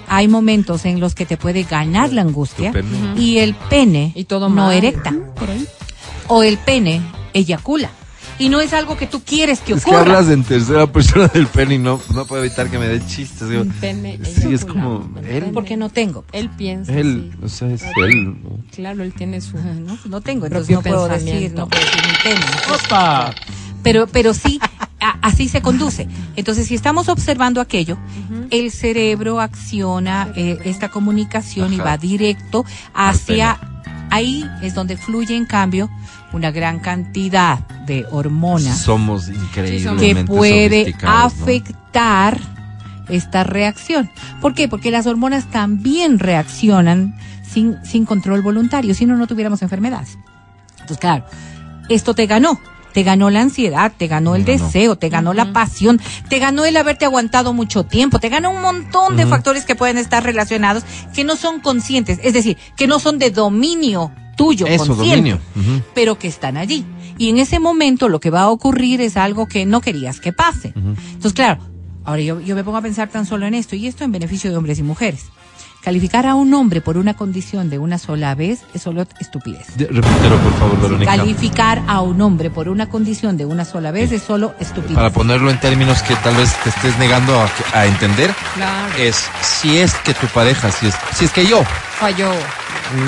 hay 0.08 0.28
momentos 0.28 0.86
en 0.86 1.00
los 1.00 1.16
que 1.16 1.26
te 1.26 1.38
puede 1.38 1.64
ganar 1.64 2.14
la 2.14 2.22
angustia 2.22 2.72
y 3.18 3.40
el 3.40 3.56
pene 3.56 4.12
Y 4.16 4.26
todo 4.26 4.50
no 4.50 4.72
erecta 4.72 5.14
Por 5.36 5.50
ahí. 5.50 5.68
o 6.28 6.44
el 6.44 6.58
pene 6.58 7.02
eyacula. 7.34 7.90
Y 8.40 8.50
no 8.50 8.60
es 8.62 8.74
algo 8.74 8.98
que 8.98 9.06
tú 9.08 9.22
quieres 9.24 9.60
que 9.60 9.74
Es 9.74 9.84
que 9.86 9.92
ocurra. 9.92 10.02
hablas 10.18 10.30
en 10.30 10.44
tercera 10.44 10.88
persona 10.92 11.28
del 11.28 11.48
pene 11.48 11.76
y 11.76 11.78
no, 11.80 12.00
no 12.14 12.26
puedo 12.26 12.44
evitar 12.44 12.70
que 12.70 12.78
me 12.80 12.88
dé 12.88 13.00
chistes. 13.06 13.48
digo, 13.48 13.64
pene 13.80 14.20
sí, 14.24 14.54
es 14.54 14.66
como 14.66 15.08
él. 15.28 15.52
Porque 15.54 15.78
no 15.78 15.90
tengo. 15.90 16.26
Él 16.32 16.50
piensa. 16.50 16.92
Él, 16.94 17.32
sí. 17.32 17.46
o 17.46 17.50
sea, 17.50 17.70
es 17.70 17.84
él. 17.98 18.42
¿no? 18.44 18.58
Claro, 18.74 19.04
él 19.04 19.14
tiene 19.14 19.40
su. 19.40 19.58
No, 19.58 19.98
no 20.06 20.22
tengo, 20.22 20.48
entonces 20.48 20.76
no 20.76 20.82
puedo 20.82 21.08
decir, 21.08 21.54
no 21.54 21.68
puedo 21.70 21.82
decir 21.84 22.02
mi 22.02 22.18
pene. 22.24 22.46
¡Opa! 22.86 23.34
pero 23.84 24.08
pero 24.08 24.34
sí 24.34 24.60
a- 25.02 25.18
así 25.22 25.50
se 25.50 25.62
conduce 25.62 26.08
entonces 26.38 26.68
si 26.68 26.74
estamos 26.76 27.10
observando 27.10 27.60
aquello 27.60 27.98
el 28.50 28.72
cerebro 28.72 29.42
acciona 29.42 30.32
eh, 30.38 30.58
esta 30.64 30.88
comunicación 30.88 31.74
y 31.74 31.76
Ajá. 31.76 31.84
va 31.84 31.98
directo 31.98 32.64
hacia 32.94 33.60
ahí 34.10 34.50
es 34.62 34.74
donde 34.74 34.96
fluye 34.96 35.36
en 35.36 35.46
cambio 35.46 35.90
una 36.34 36.52
gran 36.52 36.80
cantidad 36.80 37.60
de 37.86 38.06
hormonas 38.12 38.80
Somos 38.80 39.30
que 40.00 40.24
puede 40.26 40.96
afectar 41.04 42.40
esta 43.10 43.44
reacción. 43.44 44.10
¿Por 44.42 44.54
qué? 44.54 44.68
Porque 44.68 44.92
las 44.92 45.06
hormonas 45.06 45.50
también 45.52 46.20
reaccionan 46.20 47.16
sin, 47.44 47.78
sin 47.86 48.06
control 48.06 48.42
voluntario, 48.42 48.96
si 48.96 49.06
no, 49.06 49.16
no 49.16 49.28
tuviéramos 49.28 49.62
enfermedades. 49.62 50.18
Entonces, 50.72 50.98
claro, 50.98 51.26
esto 51.90 52.14
te 52.14 52.26
ganó. 52.26 52.60
Te 52.94 53.02
ganó 53.02 53.32
la 53.32 53.42
ansiedad, 53.42 53.92
te 53.98 54.06
ganó 54.06 54.36
el 54.36 54.46
ganó. 54.46 54.64
deseo, 54.64 54.96
te 54.96 55.10
ganó 55.10 55.34
la 55.34 55.52
pasión, 55.52 56.00
te 56.30 56.38
ganó 56.38 56.64
el 56.64 56.78
haberte 56.78 57.06
aguantado 57.06 57.52
mucho 57.52 57.86
tiempo, 57.86 58.20
te 58.20 58.30
ganó 58.30 58.52
un 58.52 58.62
montón 58.62 59.18
de 59.18 59.26
factores 59.26 59.66
que 59.66 59.74
pueden 59.74 59.98
estar 59.98 60.24
relacionados 60.24 60.84
que 61.12 61.24
no 61.24 61.36
son 61.36 61.60
conscientes, 61.60 62.20
es 62.22 62.34
decir, 62.34 62.56
que 62.76 62.86
no 62.86 63.00
son 63.00 63.18
de 63.18 63.32
dominio 63.32 64.12
tuyo, 64.36 64.68
Eso, 64.68 64.88
consciente 64.88 65.40
pero 65.94 66.18
que 66.18 66.28
están 66.28 66.58
allí. 66.58 66.86
Y 67.18 67.30
en 67.30 67.38
ese 67.38 67.60
momento 67.60 68.10
lo 68.10 68.20
que 68.20 68.30
va 68.30 68.42
a 68.42 68.50
ocurrir 68.50 69.02
es 69.02 69.18
algo 69.18 69.48
que 69.48 69.66
no 69.66 69.82
querías 69.82 70.20
que 70.20 70.34
pase. 70.34 70.74
Entonces, 70.76 71.34
claro, 71.34 71.60
ahora 72.04 72.22
yo, 72.22 72.42
yo 72.42 72.56
me 72.56 72.64
pongo 72.64 72.78
a 72.78 72.82
pensar 72.82 73.10
tan 73.10 73.26
solo 73.26 73.46
en 73.46 73.54
esto, 73.54 73.76
y 73.76 73.88
esto 73.88 74.04
en 74.04 74.12
beneficio 74.12 74.50
de 74.50 74.58
hombres 74.58 74.80
y 74.80 74.84
mujeres. 74.84 75.28
Calificar 75.84 76.26
a 76.28 76.36
un 76.36 76.54
hombre 76.54 76.80
por 76.80 76.96
una 76.98 77.14
condición 77.14 77.70
de 77.70 77.78
una 77.78 77.98
sola 77.98 78.36
vez 78.36 78.62
es 78.74 78.82
solo 78.84 79.06
estupidez. 79.20 79.68
De- 79.76 79.88
Repítelo, 79.88 80.38
por 80.38 80.54
favor, 80.58 80.82
Verónica. 80.82 81.18
Calificar 81.18 81.84
a 81.88 82.00
un 82.00 82.22
hombre 82.22 82.50
por 82.50 82.70
una 82.70 82.88
condición 82.88 83.36
de 83.36 83.46
una 83.46 83.66
sola 83.66 83.92
vez 83.92 84.14
es 84.14 84.24
solo 84.24 84.56
estupidez. 84.62 84.96
Para 84.96 85.10
ponerlo 85.12 85.52
en 85.52 85.60
términos 85.60 86.02
que 86.04 86.16
tal 86.16 86.38
vez 86.38 86.56
te 86.64 86.70
estés 86.70 86.98
negando 87.00 87.38
a, 87.38 87.50
a 87.74 87.86
entender, 87.86 88.34
Claro. 88.56 88.94
es 88.98 89.26
si 89.42 89.78
es 89.78 89.94
que 89.96 90.14
tu 90.14 90.28
pareja, 90.28 90.72
si 90.72 90.88
es, 90.88 90.96
si 91.16 91.26
es 91.26 91.32
que 91.32 91.46
yo 91.46 91.62
Falló. 92.00 92.32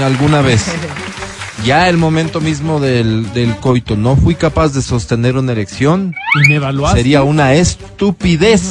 alguna 0.03 0.41
vez 0.41 0.65
ya 1.63 1.87
el 1.89 1.97
momento 1.97 2.41
mismo 2.41 2.79
del, 2.79 3.31
del 3.33 3.55
coito 3.57 3.95
no 3.95 4.15
fui 4.15 4.35
capaz 4.35 4.73
de 4.73 4.81
sostener 4.81 5.37
una 5.37 5.51
erección, 5.53 6.13
Y 6.43 6.47
me 6.49 6.55
evaluaste. 6.55 6.99
sería 6.99 7.23
una 7.23 7.53
estupidez 7.53 8.69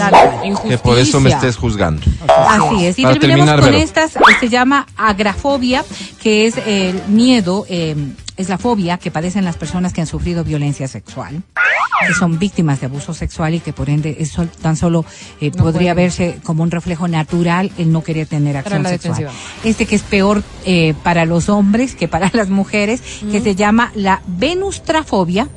que 0.69 0.79
por 0.79 0.99
eso 0.99 1.21
me 1.21 1.31
estés 1.31 1.57
juzgando. 1.57 2.03
Así 2.29 2.87
es. 2.87 2.99
Y 2.99 3.03
Para 3.03 3.15
terminemos 3.19 3.47
terminar, 3.47 3.61
con 3.61 3.71
Vero. 3.71 3.83
estas, 3.83 4.13
que 4.13 4.35
se 4.41 4.49
llama 4.49 4.87
agrafobia, 4.97 5.85
que 6.23 6.47
es 6.47 6.57
el 6.67 7.01
miedo, 7.09 7.65
eh, 7.69 7.97
es 8.37 8.49
la 8.49 8.59
fobia 8.59 8.99
que 8.99 9.11
padecen 9.11 9.45
las 9.45 9.57
personas 9.57 9.93
que 9.93 10.01
han 10.01 10.07
sufrido 10.07 10.43
violencia 10.45 10.89
sexual, 10.89 11.43
que 12.07 12.15
son 12.15 12.39
víctimas 12.39 12.81
de 12.81 12.87
abuso 12.87 13.15
sexual 13.15 13.55
y 13.55 13.61
que 13.61 13.73
por 13.73 13.89
ende 13.89 14.17
es 14.19 14.31
sol- 14.31 14.51
tan 14.61 14.77
solo 14.77 15.05
eh, 15.41 15.51
No 15.57 15.63
podría 15.65 15.95
verse 15.95 16.39
como 16.43 16.63
un 16.63 16.71
reflejo 16.71 17.07
natural 17.09 17.71
el 17.79 17.93
no 17.93 18.03
querer 18.03 18.27
tener 18.27 18.57
acción 18.57 18.85
sexual. 18.85 19.15
defensiva. 19.17 19.31
Este 19.65 19.87
que 19.87 19.95
es 19.97 20.03
peor 20.03 20.43
eh, 20.65 20.95
para 21.03 21.25
los 21.27 21.49
hombres 21.49 21.95
que 21.95 22.09
para 22.09 22.31
las 22.35 22.49
mujeres, 22.51 23.01
que 23.31 23.41
se 23.41 23.55
llama 23.55 23.93
la 23.95 24.21
venustrafobia. 24.27 25.49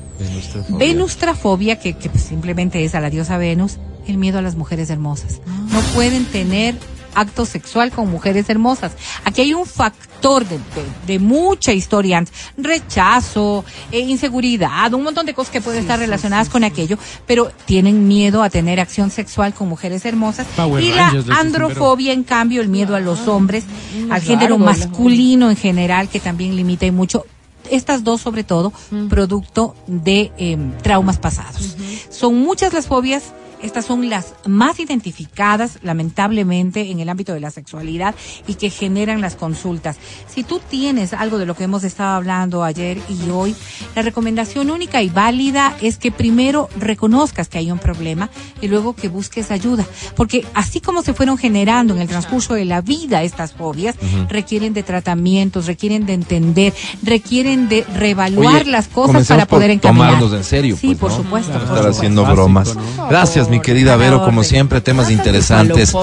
Venustrafobia, 0.68 1.78
que, 1.78 1.94
que 1.96 2.08
pues 2.10 2.24
simplemente 2.24 2.84
es 2.84 2.94
a 2.94 3.00
la 3.00 3.10
diosa 3.10 3.38
Venus, 3.38 3.78
el 4.06 4.16
miedo 4.18 4.38
a 4.38 4.42
las 4.42 4.56
mujeres 4.56 4.90
hermosas. 4.90 5.40
No 5.72 5.80
pueden 5.94 6.24
tener 6.26 6.76
acto 7.20 7.44
sexual 7.46 7.90
con 7.90 8.10
mujeres 8.10 8.48
hermosas. 8.48 8.92
Aquí 9.24 9.40
hay 9.42 9.54
un 9.54 9.66
factor 9.66 10.44
de, 10.46 10.56
de- 10.58 10.62
de 11.06 11.18
mucha 11.18 11.72
historia, 11.72 12.18
antes. 12.18 12.34
rechazo, 12.56 13.64
eh, 13.92 14.00
inseguridad, 14.00 14.92
un 14.94 15.02
montón 15.04 15.26
de 15.26 15.34
cosas 15.34 15.52
que 15.52 15.60
pueden 15.60 15.80
estar 15.82 15.98
relacionadas 15.98 16.48
con 16.48 16.64
aquello, 16.64 16.98
pero 17.26 17.50
tienen 17.66 18.08
miedo 18.08 18.42
a 18.42 18.50
tener 18.50 18.80
acción 18.80 19.10
sexual 19.10 19.54
con 19.54 19.68
mujeres 19.68 20.04
hermosas. 20.04 20.46
Power 20.56 20.82
y 20.82 20.92
la 20.92 21.10
androfobia, 21.38 22.12
en 22.12 22.24
cambio, 22.24 22.60
el 22.60 22.68
miedo 22.68 22.94
a 22.96 23.00
los 23.00 23.28
hombres, 23.28 23.64
al 24.10 24.20
género 24.22 24.56
masculino 24.58 25.50
en 25.50 25.56
general, 25.56 26.08
que 26.08 26.20
también 26.20 26.56
limita 26.56 26.86
y 26.86 26.90
mucho 26.90 27.24
estas 27.70 28.02
dos 28.02 28.22
sobre 28.22 28.44
todo 28.44 28.72
producto 29.10 29.74
de 29.86 30.32
em, 30.38 30.72
traumas 30.82 31.18
pasados. 31.18 31.76
Son 32.10 32.34
muchas 32.38 32.72
las 32.72 32.86
fobias, 32.86 33.24
estas 33.62 33.84
son 33.86 34.08
las 34.08 34.34
más 34.46 34.78
identificadas 34.80 35.78
lamentablemente 35.82 36.90
en 36.90 37.00
el 37.00 37.08
ámbito 37.08 37.34
de 37.34 37.40
la 37.40 37.50
sexualidad 37.50 38.14
y 38.46 38.54
que 38.54 38.70
generan 38.70 39.20
las 39.20 39.34
consultas. 39.36 39.96
Si 40.28 40.42
tú 40.44 40.60
tienes 40.70 41.12
algo 41.12 41.38
de 41.38 41.46
lo 41.46 41.54
que 41.54 41.64
hemos 41.64 41.84
estado 41.84 42.16
hablando 42.16 42.64
ayer 42.64 42.98
y 43.08 43.30
hoy, 43.30 43.54
la 43.96 44.02
recomendación 44.02 44.70
única 44.70 45.02
y 45.02 45.08
válida 45.08 45.76
es 45.80 45.98
que 45.98 46.10
primero 46.12 46.68
reconozcas 46.78 47.48
que 47.48 47.58
hay 47.58 47.70
un 47.70 47.78
problema 47.78 48.30
y 48.60 48.68
luego 48.68 48.94
que 48.94 49.08
busques 49.08 49.50
ayuda, 49.50 49.84
porque 50.16 50.46
así 50.54 50.80
como 50.80 51.02
se 51.02 51.14
fueron 51.14 51.38
generando 51.38 51.94
en 51.94 52.00
el 52.00 52.08
transcurso 52.08 52.54
de 52.54 52.64
la 52.64 52.80
vida 52.80 53.22
estas 53.22 53.52
fobias, 53.52 53.96
requieren 54.28 54.72
de 54.74 54.82
tratamientos, 54.82 55.66
requieren 55.66 56.06
de 56.06 56.14
entender, 56.14 56.72
requieren 57.02 57.68
de 57.68 57.84
reevaluar 57.94 58.62
Oye, 58.62 58.70
las 58.70 58.88
cosas 58.88 59.26
para 59.26 59.46
poder 59.46 59.70
encaminar. 59.70 60.10
tomarnos 60.14 60.32
en 60.32 60.44
serio, 60.44 60.76
Sí, 60.76 60.88
pues, 60.88 60.98
por 60.98 61.10
¿no? 61.10 61.16
supuesto. 61.18 61.52
No 61.52 61.58
por 61.58 61.62
estar 61.64 61.76
supuesto. 61.78 61.98
haciendo 61.98 62.22
Básico, 62.22 62.36
bromas. 62.36 62.76
¿no? 62.76 63.08
Gracias, 63.48 63.50
mi 63.50 63.60
querida 63.60 63.96
Vero, 63.96 64.22
como 64.24 64.44
siempre, 64.44 64.82
temas 64.82 65.10
interesantes. 65.10 65.94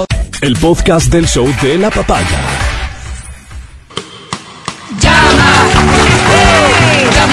El 0.42 0.56
podcast 0.58 1.12
del 1.12 1.28
show 1.28 1.48
de 1.62 1.78
la 1.78 1.92
papaya. 1.92 2.26
Llama 5.00 5.44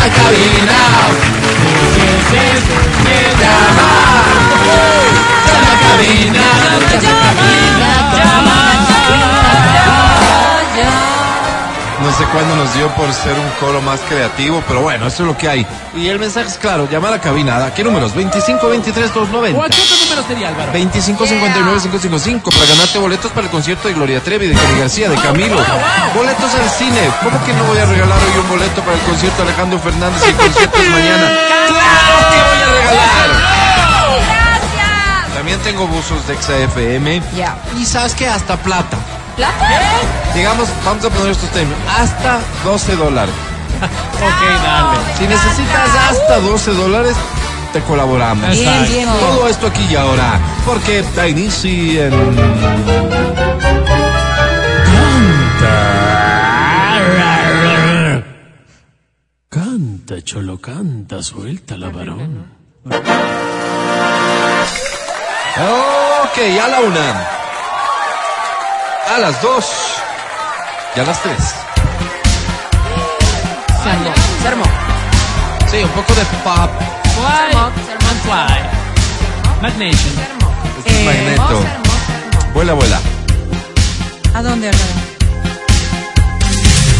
a 0.04 0.10
cabina. 0.10 0.78
Llama. 3.40 3.88
Llama 5.46 5.72
a 5.72 5.80
cabina. 5.80 6.44
No 7.02 7.21
sé 12.32 12.38
cuándo 12.38 12.56
nos 12.56 12.74
dio 12.74 12.88
por 12.94 13.12
ser 13.12 13.32
un 13.32 13.48
coro 13.60 13.80
más 13.82 14.00
creativo, 14.08 14.62
pero 14.66 14.80
bueno, 14.80 15.06
eso 15.06 15.22
es 15.22 15.26
lo 15.28 15.36
que 15.36 15.48
hay. 15.48 15.66
Y 15.94 16.08
el 16.08 16.18
mensaje 16.18 16.48
es 16.48 16.56
claro, 16.56 16.88
llamar 16.90 17.12
a 17.12 17.20
cabina. 17.20 17.64
¿A 17.64 17.74
qué 17.74 17.84
números? 17.84 18.14
25 18.14 18.68
23 18.68 19.14
290. 19.14 19.60
¿O 19.60 19.64
a 19.64 19.68
qué 19.68 19.80
otro 19.80 19.96
número 20.04 20.22
sería, 20.26 20.48
Álvaro? 20.48 20.72
2559-555 20.72 22.42
para 22.44 22.66
ganarte 22.66 22.98
boletos 22.98 23.30
para 23.32 23.46
el 23.46 23.50
concierto 23.50 23.88
de 23.88 23.94
Gloria 23.94 24.20
Trevi, 24.20 24.48
de 24.48 24.54
Cari 24.54 24.78
García, 24.78 25.08
de 25.08 25.16
Camilo. 25.16 25.56
Boletos 26.14 26.54
al 26.54 26.70
cine. 26.70 27.10
¿Cómo 27.22 27.44
que 27.44 27.52
no 27.52 27.64
voy 27.64 27.78
a 27.78 27.86
regalar 27.86 28.18
hoy 28.18 28.40
un 28.40 28.48
boleto 28.48 28.82
para 28.82 28.96
el 28.96 29.02
concierto 29.02 29.42
de 29.42 29.48
Alejandro 29.48 29.78
Fernández 29.78 30.22
y 30.24 30.30
el 30.30 30.36
concierto 30.36 30.78
es 30.78 30.90
mañana? 30.90 31.30
¡Claro 31.68 32.18
que 32.30 32.38
voy 32.42 32.62
a 32.62 32.72
regalar! 32.72 33.52
También 35.34 35.58
tengo 35.60 35.86
buzos 35.88 36.26
de 36.28 36.36
XAFM. 36.36 37.20
Ya. 37.36 37.56
Y 37.78 37.84
sabes 37.84 38.14
que 38.14 38.28
hasta 38.28 38.56
plata. 38.56 38.96
¿Plata? 39.36 39.68
Digamos, 40.34 40.68
vamos 40.84 41.04
a 41.04 41.10
poner 41.10 41.30
estos 41.32 41.50
términos. 41.50 41.78
Hasta 41.98 42.40
12 42.64 42.96
dólares. 42.96 43.34
Ok, 43.82 44.62
dale. 44.62 44.98
Si 45.18 45.26
necesitas 45.26 45.88
hasta 46.08 46.38
12 46.38 46.70
dólares, 46.74 47.16
te 47.72 47.80
colaboramos. 47.80 48.50
Bien, 48.52 48.84
bien. 48.88 49.08
Todo 49.08 49.48
esto 49.48 49.66
aquí 49.66 49.84
y 49.90 49.96
ahora, 49.96 50.38
porque 50.64 51.02
da 51.16 51.26
inicio 51.26 52.04
en... 52.04 52.12
Canta, 59.48 60.22
cholo, 60.22 60.58
canta, 60.58 61.22
suelta 61.22 61.76
la 61.76 61.88
varón. 61.88 62.46
Ok, 66.24 66.38
a 66.62 66.68
la 66.68 66.80
una. 66.80 67.41
A 69.14 69.18
las 69.18 69.42
dos. 69.42 69.64
Y 70.96 71.00
a 71.00 71.04
las 71.04 71.22
tres. 71.22 71.38
Sermón. 73.82 74.14
Sermón. 74.42 74.68
Sí, 75.70 75.76
un 75.78 75.90
poco 75.90 76.14
de 76.14 76.24
pop. 76.44 76.70
Sermón. 77.14 77.72
Fly. 78.22 79.62
Mad 79.62 79.72
Nation. 79.72 80.14
Este 80.78 80.90
es 80.90 80.96
Eh, 80.98 81.04
magneto. 81.04 81.64
Vuela, 82.54 82.72
vuela. 82.74 83.00
¿A 84.34 84.42
dónde, 84.42 84.68
Álvaro? 84.68 84.84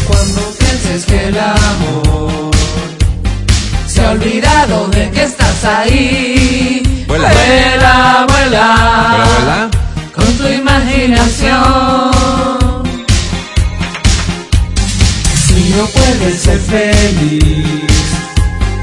Cuando 0.06 0.40
pienses 0.58 1.04
que 1.06 1.28
el 1.28 1.38
amor 1.38 2.50
se 3.86 4.04
ha 4.04 4.10
olvidado 4.10 4.88
de 4.88 5.10
que 5.10 5.22
estás 5.24 5.64
ahí. 5.64 7.04
Vuela. 7.06 7.28
Vuela, 7.28 8.26
vuela, 8.26 8.26
Vuela, 8.28 9.24
vuela. 9.38 9.68
con 9.70 9.81
tu 10.42 10.48
imaginación. 10.48 12.10
Si 15.46 15.74
no 15.76 15.86
puedes 15.86 16.40
ser 16.40 16.58
feliz, 16.58 17.64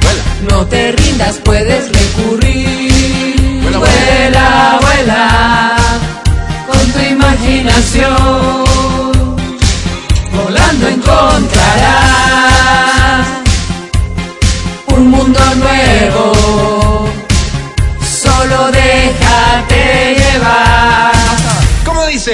Vuela. 0.02 0.24
no 0.50 0.66
te 0.66 0.92
rindas, 0.94 1.38
puedes 1.44 1.92
recurrir. 1.92 3.62
Vuela, 3.62 3.80
Vuela, 3.80 4.80
vuela, 4.82 5.76
con 6.68 6.92
tu 6.94 7.00
imaginación. 7.00 8.69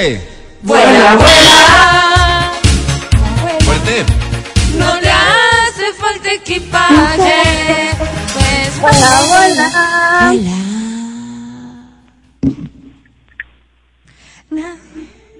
Dice? 0.10 0.22
Vuela, 0.62 1.16
vuela. 1.16 2.52
Fuerte. 3.64 4.06
No 4.78 5.00
le 5.00 5.12
hace 5.12 5.94
falta 5.98 6.32
equipaje. 6.34 7.42
Pues 8.34 8.82
vuela, 8.82 9.22
vuela. 9.30 10.34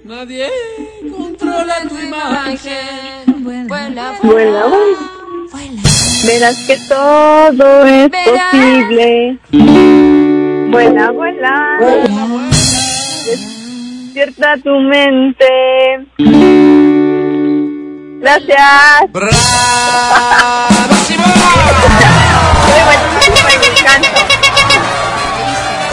Nadie. 0.04 0.48
Controla 1.16 1.82
tu 1.88 1.98
imagen. 1.98 3.44
Vuela, 3.68 4.14
Vuela, 4.22 4.66
vuela. 4.66 5.82
Verás 6.26 6.56
que 6.66 6.76
todo 6.88 7.86
es 7.86 8.10
Verás. 8.10 8.50
posible. 8.50 9.38
Vuela, 10.70 11.10
vuela. 11.12 11.78
Despierta 14.16 14.56
tu 14.64 14.70
mente. 14.80 15.44
Gracias. 18.18 19.12
¡Bravísimo! 19.12 19.36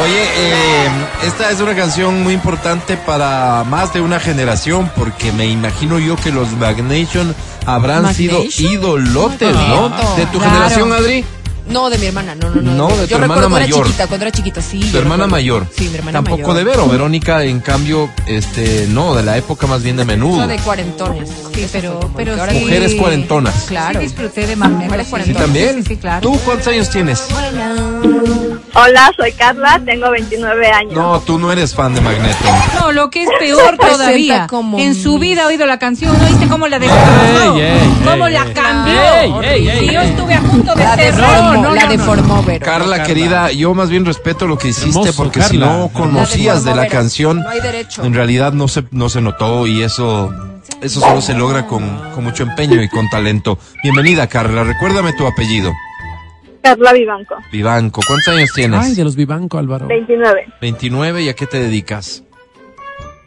Oye, 0.02 0.24
eh, 0.38 0.88
esta 1.26 1.52
es 1.52 1.60
una 1.60 1.76
canción 1.76 2.24
muy 2.24 2.34
importante 2.34 2.96
para 2.96 3.66
más 3.66 3.94
de 3.94 4.00
una 4.00 4.22
generación 4.22 4.90
porque 4.96 5.34
me 5.34 5.46
imagino 5.48 6.00
yo 6.00 6.16
que 6.16 6.32
los 6.32 6.50
Magnation 6.54 7.36
habrán 7.66 8.14
sido 8.14 8.40
¿Magnation? 8.40 8.72
idolotes, 8.74 9.54
¿no? 9.54 9.90
Bonito. 9.90 10.16
De 10.16 10.26
tu 10.28 10.38
Claro. 10.40 10.50
generación, 10.54 10.94
Adri. 10.94 11.26
No, 11.68 11.90
de 11.90 11.98
mi 11.98 12.08
hermana, 12.08 12.36
no, 12.36 12.50
no, 12.50 12.62
no. 12.62 12.72
No, 12.74 12.88
de 12.90 13.04
tu 13.04 13.10
Yo 13.10 13.16
hermana 13.18 13.36
recuerdo 13.36 13.50
cuando 13.50 13.50
mayor. 13.60 13.78
era 13.80 13.86
chiquita, 13.88 14.08
cuando 14.08 14.26
era 14.26 14.32
chiquita, 14.36 14.62
sí. 14.62 14.80
Tu 14.80 14.98
hermana 14.98 15.24
recuerdo. 15.26 15.28
mayor. 15.30 15.68
Sí, 15.76 15.88
mi 15.90 15.96
hermana 15.96 16.18
Tampoco 16.18 16.38
mayor. 16.42 16.56
de 16.58 16.64
Vero. 16.66 16.88
Verónica, 16.88 17.44
en 17.44 17.60
cambio, 17.62 18.10
este, 18.28 18.88
no, 18.90 19.16
de 19.16 19.24
la 19.24 19.38
época 19.38 19.66
más 19.68 19.82
bien 19.82 19.96
de 19.98 20.06
menudo. 20.06 20.42
No, 20.42 20.48
de 20.48 20.58
cuarentones. 20.58 21.30
Sí, 21.54 21.68
pero, 21.72 22.00
pero 22.16 22.36
sí. 22.50 22.60
Mujeres 22.60 22.96
cuarentonas. 22.96 23.56
Claro. 23.68 24.00
Sí 24.00 24.06
disfruté 24.08 24.46
de 24.48 24.56
Magneto. 24.56 24.84
Mujeres 24.86 25.06
sí. 25.06 25.08
¿Sí 25.08 25.10
cuarentonas. 25.12 25.42
también? 25.46 25.76
Sí, 25.84 25.84
sí, 25.90 25.98
claro. 25.98 26.22
¿Tú 26.22 26.38
cuántos 26.44 26.68
años 26.68 26.90
tienes? 26.90 27.24
Hola, 28.76 29.12
soy 29.16 29.32
Carla, 29.34 29.80
tengo 29.86 30.10
29 30.10 30.68
años. 30.72 30.94
No, 30.94 31.20
tú 31.22 31.38
no 31.38 31.52
eres 31.52 31.76
fan 31.76 31.94
de 31.94 32.02
Magneto. 32.02 32.38
No, 32.80 32.92
lo 32.92 33.10
que 33.12 33.22
es 33.24 33.30
peor 33.40 33.78
todavía. 33.80 34.48
como 34.48 34.80
En 34.80 34.96
su 34.96 35.20
vida 35.20 35.44
ha 35.44 35.48
oído 35.48 35.66
la 35.68 35.78
canción, 35.78 36.18
¿no 36.18 36.26
viste 36.26 36.48
cómo 36.48 36.68
la 36.68 36.78
Ey, 36.78 36.82
deformó? 36.82 37.60
ey, 37.60 37.80
¿Cómo 38.04 38.28
ey, 38.28 38.34
la 38.34 38.46
cambió? 38.54 39.54
Y 39.84 39.94
yo 39.94 40.02
estuve 40.02 40.34
a 40.34 40.42
punto 40.42 40.74
de 40.74 40.84
cerrar. 40.96 41.53
Deformó, 41.54 41.70
no, 41.70 41.76
la 41.76 41.84
no, 41.84 41.92
deformó, 41.92 42.44
Vero. 42.44 42.66
Carla, 42.66 42.98
Carla. 42.98 43.04
querida, 43.04 43.52
yo 43.52 43.74
más 43.74 43.90
bien 43.90 44.06
respeto 44.06 44.48
lo 44.48 44.58
que 44.58 44.70
hiciste 44.70 44.90
Hermoso, 44.90 45.16
porque 45.16 45.40
Carla. 45.40 45.50
si 45.52 45.58
no 45.58 45.90
conocías 45.94 46.64
de 46.64 46.72
la 46.76 46.82
Vero. 46.84 46.92
canción, 46.92 47.40
No 47.40 47.50
hay 47.50 47.62
derecho. 47.62 48.04
en 48.04 48.14
realidad 48.14 48.54
no 48.54 48.68
se, 48.68 48.84
no 48.92 49.10
se 49.10 49.22
notó 49.22 49.68
y 49.68 49.82
eso, 49.84 50.34
eso 50.82 51.00
solo 51.00 51.22
se 51.22 51.34
logra 51.34 51.66
con, 51.68 51.84
con 52.14 52.24
mucho 52.24 52.44
empeño 52.44 52.82
y 52.82 52.90
con 52.90 53.10
talento. 53.10 53.58
Bienvenida, 53.84 54.28
Carla. 54.28 54.64
Recuérdame 54.64 55.14
tu 55.14 55.26
apellido. 55.28 55.72
Carla 56.62 56.94
Vivanco, 56.94 57.36
Vivanco. 57.52 58.02
¿Cuántos 58.08 58.28
años 58.36 58.50
tienes? 58.56 58.80
Ay, 58.80 58.96
de 58.96 59.04
los 59.04 59.16
Vivanco, 59.18 59.58
Álvaro. 59.58 59.88
29. 59.88 60.46
29. 60.62 61.24
¿Y 61.24 61.30
a 61.30 61.34
qué 61.36 61.46
te 61.46 61.60
dedicas? 61.60 62.24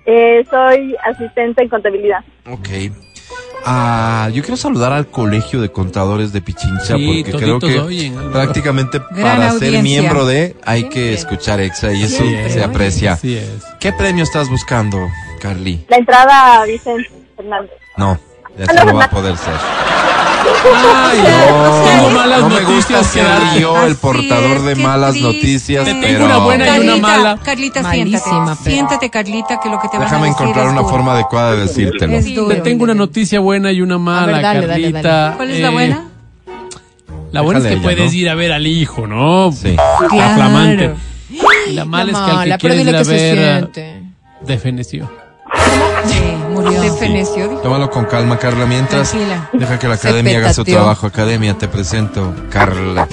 Eh, 0.07 0.43
soy 0.51 0.95
asistente 1.05 1.63
en 1.63 1.69
contabilidad. 1.69 2.21
Ok. 2.51 2.69
Ah, 3.65 4.29
yo 4.33 4.43
quiero 4.43 4.57
saludar 4.57 4.93
al 4.93 5.09
Colegio 5.09 5.61
de 5.61 5.71
Contadores 5.73 6.33
de 6.33 6.41
Pichincha 6.41 6.97
Sí, 6.97 7.25
porque 7.25 7.45
creo 7.45 7.59
que 7.59 7.81
oyen, 7.81 8.15
prácticamente 8.33 9.01
Gran 9.11 9.23
para 9.23 9.53
ser 9.53 9.83
miembro 9.83 10.27
de 10.27 10.57
hay 10.65 10.89
que 10.89 11.13
escuchar 11.15 11.61
Exa 11.61 11.93
y 11.93 12.03
eso 12.03 12.23
se 12.49 12.63
aprecia. 12.63 13.19
Es. 13.23 13.65
¿Qué 13.81 13.93
premio 13.93 14.23
estás 14.23 14.49
buscando, 14.49 14.99
Carly? 15.41 15.85
La 15.89 15.97
entrada 15.97 16.65
Vicente 16.65 17.11
Fernández. 17.37 17.73
No, 17.97 18.19
eso 18.59 18.85
no 18.85 18.95
va 18.95 19.05
a 19.05 19.11
poder 19.11 19.37
ser. 19.37 19.55
Ay, 20.95 21.19
no. 21.19 21.85
Tengo 21.85 22.11
malas 22.11 22.41
no 22.41 22.49
me 22.49 22.61
gusta 22.61 22.95
noticias 22.95 23.13
que 23.13 23.21
ser 23.53 23.61
yo 23.61 23.77
el 23.85 23.93
Así 23.93 24.01
portador 24.01 24.57
es, 24.59 24.65
de 24.65 24.75
qué 24.75 24.83
malas 24.83 25.11
triste. 25.13 25.27
noticias, 25.33 25.85
Te 25.85 25.91
tengo 25.93 26.03
pero 26.07 26.25
una 26.25 26.39
buena 26.39 26.65
y 26.67 26.69
una 26.69 26.77
Carlita, 26.87 27.09
mala. 27.09 27.39
Carlita, 27.43 27.83
Malísima, 27.83 28.19
siéntate. 28.21 28.59
pero- 28.65 28.75
Siéntate, 28.77 29.11
Carlita, 29.11 29.61
que 29.61 29.69
lo 29.69 29.79
que 29.81 29.89
te 29.89 29.97
van 29.99 30.03
a 30.07 30.11
déjame 30.11 30.27
decir 30.29 30.41
encontrar 30.43 30.67
es 30.67 30.73
una 30.73 30.81
duro. 30.83 30.93
forma 30.93 31.13
adecuada 31.15 31.53
de 31.57 31.63
decírtelo. 31.63 32.13
Es 32.13 32.35
duro. 32.35 32.49
Te 32.49 32.61
tengo 32.63 32.85
una 32.85 32.95
noticia 32.95 33.41
buena 33.41 33.73
y 33.73 33.81
una 33.83 33.99
mala, 33.99 34.27
ver, 34.33 34.43
dale, 34.43 34.67
dale, 34.67 34.83
Carlita. 34.93 35.09
dale. 35.09 35.37
¿Cuál 35.37 35.51
es 35.51 35.61
la 35.61 35.69
Eh, 35.69 35.73
buena? 35.73 36.05
La 37.33 37.41
buena 37.43 37.59
es 37.59 37.65
que 37.65 37.71
Déjale 37.71 37.89
a 37.89 37.91
ella, 37.93 37.97
puedes 37.99 38.13
¿no? 38.13 38.19
ir 38.19 38.29
a 38.31 38.35
ver 38.35 38.53
al 38.53 38.67
hijo, 38.67 39.07
¿no? 39.07 39.53
Sí. 39.53 39.77
Claro. 40.09 40.35
flamante. 40.37 40.95
Y 41.69 41.73
la 41.73 41.85
mala 41.85 42.13
es 42.13 42.19
que 42.19 42.25
al 42.25 42.29
que 42.31 42.35
mala, 42.37 42.59
pero 42.59 42.75
quieres 42.75 42.79
dile 42.79 42.91
ir 42.91 42.97
a 42.97 42.99
que 43.01 43.05
se 43.05 43.11
ver 43.13 43.39
eh, 43.39 43.53
siente. 43.59 44.03
defeneció. 44.43 45.11
Sí, 46.07 46.21
murió. 46.67 46.83
Se 46.83 46.99
feneció, 46.99 47.49
dijo. 47.49 47.61
Tómalo 47.63 47.91
con 47.91 48.05
calma, 48.07 48.39
Carla. 48.39 48.67
Mientras, 48.67 49.11
Tranquila. 49.11 49.51
deja 49.53 49.79
que 49.79 49.89
la 49.89 49.97
Se 49.97 50.09
academia 50.09 50.39
haga 50.39 50.53
su 50.53 50.63
petateó. 50.63 50.75
trabajo. 50.83 51.07
Academia, 51.07 51.57
te 51.59 51.69
presento, 51.69 52.35
Carla. 52.51 53.09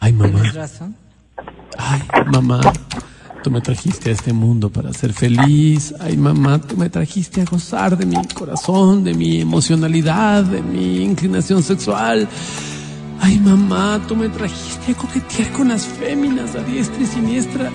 Ay, 0.00 0.12
mamá. 0.12 0.30
Tienes 0.40 0.54
razón. 0.54 0.96
Ay, 1.76 2.02
mamá. 2.32 2.60
Tú 3.42 3.50
me 3.50 3.60
trajiste 3.60 4.10
a 4.10 4.12
este 4.12 4.32
mundo 4.32 4.68
para 4.70 4.92
ser 4.92 5.12
feliz. 5.12 5.94
Ay, 6.00 6.16
mamá, 6.16 6.60
tú 6.60 6.76
me 6.76 6.90
trajiste 6.90 7.40
a 7.42 7.44
gozar 7.44 7.96
de 7.96 8.04
mi 8.04 8.16
corazón, 8.34 9.04
de 9.04 9.14
mi 9.14 9.40
emocionalidad, 9.40 10.42
de 10.44 10.60
mi 10.62 11.02
inclinación 11.02 11.62
sexual. 11.62 12.28
Ay, 13.20 13.38
mamá, 13.40 14.00
tú 14.06 14.14
me 14.16 14.28
trajiste 14.28 14.92
a 14.92 14.94
coquetear 14.94 15.50
con 15.52 15.68
las 15.68 15.84
féminas 15.86 16.54
a 16.54 16.60
diestra 16.60 17.02
y 17.02 17.06
siniestra. 17.06 17.70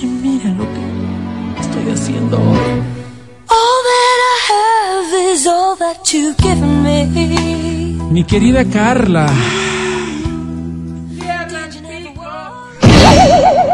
Y 0.00 0.06
mira 0.06 0.50
lo 0.50 0.64
que 0.64 1.60
estoy 1.60 1.92
haciendo 1.92 2.36
hoy. 2.38 2.82
All 3.48 3.82
that 3.90 4.20
I 4.28 4.52
have 4.52 5.32
is 5.32 5.46
all 5.46 5.76
that 5.78 5.96
you've 6.12 6.36
given 6.38 6.82
me. 6.82 7.98
Mi 8.10 8.24
querida 8.24 8.64
Carla. 8.64 9.26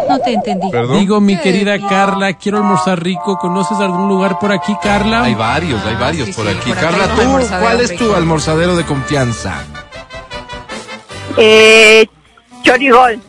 No 0.09 0.19
te 0.20 0.32
entendí. 0.32 0.70
¿Perdón? 0.70 1.01
Digo, 1.01 1.20
mi 1.20 1.36
querida 1.36 1.78
Carla, 1.86 2.32
quiero 2.32 2.59
almorzar 2.59 3.02
rico. 3.02 3.39
¿Conoces 3.39 3.78
algún 3.78 4.09
lugar 4.09 4.39
por 4.39 4.52
aquí, 4.52 4.74
Carla? 4.82 5.24
Hay 5.24 5.35
varios, 5.35 5.85
hay 5.85 5.97
varios 5.97 6.28
sí, 6.28 6.32
por 6.35 6.47
sí, 6.47 6.52
aquí. 6.56 6.70
por 6.70 6.78
Carla, 6.81 7.09
¿tú 7.15 7.59
cuál 7.60 7.81
es 7.81 7.94
tu 7.94 8.05
rico. 8.05 8.16
almorzadero 8.16 8.74
de 8.74 8.85
confianza? 8.85 9.62
Eh, 11.39 12.06
Chorigol. 12.62 13.20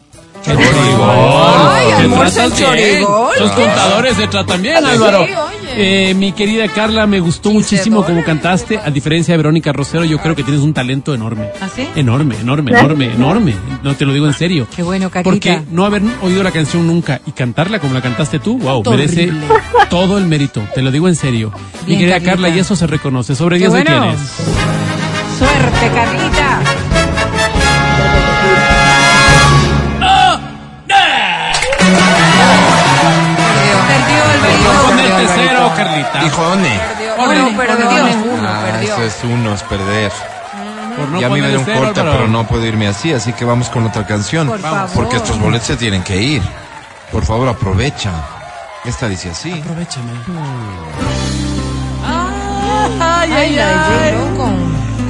Chorigol. 0.44 0.69
Ay, 1.03 1.88
Te 1.88 1.94
almuerzo. 2.03 2.49
Chorigol. 2.56 3.30
Los 3.40 3.52
contadores 3.52 4.15
se 4.15 4.27
tratan 4.27 4.61
bien, 4.61 4.84
Álvaro. 4.86 5.26
Sí. 5.26 5.34
Eh, 5.81 6.14
mi 6.15 6.31
querida 6.31 6.68
Carla, 6.68 7.06
me 7.06 7.19
gustó 7.19 7.52
muchísimo 7.52 8.03
como 8.03 8.23
cantaste. 8.23 8.80
A 8.80 8.90
diferencia 8.90 9.34
de 9.34 9.38
Verónica 9.38 9.72
Rosero, 9.72 10.03
yo 10.03 10.18
creo 10.19 10.36
que 10.36 10.44
tienes 10.44 10.64
un 10.64 10.73
talento 10.73 11.14
enorme. 11.14 11.49
¿Ah, 11.61 11.68
sí? 11.73 11.88
Enorme, 11.95 12.36
enorme, 12.41 12.72
enorme, 12.72 13.14
enorme. 13.14 13.53
No 13.84 13.95
te 13.95 14.06
lo 14.06 14.14
digo 14.14 14.26
en 14.27 14.34
serio. 14.34 14.68
Qué 14.76 14.81
bueno, 14.84 15.10
Carlita. 15.10 15.30
Porque 15.30 15.61
no 15.72 15.86
haber 15.86 16.02
oído 16.22 16.41
la 16.41 16.52
canción 16.52 16.88
nunca 16.88 17.22
y 17.26 17.31
cantarla 17.31 17.80
como 17.80 17.94
la 17.94 18.02
cantaste 18.02 18.40
tú, 18.40 18.57
wow, 18.57 18.84
merece 18.90 19.31
todo 19.90 20.18
el 20.18 20.26
mérito. 20.26 20.61
Te 20.73 20.81
lo 20.81 20.91
digo 20.91 21.07
en 21.07 21.15
serio. 21.15 21.52
mi 21.81 21.88
Bien, 21.88 21.99
querida 21.99 22.14
Carlita. 22.15 22.31
Carla, 22.31 22.49
y 22.49 22.60
eso 22.60 22.76
se 22.76 22.88
reconoce. 22.88 23.36
Sobre 23.36 23.57
Qué 23.57 23.68
10 23.69 23.73
de 23.73 23.84
bueno. 23.84 24.02
quién 24.02 24.15
es. 24.15 25.38
Suerte, 25.38 25.91
Carlita. 25.95 26.61
Perdió 34.41 34.57
el 34.57 34.64
No 34.64 34.84
baile. 34.84 35.10
ponete 35.10 35.34
cero, 35.36 35.72
Carlita. 35.76 36.26
Hijone. 36.26 36.80
Bueno, 37.18 37.49
perdió, 37.57 37.90
Ah, 38.41 38.61
perdió. 38.72 38.94
eso 38.95 39.03
es 39.03 39.18
uno, 39.24 39.53
es 39.53 39.64
perder. 39.64 40.11
No 41.11 41.20
ya 41.22 41.30
me 41.30 41.38
iba 41.40 41.48
a 41.48 41.49
ponerle 41.49 41.52
ir 41.52 41.57
un 41.60 41.66
cero, 41.66 41.80
corte, 41.86 41.99
Álvaro. 42.02 42.18
pero 42.18 42.30
no 42.30 42.48
puedo 42.48 42.66
irme 42.66 42.88
así, 42.88 43.14
así 43.14 43.32
que 43.34 43.45
vamos 43.45 43.70
con 43.70 43.86
otra 43.86 44.06
canción. 44.06 44.48
Por 44.48 44.60
favor. 44.60 44.90
Porque 44.94 45.16
estos 45.18 45.40
boletos 45.40 45.68
se 45.68 45.78
tienen 45.78 46.03
que 46.03 46.18
ir. 46.22 46.41
Por 47.11 47.24
favor, 47.26 47.48
aprovecha. 47.48 48.11
Esta 48.86 49.07
dice 49.07 49.30
así. 49.32 49.52
Aprovechame. 49.52 50.11
Ay, 53.02 53.32
ay, 53.32 53.56
la 53.56 53.68
de 53.68 53.76
J-Lo 54.14 54.38
con... 54.38 54.56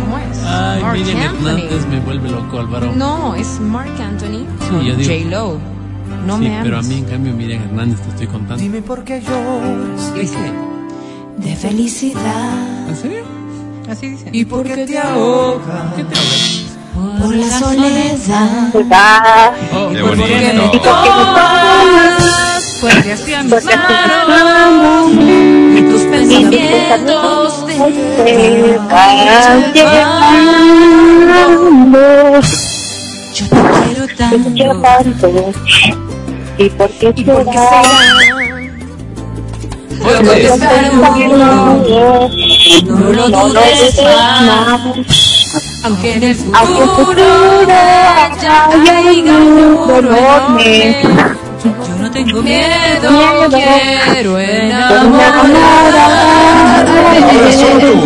¿Cómo 0.01 0.17
es? 0.17 0.43
Ay, 0.45 0.83
Miriam 1.03 1.21
Anthony. 1.21 1.47
Hernández 1.47 1.85
me 1.87 1.99
vuelve 1.99 2.29
loco, 2.29 2.59
Álvaro. 2.59 2.91
No, 2.95 3.35
es 3.35 3.59
Mark 3.59 3.91
Anthony 4.01 4.45
con 4.69 4.81
yo 4.83 4.95
digo- 4.95 5.11
J-Lo. 5.13 5.78
No 6.25 6.35
sí, 6.37 6.41
me 6.43 6.47
ames. 6.49 6.63
pero 6.63 6.77
a 6.79 6.81
mí, 6.81 6.95
en 6.99 7.05
cambio, 7.05 7.33
Miriam 7.33 7.63
Hernández 7.63 8.01
te 8.01 8.09
estoy 8.09 8.27
contando. 8.27 8.61
Dime 8.61 8.81
por 8.81 9.03
qué 9.03 9.21
lloras. 9.21 10.13
Dice, 10.13 10.37
De 11.37 11.55
felicidad. 11.55 12.87
¿En 12.89 12.95
serio? 12.95 13.23
Así 13.89 14.09
dice. 14.09 14.29
¿Y 14.31 14.45
por 14.45 14.63
qué 14.63 14.85
te 14.85 14.97
ahogas? 14.99 15.93
¿Qué 15.95 16.03
te 16.03 16.15
hablas? 16.19 16.65
Por 17.21 17.33
la 17.35 17.49
soledad. 17.59 18.71
Ah, 18.91 19.51
Oh, 19.73 19.89
Qué 19.91 19.99
¿por 20.01 20.09
bonito. 20.09 20.27
qué 20.27 20.53
no? 20.53 20.71
Porque 22.81 23.11
así 23.13 23.31
manos. 23.49 23.63
Tus 25.89 26.01
pensamientos 26.03 27.65
de... 27.67 27.73
Yo 33.33 33.45
te 33.47 34.53
quiero 34.53 34.81
tanto. 34.81 35.51
¿Y 36.59 36.69
por 36.71 36.89
qué 36.89 37.13
¿Y 37.15 37.23
por 37.23 37.45
qué 37.45 37.57
será? 37.57 37.83
será? 40.57 40.99
No 42.85 43.11
lo 43.11 43.29
no 43.29 43.29
lo 43.29 43.29
dudes 43.29 43.95
más. 44.03 44.81
Aunque 45.85 46.13
en 46.15 46.23
el 46.23 46.35
futuro 46.35 46.97
futuro 46.97 47.63
ya. 47.65 48.69
Yo 51.63 51.95
no 51.97 52.11
tengo 52.11 52.41
miedo, 52.41 53.47
Miedo. 53.49 53.57
quiero 54.11 54.39
enamorar. 54.39 55.45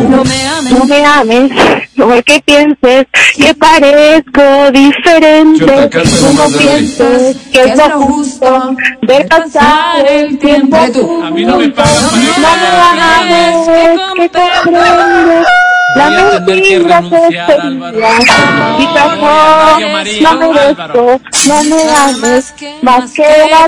No 0.10 0.24
me 0.24 0.48
ames. 0.68 0.80
No 0.80 0.85
me 0.85 1.06
ames, 1.06 1.52
porque 1.95 2.41
pienses 2.45 3.06
que 3.35 3.53
parezco 3.56 4.72
diferente. 4.72 5.90
no 6.35 6.57
pienses 6.57 7.38
que 7.52 7.61
es 7.61 7.77
lo 7.77 7.90
justo 8.02 8.76
ver 9.02 9.27
pasar 9.27 10.06
el 10.07 10.38
tiempo. 10.38 10.77
Tú. 10.94 11.23
A 11.23 11.31
mí 11.31 11.45
no 11.45 11.57
me 11.57 11.69
pagan 11.69 11.95
No 12.41 12.52
me 12.57 12.68
ames, 13.11 13.68
que 14.15 14.30
prende. 14.30 15.44
La 15.95 16.10
Voy 16.10 16.18
a 16.18 16.23
tener 16.45 16.64
que 16.64 16.80
renunciar, 16.80 17.61
Álvaro. 17.61 17.99
no, 19.80 19.90
María, 19.91 20.22
no 20.22 20.38
me 20.40 20.48
no 21.48 21.64
que- 22.57 22.76
más 22.82 23.14
la. 23.14 23.68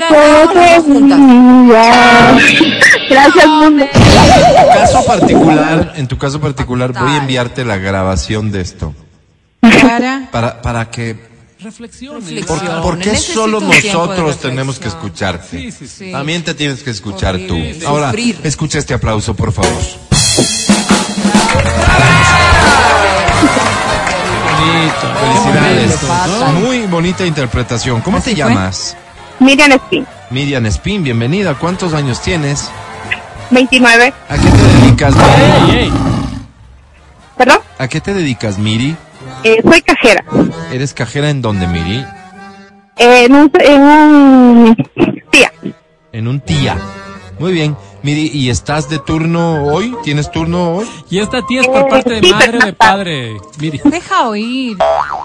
Gracias, 3.08 3.46
mundo. 3.46 3.86
En 3.92 4.02
tu 4.02 4.78
caso 4.78 5.04
particular, 5.06 5.92
en 5.96 6.08
tu 6.08 6.18
caso 6.18 6.40
particular, 6.40 6.92
voy 6.92 7.12
a 7.12 7.16
enviarte 7.18 7.64
la 7.64 7.76
grabación 7.76 8.50
de 8.52 8.60
esto. 8.60 8.94
Para. 10.30 10.90
Que 10.90 11.36
Reflexiones. 11.58 12.22
¿Por, 12.44 12.58
Reflexión. 12.58 12.82
por 12.82 12.98
qué 12.98 13.10
Necesito 13.10 13.40
solo 13.40 13.60
nosotros 13.60 14.36
tenemos 14.38 14.78
que 14.78 14.88
escucharte? 14.88 15.58
Sí, 15.58 15.72
sí, 15.72 15.88
sí. 15.88 16.12
También 16.12 16.44
te 16.44 16.54
tienes 16.54 16.82
que 16.82 16.90
escuchar 16.90 17.34
Horrible. 17.34 17.74
tú. 17.80 17.88
Ahora, 17.88 18.10
Sufrir. 18.10 18.38
escucha 18.44 18.78
este 18.78 18.94
aplauso, 18.94 19.34
por 19.34 19.52
favor. 19.52 19.72
Bonito. 24.58 25.06
Felicidades. 25.20 26.00
Muy 26.62 26.86
bonita 26.86 27.26
interpretación. 27.26 28.00
¿Cómo 28.00 28.18
te 28.20 28.30
¿Así 28.32 28.40
fue? 28.42 28.50
llamas? 28.50 28.96
Miriam 29.38 29.72
Spin, 29.72 30.06
Miriam 30.30 30.66
Spin, 30.66 31.02
bienvenida. 31.02 31.54
¿Cuántos 31.54 31.92
años 31.92 32.20
tienes? 32.22 32.70
29. 33.50 34.12
¿A 34.28 34.34
qué 34.38 34.48
te 34.50 34.62
dedicas, 34.80 35.14
Miri? 35.14 35.92
¿Perdón? 37.36 37.58
¿A 37.78 37.88
qué 37.88 38.00
te 38.00 38.14
dedicas, 38.14 38.58
Miri? 38.58 38.96
Eh, 39.44 39.60
soy 39.62 39.82
cajera. 39.82 40.24
¿Eres 40.72 40.94
cajera 40.94 41.28
en 41.30 41.42
dónde, 41.42 41.66
Miri? 41.66 42.04
En 42.96 43.34
un, 43.34 43.52
en 43.60 43.82
un 43.82 44.76
tía. 45.30 45.52
En 46.12 46.28
un 46.28 46.40
tía. 46.40 46.76
Muy 47.38 47.52
bien. 47.52 47.76
Miri, 48.06 48.30
¿y 48.32 48.50
estás 48.50 48.88
de 48.88 49.00
turno 49.00 49.64
hoy? 49.64 49.92
¿Tienes 50.04 50.30
turno 50.30 50.76
hoy? 50.76 50.86
Y 51.10 51.18
esta 51.18 51.44
tía 51.44 51.62
es 51.62 51.66
por 51.66 51.80
Eh, 51.80 51.86
parte 51.90 52.20
de 52.20 52.30
madre 52.30 52.58
o 52.58 52.64
de 52.66 52.72
padre. 52.72 53.36
Miri. 53.58 53.80
Deja 53.82 54.28
oír. 54.28 54.76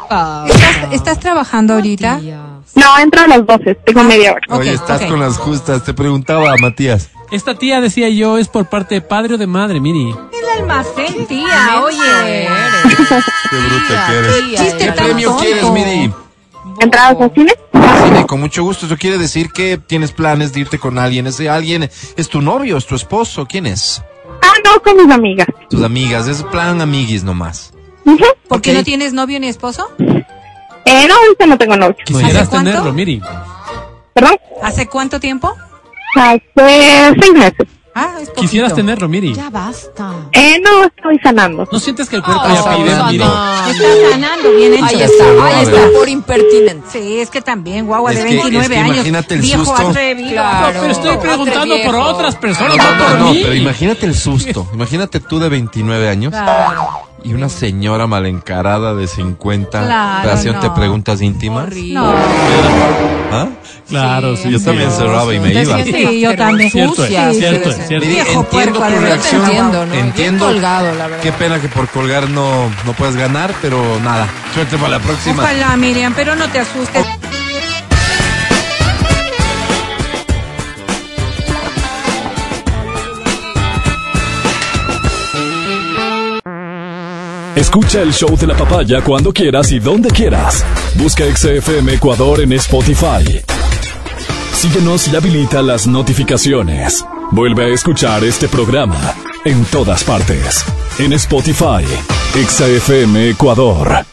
Ah, 0.10 0.46
¿Estás, 0.48 0.92
estás 0.94 1.20
trabajando 1.20 1.76
ahorita? 1.76 2.20
No, 2.74 2.98
entro 3.00 3.22
a 3.22 3.28
las 3.28 3.46
12, 3.46 3.76
tengo 3.86 4.04
media 4.04 4.32
hora. 4.32 4.42
Oye, 4.58 4.74
estás 4.74 5.04
con 5.04 5.20
las 5.20 5.38
justas. 5.38 5.84
Te 5.84 5.94
preguntaba, 5.94 6.56
Matías. 6.58 7.12
Esta 7.30 7.54
tía, 7.54 7.82
decía 7.82 8.10
yo, 8.10 8.40
es 8.40 8.48
por 8.48 8.66
parte 8.68 8.96
de 8.96 9.02
padre 9.02 9.36
o 9.36 9.38
de 9.38 9.46
madre, 9.46 9.80
Miri. 9.80 10.10
El 10.10 10.60
almacén, 10.62 11.28
tía, 11.28 11.84
oye. 11.84 12.48
Qué 13.52 13.58
bruta 13.58 14.08
que 14.08 14.18
eres. 14.18 14.60
Chiste 14.60 14.86
¿Qué 14.86 14.92
premio 14.94 15.30
tonto. 15.30 15.44
quieres, 15.44 15.70
Miri? 15.72 16.14
¿Entradas 16.80 17.18
al 17.20 17.34
cine? 17.34 17.54
Cine, 18.06 18.26
con 18.28 18.40
mucho 18.40 18.64
gusto. 18.64 18.86
Eso 18.86 18.98
quiere 18.98 19.18
decir 19.18 19.52
que 19.52 19.78
tienes 19.78 20.12
planes 20.12 20.54
de 20.54 20.62
irte 20.62 20.80
con 20.80 20.98
alguien. 20.98 21.28
Ese 21.28 21.50
alguien 21.50 21.90
es 22.16 22.30
tu 22.30 22.42
novio, 22.42 22.78
es 22.78 22.86
tu 22.86 22.96
esposo. 22.96 23.46
¿Quién 23.46 23.66
es? 23.66 24.02
Ah, 24.42 24.54
no, 24.66 24.82
con 24.82 24.98
mis 24.98 25.14
amigas. 25.14 25.48
Tus 25.70 25.84
amigas. 25.84 26.28
Es 26.28 26.44
plan 26.44 26.82
amiguis 26.82 27.24
nomás. 27.24 27.74
Ujú. 28.06 28.26
¿Por 28.48 28.62
qué 28.62 28.74
no 28.74 28.84
tienes 28.84 29.14
novio 29.14 29.40
ni 29.40 29.48
esposo? 29.48 29.90
Eh, 30.00 31.08
no, 31.08 31.16
ahorita 31.16 31.46
no 31.46 31.58
tengo 31.58 31.78
novio. 31.78 31.96
Quisieras 32.04 32.50
tenerlo, 32.50 32.92
Miri. 32.94 33.22
¿Perdón? 34.14 34.38
¿Hace 34.62 34.88
cuánto 34.88 35.20
tiempo? 35.20 35.54
Hace 36.16 36.42
seis 36.56 37.34
meses. 37.34 37.68
Ah, 37.94 38.14
es 38.22 38.30
poquito. 38.30 38.42
Quisieras 38.42 38.74
tenerlo, 38.74 39.10
Miri. 39.10 39.34
Ya 39.34 39.50
basta. 39.50 40.12
Eh, 40.32 40.62
no, 40.64 40.86
estoy 40.86 41.20
sanando. 41.22 41.68
¿No 41.70 41.80
sientes 41.80 42.08
que 42.08 42.16
el 42.16 42.24
cuerpo 42.24 42.42
Ah, 42.46 42.54
ya 42.54 42.78
pide, 42.78 42.96
no, 42.96 43.06
Miri? 43.08 43.18
no. 43.18 43.68
Está 43.68 44.10
sanando, 44.12 44.52
bien 44.56 44.74
hecho. 44.76 44.86
Ahí 44.86 45.02
está, 45.02 45.24
ahí 45.46 45.64
está, 45.64 45.90
por 45.98 46.08
impertinente. 46.10 46.88
Sí, 46.90 47.20
es 47.20 47.30
que 47.30 47.42
también, 47.42 47.86
guagua 47.86 48.12
Es 48.12 48.18
de 48.20 48.24
que- 48.24 48.30
29 48.36 48.64
es 48.64 48.70
que 48.70 48.78
años. 48.78 48.96
imagínate 48.96 49.36
el 49.36 49.42
viejo 49.42 49.66
susto. 49.66 49.90
atrevido. 49.90 50.30
Claro. 50.32 50.80
Pero 50.82 50.92
estoy 50.94 51.18
preguntando 51.18 51.76
por 51.86 51.96
otras 51.96 52.36
personas, 52.38 52.78
No, 52.78 52.84
no, 52.84 52.96
no, 52.96 53.06
por 53.08 53.20
no, 53.20 53.34
mí. 53.34 53.40
pero 53.44 53.56
imagínate 53.56 54.06
el 54.06 54.16
susto. 54.16 54.68
Imagínate 54.74 55.20
tú 55.20 55.40
de 55.40 55.50
29 55.50 56.08
años 56.10 56.32
Claro. 56.32 56.88
Y 57.24 57.34
una 57.34 57.50
señora 57.50 58.08
mal 58.08 58.26
encarada 58.26 58.94
de 58.96 59.08
50 59.08 59.86
Claro, 59.86 60.32
haciéndote 60.32 60.68
no. 60.68 60.74
preguntas 60.74 61.22
íntimas. 61.22 61.68
Horrible. 61.68 61.94
No. 61.94 62.14
¿Ah? 63.32 63.48
Claro, 63.88 64.36
sí. 64.36 64.50
Yo 64.50 64.60
sí. 64.60 64.66
también 64.66 64.92
cerraba 64.92 65.34
y 65.34 65.40
me 65.40 65.52
Te 65.52 65.62
iba. 65.64 65.84
Sí, 65.84 66.20
yo 66.20 66.36
también. 66.36 66.72
Cierto 66.72 67.04
es, 67.04 67.10
cierto 67.10 67.12
sí, 67.14 67.16
es, 67.16 67.36
sí. 67.36 67.40
cierto 67.42 67.70
entiendo 68.40 68.74
tu 68.74 69.00
reacción. 69.02 69.42
Entiendo, 69.42 69.86
¿no? 69.86 69.94
Entiendo. 69.94 70.46
colgado, 70.46 70.96
la 70.96 71.08
verdad. 71.08 71.24
Qué 71.24 71.32
pena 71.32 71.60
que 71.60 71.68
por 71.68 71.88
colgar 71.90 72.30
no, 72.30 72.70
no 72.86 72.94
puedes 72.94 73.16
ganar, 73.16 73.54
pero 73.62 74.00
nada. 74.04 74.28
Suerte 74.54 74.78
para 74.78 74.90
la 74.92 75.00
próxima. 75.00 75.44
Ojalá, 75.44 75.76
Miriam, 75.78 76.14
pero 76.16 76.36
no 76.36 76.48
te 76.50 76.60
asustes. 76.60 77.06
Escucha 87.56 88.02
el 88.02 88.14
show 88.14 88.38
de 88.38 88.48
la 88.48 88.56
papaya 88.56 89.02
cuando 89.02 89.34
quieras 89.34 89.74
y 89.74 89.80
donde 89.80 90.10
quieras. 90.10 90.66
Busca 90.96 91.26
XFM 91.26 91.96
Ecuador 91.96 92.40
en 92.40 92.54
Spotify. 92.54 93.42
Síguenos 94.54 95.12
y 95.12 95.18
habilita 95.18 95.62
las 95.62 95.86
notificaciones. 95.86 97.06
Vuelve 97.32 97.66
a 97.66 97.68
escuchar 97.68 98.24
este 98.24 98.48
programa 98.48 99.14
en 99.44 99.66
todas 99.66 100.02
partes. 100.06 100.64
En 100.98 101.12
Spotify, 101.12 101.84
XFM 102.34 103.32
Ecuador. 103.32 104.06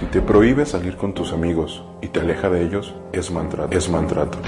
Si 0.00 0.06
te 0.06 0.20
prohíbe 0.22 0.66
salir 0.66 0.96
con 0.96 1.14
tus 1.14 1.32
amigos 1.32 1.84
y 2.02 2.08
te 2.08 2.18
aleja 2.18 2.50
de 2.50 2.64
ellos, 2.64 2.96
es 3.12 3.30
maltrato. 3.30 3.78
Es 3.78 3.88
maltrato. 3.88 4.38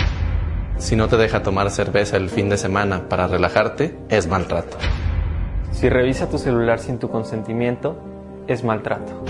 Si 0.78 0.97
no 0.97 1.07
te 1.07 1.16
deja 1.16 1.44
tomar 1.44 1.70
cerveza 1.70 2.16
el 2.16 2.31
fin 2.31 2.49
de 2.49 2.59
semana 2.59 3.09
para 3.09 3.28
relajarte, 3.28 3.97
es 4.09 4.27
maltrato. 4.27 4.77
Si 5.73 5.89
revisa 5.89 6.28
tu 6.28 6.39
celular 6.39 6.78
sin 6.78 6.99
tu 6.99 7.09
consentimiento, 7.09 7.97
es 8.47 8.62
maltrato. 8.62 9.24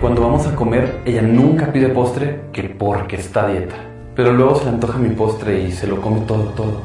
Cuando 0.00 0.20
vamos 0.20 0.46
a 0.46 0.54
comer, 0.54 1.00
ella 1.04 1.22
nunca 1.22 1.72
pide 1.72 1.88
postre 1.88 2.42
que 2.52 2.64
porque 2.64 3.16
está 3.16 3.46
a 3.46 3.48
dieta. 3.48 3.76
Pero 4.16 4.32
luego 4.32 4.56
se 4.56 4.64
le 4.64 4.70
antoja 4.70 4.98
mi 4.98 5.10
postre 5.10 5.62
y 5.62 5.72
se 5.72 5.86
lo 5.86 6.00
come 6.00 6.20
todo, 6.20 6.44
todo. 6.56 6.82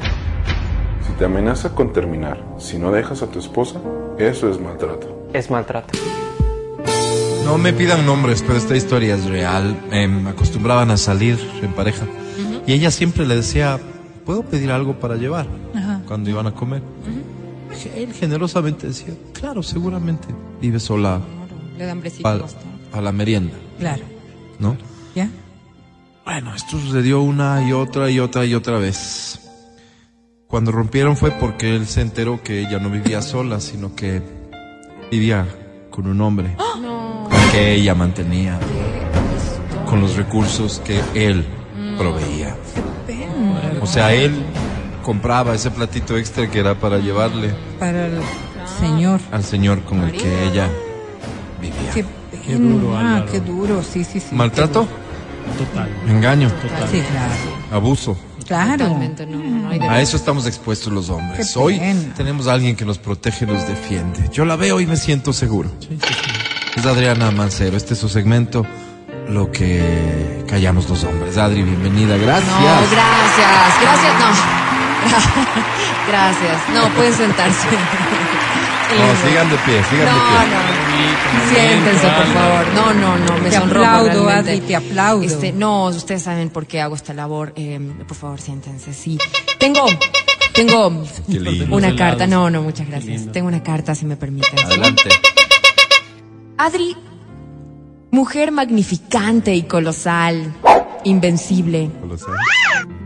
Si 1.06 1.12
te 1.14 1.26
amenaza 1.26 1.74
con 1.74 1.92
terminar, 1.94 2.44
si 2.58 2.78
no 2.78 2.92
dejas 2.92 3.22
a 3.24 3.28
tu 3.28 3.40
esposa, 3.40 3.80
eso 4.18 4.50
es 4.50 4.60
maltrato. 4.60 5.30
Es 5.34 5.50
maltrato. 5.50 5.98
No 7.44 7.58
me 7.58 7.74
pidan 7.74 8.06
nombres, 8.06 8.42
pero 8.42 8.58
esta 8.58 8.76
historia 8.76 9.16
es 9.16 9.26
real. 9.26 9.76
Em, 9.92 10.28
acostumbraban 10.28 10.92
a 10.92 10.98
salir 10.98 11.38
en 11.62 11.74
pareja. 11.74 12.06
Y 12.66 12.74
ella 12.74 12.92
siempre 12.92 13.26
le 13.26 13.36
decía, 13.36 13.80
¿puedo 14.26 14.44
pedir 14.44 14.72
algo 14.72 15.00
para 15.00 15.16
llevar? 15.16 15.48
Cuando 16.08 16.30
iban 16.30 16.48
a 16.48 16.52
comer. 16.52 16.82
Él 17.96 18.14
generosamente 18.14 18.88
decía, 18.88 19.14
claro, 19.34 19.62
seguramente. 19.64 20.28
Vive 20.62 20.80
sola 20.80 21.20
Le 21.78 21.86
da 21.86 21.92
hambrecito 21.92 22.24
para 22.24 22.40
bastante. 22.40 23.02
la 23.02 23.12
merienda, 23.12 23.54
Claro. 23.80 24.04
¿no? 24.60 24.76
¿Ya? 25.16 25.30
Bueno, 26.26 26.56
esto 26.56 26.80
sucedió 26.80 27.22
una 27.22 27.68
y 27.68 27.72
otra 27.74 28.10
y 28.10 28.20
otra 28.20 28.46
y 28.46 28.56
otra 28.56 28.78
vez. 28.78 29.40
Cuando 30.48 30.72
rompieron 30.72 31.18
fue 31.18 31.32
porque 31.32 31.76
él 31.76 31.88
se 31.88 32.02
enteró 32.02 32.42
que 32.42 32.62
ella 32.62 32.80
no 32.80 32.90
vivía 32.90 33.22
sola, 33.22 33.60
sino 33.60 33.96
que 33.96 34.22
vivía 35.12 35.46
con 35.90 36.08
un 36.08 36.20
hombre 36.22 36.56
al 36.58 37.52
que 37.52 37.74
ella 37.76 37.94
mantenía, 37.96 38.60
con 39.90 40.02
los 40.02 40.16
recursos 40.16 40.82
que 40.86 41.00
él 41.14 41.46
proveía. 41.98 42.56
O 43.82 43.86
sea, 43.88 44.14
él 44.14 44.34
compraba 45.06 45.54
ese 45.54 45.70
platito 45.70 46.18
extra 46.18 46.50
que 46.50 46.58
era 46.60 46.74
para 46.74 46.98
llevarle 46.98 47.54
Para 47.80 48.08
el 48.08 48.20
señor. 48.80 49.20
al 49.32 49.44
señor 49.44 49.84
con 49.84 50.02
el 50.04 50.12
que 50.12 50.48
ella 50.48 50.68
vivía. 51.62 51.92
Qué, 51.94 52.04
Qué 52.46 52.56
duro, 52.56 52.96
Ah, 52.98 53.00
Álvaro. 53.18 53.32
qué 53.32 53.40
duro, 53.40 53.82
sí, 53.84 54.04
sí, 54.04 54.20
sí. 54.20 54.34
¿Maltrato? 54.36 54.88
Total. 55.60 55.90
Engaño, 56.08 56.50
Total. 56.50 56.90
Sí, 56.92 57.02
claro. 57.12 57.34
abuso. 57.72 58.18
Claro. 58.48 58.78
Totalmente, 58.86 59.26
no, 59.28 59.38
no, 59.38 59.60
no 59.62 59.70
hay 59.70 59.80
de 59.80 59.88
A 59.88 60.02
eso 60.02 60.18
estamos 60.18 60.46
expuestos 60.48 60.92
los 60.94 61.10
hombres. 61.10 61.52
Qué 61.54 61.60
Hoy 61.60 61.80
pena. 61.80 62.14
tenemos 62.16 62.48
a 62.48 62.54
alguien 62.54 62.76
que 62.76 62.86
nos 62.86 62.98
protege 63.00 63.46
y 63.46 63.48
nos 63.48 63.68
defiende. 63.68 64.30
Yo 64.32 64.44
la 64.46 64.56
veo 64.56 64.80
y 64.80 64.86
me 64.88 64.98
siento 64.98 65.34
seguro. 65.34 65.70
Es 66.76 66.86
Adriana 66.86 67.30
Mancero. 67.32 67.78
Este 67.78 67.94
es 67.94 68.00
su 68.00 68.10
segmento, 68.10 68.66
Lo 69.30 69.52
que 69.52 70.44
callamos 70.48 70.88
los 70.90 71.04
hombres. 71.04 71.38
Adri, 71.38 71.64
bienvenida. 71.64 72.18
Gracias. 72.18 72.52
No, 72.52 72.66
gracias, 72.92 73.82
gracias, 73.82 74.14
no. 74.20 74.65
Gracias. 76.08 76.58
No, 76.74 76.90
pueden 76.96 77.14
sentarse. 77.14 77.68
No, 78.86 79.28
sigan 79.30 79.50
de 79.50 79.58
pie, 79.58 79.84
sigan 79.90 80.06
No, 80.06 80.14
de 80.14 80.46
pie. 80.46 80.56
no. 80.56 81.50
Siéntense, 81.50 82.08
por 82.08 82.28
favor. 82.28 82.66
No, 82.76 82.94
no, 82.94 83.18
no, 83.18 83.38
me 83.42 83.50
Te 83.50 83.58
sonrojo 83.58 83.86
aplaudo, 83.86 84.26
realmente. 84.26 84.52
Adri, 84.52 84.60
te 84.62 84.76
aplaudo. 84.76 85.24
Este, 85.24 85.52
no, 85.52 85.86
ustedes 85.88 86.22
saben 86.22 86.50
por 86.52 86.68
qué 86.68 86.82
hago 86.82 86.96
esta 86.96 87.14
labor. 87.14 87.52
Eh, 87.56 87.80
por 88.08 88.16
favor, 88.16 88.40
siéntense. 88.40 88.94
Sí. 88.94 89.18
Tengo, 89.58 89.86
tengo 90.54 91.04
una 91.72 91.96
carta. 91.96 92.28
No, 92.28 92.50
no, 92.52 92.62
muchas 92.62 92.88
gracias. 92.88 93.32
Tengo 93.32 93.48
una 93.48 93.64
carta, 93.64 93.96
si 93.96 94.06
me 94.06 94.16
permiten. 94.18 94.58
Adelante. 94.64 95.10
Adri, 96.58 96.96
mujer 98.12 98.52
magnificante 98.52 99.54
y 99.56 99.64
colosal, 99.64 100.54
invencible, 101.06 101.90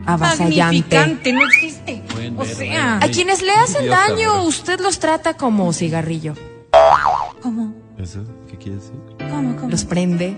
avasallante. 0.05 0.95
Magnificante, 0.95 1.33
no 1.33 1.41
existe. 1.45 2.01
O 2.37 2.45
sea, 2.45 2.97
A 2.97 3.07
quienes 3.09 3.41
le 3.41 3.51
hacen 3.51 3.83
Idiota, 3.83 4.07
daño, 4.07 4.31
¿verdad? 4.33 4.45
usted 4.45 4.79
los 4.79 4.99
trata 4.99 5.35
como 5.35 5.71
cigarrillo. 5.73 6.33
¿Eso? 7.97 8.23
¿Qué 8.49 8.57
quiere 8.57 8.77
decir? 8.77 8.93
¿Cómo, 9.29 9.55
cómo? 9.55 9.69
Los 9.69 9.83
prende, 9.85 10.37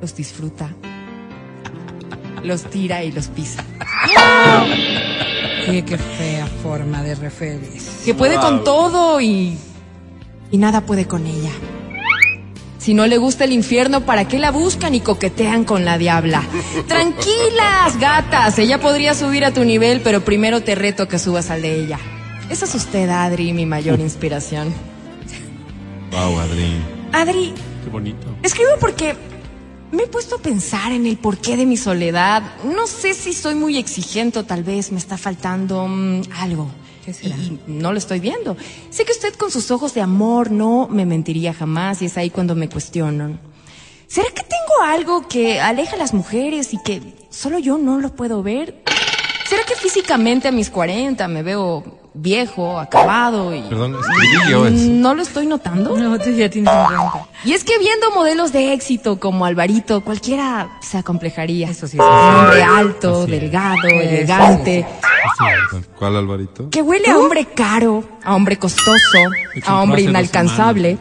los 0.00 0.14
disfruta, 0.14 0.68
los 2.42 2.64
tira 2.64 3.02
y 3.04 3.12
los 3.12 3.28
pisa. 3.28 3.64
Qué, 5.66 5.84
qué 5.84 5.96
fea 5.96 6.46
forma 6.62 7.02
de 7.02 7.14
referirse. 7.14 8.04
Que 8.04 8.14
puede 8.14 8.36
con 8.36 8.64
todo 8.64 9.20
y, 9.20 9.56
y 10.50 10.58
nada 10.58 10.80
puede 10.82 11.06
con 11.06 11.26
ella. 11.26 11.50
Si 12.84 12.92
no 12.92 13.06
le 13.06 13.16
gusta 13.16 13.44
el 13.44 13.52
infierno, 13.54 14.04
¿para 14.04 14.28
qué 14.28 14.38
la 14.38 14.50
buscan 14.50 14.94
y 14.94 15.00
coquetean 15.00 15.64
con 15.64 15.86
la 15.86 15.96
diabla? 15.96 16.42
Tranquilas, 16.86 17.98
gatas. 17.98 18.58
Ella 18.58 18.78
podría 18.78 19.14
subir 19.14 19.42
a 19.46 19.54
tu 19.54 19.64
nivel, 19.64 20.02
pero 20.02 20.22
primero 20.22 20.62
te 20.62 20.74
reto 20.74 21.08
que 21.08 21.18
subas 21.18 21.48
al 21.48 21.62
de 21.62 21.80
ella. 21.80 21.98
Esa 22.50 22.66
es 22.66 22.74
usted, 22.74 23.08
Adri, 23.08 23.54
mi 23.54 23.64
mayor 23.64 24.00
inspiración. 24.08 24.70
Wow, 26.10 26.38
Adri. 26.40 26.74
Adri, 27.12 27.54
Qué 27.84 27.88
bonito. 27.90 28.26
escribo 28.42 28.72
porque 28.78 29.16
me 29.90 30.02
he 30.02 30.06
puesto 30.06 30.36
a 30.36 30.38
pensar 30.40 30.92
en 30.92 31.06
el 31.06 31.16
porqué 31.16 31.56
de 31.56 31.64
mi 31.64 31.78
soledad. 31.78 32.42
No 32.64 32.86
sé 32.86 33.14
si 33.14 33.32
soy 33.32 33.54
muy 33.54 33.78
exigente 33.78 34.40
o 34.40 34.44
tal 34.44 34.62
vez 34.62 34.92
me 34.92 34.98
está 34.98 35.16
faltando 35.16 35.88
mm, 35.88 36.20
algo. 36.38 36.70
¿Qué 37.04 37.12
será? 37.12 37.36
Y 37.36 37.60
no 37.66 37.92
lo 37.92 37.98
estoy 37.98 38.20
viendo. 38.20 38.56
Sé 38.90 39.04
que 39.04 39.12
usted 39.12 39.34
con 39.34 39.50
sus 39.50 39.70
ojos 39.70 39.92
de 39.92 40.00
amor 40.00 40.50
no 40.50 40.88
me 40.88 41.04
mentiría 41.04 41.52
jamás 41.52 42.00
y 42.00 42.06
es 42.06 42.16
ahí 42.16 42.30
cuando 42.30 42.54
me 42.54 42.68
cuestionan. 42.68 43.38
¿Será 44.06 44.28
que 44.28 44.42
tengo 44.42 44.82
algo 44.84 45.28
que 45.28 45.60
aleja 45.60 45.96
a 45.96 45.98
las 45.98 46.14
mujeres 46.14 46.72
y 46.72 46.78
que 46.82 47.02
solo 47.30 47.58
yo 47.58 47.76
no 47.76 48.00
lo 48.00 48.14
puedo 48.14 48.42
ver? 48.42 48.82
¿Será 49.48 49.64
que 49.64 49.74
físicamente 49.74 50.48
a 50.48 50.52
mis 50.52 50.70
40 50.70 51.28
me 51.28 51.42
veo 51.42 52.03
viejo, 52.16 52.78
acabado 52.78 53.52
y 53.54 53.60
Perdón, 53.62 53.96
yo 54.48 54.66
eso. 54.66 54.76
no 54.90 55.14
lo 55.14 55.22
estoy 55.22 55.46
notando? 55.46 55.96
No, 55.96 56.16
tú 56.18 56.30
ya 56.30 56.48
tienes 56.48 56.72
50. 56.72 57.26
Y 57.44 57.52
es 57.52 57.64
que 57.64 57.76
viendo 57.78 58.10
modelos 58.12 58.52
de 58.52 58.72
éxito 58.72 59.18
como 59.18 59.44
Alvarito, 59.44 60.00
cualquiera 60.02 60.78
se 60.80 60.96
acomplejaría. 60.98 61.68
Eso 61.70 61.86
sí, 61.88 61.98
Un 61.98 62.04
sí. 62.06 62.10
hombre 62.12 62.62
alto, 62.62 63.22
Así 63.24 63.34
es. 63.34 63.40
delgado, 63.40 63.88
elegante, 63.88 64.86
¿Cuál 65.98 66.16
Alvarito? 66.16 66.70
que 66.70 66.82
huele 66.82 67.10
a 67.10 67.18
hombre 67.18 67.46
caro, 67.46 68.04
a 68.22 68.34
hombre 68.34 68.58
costoso, 68.58 69.18
a 69.66 69.80
hombre 69.82 70.02
inalcanzable, 70.02 70.98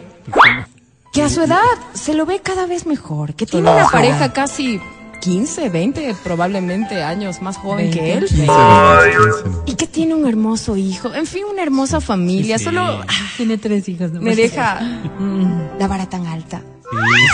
que 1.14 1.22
a 1.22 1.30
su 1.30 1.42
edad 1.44 1.60
se 1.94 2.14
lo 2.16 2.26
ve 2.26 2.40
cada 2.42 2.66
vez 2.66 2.86
mejor, 2.88 3.36
que 3.36 3.46
tiene 3.46 3.70
una 3.72 3.88
pareja 3.90 4.34
casi 4.34 4.80
15, 5.24 5.70
20 5.70 6.16
probablemente 6.22 7.02
años 7.02 7.42
más 7.42 7.56
joven 7.56 7.92
que 7.92 8.14
él. 8.14 8.26
15 8.26 8.46
nomás, 8.46 9.04
15. 9.06 9.60
Y 9.68 9.76
que 9.76 9.88
tiene 9.88 10.16
un 10.16 10.28
hermoso 10.28 10.76
hijo, 10.76 11.14
en 11.14 11.26
fin, 11.26 11.46
una 11.50 11.64
hermosa 11.64 12.02
familia. 12.02 12.60
Solo 12.60 12.82
ah, 12.82 13.06
Tiene 13.38 13.58
tres 13.58 13.88
hijos. 13.88 14.12
¿no? 14.12 14.20
me 14.20 14.36
deja 14.36 14.82
mm, 14.82 15.80
la 15.80 15.88
vara 15.88 16.10
tan 16.10 16.28
alta. 16.28 16.62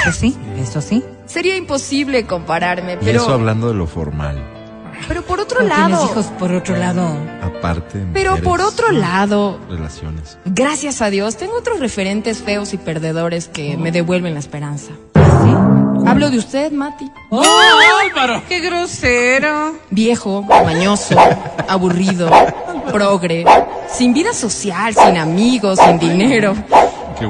Eso 0.02 0.12
sí, 0.12 0.38
eso 0.60 0.82
sí. 0.82 1.04
Sería 1.26 1.58
imposible 1.58 2.26
compararme, 2.28 2.94
Y 3.02 3.10
eso 3.10 3.26
pero, 3.26 3.34
hablando 3.34 3.70
de 3.70 3.74
lo 3.74 3.88
formal. 3.88 4.38
pero 5.08 5.24
por 5.24 5.40
otro 5.40 5.58
tienes 5.58 5.78
lado, 5.78 6.06
hijos 6.06 6.28
por 6.38 6.54
otro 6.54 6.78
lado. 6.78 7.18
Aparte. 7.42 8.06
pero 8.14 8.32
mujeres, 8.32 8.50
por 8.50 8.62
otro 8.62 8.92
lado, 8.92 9.60
Relaciones. 9.68 10.38
gracias 10.46 11.02
a 11.02 11.10
Dios, 11.10 11.38
tengo 11.38 11.58
otros 11.58 11.80
referentes 11.80 12.44
feos 12.44 12.72
y 12.74 12.78
perdedores 12.78 13.48
que 13.48 13.78
me 13.78 13.92
devuelven 13.92 14.36
la 14.36 14.40
esperanza. 14.40 14.92
Hablo 16.10 16.30
de 16.30 16.38
usted, 16.38 16.72
Mati. 16.72 17.12
¡Oh, 17.30 17.44
Álvaro! 18.02 18.42
¡Qué 18.48 18.60
grosero! 18.60 19.76
Viejo, 19.92 20.42
mañoso, 20.42 21.16
aburrido, 21.68 22.30
progre, 22.92 23.46
sin 23.92 24.14
vida 24.14 24.34
social, 24.34 24.94
sin 24.96 25.18
amigos, 25.18 25.80
sin 25.80 26.00
dinero. 26.00 26.56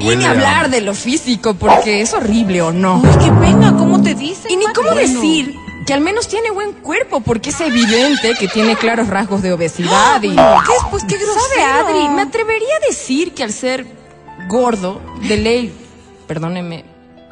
Y 0.00 0.16
ni 0.16 0.24
a- 0.24 0.30
hablar 0.30 0.70
de 0.70 0.80
lo 0.80 0.94
físico, 0.94 1.54
porque 1.54 2.00
es 2.00 2.14
horrible 2.14 2.62
o 2.62 2.72
no. 2.72 3.02
Ay, 3.04 3.16
qué 3.24 3.32
pena, 3.32 3.74
¿cómo 3.76 4.02
te 4.02 4.14
dicen? 4.14 4.50
Y 4.50 4.56
ni 4.56 4.64
Mati? 4.66 4.80
cómo 4.80 4.94
decir 4.94 5.54
que 5.86 5.92
al 5.92 6.00
menos 6.00 6.28
tiene 6.28 6.50
buen 6.50 6.72
cuerpo, 6.72 7.20
porque 7.20 7.50
es 7.50 7.60
evidente 7.60 8.34
que 8.38 8.48
tiene 8.48 8.76
claros 8.76 9.08
rasgos 9.08 9.42
de 9.42 9.52
obesidad 9.52 10.22
y... 10.22 10.28
¿Qué 10.36 10.36
es? 10.36 10.84
Pues 10.90 11.04
qué 11.04 11.16
grosero. 11.16 11.40
¿Sabe, 11.54 11.64
Adri? 11.64 12.08
Me 12.14 12.22
atrevería 12.22 12.76
a 12.82 12.86
decir 12.88 13.34
que 13.34 13.42
al 13.42 13.52
ser 13.52 13.86
gordo, 14.48 15.00
de 15.28 15.36
ley, 15.36 15.74
perdóneme, 16.26 16.84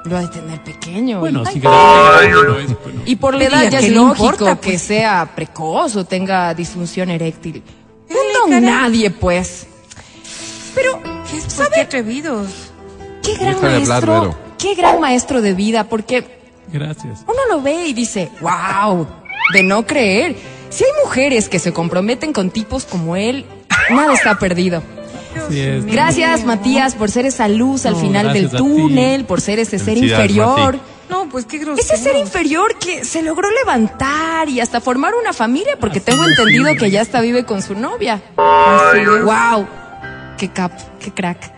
lo 0.05 0.17
ha 0.17 0.21
de 0.21 0.29
tener 0.29 0.63
pequeño. 0.63 1.21
Bueno, 1.21 1.43
y, 1.43 1.53
si 1.53 1.61
grande 1.61 2.31
no 2.31 2.59
es, 2.59 2.83
bueno. 2.83 3.03
y 3.05 3.17
por 3.17 3.35
la 3.35 3.45
edad 3.45 3.71
ya 3.71 3.81
¿qué 3.81 3.87
es 3.87 3.93
lógico 3.93 4.31
importa, 4.31 4.61
que 4.61 4.71
pues? 4.73 4.83
sea 4.83 5.31
precoz 5.35 5.97
o 5.97 6.05
tenga 6.05 6.55
disfunción 6.55 7.11
eréctil. 7.11 7.63
No, 8.09 8.61
nadie, 8.61 9.11
pues. 9.11 9.67
Pero. 10.75 11.01
Pues 11.03 11.69
qué 11.75 11.81
atrevidos. 11.81 12.49
qué 13.23 13.35
gran 13.35 13.55
Déjale 13.55 13.87
maestro, 13.87 14.39
qué 14.57 14.75
gran 14.75 15.01
maestro 15.01 15.43
de 15.43 15.53
vida, 15.53 15.85
porque 15.85 16.27
Gracias. 16.73 17.25
uno 17.27 17.39
lo 17.51 17.63
ve 17.63 17.87
y 17.89 17.93
dice, 17.93 18.31
wow, 18.41 19.07
de 19.53 19.63
no 19.63 19.87
creer. 19.87 20.37
Si 20.71 20.85
hay 20.85 20.91
mujeres 21.05 21.49
que 21.49 21.59
se 21.59 21.73
comprometen 21.73 22.33
con 22.33 22.51
tipos 22.51 22.85
como 22.85 23.17
él, 23.17 23.45
nada 23.91 24.15
está 24.15 24.39
perdido. 24.39 24.83
Es. 25.51 25.85
Gracias, 25.87 26.45
Matías, 26.45 26.95
por 26.95 27.11
ser 27.11 27.27
esa 27.27 27.49
luz 27.49 27.87
al 27.87 27.95
No, 27.95 28.01
final 28.01 28.33
del 28.33 28.51
túnel, 28.51 29.25
por 29.25 29.41
ser 29.41 29.59
ese 29.59 29.79
ser 29.79 29.99
inferior. 29.99 30.75
Mati. 30.77 30.81
No, 31.09 31.29
pues 31.29 31.47
qué 31.47 31.59
grosero. 31.59 31.81
Ese 31.81 31.97
ser 31.97 32.17
inferior 32.17 32.79
que 32.79 33.05
se 33.05 33.23
logró 33.23 33.49
levantar 33.51 34.49
y 34.49 34.61
hasta 34.61 34.81
formar 34.81 35.15
una 35.15 35.33
familia, 35.33 35.77
porque 35.81 36.01
tengo 36.01 36.23
Así 36.23 36.33
entendido 36.33 36.75
que 36.75 36.91
ya 36.91 37.01
hasta 37.01 37.21
vive 37.21 37.45
con 37.45 37.63
su 37.63 37.75
novia. 37.75 38.21
Así 38.37 39.01
es. 39.01 39.25
Wow, 39.25 39.67
qué 40.37 40.49
cap, 40.49 40.73
qué 41.01 41.13
crack. 41.13 41.53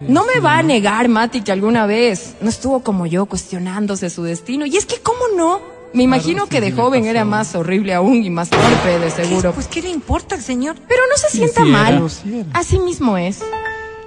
No 0.00 0.24
me 0.24 0.40
va 0.40 0.58
a 0.58 0.62
negar, 0.62 1.08
Mati, 1.08 1.40
que 1.40 1.52
alguna 1.52 1.86
vez 1.86 2.34
no 2.40 2.50
estuvo 2.50 2.80
como 2.80 3.06
yo 3.06 3.26
cuestionándose 3.26 4.10
su 4.10 4.22
destino. 4.24 4.66
Y 4.66 4.76
es 4.76 4.84
que, 4.84 5.00
¿cómo 5.00 5.20
no? 5.36 5.60
Me 5.96 6.02
imagino 6.02 6.46
que 6.46 6.60
de 6.60 6.72
joven 6.72 7.06
era 7.06 7.24
más 7.24 7.54
horrible 7.54 7.94
aún 7.94 8.22
y 8.22 8.28
más 8.28 8.50
torpe, 8.50 8.98
de 9.00 9.10
seguro. 9.10 9.52
Pues 9.52 9.66
qué 9.66 9.80
le 9.80 9.88
importa 9.88 10.34
al 10.34 10.42
señor. 10.42 10.76
Pero 10.86 11.00
no 11.10 11.16
se 11.16 11.34
sienta 11.34 11.64
mal. 11.64 12.08
Sí 12.10 12.40
era. 12.40 12.48
Así 12.52 12.78
mismo 12.78 13.16
es. 13.16 13.40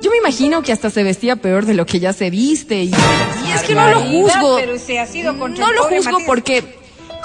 Yo 0.01 0.11
me 0.11 0.17
imagino 0.17 0.61
que 0.61 0.71
hasta 0.71 0.91
se 0.91 1.01
vestía 1.03 1.35
peor 1.37 1.65
de 1.65 1.73
lo 1.73 1.85
que 1.87 1.99
ya 1.99 2.13
se 2.13 2.29
viste 2.29 2.83
y, 2.83 2.89
y 2.91 3.51
es 3.53 3.63
que 3.63 3.73
no 3.73 3.89
lo 3.89 4.01
juzgo. 4.01 4.57
Pero 4.57 4.77
se 4.77 4.99
ha 4.99 5.07
sido 5.07 5.37
contra 5.37 5.65
No 5.65 5.73
lo 5.73 5.83
juzgo 5.85 6.11
Matías. 6.11 6.27
porque 6.27 6.78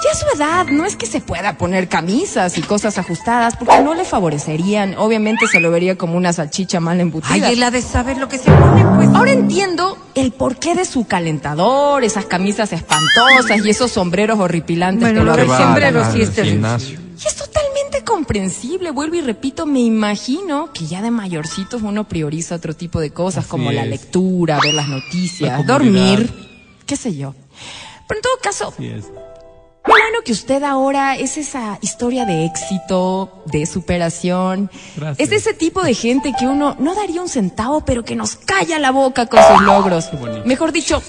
ya 0.05 0.11
a 0.11 0.15
su 0.15 0.37
edad 0.37 0.65
no 0.67 0.85
es 0.85 0.95
que 0.95 1.05
se 1.05 1.19
pueda 1.21 1.57
poner 1.57 1.87
camisas 1.89 2.57
y 2.57 2.61
cosas 2.61 2.97
ajustadas 2.97 3.55
porque 3.57 3.79
no 3.81 3.93
le 3.93 4.05
favorecerían. 4.05 4.95
Obviamente 4.97 5.47
se 5.47 5.59
lo 5.59 5.71
vería 5.71 5.97
como 5.97 6.15
una 6.17 6.31
salchicha 6.33 6.79
mal 6.79 6.99
embutida. 6.99 7.33
Ay, 7.33 7.53
él 7.53 7.63
ha 7.63 7.71
de 7.71 7.81
saber 7.81 8.17
lo 8.17 8.27
que 8.29 8.37
se 8.37 8.51
pone, 8.51 8.85
pues. 8.95 9.09
Ahora 9.09 9.31
entiendo 9.31 9.97
el 10.15 10.31
porqué 10.31 10.75
de 10.75 10.85
su 10.85 11.05
calentador, 11.07 12.03
esas 12.03 12.25
camisas 12.25 12.71
espantosas 12.73 13.65
y 13.65 13.69
esos 13.69 13.91
sombreros 13.91 14.39
horripilantes 14.39 15.01
Bueno, 15.01 15.21
que 15.21 15.25
lo 15.25 15.31
lo 15.31 15.37
del 15.37 15.49
va 15.49 15.55
avejentan. 15.55 15.73
sombrero 15.91 16.05
al 16.05 16.13
sí 16.13 16.21
es 16.21 16.49
gimnasio. 16.49 16.99
Y 17.23 17.27
es 17.27 17.35
totalmente 17.35 18.03
comprensible, 18.03 18.91
vuelvo 18.91 19.15
y 19.15 19.21
repito, 19.21 19.65
me 19.65 19.79
imagino 19.79 20.71
que 20.73 20.85
ya 20.85 21.01
de 21.01 21.11
mayorcitos 21.11 21.81
uno 21.81 22.03
prioriza 22.07 22.55
otro 22.55 22.75
tipo 22.75 22.99
de 22.99 23.11
cosas 23.11 23.45
Así 23.45 23.49
como 23.51 23.71
la 23.71 23.83
es. 23.83 23.89
lectura, 23.89 24.59
ver 24.61 24.73
las 24.73 24.87
noticias, 24.89 25.59
La 25.59 25.63
dormir, 25.63 26.31
qué 26.85 26.95
sé 26.97 27.15
yo. 27.15 27.33
Pero 28.07 28.17
en 28.19 28.21
todo 28.21 28.33
caso, 28.43 28.67
Así 28.75 28.87
es. 28.87 29.05
Qué 29.85 29.91
bueno 29.91 30.19
que 30.25 30.31
usted 30.31 30.63
ahora 30.63 31.15
es 31.15 31.37
esa 31.37 31.77
historia 31.81 32.25
de 32.25 32.45
éxito, 32.45 33.43
de 33.45 33.65
superación. 33.65 34.69
Gracias. 34.95 35.19
Es 35.19 35.29
de 35.29 35.35
ese 35.35 35.53
tipo 35.53 35.83
de 35.83 35.93
gente 35.93 36.33
que 36.37 36.47
uno 36.47 36.75
no 36.79 36.95
daría 36.95 37.21
un 37.21 37.29
centavo, 37.29 37.81
pero 37.85 38.03
que 38.03 38.15
nos 38.15 38.35
calla 38.35 38.79
la 38.79 38.91
boca 38.91 39.27
con 39.27 39.39
sus 39.43 39.61
logros. 39.61 40.05
Qué 40.07 40.17
bonito. 40.17 40.45
Mejor 40.45 40.71
dicho, 40.71 41.01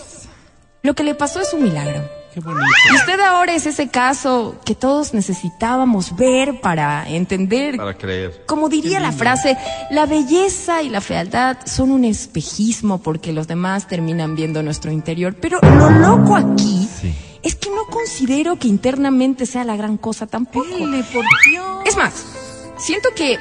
lo 0.83 0.95
que 0.95 1.05
le 1.05 1.15
pasó 1.15 1.41
es 1.41 1.53
un 1.55 1.63
milagro. 1.65 2.03
Qué 2.35 2.41
bonito. 2.41 2.63
Y 2.93 2.97
usted 2.97 3.19
ahora 3.21 3.55
es 3.55 3.65
ese 3.65 3.89
caso 3.89 4.57
que 4.67 4.75
todos 4.75 5.15
necesitábamos 5.15 6.15
ver 6.15 6.61
para 6.61 7.09
entender 7.09 7.79
Para 7.79 7.95
creer. 7.95 8.45
como 8.47 8.69
diría 8.69 9.01
la 9.01 9.13
frase, 9.13 9.57
la 9.91 10.05
belleza 10.05 10.83
y 10.83 10.91
la 10.91 11.01
fealdad 11.01 11.57
son 11.65 11.91
un 11.93 12.05
espejismo 12.05 12.99
porque 12.99 13.33
los 13.33 13.49
demás 13.49 13.87
terminan 13.89 14.37
viendo 14.37 14.63
nuestro 14.63 14.91
interior. 14.93 15.35
Pero 15.41 15.61
lo 15.63 15.89
loco 15.91 16.37
aquí 16.37 16.87
Sí. 17.01 17.15
Es 17.47 17.55
que 17.57 17.71
no 17.71 17.87
considero 17.87 18.57
que 18.57 18.69
internamente 18.69 19.47
sea 19.47 19.65
la 19.65 19.77
gran 19.77 19.97
cosa 19.97 20.27
tampoco. 20.27 20.67
Dile, 20.67 21.05
por 21.13 21.25
Dios. 21.51 21.67
Es 21.85 21.97
más, 21.97 22.13
siento 22.77 23.11
que 23.15 23.39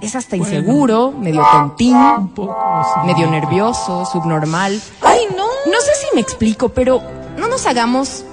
es 0.00 0.16
hasta 0.16 0.36
inseguro, 0.36 1.12
medio 1.12 1.44
tontín, 1.52 1.94
Un 1.96 2.34
poco, 2.34 2.56
sí. 2.94 3.06
medio 3.12 3.30
nervioso, 3.30 4.06
subnormal. 4.10 4.80
Ay, 5.02 5.20
no. 5.36 5.44
No 5.70 5.80
sé 5.80 5.90
si 6.00 6.14
me 6.14 6.20
explico, 6.22 6.70
pero 6.70 7.02
no 7.36 7.48
nos 7.48 7.66
hagamos. 7.66 8.24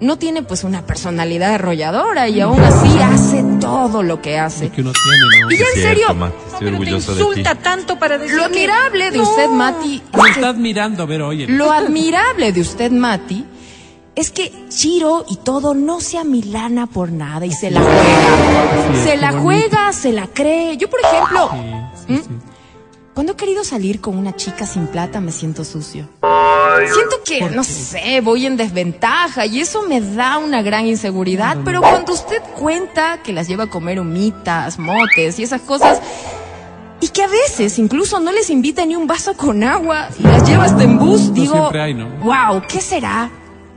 No 0.00 0.16
tiene 0.16 0.42
pues 0.42 0.64
una 0.64 0.80
personalidad 0.86 1.52
arrolladora 1.54 2.26
y 2.26 2.40
aún 2.40 2.58
así 2.58 2.88
hace 3.02 3.44
todo 3.60 4.02
lo 4.02 4.22
que 4.22 4.38
hace. 4.38 4.64
Lo 4.64 4.72
que 4.72 4.80
uno 4.80 4.92
tiene, 4.92 5.42
¿no? 5.42 5.50
Y 5.50 5.58
ya 5.58 5.66
en 5.66 5.72
Cierto, 5.74 5.88
serio, 5.88 6.14
Mati, 6.14 6.34
No, 6.52 6.58
te 6.58 6.66
orgulloso 6.68 7.14
de 7.14 7.18
ti. 7.22 7.28
insulta 7.28 7.54
tanto 7.56 7.98
para 7.98 8.16
decir 8.16 8.34
lo 8.34 8.42
que- 8.44 8.64
admirable 8.64 9.10
de 9.10 9.18
No. 9.18 9.22
usted, 9.24 9.48
Mati, 9.50 10.02
Me 10.14 10.18
es 10.20 10.24
que- 10.24 10.40
estás 10.40 10.56
mirando, 10.56 11.06
pero 11.06 11.28
oye. 11.28 11.46
lo 11.48 11.70
admirable 11.70 12.50
de 12.50 12.60
usted, 12.62 12.90
Mati, 12.90 13.44
es 14.16 14.30
que 14.30 14.52
Chiro 14.68 15.24
y 15.28 15.36
todo 15.36 15.74
no 15.74 16.00
se 16.00 16.18
amilana 16.18 16.86
por 16.86 17.12
nada 17.12 17.46
y 17.46 17.52
se 17.52 17.70
la 17.70 17.80
juega. 17.80 19.04
se 19.04 19.16
la 19.16 19.32
juega, 19.32 19.92
se 19.92 20.12
la 20.12 20.26
cree. 20.26 20.76
Yo, 20.76 20.90
por 20.90 21.00
ejemplo, 21.00 21.50
Sí, 21.52 22.04
sí, 22.06 22.12
¿Mm? 22.12 22.16
sí. 22.18 22.28
Cuando 23.14 23.32
he 23.32 23.36
querido 23.36 23.64
salir 23.64 24.00
con 24.00 24.16
una 24.16 24.34
chica 24.36 24.66
sin 24.66 24.86
plata 24.86 25.20
me 25.20 25.32
siento 25.32 25.64
sucio. 25.64 26.08
Siento 26.92 27.16
que, 27.24 27.50
no 27.50 27.64
sé, 27.64 28.20
voy 28.22 28.46
en 28.46 28.56
desventaja 28.56 29.44
y 29.46 29.60
eso 29.60 29.82
me 29.82 30.00
da 30.00 30.38
una 30.38 30.62
gran 30.62 30.86
inseguridad, 30.86 31.58
pero 31.64 31.80
cuando 31.80 32.12
usted 32.14 32.40
cuenta 32.58 33.20
que 33.22 33.32
las 33.32 33.48
lleva 33.48 33.64
a 33.64 33.66
comer 33.66 34.00
humitas, 34.00 34.78
motes 34.78 35.38
y 35.38 35.42
esas 35.42 35.60
cosas, 35.60 36.00
y 37.00 37.08
que 37.08 37.22
a 37.22 37.26
veces 37.26 37.78
incluso 37.78 38.20
no 38.20 38.32
les 38.32 38.48
invita 38.48 38.86
ni 38.86 38.96
un 38.96 39.06
vaso 39.06 39.34
con 39.36 39.64
agua 39.64 40.08
y 40.18 40.22
las 40.22 40.48
lleva 40.48 40.64
hasta 40.64 40.84
en 40.84 40.98
bus, 40.98 41.34
digo, 41.34 41.52
siempre 41.54 41.82
hay, 41.82 41.94
¿no? 41.94 42.08
wow, 42.22 42.62
¿qué 42.68 42.80
será? 42.80 43.30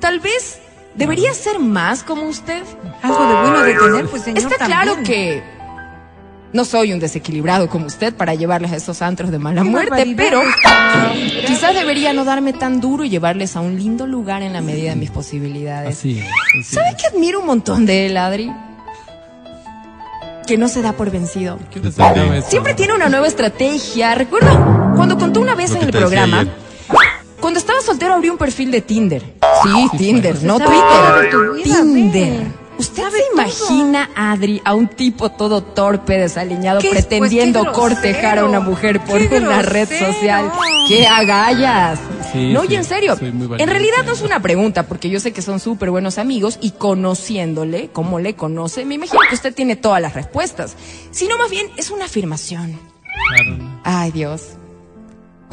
Tal 0.04 0.20
vez 0.20 0.60
debería 0.96 1.34
ser 1.34 1.60
más 1.60 2.04
como 2.04 2.24
usted. 2.24 2.62
Algo 3.02 3.26
de 3.26 3.34
bueno 3.36 3.64
de 3.64 3.74
tener, 3.74 4.06
pues 4.08 4.24
señor. 4.24 4.40
Está 4.40 4.58
también. 4.58 4.82
claro 4.82 5.02
que 5.02 5.42
no 6.52 6.66
soy 6.66 6.92
un 6.92 7.00
desequilibrado 7.00 7.70
como 7.70 7.86
usted 7.86 8.14
para 8.14 8.36
llevarles 8.36 8.74
a 8.74 8.76
esos 8.76 9.02
antros 9.02 9.32
de 9.32 9.40
mala 9.40 9.62
Qué 9.62 9.70
muerte, 9.70 10.14
pero 10.18 10.42
quizás 11.48 11.74
debería 11.74 12.12
no 12.12 12.26
darme 12.26 12.52
tan 12.52 12.82
duro 12.82 13.06
y 13.06 13.10
llevarles 13.10 13.56
a 13.56 13.62
un 13.62 13.78
lindo 13.78 14.06
lugar 14.06 14.42
en 14.42 14.52
la 14.52 14.60
medida 14.60 14.90
de 14.90 14.98
mis 14.98 15.10
posibilidades. 15.10 15.98
Así 15.98 16.20
es, 16.20 16.26
así 16.60 16.76
¿Sabe 16.76 16.98
que 16.98 17.08
admiro 17.08 17.40
un 17.40 17.46
montón 17.46 17.86
de 17.86 18.08
él, 18.08 18.18
Adri? 18.18 18.52
Que 20.46 20.58
no 20.58 20.68
se 20.68 20.82
da 20.82 20.92
por 20.92 21.12
vencido. 21.12 21.60
¿Qué 21.72 21.80
necesitaba 21.80 22.36
eso? 22.36 22.50
Siempre 22.50 22.74
tiene 22.74 22.94
una 22.94 23.08
nueva 23.08 23.28
estrategia. 23.28 24.16
Recuerdo 24.16 24.50
cuando 24.98 25.18
contó 25.18 25.40
una 25.40 25.56
vez 25.56 25.74
en 25.74 25.84
el 25.84 25.92
programa. 25.92 26.46
Cuando 27.44 27.60
estaba 27.60 27.82
soltero 27.82 28.14
abrí 28.14 28.30
un 28.30 28.38
perfil 28.38 28.72
de 28.72 28.80
Tinder. 28.80 29.22
Sí, 29.22 29.98
Tinder, 29.98 30.42
no 30.44 30.60
Twitter. 30.60 31.62
Tinder. 31.62 32.48
¿Usted 32.78 33.04
se 33.04 33.10
todo. 33.10 33.34
imagina, 33.34 34.10
Adri, 34.16 34.62
a 34.64 34.74
un 34.74 34.88
tipo 34.88 35.30
todo 35.30 35.62
torpe, 35.62 36.18
desaliñado. 36.18 36.80
Pues, 36.80 37.06
pretendiendo 37.06 37.70
cortejar 37.74 38.40
a 38.40 38.46
una 38.46 38.62
mujer 38.62 39.02
por 39.02 39.22
una 39.22 39.62
red 39.62 39.90
social? 39.90 40.54
¡Qué 40.88 41.06
agallas! 41.06 42.00
Sí, 42.32 42.54
no, 42.54 42.62
sí, 42.62 42.68
y 42.70 42.76
en 42.76 42.86
serio, 42.86 43.18
en 43.20 43.68
realidad 43.68 44.06
no 44.06 44.14
es 44.14 44.22
una 44.22 44.42
pregunta, 44.42 44.84
porque 44.88 45.10
yo 45.10 45.20
sé 45.20 45.34
que 45.34 45.42
son 45.42 45.60
súper 45.60 45.92
buenos 45.92 46.18
amigos 46.20 46.60
y 46.62 46.72
conociéndole, 46.72 47.90
como 47.90 48.20
le 48.20 48.36
conoce, 48.36 48.86
me 48.86 48.96
imagino 48.96 49.20
que 49.28 49.36
usted 49.36 49.54
tiene 49.54 49.76
todas 49.76 50.02
las 50.02 50.14
respuestas. 50.14 50.78
Sino 51.12 51.38
más 51.38 51.52
bien 51.52 51.68
es 51.76 51.92
una 51.92 52.06
afirmación. 52.06 52.80
Claro. 53.36 53.82
Ay, 53.84 54.12
Dios. 54.14 54.44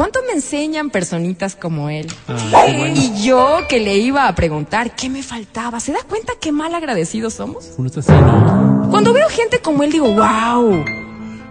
¿Cuánto 0.01 0.21
me 0.27 0.33
enseñan 0.33 0.89
personitas 0.89 1.55
como 1.55 1.91
él? 1.91 2.07
Ah, 2.27 2.39
bueno. 2.51 2.95
Y 2.97 3.23
yo 3.23 3.59
que 3.69 3.81
le 3.81 3.99
iba 3.99 4.29
a 4.29 4.35
preguntar 4.35 4.97
qué 4.97 5.11
me 5.11 5.23
faltaba. 5.23 5.79
¿Se 5.79 5.93
da 5.93 5.99
cuenta 6.09 6.33
qué 6.41 6.53
mal 6.53 6.75
agradecidos 6.75 7.35
somos? 7.35 7.75
Uno 7.77 7.87
está 7.89 8.01
así, 8.01 8.11
¿no? 8.11 8.89
Cuando 8.91 9.13
veo 9.13 9.29
gente 9.29 9.61
como 9.61 9.83
él 9.83 9.93
digo, 9.93 10.07
wow. 10.11 10.83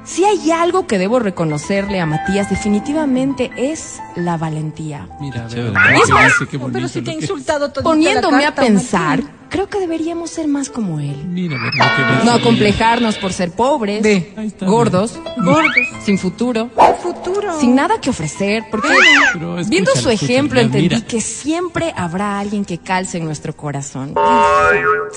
Si 0.09 0.25
hay 0.25 0.49
algo 0.49 0.87
que 0.87 0.97
debo 0.97 1.19
reconocerle 1.19 1.99
a 2.01 2.05
Matías, 2.07 2.49
definitivamente 2.49 3.51
es 3.55 3.99
la 4.15 4.37
valentía. 4.37 5.07
Mira, 5.21 5.47
ver, 5.47 5.71
es 6.03 6.09
más, 6.09 6.33
qué 6.49 6.57
bonito 6.57 6.73
Pero 6.73 6.87
si 6.87 7.01
te 7.03 7.11
ha 7.11 7.13
insultado 7.13 7.71
todo. 7.71 7.83
Poniéndome 7.83 8.43
a 8.47 8.55
pensar, 8.55 9.21
creo 9.49 9.69
que 9.69 9.79
deberíamos 9.79 10.31
ser 10.31 10.47
más 10.47 10.71
como 10.71 10.99
él. 10.99 11.15
Mira, 11.27 11.57
ver. 11.61 12.25
No 12.25 12.31
acomplejarnos 12.31 13.17
por 13.17 13.33
ser 13.33 13.51
pobres, 13.51 14.01
Ve. 14.01 14.33
Gordos, 14.61 15.13
Gordos. 15.37 15.71
sin 16.03 16.17
futuro, 16.17 16.71
Futuro. 17.03 17.59
sin 17.59 17.75
nada 17.75 18.01
que 18.01 18.09
ofrecer, 18.09 18.63
porque 18.71 18.87
Pero 19.33 19.57
viendo 19.67 19.91
su 19.95 20.09
ejemplo 20.09 20.59
entendí 20.59 20.89
mira. 20.89 21.01
que 21.05 21.21
siempre 21.21 21.93
habrá 21.95 22.39
alguien 22.39 22.65
que 22.65 22.79
calce 22.79 23.19
en 23.19 23.25
nuestro 23.25 23.55
corazón. 23.55 24.15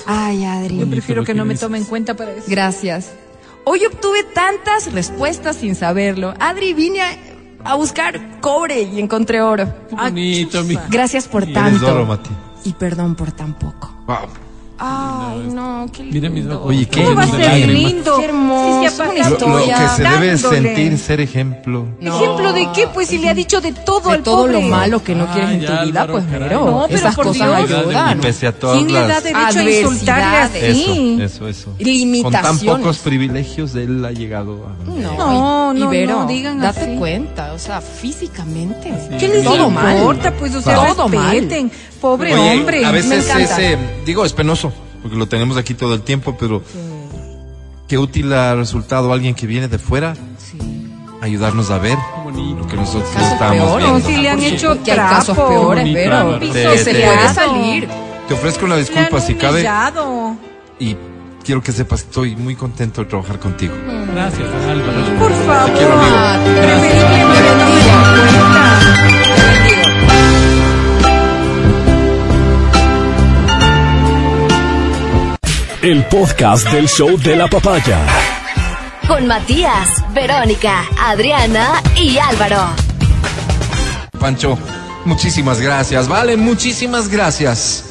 Ay, 0.05 0.41
Yo 0.41 0.49
Adri. 0.49 0.85
prefiero 0.85 1.21
lo 1.21 1.25
que 1.25 1.31
que 1.33 1.37
no 1.37 1.45
me 1.45 1.55
tome 1.55 1.79
en 1.79 1.85
cuenta 1.85 2.13
para 2.15 2.31
eso. 2.31 2.45
Gracias. 2.47 3.09
Hoy 3.65 3.85
obtuve 3.85 4.23
tantas 4.23 4.91
respuestas 4.91 5.57
sin 5.57 5.75
saberlo. 5.75 6.33
Adri, 6.39 6.73
vine 6.73 7.01
a, 7.01 7.17
a 7.63 7.75
buscar 7.75 8.41
cobre 8.41 8.81
y 8.81 8.99
encontré 8.99 9.41
oro. 9.41 9.73
Qué 9.89 9.95
bonito, 9.95 10.63
mi. 10.63 10.77
Gracias 10.89 11.27
por 11.27 11.47
Y 11.47 11.51
eres 11.51 11.81
oro, 11.81 12.05
tanto. 12.05 12.05
Mati. 12.05 12.29
Y 12.65 12.73
perdón 12.73 13.15
por 13.15 13.31
tan 13.31 13.53
poco. 13.53 13.93
Wow. 14.07 14.27
Ay, 14.79 15.49
no, 15.53 15.85
qué 15.93 16.03
lindo. 16.03 16.13
Mira 16.19 16.29
mis 16.29 16.45
ojos. 16.47 16.61
Oye, 16.69 16.85
qué 16.87 17.03
¿Cómo 17.03 17.15
va 17.15 17.21
a 17.21 17.25
lindo 17.25 17.37
ser 17.37 17.47
lágrimas. 17.47 17.91
lindo? 17.93 18.17
Qué 18.17 18.25
hermoso, 18.25 19.03
una 19.03 19.13
pasado 19.13 19.47
Lo, 19.47 19.59
lo 19.59 19.65
que 19.65 19.87
se 19.95 20.03
debe 20.03 20.27
dándole. 20.27 20.37
sentir 20.37 20.97
ser 20.97 21.21
ejemplo. 21.21 21.85
¿Ejemplo 22.01 22.53
de 22.53 22.69
qué? 22.73 22.87
Pues 22.87 23.07
si 23.07 23.17
le 23.19 23.29
ha 23.29 23.33
dicho 23.33 23.61
de 23.61 23.71
todo 23.71 24.09
De 24.09 24.15
al 24.15 24.23
todo 24.23 24.37
pobre. 24.43 24.53
lo 24.53 24.61
malo 24.61 25.03
que 25.03 25.15
no 25.15 25.27
quieres 25.27 25.51
en 25.51 25.59
Ay, 25.61 25.65
tu 25.65 25.71
vida, 25.71 26.01
Álvaro, 26.01 26.13
pues 26.13 26.25
mero. 26.25 26.65
No, 26.65 26.83
pero 26.87 26.99
Esas 26.99 27.15
por 27.15 27.25
cosas 27.27 27.67
Dios. 27.67 27.79
ayudan. 27.79 28.17
Y 28.17 28.21
pese 28.21 28.47
a 28.47 28.51
todas 28.51 28.77
¿Quién 28.77 28.93
le 28.93 28.99
da 28.99 29.07
las... 29.07 29.23
derecho 29.23 29.59
a 29.59 29.63
insultarle 29.63 30.37
así? 30.37 31.17
Eso, 31.21 31.47
eso, 31.47 31.47
eso. 31.47 31.65
Con 31.65 31.77
tan 31.77 31.85
Limitaciones. 31.85 32.63
pocos 32.63 32.97
privilegios, 32.99 33.75
él 33.75 34.03
ha 34.03 34.11
llegado 34.11 34.65
a... 34.67 34.83
No, 34.89 34.95
No, 35.17 35.73
y, 35.75 35.79
no, 35.79 35.85
y 35.85 35.97
Vero, 35.97 36.19
no, 36.21 36.27
digan 36.27 36.59
date 36.59 36.81
así. 36.81 36.95
cuenta, 36.97 37.53
o 37.53 37.59
sea, 37.59 37.79
físicamente. 37.79 38.91
¿Qué 39.19 39.27
les 39.27 39.43
Todo 39.43 39.69
mal. 39.69 39.95
importa? 39.97 40.31
Pues, 40.33 40.55
o 40.55 40.61
sea, 40.61 40.75
Todo 40.93 41.07
mal. 41.09 41.31
respeten. 41.31 41.71
Pobre 42.01 42.33
Oye, 42.33 42.59
hombre. 42.59 42.83
a 42.85 42.91
veces 42.91 43.33
ese, 43.33 43.77
digo, 44.05 44.25
es 44.25 44.33
penoso, 44.33 44.72
porque 45.03 45.15
lo 45.17 45.27
tenemos 45.27 45.57
aquí 45.57 45.75
todo 45.75 45.93
el 45.93 46.01
tiempo, 46.01 46.35
pero 46.39 46.63
qué 47.87 47.97
útil 47.99 48.33
ha 48.33 48.55
resultado 48.55 49.13
alguien 49.13 49.35
que 49.35 49.45
viene 49.45 49.67
de 49.67 49.77
fuera 49.77 50.15
ayudarnos 51.21 51.69
a 51.71 51.77
ver 51.77 51.97
lo 52.25 52.67
que 52.67 52.75
nosotros 52.75 53.09
estamos 53.15 53.77
viendo. 53.77 53.99
No, 53.99 54.05
si 54.05 54.17
le 54.17 54.29
han 54.29 54.41
hecho 54.41 54.81
Que 54.83 54.91
hay 54.93 54.97
casos 54.97 55.37
peores, 55.37 55.83
Bonito, 55.83 55.99
pero 56.09 56.39
que 56.39 56.47
Te- 56.47 56.77
se 56.79 56.93
te- 56.93 57.01
puede 57.05 57.33
salir. 57.33 57.87
Te 58.27 58.33
ofrezco 58.33 58.65
una 58.65 58.77
disculpa 58.77 59.19
si 59.21 59.35
cabe 59.35 59.65
y 60.79 60.95
quiero 61.43 61.61
que 61.61 61.71
sepas 61.71 62.03
que 62.03 62.09
estoy 62.09 62.35
muy 62.35 62.55
contento 62.55 63.01
de 63.03 63.09
trabajar 63.09 63.39
contigo. 63.39 63.73
Gracias, 64.13 64.47
Álvaro. 64.67 65.19
Por 65.19 65.31
favor. 65.45 65.71
quiero, 65.73 65.93
amigo. 65.93 66.17
El 75.83 76.05
podcast 76.05 76.71
del 76.71 76.87
show 76.87 77.17
de 77.19 77.35
la 77.35 77.47
papaya. 77.47 77.99
Con 79.05 79.27
Matías, 79.27 79.89
Verónica, 80.13 80.85
Adriana 80.97 81.81
y 81.97 82.17
Álvaro. 82.17 82.69
Pancho, 84.17 84.57
muchísimas 85.03 85.59
gracias. 85.59 86.07
Vale, 86.07 86.37
muchísimas 86.37 87.09
gracias. 87.09 87.83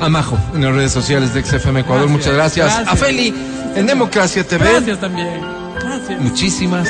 A 0.00 0.08
Majo, 0.08 0.38
en 0.54 0.64
las 0.64 0.74
redes 0.74 0.92
sociales 0.92 1.34
de 1.34 1.44
XFM 1.44 1.80
Ecuador, 1.80 2.08
Gracias, 2.08 2.10
muchas 2.10 2.32
gracias. 2.32 2.66
gracias. 2.66 2.88
A 2.88 2.96
Feli, 2.96 3.34
en 3.76 3.86
Democracia 3.86 4.42
TV. 4.48 4.64
Gracias 4.70 4.98
también. 5.00 5.40
Gracias. 5.78 6.20
Muchísimas, 6.22 6.88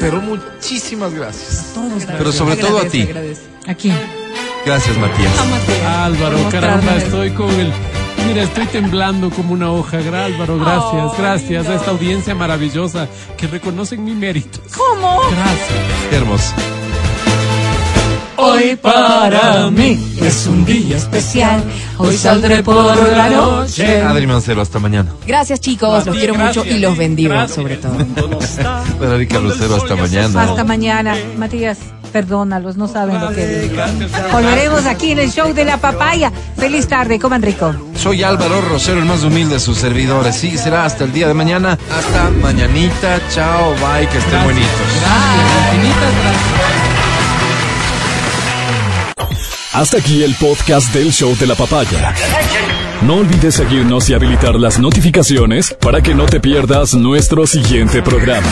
pero 0.00 0.20
muchísimas 0.20 1.14
gracias. 1.14 1.72
Pero 2.18 2.32
sobre 2.32 2.56
todo 2.56 2.80
a 2.80 2.84
ti. 2.84 3.02
agradece. 3.02 3.42
¿A 3.68 3.74
quién? 3.74 3.96
Gracias, 4.66 4.96
Matías. 4.98 5.32
Álvaro, 5.86 6.48
caramba, 6.50 6.96
estoy 6.96 7.30
con 7.30 7.48
el. 7.60 7.72
Mira, 8.26 8.42
estoy 8.42 8.66
temblando 8.66 9.30
como 9.30 9.52
una 9.54 9.70
hoja. 9.70 9.98
Álvaro, 9.98 10.58
gracias, 10.58 11.18
gracias 11.18 11.66
a 11.68 11.74
esta 11.74 11.90
audiencia 11.90 12.34
maravillosa 12.34 13.08
que 13.36 13.46
reconocen 13.46 14.04
mi 14.04 14.14
mérito. 14.14 14.60
¿Cómo? 14.76 15.20
Gracias. 15.30 16.10
Qué 16.10 16.16
hermoso. 16.16 16.52
Hoy 18.40 18.76
para 18.76 19.68
mí 19.68 19.98
es 20.22 20.46
un 20.46 20.64
día 20.64 20.96
especial. 20.96 21.60
Hoy 21.96 22.16
saldré 22.16 22.62
por 22.62 22.96
la 22.96 23.28
noche. 23.28 24.00
Adri 24.00 24.28
Mancero, 24.28 24.62
hasta 24.62 24.78
mañana. 24.78 25.12
Gracias 25.26 25.60
chicos, 25.60 26.06
los 26.06 26.16
quiero 26.16 26.34
mucho 26.34 26.64
y 26.64 26.78
los 26.78 26.96
bendigo 26.96 27.30
Gracias. 27.30 27.56
sobre 27.56 27.76
todo. 27.78 27.96
Verónica 29.00 29.40
Lucero, 29.40 29.74
hasta 29.74 29.96
mañana. 29.96 30.42
Hasta 30.42 30.62
mañana. 30.62 31.16
Matías, 31.36 31.78
perdónalos, 32.08 32.76
no 32.76 32.88
saben 32.88 33.20
lo 33.20 33.30
que 33.30 33.46
digo. 33.46 33.74
Gracias. 33.74 34.32
Volveremos 34.32 34.86
aquí 34.86 35.12
en 35.12 35.20
el 35.20 35.30
show 35.30 35.52
de 35.52 35.64
la 35.64 35.76
papaya. 35.76 36.32
Feliz 36.56 36.88
tarde, 36.88 37.18
coman 37.18 37.42
rico. 37.42 37.74
Soy 37.94 38.22
Álvaro 38.22 38.60
Rosero, 38.60 38.98
el 38.98 39.04
más 39.04 39.22
humilde 39.22 39.54
de 39.54 39.60
sus 39.60 39.78
servidores. 39.78 40.36
Sí, 40.36 40.56
será 40.58 40.84
hasta 40.84 41.04
el 41.04 41.12
día 41.12 41.28
de 41.28 41.34
mañana. 41.34 41.78
Hasta 41.90 42.30
mañanita. 42.30 43.20
Chao, 43.32 43.74
bye, 43.74 44.08
que 44.08 44.18
estén 44.18 44.44
bonitos. 44.44 44.70
Infinitas 45.74 46.12
gracias. 46.22 46.88
Hasta 49.72 49.98
aquí 49.98 50.24
el 50.24 50.34
podcast 50.34 50.92
del 50.92 51.12
show 51.12 51.36
de 51.36 51.46
la 51.46 51.54
papaya. 51.54 52.12
No 53.02 53.18
olvides 53.18 53.54
seguirnos 53.54 54.10
y 54.10 54.14
habilitar 54.14 54.56
las 54.56 54.80
notificaciones 54.80 55.76
para 55.80 56.02
que 56.02 56.14
no 56.14 56.26
te 56.26 56.40
pierdas 56.40 56.94
nuestro 56.94 57.46
siguiente 57.46 58.02
programa. 58.02 58.48